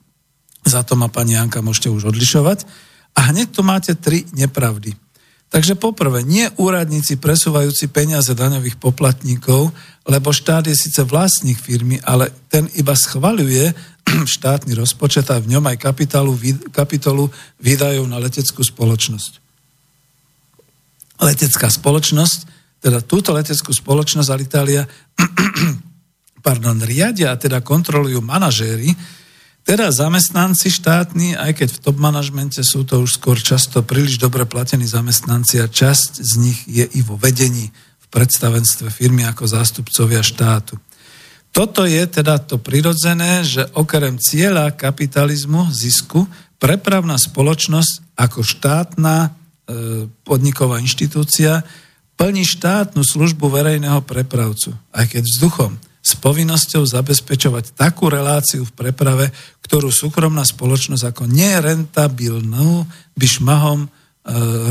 za 0.62 0.86
to 0.86 0.94
ma 0.94 1.10
pani 1.10 1.34
Janka 1.34 1.62
môžete 1.62 1.90
už 1.90 2.14
odlišovať. 2.14 2.64
A 3.12 3.34
hneď 3.34 3.52
tu 3.52 3.60
máte 3.60 3.92
tri 3.98 4.24
nepravdy. 4.32 4.96
Takže 5.52 5.76
poprvé, 5.76 6.24
nie 6.24 6.48
úradníci 6.56 7.20
presúvajúci 7.20 7.92
peniaze 7.92 8.32
daňových 8.32 8.80
poplatníkov, 8.80 9.68
lebo 10.08 10.32
štát 10.32 10.64
je 10.64 10.72
síce 10.72 11.04
vlastník 11.04 11.60
firmy, 11.60 12.00
ale 12.08 12.32
ten 12.48 12.72
iba 12.72 12.96
schvaľuje 12.96 13.76
štátny 14.40 14.72
rozpočet 14.72 15.28
a 15.28 15.36
v 15.36 15.52
ňom 15.52 15.68
aj 15.68 15.76
kapitálu, 15.76 16.32
kapitolu 16.72 17.28
výdajov 17.60 18.08
na 18.08 18.16
leteckú 18.16 18.64
spoločnosť. 18.64 19.44
Letecká 21.20 21.68
spoločnosť, 21.68 22.38
teda 22.80 23.04
túto 23.04 23.36
leteckú 23.36 23.76
spoločnosť 23.76 24.28
Alitalia 24.32 24.88
pardon, 26.42 26.76
riadia 26.82 27.32
a 27.32 27.38
teda 27.38 27.62
kontrolujú 27.62 28.18
manažéri, 28.20 28.90
teda 29.62 29.94
zamestnanci 29.94 30.74
štátni, 30.74 31.38
aj 31.38 31.62
keď 31.62 31.68
v 31.70 31.82
top 31.86 31.96
manažmente 32.02 32.58
sú 32.66 32.82
to 32.82 33.06
už 33.06 33.22
skôr 33.22 33.38
často 33.38 33.86
príliš 33.86 34.18
dobre 34.18 34.42
platení 34.42 34.82
zamestnanci 34.90 35.62
a 35.62 35.70
časť 35.70 36.18
z 36.18 36.32
nich 36.42 36.58
je 36.66 36.82
i 36.82 37.00
vo 37.06 37.14
vedení 37.14 37.70
v 38.02 38.06
predstavenstve 38.10 38.90
firmy 38.90 39.22
ako 39.22 39.46
zástupcovia 39.46 40.20
štátu. 40.26 40.82
Toto 41.54 41.86
je 41.86 42.02
teda 42.08 42.42
to 42.42 42.58
prirodzené, 42.58 43.44
že 43.46 43.68
okrem 43.76 44.18
cieľa 44.18 44.72
kapitalizmu, 44.74 45.70
zisku, 45.70 46.26
prepravná 46.58 47.14
spoločnosť 47.20 48.18
ako 48.18 48.40
štátna 48.42 49.14
e, 49.22 49.30
podniková 50.26 50.80
inštitúcia 50.80 51.62
plní 52.16 52.48
štátnu 52.48 53.04
službu 53.04 53.52
verejného 53.52 54.00
prepravcu, 54.02 54.74
aj 54.90 55.06
keď 55.12 55.22
vzduchom 55.22 55.91
s 56.02 56.18
povinnosťou 56.18 56.82
zabezpečovať 56.82 57.78
takú 57.78 58.10
reláciu 58.10 58.66
v 58.66 58.74
preprave, 58.74 59.30
ktorú 59.62 59.94
súkromná 59.94 60.42
spoločnosť 60.42 61.14
ako 61.14 61.30
nerentabilnú 61.30 62.84
by 63.14 63.26
šmahom 63.26 63.86
e, 63.86 63.88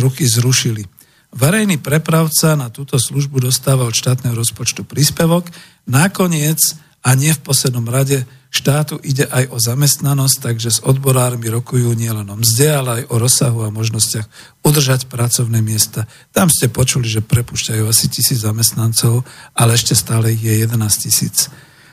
ruky 0.04 0.28
zrušili. 0.28 0.84
Verejný 1.32 1.80
prepravca 1.80 2.60
na 2.60 2.68
túto 2.68 3.00
službu 3.00 3.48
dostáva 3.48 3.88
od 3.88 3.96
štátneho 3.96 4.36
rozpočtu 4.36 4.84
príspevok, 4.84 5.48
nakoniec 5.88 6.60
a 7.00 7.16
nie 7.16 7.32
v 7.32 7.40
poslednom 7.40 7.88
rade 7.88 8.28
štátu 8.52 9.00
ide 9.00 9.24
aj 9.32 9.48
o 9.48 9.58
zamestnanosť, 9.58 10.38
takže 10.44 10.70
s 10.70 10.80
odborármi 10.84 11.48
rokujú 11.48 11.96
nielen 11.96 12.28
o 12.28 12.36
mzde, 12.36 12.68
ale 12.68 12.90
aj 13.02 13.04
o 13.08 13.16
rozsahu 13.16 13.60
a 13.64 13.72
možnostiach 13.72 14.28
udržať 14.60 15.08
pracovné 15.08 15.64
miesta. 15.64 16.04
Tam 16.36 16.52
ste 16.52 16.68
počuli, 16.68 17.08
že 17.08 17.24
prepušťajú 17.24 17.84
asi 17.88 18.12
tisíc 18.12 18.44
zamestnancov, 18.44 19.24
ale 19.56 19.80
ešte 19.80 19.96
stále 19.96 20.36
je 20.36 20.68
11 20.68 20.76
tisíc. 21.00 21.48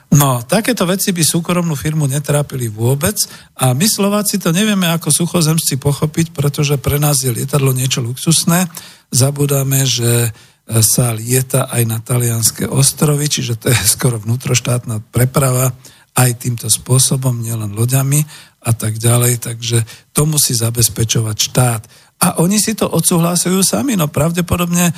No, 0.08 0.40
takéto 0.42 0.88
veci 0.88 1.14
by 1.14 1.20
súkromnú 1.20 1.76
firmu 1.78 2.08
netrápili 2.10 2.66
vôbec 2.66 3.14
a 3.54 3.76
my 3.76 3.86
Slováci 3.86 4.40
to 4.40 4.50
nevieme 4.50 4.88
ako 4.88 5.12
suchozemsci 5.14 5.78
pochopiť, 5.78 6.32
pretože 6.32 6.80
pre 6.80 6.98
nás 6.98 7.22
je 7.22 7.30
lietadlo 7.30 7.70
niečo 7.76 8.00
luxusné. 8.02 8.66
Zabudáme, 9.12 9.84
že 9.84 10.32
sa 10.68 11.16
lieta 11.16 11.68
aj 11.72 11.82
na 11.88 11.98
talianské 12.00 12.68
ostrovy, 12.68 13.28
čiže 13.28 13.56
to 13.56 13.72
je 13.72 13.78
skoro 13.96 14.20
vnútroštátna 14.20 15.00
preprava 15.12 15.72
aj 16.18 16.30
týmto 16.42 16.66
spôsobom, 16.66 17.38
nielen 17.38 17.78
loďami 17.78 18.26
a 18.66 18.74
tak 18.74 18.98
ďalej, 18.98 19.38
takže 19.38 19.86
to 20.10 20.26
musí 20.26 20.50
zabezpečovať 20.58 21.36
štát. 21.38 21.82
A 22.18 22.42
oni 22.42 22.58
si 22.58 22.74
to 22.74 22.90
odsúhlasujú 22.90 23.62
sami, 23.62 23.94
no 23.94 24.10
pravdepodobne 24.10 24.90
e, 24.90 24.92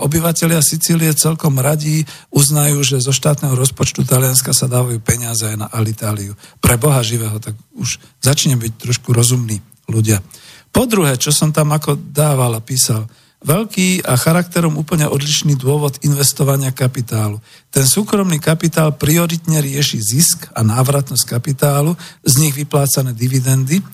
obyvateľia 0.00 0.64
Sicílie 0.64 1.12
celkom 1.12 1.60
radí 1.60 2.00
uznajú, 2.32 2.80
že 2.80 3.04
zo 3.04 3.12
štátneho 3.12 3.52
rozpočtu 3.52 4.00
Talianska 4.08 4.56
sa 4.56 4.64
dávajú 4.64 4.96
peniaze 5.04 5.44
aj 5.44 5.60
na 5.60 5.68
Alitáliu. 5.68 6.32
Pre 6.64 6.80
Boha 6.80 7.04
živého, 7.04 7.36
tak 7.36 7.52
už 7.76 8.00
začne 8.24 8.56
byť 8.56 8.72
trošku 8.80 9.12
rozumní 9.12 9.60
ľudia. 9.92 10.24
Po 10.72 10.88
druhé, 10.88 11.20
čo 11.20 11.36
som 11.36 11.52
tam 11.52 11.76
ako 11.76 12.00
dával 12.00 12.56
a 12.56 12.64
písal, 12.64 13.04
veľký 13.44 14.08
a 14.08 14.16
charakterom 14.16 14.80
úplne 14.80 15.04
odlišný 15.04 15.54
dôvod 15.60 16.00
investovania 16.02 16.72
kapitálu. 16.72 17.38
Ten 17.68 17.84
súkromný 17.84 18.40
kapitál 18.40 18.96
prioritne 18.96 19.60
rieši 19.60 20.00
zisk 20.00 20.48
a 20.56 20.64
návratnosť 20.64 21.24
kapitálu, 21.28 21.92
z 22.24 22.34
nich 22.40 22.56
vyplácané 22.56 23.12
dividendy, 23.12 23.84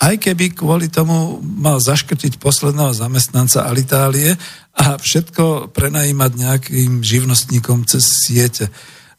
aj 0.00 0.18
keby 0.18 0.56
kvôli 0.56 0.90
tomu 0.90 1.38
mal 1.40 1.78
zaškrtiť 1.78 2.42
posledného 2.42 2.90
zamestnanca 2.96 3.68
Alitálie 3.68 4.34
a 4.74 4.98
všetko 4.98 5.70
prenajímať 5.70 6.30
nejakým 6.34 7.04
živnostníkom 7.04 7.86
cez 7.86 8.02
siete. 8.26 8.68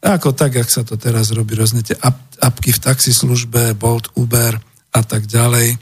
Ako 0.04 0.36
tak, 0.36 0.60
jak 0.60 0.68
sa 0.68 0.84
to 0.84 1.00
teraz 1.00 1.32
robí, 1.32 1.56
rôzne 1.56 1.80
tie 1.80 1.96
apky 2.38 2.70
v 2.76 2.82
taxislužbe, 2.82 3.72
Bolt, 3.74 4.12
Uber 4.14 4.60
a 4.92 5.00
tak 5.00 5.24
ďalej. 5.24 5.80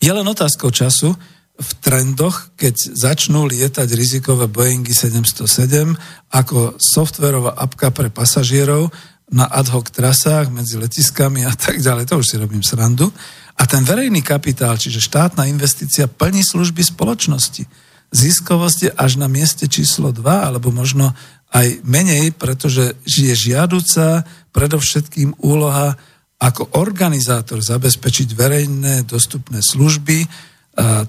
Je 0.00 0.10
len 0.12 0.26
otázkou 0.28 0.68
času, 0.68 1.16
v 1.60 1.70
trendoch, 1.84 2.56
keď 2.56 2.96
začnú 2.96 3.44
lietať 3.44 3.88
rizikové 3.92 4.48
Boeingy 4.48 4.96
707 4.96 5.92
ako 6.32 6.80
softverová 6.80 7.52
apka 7.52 7.92
pre 7.92 8.08
pasažierov 8.08 8.88
na 9.30 9.46
ad 9.46 9.70
hoc 9.70 9.92
trasách 9.92 10.50
medzi 10.50 10.80
letiskami 10.80 11.44
a 11.46 11.54
tak 11.54 11.78
ďalej. 11.78 12.08
To 12.10 12.18
už 12.18 12.26
si 12.26 12.36
robím 12.40 12.64
srandu. 12.64 13.12
A 13.60 13.68
ten 13.68 13.84
verejný 13.84 14.24
kapitál, 14.24 14.80
čiže 14.80 15.04
štátna 15.04 15.44
investícia, 15.46 16.08
plní 16.08 16.40
služby 16.40 16.80
spoločnosti. 16.80 17.68
Ziskovosť 18.10 18.78
je 18.88 18.90
až 18.96 19.20
na 19.20 19.30
mieste 19.30 19.70
číslo 19.70 20.10
2, 20.10 20.24
alebo 20.26 20.74
možno 20.74 21.14
aj 21.54 21.84
menej, 21.86 22.34
pretože 22.34 22.98
je 23.06 23.30
žiaduca 23.36 24.26
predovšetkým 24.50 25.38
úloha 25.44 25.94
ako 26.40 26.72
organizátor 26.80 27.60
zabezpečiť 27.60 28.32
verejné 28.32 29.04
dostupné 29.04 29.60
služby, 29.60 30.24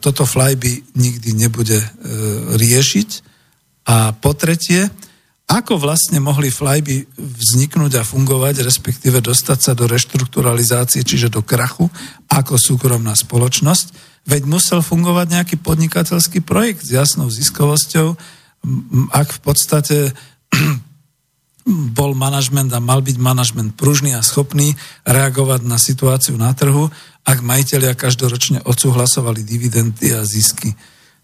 toto 0.01 0.25
Flyby 0.25 0.97
nikdy 0.97 1.37
nebude 1.37 1.77
e, 1.77 1.87
riešiť. 2.57 3.09
A 3.87 4.13
po 4.13 4.33
tretie, 4.33 4.89
ako 5.51 5.77
vlastne 5.77 6.17
mohli 6.23 6.49
Flyby 6.49 7.19
vzniknúť 7.19 8.01
a 8.01 8.07
fungovať, 8.07 8.63
respektíve 8.65 9.19
dostať 9.19 9.59
sa 9.59 9.73
do 9.75 9.85
reštrukturalizácie, 9.85 11.03
čiže 11.05 11.29
do 11.29 11.43
krachu, 11.43 11.91
ako 12.31 12.55
súkromná 12.57 13.13
spoločnosť, 13.13 14.11
veď 14.25 14.41
musel 14.47 14.79
fungovať 14.85 15.27
nejaký 15.33 15.55
podnikateľský 15.59 16.45
projekt 16.45 16.85
s 16.85 16.93
jasnou 16.93 17.27
ziskovosťou, 17.29 18.15
ak 19.11 19.27
v 19.33 19.39
podstate 19.41 19.97
bol 21.97 22.17
manažment 22.17 22.69
a 22.73 22.81
mal 22.81 23.01
byť 23.01 23.17
manažment 23.21 23.73
pružný 23.77 24.17
a 24.17 24.25
schopný 24.25 24.73
reagovať 25.05 25.61
na 25.65 25.77
situáciu 25.77 26.37
na 26.37 26.53
trhu, 26.53 26.89
ak 27.25 27.39
majiteľia 27.45 27.93
každoročne 27.93 28.65
odsúhlasovali 28.65 29.45
dividendy 29.45 30.13
a 30.17 30.25
zisky. 30.25 30.73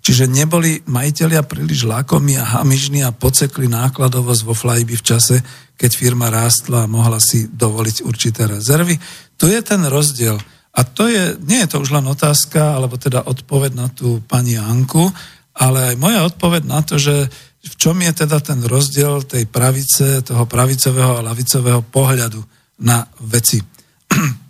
Čiže 0.07 0.29
neboli 0.29 0.79
majiteľia 0.87 1.43
príliš 1.43 1.83
lákomí 1.83 2.37
a 2.39 2.61
hamižní 2.61 3.03
a 3.03 3.11
pocekli 3.11 3.67
nákladovosť 3.67 4.41
vo 4.45 4.55
Flyby 4.55 4.95
v 4.95 5.03
čase, 5.03 5.35
keď 5.75 5.91
firma 5.91 6.31
rástla 6.31 6.85
a 6.85 6.91
mohla 6.91 7.19
si 7.19 7.49
dovoliť 7.49 8.05
určité 8.05 8.47
rezervy. 8.47 8.95
Tu 9.35 9.51
je 9.51 9.59
ten 9.59 9.83
rozdiel. 9.83 10.37
A 10.77 10.85
to 10.85 11.09
je, 11.09 11.35
nie 11.43 11.59
je 11.65 11.69
to 11.73 11.81
už 11.81 11.91
len 11.91 12.05
otázka, 12.05 12.77
alebo 12.77 13.01
teda 13.01 13.25
odpoveď 13.25 13.71
na 13.73 13.89
tú 13.89 14.21
pani 14.23 14.55
Anku, 14.55 15.09
ale 15.57 15.91
aj 15.91 15.95
moja 15.97 16.21
odpoveď 16.29 16.63
na 16.69 16.85
to, 16.85 17.01
že 17.01 17.27
v 17.67 17.75
čom 17.75 17.97
je 17.99 18.13
teda 18.13 18.37
ten 18.39 18.61
rozdiel 18.63 19.25
tej 19.25 19.49
pravice, 19.49 20.21
toho 20.21 20.45
pravicového 20.45 21.19
a 21.19 21.25
lavicového 21.25 21.81
pohľadu 21.83 22.39
na 22.85 23.03
veci. 23.25 23.59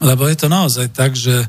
Lebo 0.00 0.28
je 0.28 0.36
to 0.36 0.48
naozaj 0.52 0.92
tak, 0.92 1.16
že 1.16 1.44
e, 1.44 1.48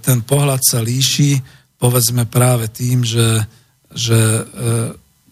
ten 0.00 0.24
pohľad 0.24 0.64
sa 0.64 0.80
líši, 0.80 1.40
povedzme 1.76 2.24
práve 2.24 2.72
tým, 2.72 3.04
že, 3.04 3.44
že 3.92 4.16
e, 4.16 4.42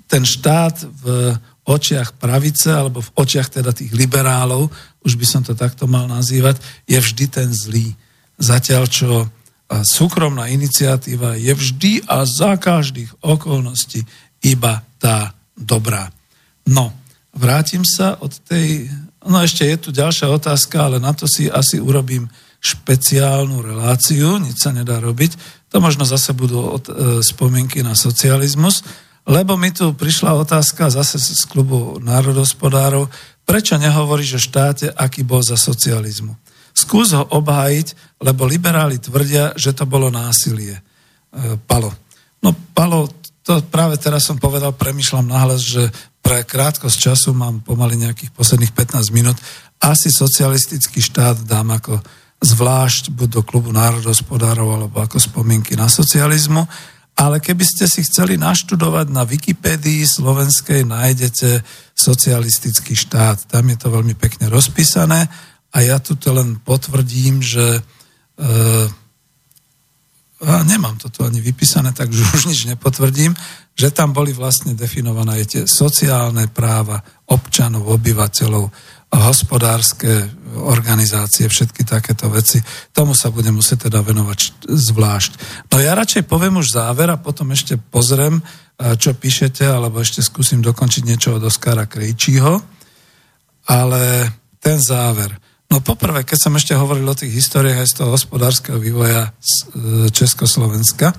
ten 0.04 0.22
štát 0.22 0.84
v 0.84 1.32
očiach 1.64 2.20
pravice, 2.20 2.68
alebo 2.68 3.00
v 3.00 3.12
očiach 3.16 3.48
teda 3.48 3.72
tých 3.72 3.96
liberálov, 3.96 4.68
už 5.00 5.16
by 5.16 5.26
som 5.26 5.40
to 5.40 5.56
takto 5.56 5.88
mal 5.88 6.04
nazývať, 6.04 6.60
je 6.84 7.00
vždy 7.00 7.24
ten 7.32 7.48
zlý. 7.48 7.96
Zatiaľ, 8.36 8.84
čo 8.92 9.10
e, 9.24 9.26
súkromná 9.80 10.52
iniciatíva 10.52 11.40
je 11.40 11.52
vždy 11.56 11.92
a 12.04 12.28
za 12.28 12.60
každých 12.60 13.24
okolností 13.24 14.04
iba 14.44 14.84
tá 15.00 15.32
dobrá. 15.56 16.12
No, 16.68 16.92
vrátim 17.32 17.84
sa 17.84 18.20
od 18.20 18.36
tej... 18.44 18.88
No 19.24 19.40
ešte 19.40 19.64
je 19.64 19.76
tu 19.80 19.88
ďalšia 19.88 20.28
otázka, 20.28 20.88
ale 20.88 20.96
na 21.00 21.16
to 21.16 21.24
si 21.24 21.48
asi 21.48 21.80
urobím 21.80 22.28
špeciálnu 22.64 23.60
reláciu, 23.60 24.40
nič 24.40 24.64
sa 24.64 24.72
nedá 24.72 24.96
robiť. 25.00 25.36
To 25.72 25.84
možno 25.84 26.08
zase 26.08 26.32
budú 26.32 26.64
od, 26.64 26.84
e, 26.88 26.92
spomienky 27.20 27.84
na 27.84 27.92
socializmus, 27.92 28.80
lebo 29.28 29.56
mi 29.56 29.72
tu 29.72 29.92
prišla 29.92 30.36
otázka 30.36 30.88
zase 30.88 31.20
z 31.20 31.44
klubu 31.44 32.00
národospodárov, 32.00 33.08
prečo 33.44 33.76
nehovoríš 33.76 34.36
o 34.36 34.40
štáte, 34.40 34.88
aký 34.92 35.24
bol 35.24 35.44
za 35.44 35.60
socializmu. 35.60 36.36
Skús 36.72 37.12
ho 37.12 37.24
obhájiť, 37.28 38.20
lebo 38.24 38.48
liberáli 38.48 38.96
tvrdia, 38.96 39.52
že 39.56 39.76
to 39.76 39.84
bolo 39.84 40.08
násilie. 40.08 40.80
E, 40.80 40.82
Palo. 41.68 41.92
No 42.40 42.56
Palo, 42.72 43.12
to 43.44 43.60
práve 43.68 44.00
teraz 44.00 44.24
som 44.24 44.40
povedal, 44.40 44.72
premyšľam 44.72 45.28
nahlas, 45.28 45.60
že 45.60 45.92
pre 46.24 46.40
krátkosť 46.40 46.96
času 46.96 47.36
mám 47.36 47.60
pomaly 47.60 48.00
nejakých 48.00 48.32
posledných 48.32 48.72
15 48.72 49.12
minút. 49.12 49.36
Asi 49.76 50.08
socialistický 50.08 51.04
štát 51.04 51.44
dám 51.44 51.76
ako 51.76 52.00
zvlášť 52.40 53.12
buď 53.12 53.28
do 53.28 53.42
klubu 53.44 53.68
národospodárov 53.76 54.68
alebo 54.72 55.04
ako 55.04 55.20
spomienky 55.20 55.76
na 55.76 55.92
socializmu. 55.92 56.64
Ale 57.14 57.38
keby 57.38 57.62
ste 57.62 57.86
si 57.86 58.02
chceli 58.02 58.40
naštudovať 58.40 59.06
na 59.12 59.22
Wikipédii 59.22 60.02
slovenskej, 60.02 60.82
nájdete 60.82 61.62
socialistický 61.94 62.96
štát. 62.96 63.46
Tam 63.46 63.68
je 63.70 63.76
to 63.78 63.92
veľmi 63.92 64.18
pekne 64.18 64.50
rozpísané 64.50 65.28
a 65.70 65.76
ja 65.78 66.02
tu 66.02 66.18
len 66.34 66.58
potvrdím, 66.58 67.38
že 67.38 67.78
e, 67.78 67.80
a 70.44 70.60
nemám 70.66 70.98
to 70.98 71.08
tu 71.08 71.22
ani 71.24 71.40
vypísané, 71.40 71.94
takže 71.94 72.20
už 72.34 72.42
nič 72.50 72.66
nepotvrdím, 72.66 73.32
že 73.74 73.90
tam 73.90 74.14
boli 74.14 74.30
vlastne 74.30 74.78
definované 74.78 75.42
tie 75.42 75.66
sociálne 75.66 76.46
práva 76.46 77.02
občanov, 77.26 77.90
obyvateľov, 77.90 78.70
hospodárske 79.14 80.26
organizácie, 80.54 81.46
všetky 81.46 81.86
takéto 81.86 82.30
veci. 82.30 82.62
Tomu 82.90 83.14
sa 83.14 83.30
budem 83.30 83.58
musieť 83.58 83.90
teda 83.90 84.02
venovať 84.02 84.66
zvlášť. 84.66 85.32
No 85.70 85.78
ja 85.82 85.94
radšej 85.94 86.26
poviem 86.26 86.58
už 86.58 86.74
záver 86.74 87.10
a 87.10 87.18
potom 87.18 87.50
ešte 87.54 87.78
pozriem, 87.78 88.42
čo 88.74 89.14
píšete, 89.14 89.62
alebo 89.66 90.02
ešte 90.02 90.22
skúsim 90.22 90.58
dokončiť 90.62 91.02
niečo 91.06 91.38
od 91.38 91.46
Oskara 91.46 91.86
Krejčího. 91.86 92.58
Ale 93.70 94.02
ten 94.58 94.78
záver. 94.82 95.34
No 95.70 95.80
poprvé, 95.80 96.26
keď 96.26 96.38
som 96.38 96.54
ešte 96.54 96.74
hovoril 96.76 97.06
o 97.06 97.16
tých 97.16 97.32
históriách 97.32 97.82
aj 97.82 97.88
z 97.90 97.96
toho 97.98 98.10
hospodárskeho 98.12 98.78
vývoja 98.78 99.30
e, 99.30 99.30
Československa, 100.12 101.10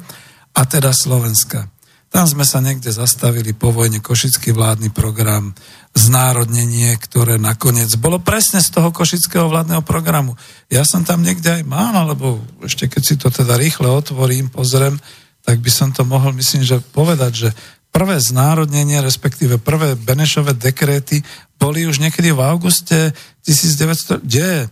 a 0.55 0.61
teda 0.63 0.95
Slovenska, 0.95 1.67
Tam 2.15 2.23
sme 2.23 2.47
sa 2.47 2.63
niekde 2.63 2.95
zastavili 2.95 3.51
po 3.51 3.75
vojne 3.75 3.99
Košický 3.99 4.55
vládny 4.55 4.95
program, 4.95 5.51
znárodnenie, 5.91 6.95
ktoré 6.95 7.35
nakoniec 7.35 7.91
bolo 7.99 8.23
presne 8.23 8.63
z 8.63 8.71
toho 8.71 8.95
Košického 8.95 9.51
vládneho 9.51 9.83
programu. 9.83 10.39
Ja 10.71 10.87
som 10.87 11.03
tam 11.03 11.27
niekde 11.27 11.59
aj 11.59 11.67
mal, 11.67 11.91
alebo 11.91 12.39
ešte 12.63 12.87
keď 12.87 13.01
si 13.03 13.19
to 13.19 13.27
teda 13.27 13.59
rýchle 13.59 13.91
otvorím, 13.91 14.47
pozriem, 14.47 14.95
tak 15.43 15.59
by 15.59 15.67
som 15.67 15.91
to 15.91 16.07
mohol, 16.07 16.31
myslím, 16.39 16.63
že 16.63 16.79
povedať, 16.79 17.31
že 17.35 17.49
prvé 17.91 18.15
znárodnenie, 18.23 19.03
respektíve 19.03 19.59
prvé 19.59 19.99
Benešové 19.99 20.55
dekréty 20.55 21.19
boli 21.59 21.83
už 21.83 21.99
niekedy 21.99 22.31
v 22.31 22.39
auguste 22.47 23.11
1900, 23.43 24.23
kde 24.23 24.71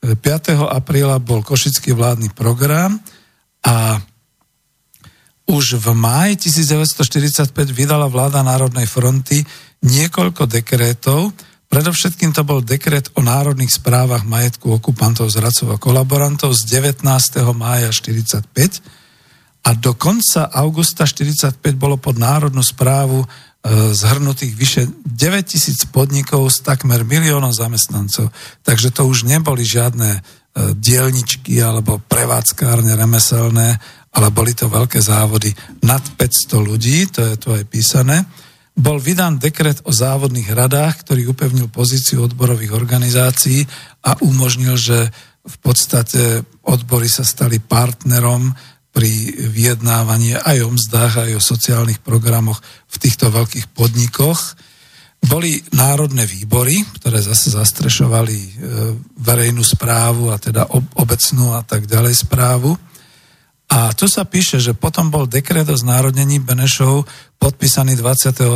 5. 0.00 0.16
apríla 0.72 1.20
bol 1.20 1.44
Košický 1.44 1.92
vládny 1.92 2.32
program 2.32 2.96
a 3.60 4.00
už 5.48 5.80
v 5.80 5.96
máji 5.96 6.36
1945 6.52 7.56
vydala 7.72 8.04
vláda 8.04 8.44
Národnej 8.44 8.84
fronty 8.84 9.40
niekoľko 9.80 10.44
dekrétov. 10.44 11.32
Predovšetkým 11.68 12.36
to 12.36 12.44
bol 12.44 12.60
dekret 12.60 13.08
o 13.16 13.24
národných 13.24 13.72
správach 13.72 14.28
majetku 14.28 14.76
okupantov, 14.76 15.32
zradcov 15.32 15.76
a 15.76 15.80
kolaborantov 15.80 16.52
z 16.52 16.80
19. 16.80 17.04
mája 17.56 17.88
1945 17.92 18.98
a 19.68 19.76
do 19.76 19.92
konca 19.92 20.48
augusta 20.48 21.04
1945 21.04 21.76
bolo 21.76 22.00
pod 22.00 22.16
národnú 22.16 22.64
správu 22.64 23.20
e, 23.20 23.26
zhrnutých 23.92 24.52
vyše 24.56 24.82
9000 25.04 25.92
podnikov 25.92 26.48
s 26.48 26.64
takmer 26.64 27.04
miliónom 27.04 27.52
zamestnancov. 27.52 28.32
Takže 28.64 28.88
to 28.88 29.04
už 29.04 29.28
neboli 29.28 29.68
žiadne 29.68 30.10
e, 30.16 30.20
dielničky 30.72 31.60
alebo 31.60 32.00
prevádzkárne 32.00 32.96
remeselné, 32.96 33.76
ale 34.14 34.32
boli 34.32 34.56
to 34.56 34.72
veľké 34.72 34.98
závody 35.02 35.52
nad 35.84 36.00
500 36.00 36.68
ľudí, 36.68 37.08
to 37.12 37.20
je 37.24 37.34
tu 37.36 37.48
aj 37.52 37.64
písané. 37.68 38.24
Bol 38.78 39.02
vydan 39.02 39.42
dekret 39.42 39.82
o 39.84 39.90
závodných 39.90 40.54
radách, 40.54 41.02
ktorý 41.02 41.34
upevnil 41.34 41.66
pozíciu 41.66 42.22
odborových 42.22 42.72
organizácií 42.78 43.66
a 44.06 44.14
umožnil, 44.22 44.78
že 44.78 45.10
v 45.42 45.56
podstate 45.58 46.46
odbory 46.62 47.10
sa 47.10 47.26
stali 47.26 47.58
partnerom 47.58 48.54
pri 48.94 49.34
vyjednávaní 49.50 50.38
aj 50.38 50.58
o 50.62 50.70
mzdách, 50.74 51.14
aj 51.26 51.32
o 51.38 51.42
sociálnych 51.42 52.02
programoch 52.02 52.62
v 52.86 52.96
týchto 53.02 53.34
veľkých 53.34 53.70
podnikoch. 53.74 54.58
Boli 55.18 55.58
národné 55.74 56.26
výbory, 56.30 56.86
ktoré 57.02 57.18
zase 57.18 57.50
zastrešovali 57.50 58.38
e, 58.38 58.50
verejnú 59.18 59.66
správu 59.66 60.30
a 60.30 60.38
teda 60.38 60.70
obecnú 60.94 61.58
a 61.58 61.66
tak 61.66 61.90
ďalej 61.90 62.26
správu. 62.26 62.78
A 63.68 63.92
tu 63.92 64.08
sa 64.08 64.24
píše, 64.24 64.56
že 64.56 64.72
potom 64.72 65.12
bol 65.12 65.28
dekret 65.28 65.68
o 65.68 65.76
znárodnení 65.76 66.40
Benešov 66.40 67.04
podpísaný 67.36 68.00
28. 68.00 68.48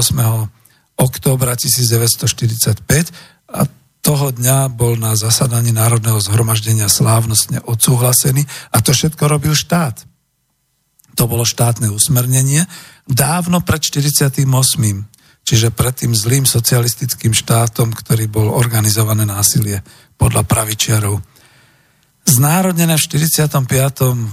októbra 0.97 1.53
1945 1.53 2.81
a 3.53 3.61
toho 4.03 4.35
dňa 4.35 4.73
bol 4.73 4.99
na 4.99 5.15
zasadaní 5.15 5.71
Národného 5.71 6.19
zhromaždenia 6.19 6.91
slávnostne 6.91 7.63
odsúhlasený 7.63 8.43
a 8.75 8.83
to 8.83 8.91
všetko 8.91 9.31
robil 9.31 9.55
štát. 9.55 10.03
To 11.15 11.29
bolo 11.29 11.45
štátne 11.45 11.93
usmernenie 11.93 12.65
dávno 13.05 13.61
pred 13.63 13.85
48. 13.85 14.43
Čiže 15.43 15.75
pred 15.75 15.95
tým 15.95 16.15
zlým 16.15 16.47
socialistickým 16.47 17.35
štátom, 17.35 17.91
ktorý 17.91 18.31
bol 18.31 18.55
organizované 18.55 19.27
násilie 19.27 19.83
podľa 20.15 20.47
pravičiarov. 20.47 21.19
Znárodnené 22.23 22.95
v 22.97 23.03
45. 23.03 23.51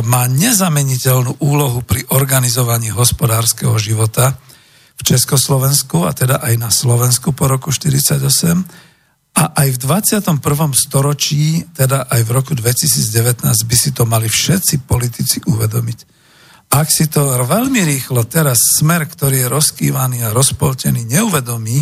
má 0.09 0.24
nezameniteľnú 0.26 1.38
úlohu 1.44 1.86
pri 1.86 2.02
organizovaní 2.10 2.90
hospodárskeho 2.90 3.78
života 3.78 4.34
v 4.98 5.02
Československu 5.06 6.02
a 6.02 6.10
teda 6.10 6.42
aj 6.42 6.55
na 6.59 6.70
Slovensku 6.72 7.30
po 7.30 7.46
roku 7.46 7.70
1948 7.70 8.88
a 9.34 9.55
aj 9.55 9.68
v 9.74 9.78
21. 9.84 10.40
storočí, 10.74 11.62
teda 11.76 12.10
aj 12.10 12.20
v 12.26 12.30
roku 12.34 12.52
2019, 12.56 13.44
by 13.44 13.76
si 13.76 13.90
to 13.94 14.02
mali 14.09 14.26
všetci 14.26 14.82
politici 14.88 15.38
uvedomiť. 15.46 15.98
Ak 16.68 16.92
si 16.92 17.09
to 17.09 17.24
veľmi 17.48 17.80
rýchlo 17.80 18.28
teraz 18.28 18.60
smer, 18.76 19.09
ktorý 19.09 19.46
je 19.46 19.52
rozkývaný 19.52 20.26
a 20.26 20.34
rozpoltený, 20.36 21.09
neuvedomí, 21.09 21.80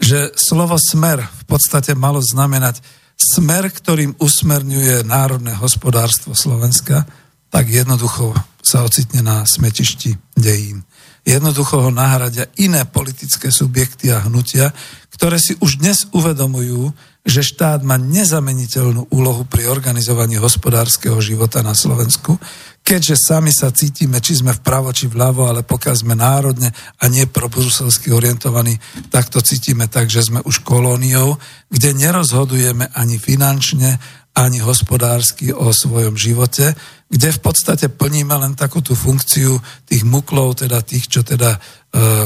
že 0.00 0.32
slovo 0.36 0.76
smer 0.76 1.24
v 1.24 1.44
podstate 1.48 1.96
malo 1.96 2.20
znamenať 2.20 2.84
smer, 3.16 3.68
ktorým 3.68 4.16
usmerňuje 4.16 5.04
národné 5.04 5.52
hospodárstvo 5.56 6.32
Slovenska, 6.32 7.04
tak 7.52 7.68
jednoducho 7.68 8.32
sa 8.60 8.84
ocitne 8.84 9.20
na 9.20 9.44
smetišti 9.44 10.36
dejín. 10.36 10.84
Jednoducho 11.24 11.84
ho 11.84 11.90
nahradia 11.92 12.48
iné 12.56 12.88
politické 12.88 13.52
subjekty 13.52 14.08
a 14.08 14.24
hnutia, 14.24 14.72
ktoré 15.20 15.36
si 15.36 15.52
už 15.60 15.84
dnes 15.84 16.08
uvedomujú, 16.16 16.96
že 17.28 17.44
štát 17.44 17.84
má 17.84 18.00
nezameniteľnú 18.00 19.12
úlohu 19.12 19.44
pri 19.44 19.68
organizovaní 19.68 20.40
hospodárskeho 20.40 21.20
života 21.20 21.60
na 21.60 21.76
Slovensku, 21.76 22.40
keďže 22.80 23.28
sami 23.28 23.52
sa 23.52 23.68
cítime, 23.68 24.24
či 24.24 24.40
sme 24.40 24.56
vpravo, 24.56 24.88
či 24.96 25.12
vľavo, 25.12 25.44
ale 25.44 25.60
pokiaľ 25.60 25.92
sme 26.00 26.16
národne 26.16 26.72
a 26.72 27.04
nie 27.12 27.28
probruselsky 27.28 28.08
orientovaní, 28.08 28.80
tak 29.12 29.28
to 29.28 29.44
cítime 29.44 29.92
tak, 29.92 30.08
že 30.08 30.24
sme 30.24 30.40
už 30.40 30.64
kolóniou, 30.64 31.36
kde 31.68 32.00
nerozhodujeme 32.00 32.88
ani 32.96 33.20
finančne, 33.20 34.00
ani 34.32 34.64
hospodársky 34.64 35.52
o 35.52 35.68
svojom 35.68 36.16
živote, 36.16 36.72
kde 37.12 37.28
v 37.28 37.40
podstate 37.44 37.92
plníme 37.92 38.32
len 38.40 38.56
takú 38.56 38.80
tú 38.80 38.96
funkciu 38.96 39.60
tých 39.84 40.00
muklov, 40.00 40.64
teda 40.64 40.80
tých, 40.80 41.12
čo 41.12 41.20
teda 41.20 41.52
e, 41.52 41.58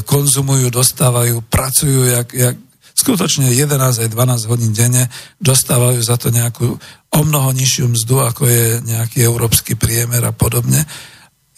konzumujú, 0.07 0.71
dostávajú, 0.71 1.43
pracujú, 1.51 2.15
jak, 2.15 2.31
jak 2.31 2.57
skutočne 2.95 3.51
11 3.51 4.07
aj 4.07 4.09
12 4.09 4.51
hodín 4.51 4.71
denne, 4.71 5.11
dostávajú 5.43 5.99
za 5.99 6.15
to 6.15 6.31
nejakú 6.31 6.79
o 7.15 7.21
mnoho 7.27 7.51
nižšiu 7.51 7.91
mzdu, 7.91 8.17
ako 8.23 8.43
je 8.47 8.67
nejaký 8.87 9.27
európsky 9.27 9.75
priemer 9.75 10.23
a 10.23 10.33
podobne. 10.33 10.87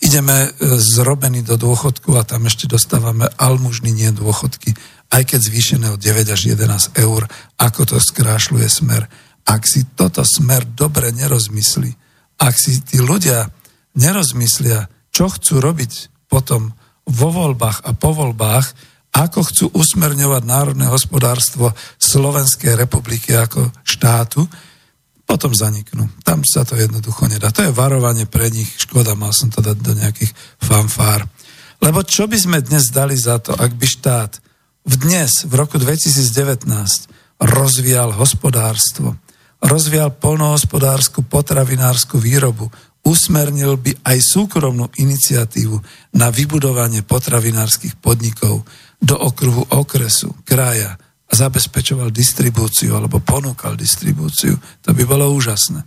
Ideme 0.00 0.48
e, 0.48 0.48
zrobení 0.76 1.40
do 1.40 1.56
dôchodku 1.56 2.16
a 2.16 2.24
tam 2.24 2.48
ešte 2.48 2.68
dostávame 2.68 3.28
almužny, 3.36 3.92
nie 3.92 4.12
dôchodky, 4.12 4.76
aj 5.12 5.22
keď 5.24 5.40
zvýšené 5.40 5.86
o 5.92 6.00
9 6.00 6.34
až 6.34 6.40
11 6.52 7.00
eur, 7.00 7.28
ako 7.56 7.80
to 7.84 7.96
skrášľuje 8.00 8.68
smer. 8.68 9.08
Ak 9.46 9.64
si 9.64 9.86
toto 9.96 10.26
smer 10.26 10.66
dobre 10.66 11.14
nerozmyslí, 11.14 11.90
ak 12.42 12.54
si 12.58 12.82
tí 12.84 13.00
ľudia 13.00 13.48
nerozmyslia, 13.96 14.92
čo 15.08 15.32
chcú 15.32 15.64
robiť 15.64 16.12
potom 16.28 16.76
vo 17.08 17.28
voľbách 17.32 17.86
a 17.86 17.96
po 17.96 18.12
voľbách, 18.12 18.95
ako 19.16 19.40
chcú 19.48 19.66
usmerňovať 19.72 20.43
národné 20.44 20.93
hospodárstvo 20.93 21.72
Slovenskej 21.97 22.76
republiky 22.76 23.32
ako 23.32 23.72
štátu, 23.80 24.44
potom 25.26 25.51
zaniknú. 25.51 26.06
Tam 26.22 26.44
sa 26.47 26.62
to 26.62 26.78
jednoducho 26.78 27.26
nedá. 27.26 27.51
To 27.51 27.66
je 27.66 27.74
varovanie 27.74 28.30
pre 28.30 28.47
nich. 28.52 28.68
Škoda, 28.78 29.18
mal 29.18 29.34
som 29.34 29.51
to 29.51 29.59
dať 29.59 29.76
do 29.80 29.93
nejakých 29.97 30.30
fanfár. 30.62 31.26
Lebo 31.82 32.06
čo 32.06 32.30
by 32.30 32.38
sme 32.38 32.59
dnes 32.62 32.93
dali 32.94 33.18
za 33.18 33.43
to, 33.43 33.56
ak 33.56 33.74
by 33.74 33.86
štát 33.88 34.32
v 34.86 34.94
dnes, 35.02 35.43
v 35.43 35.52
roku 35.59 35.82
2019, 35.82 36.62
rozvíjal 37.43 38.14
hospodárstvo, 38.14 39.18
rozvial 39.59 40.14
polnohospodárskú 40.14 41.26
potravinárskú 41.26 42.22
výrobu, 42.22 42.70
usmernil 43.02 43.78
by 43.82 43.98
aj 44.06 44.18
súkromnú 44.22 44.86
iniciatívu 44.94 45.78
na 46.14 46.30
vybudovanie 46.30 47.02
potravinárskych 47.02 47.98
podnikov 47.98 48.62
do 49.01 49.16
okruhu 49.16 49.66
okresu, 49.73 50.32
kraja 50.44 50.97
a 51.27 51.32
zabezpečoval 51.35 52.14
distribúciu 52.14 52.94
alebo 52.97 53.18
ponúkal 53.20 53.74
distribúciu, 53.74 54.56
to 54.82 54.90
by 54.94 55.02
bolo 55.05 55.31
úžasné. 55.35 55.82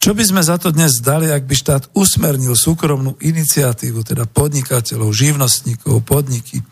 Čo 0.00 0.16
by 0.16 0.24
sme 0.24 0.40
za 0.40 0.56
to 0.56 0.72
dnes 0.72 0.96
dali, 1.04 1.28
ak 1.28 1.44
by 1.44 1.52
štát 1.52 1.82
usmernil 1.92 2.56
súkromnú 2.56 3.20
iniciatívu, 3.20 4.00
teda 4.00 4.24
podnikateľov, 4.24 5.12
živnostníkov, 5.12 6.00
podniky, 6.08 6.64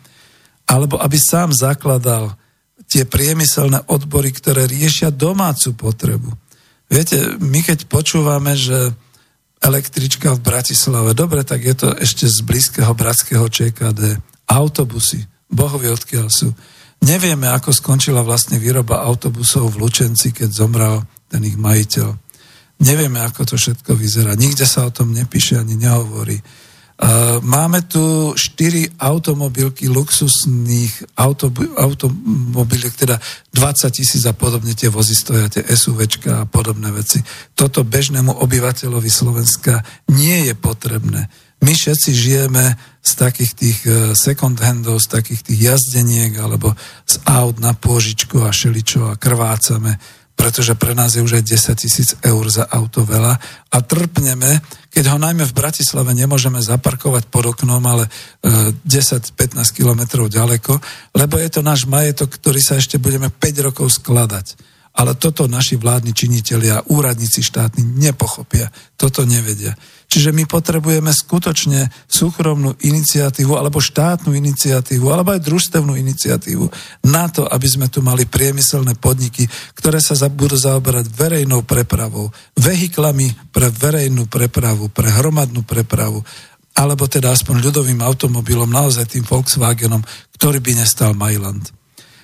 alebo 0.65 0.97
aby 0.97 1.17
sám 1.21 1.53
zakladal 1.53 2.33
tie 2.89 3.05
priemyselné 3.05 3.85
odbory, 3.85 4.33
ktoré 4.33 4.65
riešia 4.65 5.13
domácu 5.13 5.77
potrebu. 5.77 6.33
Viete, 6.89 7.37
my 7.37 7.61
keď 7.61 7.85
počúvame, 7.85 8.57
že 8.57 8.97
električka 9.61 10.33
v 10.33 10.41
Bratislave, 10.41 11.13
dobre, 11.13 11.45
tak 11.45 11.61
je 11.61 11.75
to 11.77 11.93
ešte 11.93 12.25
z 12.25 12.41
blízkeho 12.41 12.97
bratského 12.97 13.45
ČKD, 13.45 14.17
autobusy, 14.49 15.21
bohovie 15.49 15.89
odkiaľ 15.91 16.27
sú. 16.29 16.53
Nevieme, 17.03 17.49
ako 17.49 17.73
skončila 17.73 18.21
vlastne 18.23 18.61
výroba 18.61 19.01
autobusov 19.03 19.73
v 19.73 19.81
Lučenci, 19.83 20.31
keď 20.31 20.49
zomrel 20.51 21.01
ten 21.27 21.43
ich 21.43 21.57
majiteľ. 21.57 22.09
Nevieme, 22.79 23.19
ako 23.23 23.43
to 23.43 23.55
všetko 23.59 23.91
vyzerá. 23.97 24.39
Nikde 24.39 24.63
sa 24.63 24.87
o 24.87 24.91
tom 24.93 25.11
nepíše 25.11 25.59
ani 25.59 25.75
nehovorí. 25.75 26.39
Máme 27.47 27.87
tu 27.87 28.35
štyri 28.35 28.83
automobilky 28.99 29.87
luxusných 29.87 31.15
automobiliek, 31.79 32.91
teda 32.91 33.15
20 33.55 33.95
tisíc 33.95 34.27
a 34.27 34.35
podobne 34.35 34.75
tie 34.75 34.91
vozy 34.91 35.15
stoja, 35.15 35.47
tie 35.47 35.63
SUVčka 35.63 36.43
a 36.43 36.47
podobné 36.47 36.91
veci. 36.91 37.23
Toto 37.55 37.87
bežnému 37.87 38.43
obyvateľovi 38.43 39.07
Slovenska 39.07 39.79
nie 40.11 40.51
je 40.51 40.53
potrebné. 40.59 41.31
My 41.59 41.75
všetci 41.75 42.11
žijeme 42.15 42.79
z 43.03 43.11
takých 43.19 43.51
tých 43.55 43.79
e, 43.83 43.91
second 44.15 44.55
handov, 44.59 45.03
z 45.03 45.11
takých 45.11 45.41
tých 45.43 45.59
jazdeniek 45.75 46.35
alebo 46.39 46.71
z 47.03 47.19
aut 47.27 47.59
na 47.59 47.75
pôžičku 47.75 48.39
a 48.43 48.53
šeličo 48.53 49.11
a 49.11 49.19
krvácame 49.19 49.99
pretože 50.39 50.71
pre 50.79 50.95
nás 50.95 51.19
je 51.19 51.19
už 51.19 51.35
aj 51.35 51.43
10 51.43 51.83
tisíc 51.83 52.09
eur 52.23 52.47
za 52.47 52.63
auto 52.63 53.03
veľa 53.03 53.35
a 53.75 53.77
trpneme, 53.83 54.63
keď 54.87 55.11
ho 55.11 55.19
najmä 55.19 55.43
v 55.43 55.51
Bratislave 55.51 56.15
nemôžeme 56.15 56.63
zaparkovať 56.63 57.27
pod 57.27 57.51
oknom, 57.51 57.83
ale 57.83 58.07
10-15 58.39 59.35
e, 59.35 59.63
kilometrov 59.75 60.31
ďaleko, 60.31 60.79
lebo 61.19 61.35
je 61.35 61.49
to 61.51 61.59
náš 61.59 61.83
majetok, 61.91 62.39
ktorý 62.39 62.63
sa 62.63 62.79
ešte 62.79 62.95
budeme 62.95 63.27
5 63.27 63.67
rokov 63.67 63.99
skladať. 63.99 64.55
Ale 64.95 65.19
toto 65.19 65.43
naši 65.51 65.75
vládni 65.75 66.15
činitelia, 66.15 66.87
úradníci 66.87 67.43
štátni 67.43 67.83
nepochopia, 67.83 68.71
toto 68.95 69.27
nevedia. 69.27 69.75
Čiže 70.09 70.33
my 70.33 70.49
potrebujeme 70.49 71.13
skutočne 71.13 71.85
súkromnú 72.09 72.73
iniciatívu 72.81 73.53
alebo 73.53 73.77
štátnu 73.77 74.33
iniciatívu 74.33 75.05
alebo 75.05 75.37
aj 75.37 75.45
družstevnú 75.45 75.93
iniciatívu 75.93 76.65
na 77.05 77.29
to, 77.29 77.45
aby 77.45 77.67
sme 77.69 77.93
tu 77.93 78.01
mali 78.01 78.25
priemyselné 78.25 78.97
podniky, 78.97 79.45
ktoré 79.77 80.01
sa 80.01 80.17
budú 80.33 80.57
zaoberať 80.57 81.13
verejnou 81.13 81.61
prepravou, 81.61 82.33
vehiklami 82.57 83.53
pre 83.53 83.69
verejnú 83.69 84.25
prepravu, 84.25 84.89
pre 84.89 85.13
hromadnú 85.13 85.61
prepravu, 85.61 86.25
alebo 86.73 87.05
teda 87.05 87.29
aspoň 87.29 87.69
ľudovým 87.69 88.01
automobilom, 88.01 88.65
naozaj 88.65 89.13
tým 89.13 89.21
Volkswagenom, 89.29 90.01
ktorý 90.41 90.57
by 90.57 90.71
nestal 90.73 91.13
Mailand. 91.13 91.69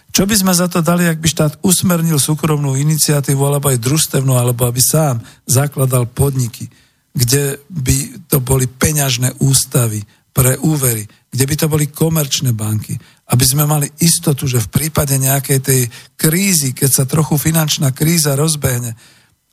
Čo 0.09 0.23
by 0.23 0.33
sme 0.33 0.55
za 0.55 0.71
to 0.71 0.79
dali, 0.79 1.05
ak 1.05 1.19
by 1.19 1.27
štát 1.27 1.53
usmernil 1.59 2.17
súkromnú 2.17 2.79
iniciatívu, 2.79 3.41
alebo 3.45 3.67
aj 3.67 3.83
družstevnú, 3.83 4.33
alebo 4.33 4.63
aby 4.63 4.79
sám 4.79 5.19
zakladal 5.43 6.07
podniky, 6.07 6.71
kde 7.15 7.63
by 7.71 8.27
to 8.27 8.43
boli 8.43 8.67
peňažné 8.67 9.39
ústavy 9.39 10.03
pre 10.35 10.59
úvery, 10.59 11.07
kde 11.31 11.45
by 11.47 11.55
to 11.55 11.67
boli 11.71 11.87
komerčné 11.87 12.51
banky, 12.51 12.99
aby 13.31 13.45
sme 13.47 13.63
mali 13.63 13.87
istotu, 14.03 14.45
že 14.45 14.59
v 14.67 14.71
prípade 14.71 15.15
nejakej 15.15 15.59
tej 15.63 15.81
krízy, 16.19 16.75
keď 16.75 16.89
sa 16.91 17.03
trochu 17.07 17.39
finančná 17.39 17.95
kríza 17.95 18.35
rozbehne, 18.35 18.91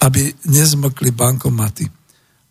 aby 0.02 0.34
nezmokli 0.51 1.14
bankomaty. 1.14 1.86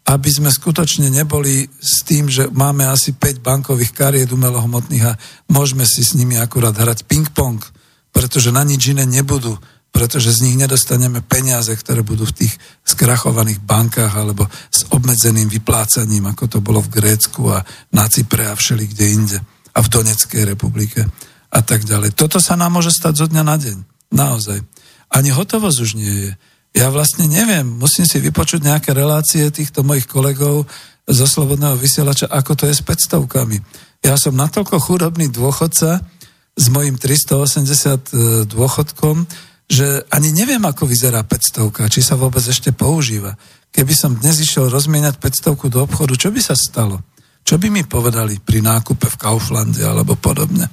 Aby 0.08 0.30
sme 0.32 0.50
skutočne 0.50 1.12
neboli 1.12 1.68
s 1.68 2.08
tým, 2.08 2.32
že 2.32 2.48
máme 2.48 2.88
asi 2.88 3.14
5 3.14 3.44
bankových 3.44 3.92
kariet 3.92 4.32
umelohmotných 4.32 5.06
a 5.06 5.20
môžeme 5.52 5.84
si 5.84 6.02
s 6.02 6.16
nimi 6.16 6.40
akurát 6.40 6.74
hrať 6.74 7.06
ping-pong 7.06 7.60
pretože 8.12 8.52
na 8.52 8.62
nič 8.68 8.92
iné 8.92 9.08
nebudú, 9.08 9.56
pretože 9.92 10.32
z 10.32 10.48
nich 10.48 10.56
nedostaneme 10.56 11.20
peniaze, 11.20 11.76
ktoré 11.76 12.02
budú 12.02 12.24
v 12.24 12.48
tých 12.48 12.54
skrachovaných 12.88 13.60
bankách 13.60 14.14
alebo 14.16 14.48
s 14.72 14.88
obmedzeným 14.88 15.52
vyplácaním, 15.52 16.32
ako 16.32 16.48
to 16.48 16.60
bolo 16.64 16.80
v 16.80 16.92
Grécku 16.96 17.52
a 17.52 17.60
na 17.92 18.08
Cypre 18.08 18.48
a 18.48 18.56
všeli 18.56 18.88
kde 18.88 19.06
inde 19.12 19.38
a 19.76 19.80
v 19.84 19.92
Doneckej 19.92 20.44
republike 20.48 21.04
a 21.52 21.60
tak 21.60 21.84
ďalej. 21.84 22.16
Toto 22.16 22.40
sa 22.40 22.56
nám 22.56 22.80
môže 22.80 22.96
stať 22.96 23.14
zo 23.20 23.26
dňa 23.28 23.44
na 23.44 23.56
deň. 23.60 23.78
Naozaj. 24.16 24.60
Ani 25.12 25.30
hotovosť 25.36 25.78
už 25.84 25.92
nie 26.00 26.16
je. 26.28 26.32
Ja 26.72 26.88
vlastne 26.88 27.28
neviem, 27.28 27.68
musím 27.68 28.08
si 28.08 28.24
vypočuť 28.24 28.64
nejaké 28.64 28.96
relácie 28.96 29.44
týchto 29.52 29.84
mojich 29.84 30.08
kolegov 30.08 30.64
zo 31.04 31.26
Slobodného 31.28 31.76
vysielača, 31.76 32.32
ako 32.32 32.56
to 32.56 32.64
je 32.72 32.80
s 32.80 32.84
500 32.84 34.08
Ja 34.08 34.16
som 34.16 34.40
natoľko 34.40 34.80
chudobný 34.80 35.28
dôchodca, 35.28 36.00
s 36.56 36.66
mojim 36.72 36.96
380 36.96 37.68
e, 37.68 38.00
dôchodkom, 38.48 39.28
že 39.72 40.04
ani 40.12 40.36
neviem, 40.36 40.60
ako 40.68 40.84
vyzerá 40.84 41.24
500, 41.24 41.88
či 41.88 42.04
sa 42.04 42.20
vôbec 42.20 42.44
ešte 42.44 42.76
používa. 42.76 43.40
Keby 43.72 43.96
som 43.96 44.20
dnes 44.20 44.44
išiel 44.44 44.68
rozmieniať 44.68 45.16
500 45.16 45.72
do 45.72 45.80
obchodu, 45.80 46.20
čo 46.20 46.28
by 46.28 46.44
sa 46.44 46.60
stalo? 46.60 47.00
Čo 47.48 47.56
by 47.56 47.72
mi 47.72 47.88
povedali 47.88 48.44
pri 48.44 48.60
nákupe 48.60 49.08
v 49.08 49.20
Kauflande 49.20 49.80
alebo 49.88 50.20
podobne? 50.20 50.68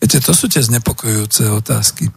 Viete, 0.00 0.24
to 0.24 0.32
sú 0.32 0.48
tie 0.48 0.64
znepokojujúce 0.64 1.44
otázky. 1.52 2.08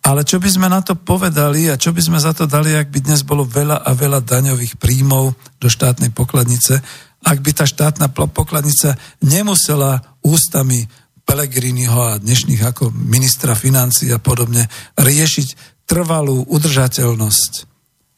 Ale 0.00 0.24
čo 0.24 0.40
by 0.40 0.48
sme 0.48 0.72
na 0.72 0.80
to 0.80 0.96
povedali 0.96 1.68
a 1.68 1.76
čo 1.76 1.92
by 1.92 2.00
sme 2.00 2.16
za 2.16 2.32
to 2.32 2.48
dali, 2.48 2.72
ak 2.72 2.88
by 2.88 3.04
dnes 3.04 3.20
bolo 3.20 3.44
veľa 3.44 3.84
a 3.84 3.92
veľa 3.92 4.24
daňových 4.24 4.80
príjmov 4.80 5.36
do 5.60 5.68
štátnej 5.68 6.08
pokladnice, 6.08 6.80
ak 7.20 7.38
by 7.44 7.52
tá 7.52 7.68
štátna 7.68 8.08
pokladnica 8.08 8.96
nemusela 9.20 10.00
ústami 10.24 10.88
Pelegriniho 11.30 11.94
a 11.94 12.18
dnešných 12.18 12.58
ako 12.58 12.90
ministra 12.90 13.54
financí 13.54 14.10
a 14.10 14.18
podobne 14.18 14.66
riešiť 14.98 15.78
trvalú 15.86 16.42
udržateľnosť 16.42 17.52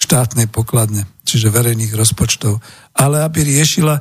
štátnej 0.00 0.48
pokladne, 0.48 1.04
čiže 1.20 1.52
verejných 1.52 1.92
rozpočtov, 1.92 2.64
ale 2.96 3.20
aby 3.20 3.44
riešila, 3.44 4.00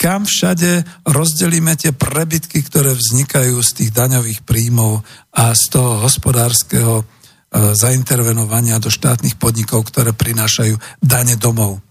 kam 0.00 0.24
všade 0.24 1.04
rozdelíme 1.04 1.76
tie 1.76 1.92
prebytky, 1.92 2.64
ktoré 2.64 2.96
vznikajú 2.96 3.60
z 3.60 3.70
tých 3.76 3.90
daňových 3.92 4.40
príjmov 4.48 5.04
a 5.36 5.52
z 5.52 5.64
toho 5.68 6.00
hospodárskeho 6.00 7.04
zaintervenovania 7.76 8.80
do 8.80 8.88
štátnych 8.88 9.36
podnikov, 9.36 9.84
ktoré 9.92 10.16
prinášajú 10.16 10.80
dane 11.04 11.36
domov. 11.36 11.84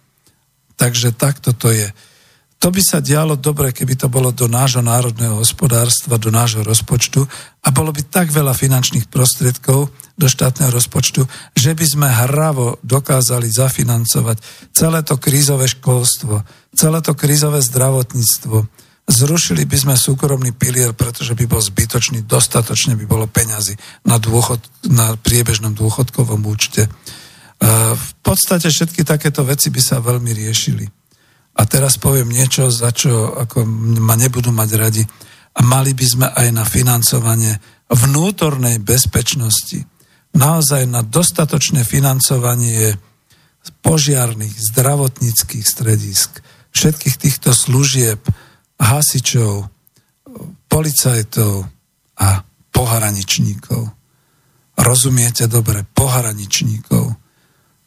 Takže 0.81 1.13
takto 1.13 1.53
to 1.53 1.69
je. 1.69 1.93
To 2.63 2.71
by 2.71 2.79
sa 2.79 3.03
dialo 3.03 3.35
dobre, 3.35 3.75
keby 3.75 3.99
to 3.99 4.07
bolo 4.07 4.31
do 4.31 4.47
nášho 4.47 4.79
národného 4.79 5.35
hospodárstva, 5.35 6.15
do 6.15 6.31
nášho 6.31 6.63
rozpočtu 6.63 7.27
a 7.59 7.67
bolo 7.75 7.91
by 7.91 8.07
tak 8.07 8.31
veľa 8.31 8.55
finančných 8.55 9.11
prostriedkov 9.11 9.91
do 10.15 10.27
štátneho 10.31 10.71
rozpočtu, 10.71 11.27
že 11.59 11.75
by 11.75 11.83
sme 11.83 12.07
hravo 12.07 12.79
dokázali 12.79 13.51
zafinancovať 13.51 14.39
celé 14.71 15.03
to 15.03 15.19
krízové 15.19 15.67
školstvo, 15.67 16.47
celé 16.71 17.03
to 17.03 17.11
krízové 17.19 17.59
zdravotníctvo. 17.59 18.63
Zrušili 19.11 19.67
by 19.67 19.77
sme 19.83 19.95
súkromný 19.99 20.55
pilier, 20.55 20.95
pretože 20.95 21.35
by 21.35 21.43
bol 21.43 21.59
zbytočný, 21.59 22.23
dostatočne 22.23 22.95
by 22.95 23.03
bolo 23.03 23.27
peňazí 23.27 23.75
na, 24.07 24.15
dôchod, 24.15 24.63
na 24.87 25.19
priebežnom 25.19 25.75
dôchodkovom 25.75 26.39
účte. 26.47 26.87
V 27.91 28.11
podstate 28.23 28.71
všetky 28.71 29.03
takéto 29.03 29.43
veci 29.43 29.67
by 29.67 29.81
sa 29.83 29.99
veľmi 29.99 30.31
riešili. 30.31 31.02
A 31.53 31.61
teraz 31.69 32.01
poviem 32.01 32.33
niečo, 32.33 32.73
za 32.73 32.89
čo 32.89 33.37
ako 33.37 33.65
ma 34.01 34.17
nebudú 34.17 34.49
mať 34.49 34.69
radi. 34.73 35.03
A 35.53 35.61
mali 35.61 35.93
by 35.93 36.05
sme 36.05 36.27
aj 36.33 36.47
na 36.49 36.65
financovanie 36.65 37.61
vnútornej 37.93 38.81
bezpečnosti. 38.81 39.85
Naozaj 40.33 40.89
na 40.89 41.05
dostatočné 41.05 41.85
financovanie 41.85 42.97
požiarných, 43.85 44.73
zdravotníckých 44.73 45.61
stredisk, 45.61 46.41
všetkých 46.73 47.15
týchto 47.21 47.53
služieb, 47.53 48.17
hasičov, 48.81 49.69
policajtov 50.67 51.69
a 52.17 52.41
pohraničníkov. 52.73 53.93
Rozumiete 54.73 55.45
dobre, 55.45 55.85
pohraničníkov 55.85 57.22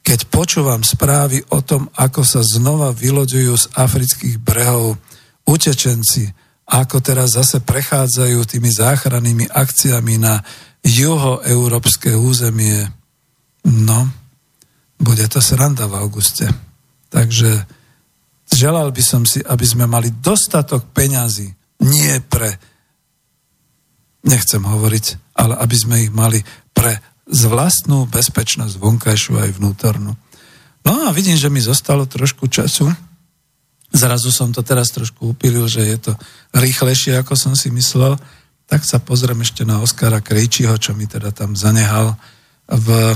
keď 0.06 0.30
počúvam 0.30 0.86
správy 0.86 1.42
o 1.50 1.58
tom, 1.66 1.90
ako 1.98 2.22
sa 2.22 2.38
znova 2.38 2.94
vyloďujú 2.94 3.52
z 3.58 3.66
afrických 3.74 4.38
brehov 4.38 4.94
utečenci, 5.42 6.30
ako 6.70 7.02
teraz 7.02 7.34
zase 7.34 7.58
prechádzajú 7.58 8.38
tými 8.46 8.70
záchrannými 8.70 9.50
akciami 9.50 10.14
na 10.22 10.38
juhoeurópske 10.86 12.14
územie, 12.14 12.86
no, 13.66 14.06
bude 15.02 15.26
to 15.26 15.42
sranda 15.42 15.90
v 15.90 15.98
auguste. 15.98 16.46
Takže 17.10 17.66
želal 18.46 18.94
by 18.94 19.02
som 19.02 19.26
si, 19.26 19.42
aby 19.42 19.66
sme 19.66 19.90
mali 19.90 20.14
dostatok 20.22 20.86
peňazí, 20.94 21.50
nie 21.82 22.14
pre, 22.30 22.54
nechcem 24.22 24.62
hovoriť, 24.62 25.34
ale 25.34 25.58
aby 25.58 25.74
sme 25.74 26.06
ich 26.06 26.14
mali 26.14 26.38
pre 26.70 26.94
z 27.26 27.42
vlastnú 27.50 28.06
bezpečnosť 28.06 28.78
vonkajšiu 28.78 29.34
aj 29.42 29.50
vnútornú. 29.58 30.14
No 30.86 30.92
a 31.06 31.10
vidím, 31.10 31.34
že 31.34 31.50
mi 31.50 31.58
zostalo 31.58 32.06
trošku 32.06 32.46
času. 32.46 32.86
Zrazu 33.90 34.30
som 34.30 34.54
to 34.54 34.62
teraz 34.62 34.94
trošku 34.94 35.34
upilil, 35.34 35.66
že 35.66 35.82
je 35.82 35.98
to 36.10 36.12
rýchlejšie, 36.54 37.18
ako 37.18 37.34
som 37.34 37.58
si 37.58 37.74
myslel. 37.74 38.14
Tak 38.70 38.86
sa 38.86 39.02
pozriem 39.02 39.42
ešte 39.42 39.66
na 39.66 39.82
Oskara 39.82 40.22
Krejčího, 40.22 40.74
čo 40.78 40.94
mi 40.94 41.10
teda 41.10 41.34
tam 41.34 41.58
zanehal 41.58 42.14
v 42.70 43.14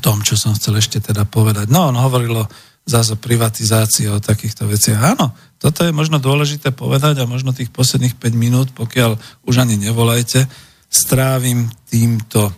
tom, 0.00 0.20
čo 0.24 0.36
som 0.36 0.52
chcel 0.56 0.80
ešte 0.80 1.00
teda 1.00 1.24
povedať. 1.24 1.68
No, 1.72 1.88
on 1.88 1.96
hovoril 1.96 2.44
o 2.44 2.48
zase 2.82 3.14
o 3.14 3.20
privatizácii, 3.20 4.10
o 4.10 4.18
takýchto 4.18 4.66
veciach. 4.66 5.14
Áno, 5.14 5.30
toto 5.62 5.86
je 5.86 5.94
možno 5.94 6.18
dôležité 6.18 6.74
povedať 6.74 7.22
a 7.22 7.30
možno 7.30 7.54
tých 7.54 7.70
posledných 7.70 8.18
5 8.18 8.34
minút, 8.34 8.68
pokiaľ 8.74 9.14
už 9.46 9.54
ani 9.62 9.78
nevolajte, 9.78 10.50
strávim 10.90 11.70
týmto 11.86 12.50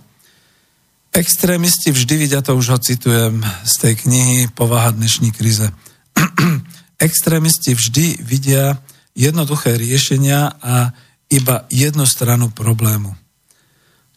Extrémisti 1.15 1.95
vždy 1.95 2.27
vidia, 2.27 2.43
to 2.43 2.59
už 2.59 2.75
ho 2.75 2.79
citujem 2.83 3.39
z 3.63 3.75
tej 3.79 3.95
knihy 4.03 4.51
Povaha 4.51 4.91
dnešní 4.91 5.31
krize. 5.31 5.71
Extrémisti 6.99 7.71
vždy 7.71 8.19
vidia 8.19 8.83
jednoduché 9.15 9.79
riešenia 9.79 10.59
a 10.59 10.91
iba 11.31 11.71
jednu 11.71 12.03
stranu 12.03 12.51
problému. 12.51 13.15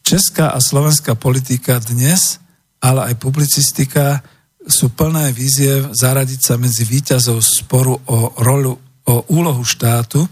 Česká 0.01 0.49
a 0.49 0.57
slovenská 0.57 1.13
politika 1.13 1.77
dnes, 1.77 2.41
ale 2.81 3.13
aj 3.13 3.21
publicistika 3.21 4.25
sú 4.65 4.89
plné 4.89 5.29
vízie 5.37 5.85
zaradiť 5.93 6.39
sa 6.41 6.57
medzi 6.57 6.81
výťazov 6.81 7.45
sporu 7.45 7.93
o, 8.09 8.33
rolu, 8.41 8.73
o 9.05 9.15
úlohu 9.37 9.61
štátu, 9.61 10.25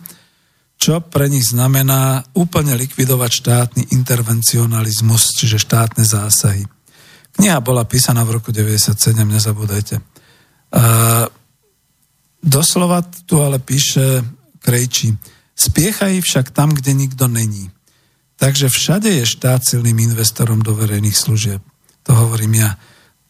čo 0.86 1.02
pre 1.02 1.26
nich 1.26 1.50
znamená 1.50 2.22
úplne 2.38 2.78
likvidovať 2.78 3.32
štátny 3.42 3.82
intervencionalizmus, 3.90 5.34
čiže 5.34 5.58
štátne 5.58 6.06
zásahy. 6.06 6.70
Kniha 7.34 7.58
bola 7.58 7.90
písaná 7.90 8.22
v 8.22 8.38
roku 8.38 8.54
97, 8.54 8.94
nezabúdajte. 9.18 9.98
Uh, 10.70 11.26
doslova 12.38 13.02
tu 13.26 13.42
ale 13.42 13.58
píše 13.58 14.22
Krejčí. 14.62 15.18
Spiechají 15.58 16.22
však 16.22 16.54
tam, 16.54 16.70
kde 16.70 16.94
nikto 16.94 17.26
není. 17.26 17.74
Takže 18.38 18.70
všade 18.70 19.10
je 19.10 19.26
štát 19.26 19.66
silným 19.66 19.98
investorom 20.06 20.62
do 20.62 20.78
verejných 20.78 21.18
služieb. 21.18 21.66
To 22.06 22.14
hovorím 22.14 22.62
ja. 22.62 22.78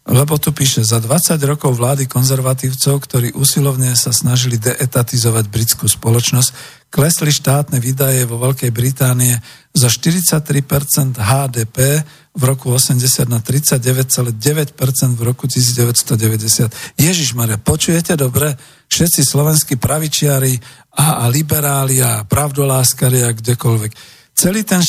Lebo 0.06 0.38
tu 0.38 0.53
píše, 0.53 0.86
za 0.86 1.02
20 1.02 1.34
rokov 1.49 1.82
vlády 1.82 2.06
konzervatívcov, 2.06 3.02
ktorí 3.10 3.34
usilovne 3.34 3.98
sa 3.98 4.14
snažili 4.14 4.61
deetatizovať 4.61 5.49
britskú 5.49 5.90
spoločnosť, 5.90 6.49
klesli 6.94 7.34
štátne 7.34 7.82
výdaje 7.82 8.22
vo 8.30 8.38
Veľkej 8.38 8.69
Británie 8.69 9.34
za 9.73 9.90
43% 9.90 11.18
HDP 11.18 12.06
v 12.38 12.44
roku 12.45 12.69
80 12.69 13.02
na 13.26 13.41
39,9% 13.41 14.77
v 15.18 15.22
roku 15.26 15.49
1990. 15.49 17.02
Ježiš 17.02 17.34
Maria, 17.34 17.57
počujete 17.57 18.14
dobre? 18.14 18.53
Všetci 18.86 19.26
slovenskí 19.26 19.76
pravičiari 19.82 20.53
a, 21.02 21.26
a 21.26 21.34
liberáli 21.34 22.06
a 22.06 22.22
pravdoláskari 22.23 23.26
a 23.26 23.34
kdekoľvek 23.34 24.15
celý 24.36 24.68
ten 24.68 24.84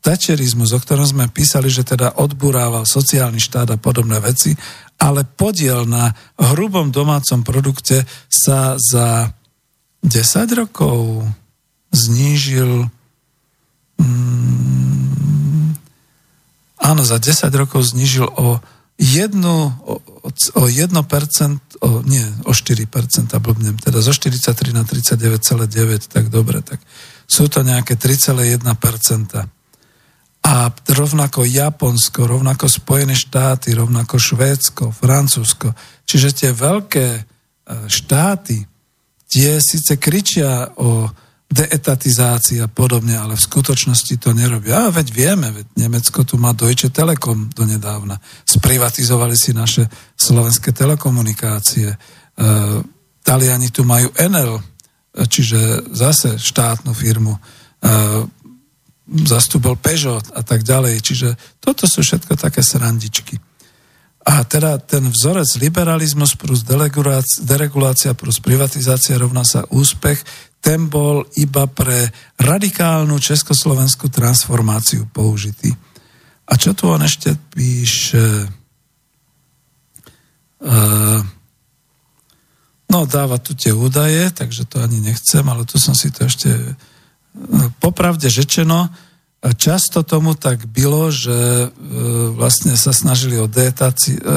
tačerizmus, 0.00 0.70
o 0.72 0.78
ktorom 0.78 1.02
sme 1.02 1.26
písali, 1.28 1.66
že 1.66 1.82
teda 1.82 2.22
odburával 2.22 2.86
sociálny 2.86 3.42
štát 3.42 3.74
a 3.74 3.78
podobné 3.78 4.22
veci, 4.22 4.54
ale 5.02 5.26
podiel 5.26 5.82
na 5.84 6.14
hrubom 6.38 6.94
domácom 6.94 7.42
produkte 7.42 8.06
sa 8.30 8.78
za 8.78 9.34
10 10.06 10.14
rokov 10.54 11.26
znížil 11.90 12.86
mm, 13.98 15.74
áno, 16.82 17.02
za 17.02 17.18
10 17.18 17.50
rokov 17.54 17.94
znížil 17.94 18.26
o 18.26 18.58
jednu, 18.98 19.74
o, 19.82 19.98
o 20.54 20.62
1%, 20.70 20.94
o, 21.82 21.88
nie, 22.06 22.26
o 22.46 22.52
4%, 22.54 22.86
blbnem, 23.42 23.76
teda 23.78 23.98
zo 23.98 24.14
43 24.14 24.74
na 24.74 24.86
39,9, 24.86 26.06
tak 26.06 26.30
dobre, 26.30 26.62
tak 26.62 26.78
sú 27.26 27.48
to 27.48 27.64
nejaké 27.64 27.96
3,1%. 27.96 28.62
A 30.42 30.54
rovnako 30.74 31.46
Japonsko, 31.46 32.26
rovnako 32.26 32.66
Spojené 32.66 33.14
štáty, 33.14 33.70
rovnako 33.78 34.18
Švédsko, 34.18 34.90
Francúzsko. 34.90 35.70
Čiže 36.02 36.28
tie 36.34 36.50
veľké 36.50 37.06
e, 37.14 37.22
štáty, 37.86 38.66
tie 39.30 39.62
síce 39.62 40.02
kričia 40.02 40.74
o 40.82 41.06
deetatizácii 41.46 42.58
a 42.58 42.66
podobne, 42.66 43.14
ale 43.14 43.38
v 43.38 43.46
skutočnosti 43.46 44.18
to 44.18 44.34
nerobia. 44.34 44.88
A 44.88 44.94
veď 44.94 45.14
vieme, 45.14 45.54
veď 45.54 45.66
Nemecko 45.78 46.26
tu 46.26 46.40
má 46.42 46.50
Deutsche 46.56 46.90
Telekom 46.90 47.52
donedávna. 47.54 48.18
Sprivatizovali 48.42 49.38
si 49.38 49.54
naše 49.54 49.86
slovenské 50.18 50.74
telekomunikácie. 50.74 51.86
E, 51.86 51.96
Taliani 53.22 53.70
tu 53.70 53.86
majú 53.86 54.10
Enel, 54.18 54.58
čiže 55.12 55.92
zase 55.92 56.40
štátnu 56.40 56.96
firmu, 56.96 57.36
zastúpil 59.26 59.76
Peugeot 59.76 60.24
a 60.32 60.40
tak 60.40 60.64
ďalej. 60.64 61.04
Čiže 61.04 61.28
toto 61.60 61.84
sú 61.84 62.00
všetko 62.00 62.38
také 62.38 62.64
srandičky. 62.64 63.36
A 64.22 64.46
teda 64.46 64.78
ten 64.78 65.02
vzorec 65.10 65.58
liberalizmus 65.58 66.38
plus 66.38 66.62
deregulácia 67.42 68.14
plus 68.14 68.38
privatizácia 68.38 69.18
rovná 69.18 69.42
sa 69.42 69.66
úspech, 69.66 70.22
ten 70.62 70.86
bol 70.86 71.26
iba 71.34 71.66
pre 71.66 72.06
radikálnu 72.38 73.18
československú 73.18 74.06
transformáciu 74.06 75.10
použitý. 75.10 75.74
A 76.46 76.54
čo 76.54 76.70
tu 76.70 76.86
on 76.86 77.02
ešte 77.02 77.34
píše? 77.50 78.46
Uh, 80.62 81.18
No, 82.92 83.08
dáva 83.08 83.40
tu 83.40 83.56
tie 83.56 83.72
údaje, 83.72 84.28
takže 84.36 84.68
to 84.68 84.84
ani 84.84 85.00
nechcem, 85.00 85.40
ale 85.48 85.64
tu 85.64 85.80
som 85.80 85.96
si 85.96 86.12
to 86.12 86.28
ešte... 86.28 86.52
No, 87.32 87.72
popravde 87.80 88.28
žečeno, 88.28 88.92
často 89.56 90.04
tomu 90.04 90.36
tak 90.36 90.68
bylo, 90.68 91.08
že 91.08 91.32
e, 91.32 91.66
vlastne 92.36 92.76
sa 92.76 92.92
snažili 92.92 93.40
o 93.40 93.48
e, 93.48 93.72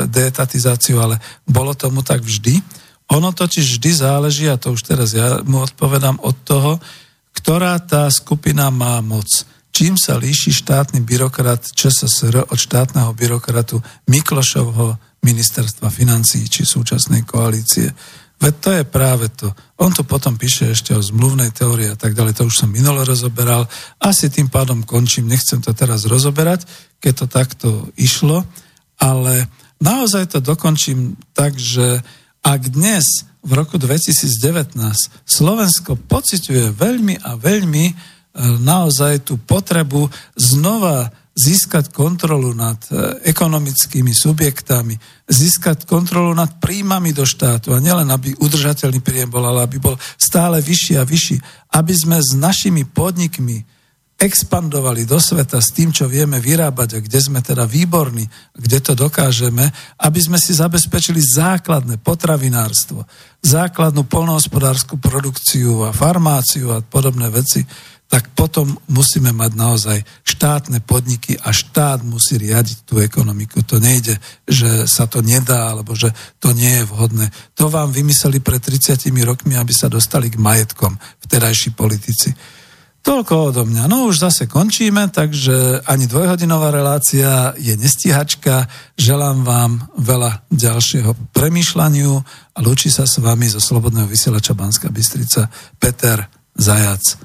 deetatizáciu, 0.07 1.03
ale 1.03 1.19
bolo 1.44 1.76
tomu 1.76 1.99
tak 1.99 2.23
vždy. 2.23 2.64
Ono 3.11 3.36
totiž 3.36 3.77
vždy 3.77 3.91
záleží, 3.91 4.48
a 4.48 4.57
to 4.57 4.72
už 4.72 4.82
teraz 4.88 5.11
ja 5.11 5.44
mu 5.44 5.61
odpovedám, 5.61 6.18
od 6.23 6.40
toho, 6.48 6.80
ktorá 7.36 7.77
tá 7.84 8.10
skupina 8.10 8.72
má 8.72 9.03
moc. 9.03 9.27
Čím 9.76 9.99
sa 9.99 10.15
líši 10.15 10.56
štátny 10.56 11.03
byrokrat 11.03 11.76
ČSSR 11.76 12.48
od 12.48 12.56
štátneho 12.56 13.11
byrokratu 13.11 13.84
Miklošovho 14.07 14.95
ministerstva 15.22 15.91
financí 15.91 16.48
či 16.48 16.64
súčasnej 16.64 17.27
koalície. 17.27 17.91
Veď 18.40 18.53
to 18.60 18.70
je 18.72 18.84
práve 18.84 19.26
to. 19.32 19.48
On 19.80 19.91
to 19.91 20.03
potom 20.03 20.36
píše 20.36 20.76
ešte 20.76 20.91
o 20.91 21.02
zmluvnej 21.02 21.56
teórii 21.56 21.88
a 21.91 21.98
tak 21.98 22.14
ďalej, 22.14 22.36
to 22.36 22.44
už 22.48 22.66
som 22.66 22.70
minule 22.72 23.02
rozoberal. 23.07 23.68
Asi 23.99 24.28
tým 24.28 24.52
pádom 24.52 24.84
končím, 24.84 25.32
nechcem 25.32 25.64
to 25.64 25.72
teraz 25.72 26.03
rozoberať, 26.03 26.68
keď 26.99 27.14
to 27.16 27.26
takto 27.32 27.70
išlo, 27.95 28.44
ale 28.99 29.48
naozaj 29.80 30.36
to 30.36 30.40
dokončím 30.44 31.16
tak, 31.32 31.56
že 31.56 32.03
ak 32.45 32.62
dnes 32.76 33.26
v 33.45 33.52
roku 33.53 33.78
2019 33.78 34.78
Slovensko 35.26 35.95
pociťuje 35.95 36.74
veľmi 36.74 37.22
a 37.22 37.38
veľmi 37.38 37.86
e, 37.90 37.94
naozaj 38.62 39.30
tú 39.30 39.38
potrebu 39.38 40.10
znova 40.34 41.14
získať 41.36 41.91
kontrolu 41.91 42.56
nad 42.56 42.80
e, 42.88 43.20
ekonomickými 43.28 44.16
subjektami, 44.16 44.95
získať 45.28 45.84
kontrolu 45.84 46.32
nad 46.32 46.64
príjmami 46.64 47.12
do 47.12 47.28
štátu 47.28 47.76
a 47.76 47.84
nielen, 47.84 48.07
aby 48.07 48.32
udržateľný 48.40 49.03
príjem 49.03 49.28
bol, 49.28 49.44
ale 49.44 49.68
aby 49.68 49.76
bol 49.76 49.99
stále 50.16 50.64
vyšší 50.64 50.95
a 50.95 51.03
vyšší, 51.03 51.38
aby 51.76 51.94
sme 51.94 52.18
s 52.24 52.32
našimi 52.40 52.88
podnikmi 52.88 53.68
expandovali 54.16 55.03
do 55.03 55.20
sveta 55.20 55.60
s 55.60 55.76
tým, 55.76 55.91
čo 55.91 56.07
vieme 56.07 56.40
vyrábať 56.40 56.90
a 56.95 57.03
kde 57.03 57.20
sme 57.20 57.44
teda 57.44 57.68
výborní, 57.68 58.24
kde 58.56 58.80
to 58.80 58.95
dokážeme, 58.95 59.68
aby 59.99 60.20
sme 60.24 60.40
si 60.40 60.56
zabezpečili 60.56 61.20
základné 61.20 61.99
potravinárstvo, 61.99 63.03
základnú 63.44 64.07
polnohospodárskú 64.07 65.03
produkciu 65.03 65.84
a 65.84 65.91
farmáciu 65.91 66.72
a 66.72 66.80
podobné 66.80 67.28
veci, 67.28 67.68
tak 68.06 68.32
potom 68.38 68.77
musíme 68.86 69.34
mať 69.34 69.52
naozaj 69.57 69.98
štátne 70.22 70.80
podniky 70.86 71.41
a 71.41 71.49
štát 71.49 72.06
musí 72.06 72.38
riadiť 72.38 72.86
tú 72.86 73.02
ekonomiku. 73.02 73.65
To 73.65 73.82
nejde, 73.82 74.22
že 74.45 74.86
sa 74.86 75.10
to 75.10 75.26
nedá, 75.26 75.73
alebo 75.73 75.98
že 75.98 76.14
to 76.38 76.53
nie 76.53 76.69
je 76.69 76.86
vhodné. 76.86 77.34
To 77.57 77.68
vám 77.68 77.90
vymysleli 77.90 78.40
pred 78.45 78.61
30 78.61 79.10
rokmi, 79.26 79.57
aby 79.57 79.73
sa 79.73 79.90
dostali 79.90 80.30
k 80.30 80.38
majetkom 80.38 80.95
vtedajší 81.26 81.73
politici. 81.73 82.30
Toľko 83.06 83.53
odo 83.53 83.64
mňa. 83.69 83.86
No 83.86 84.10
už 84.10 84.18
zase 84.18 84.49
končíme, 84.49 85.14
takže 85.14 85.86
ani 85.86 86.10
dvojhodinová 86.10 86.73
relácia 86.73 87.53
je 87.53 87.77
nestihačka. 87.77 88.65
Želám 88.98 89.45
vám 89.45 89.72
veľa 89.94 90.49
ďalšieho 90.49 91.14
premýšľaniu 91.30 92.11
a 92.57 92.60
lúči 92.65 92.90
sa 92.90 93.06
s 93.06 93.22
vami 93.22 93.45
zo 93.45 93.61
Slobodného 93.61 94.10
vysielača 94.10 94.57
Banska 94.57 94.90
Bystrica 94.90 95.45
Peter 95.77 96.26
Zajac. 96.57 97.24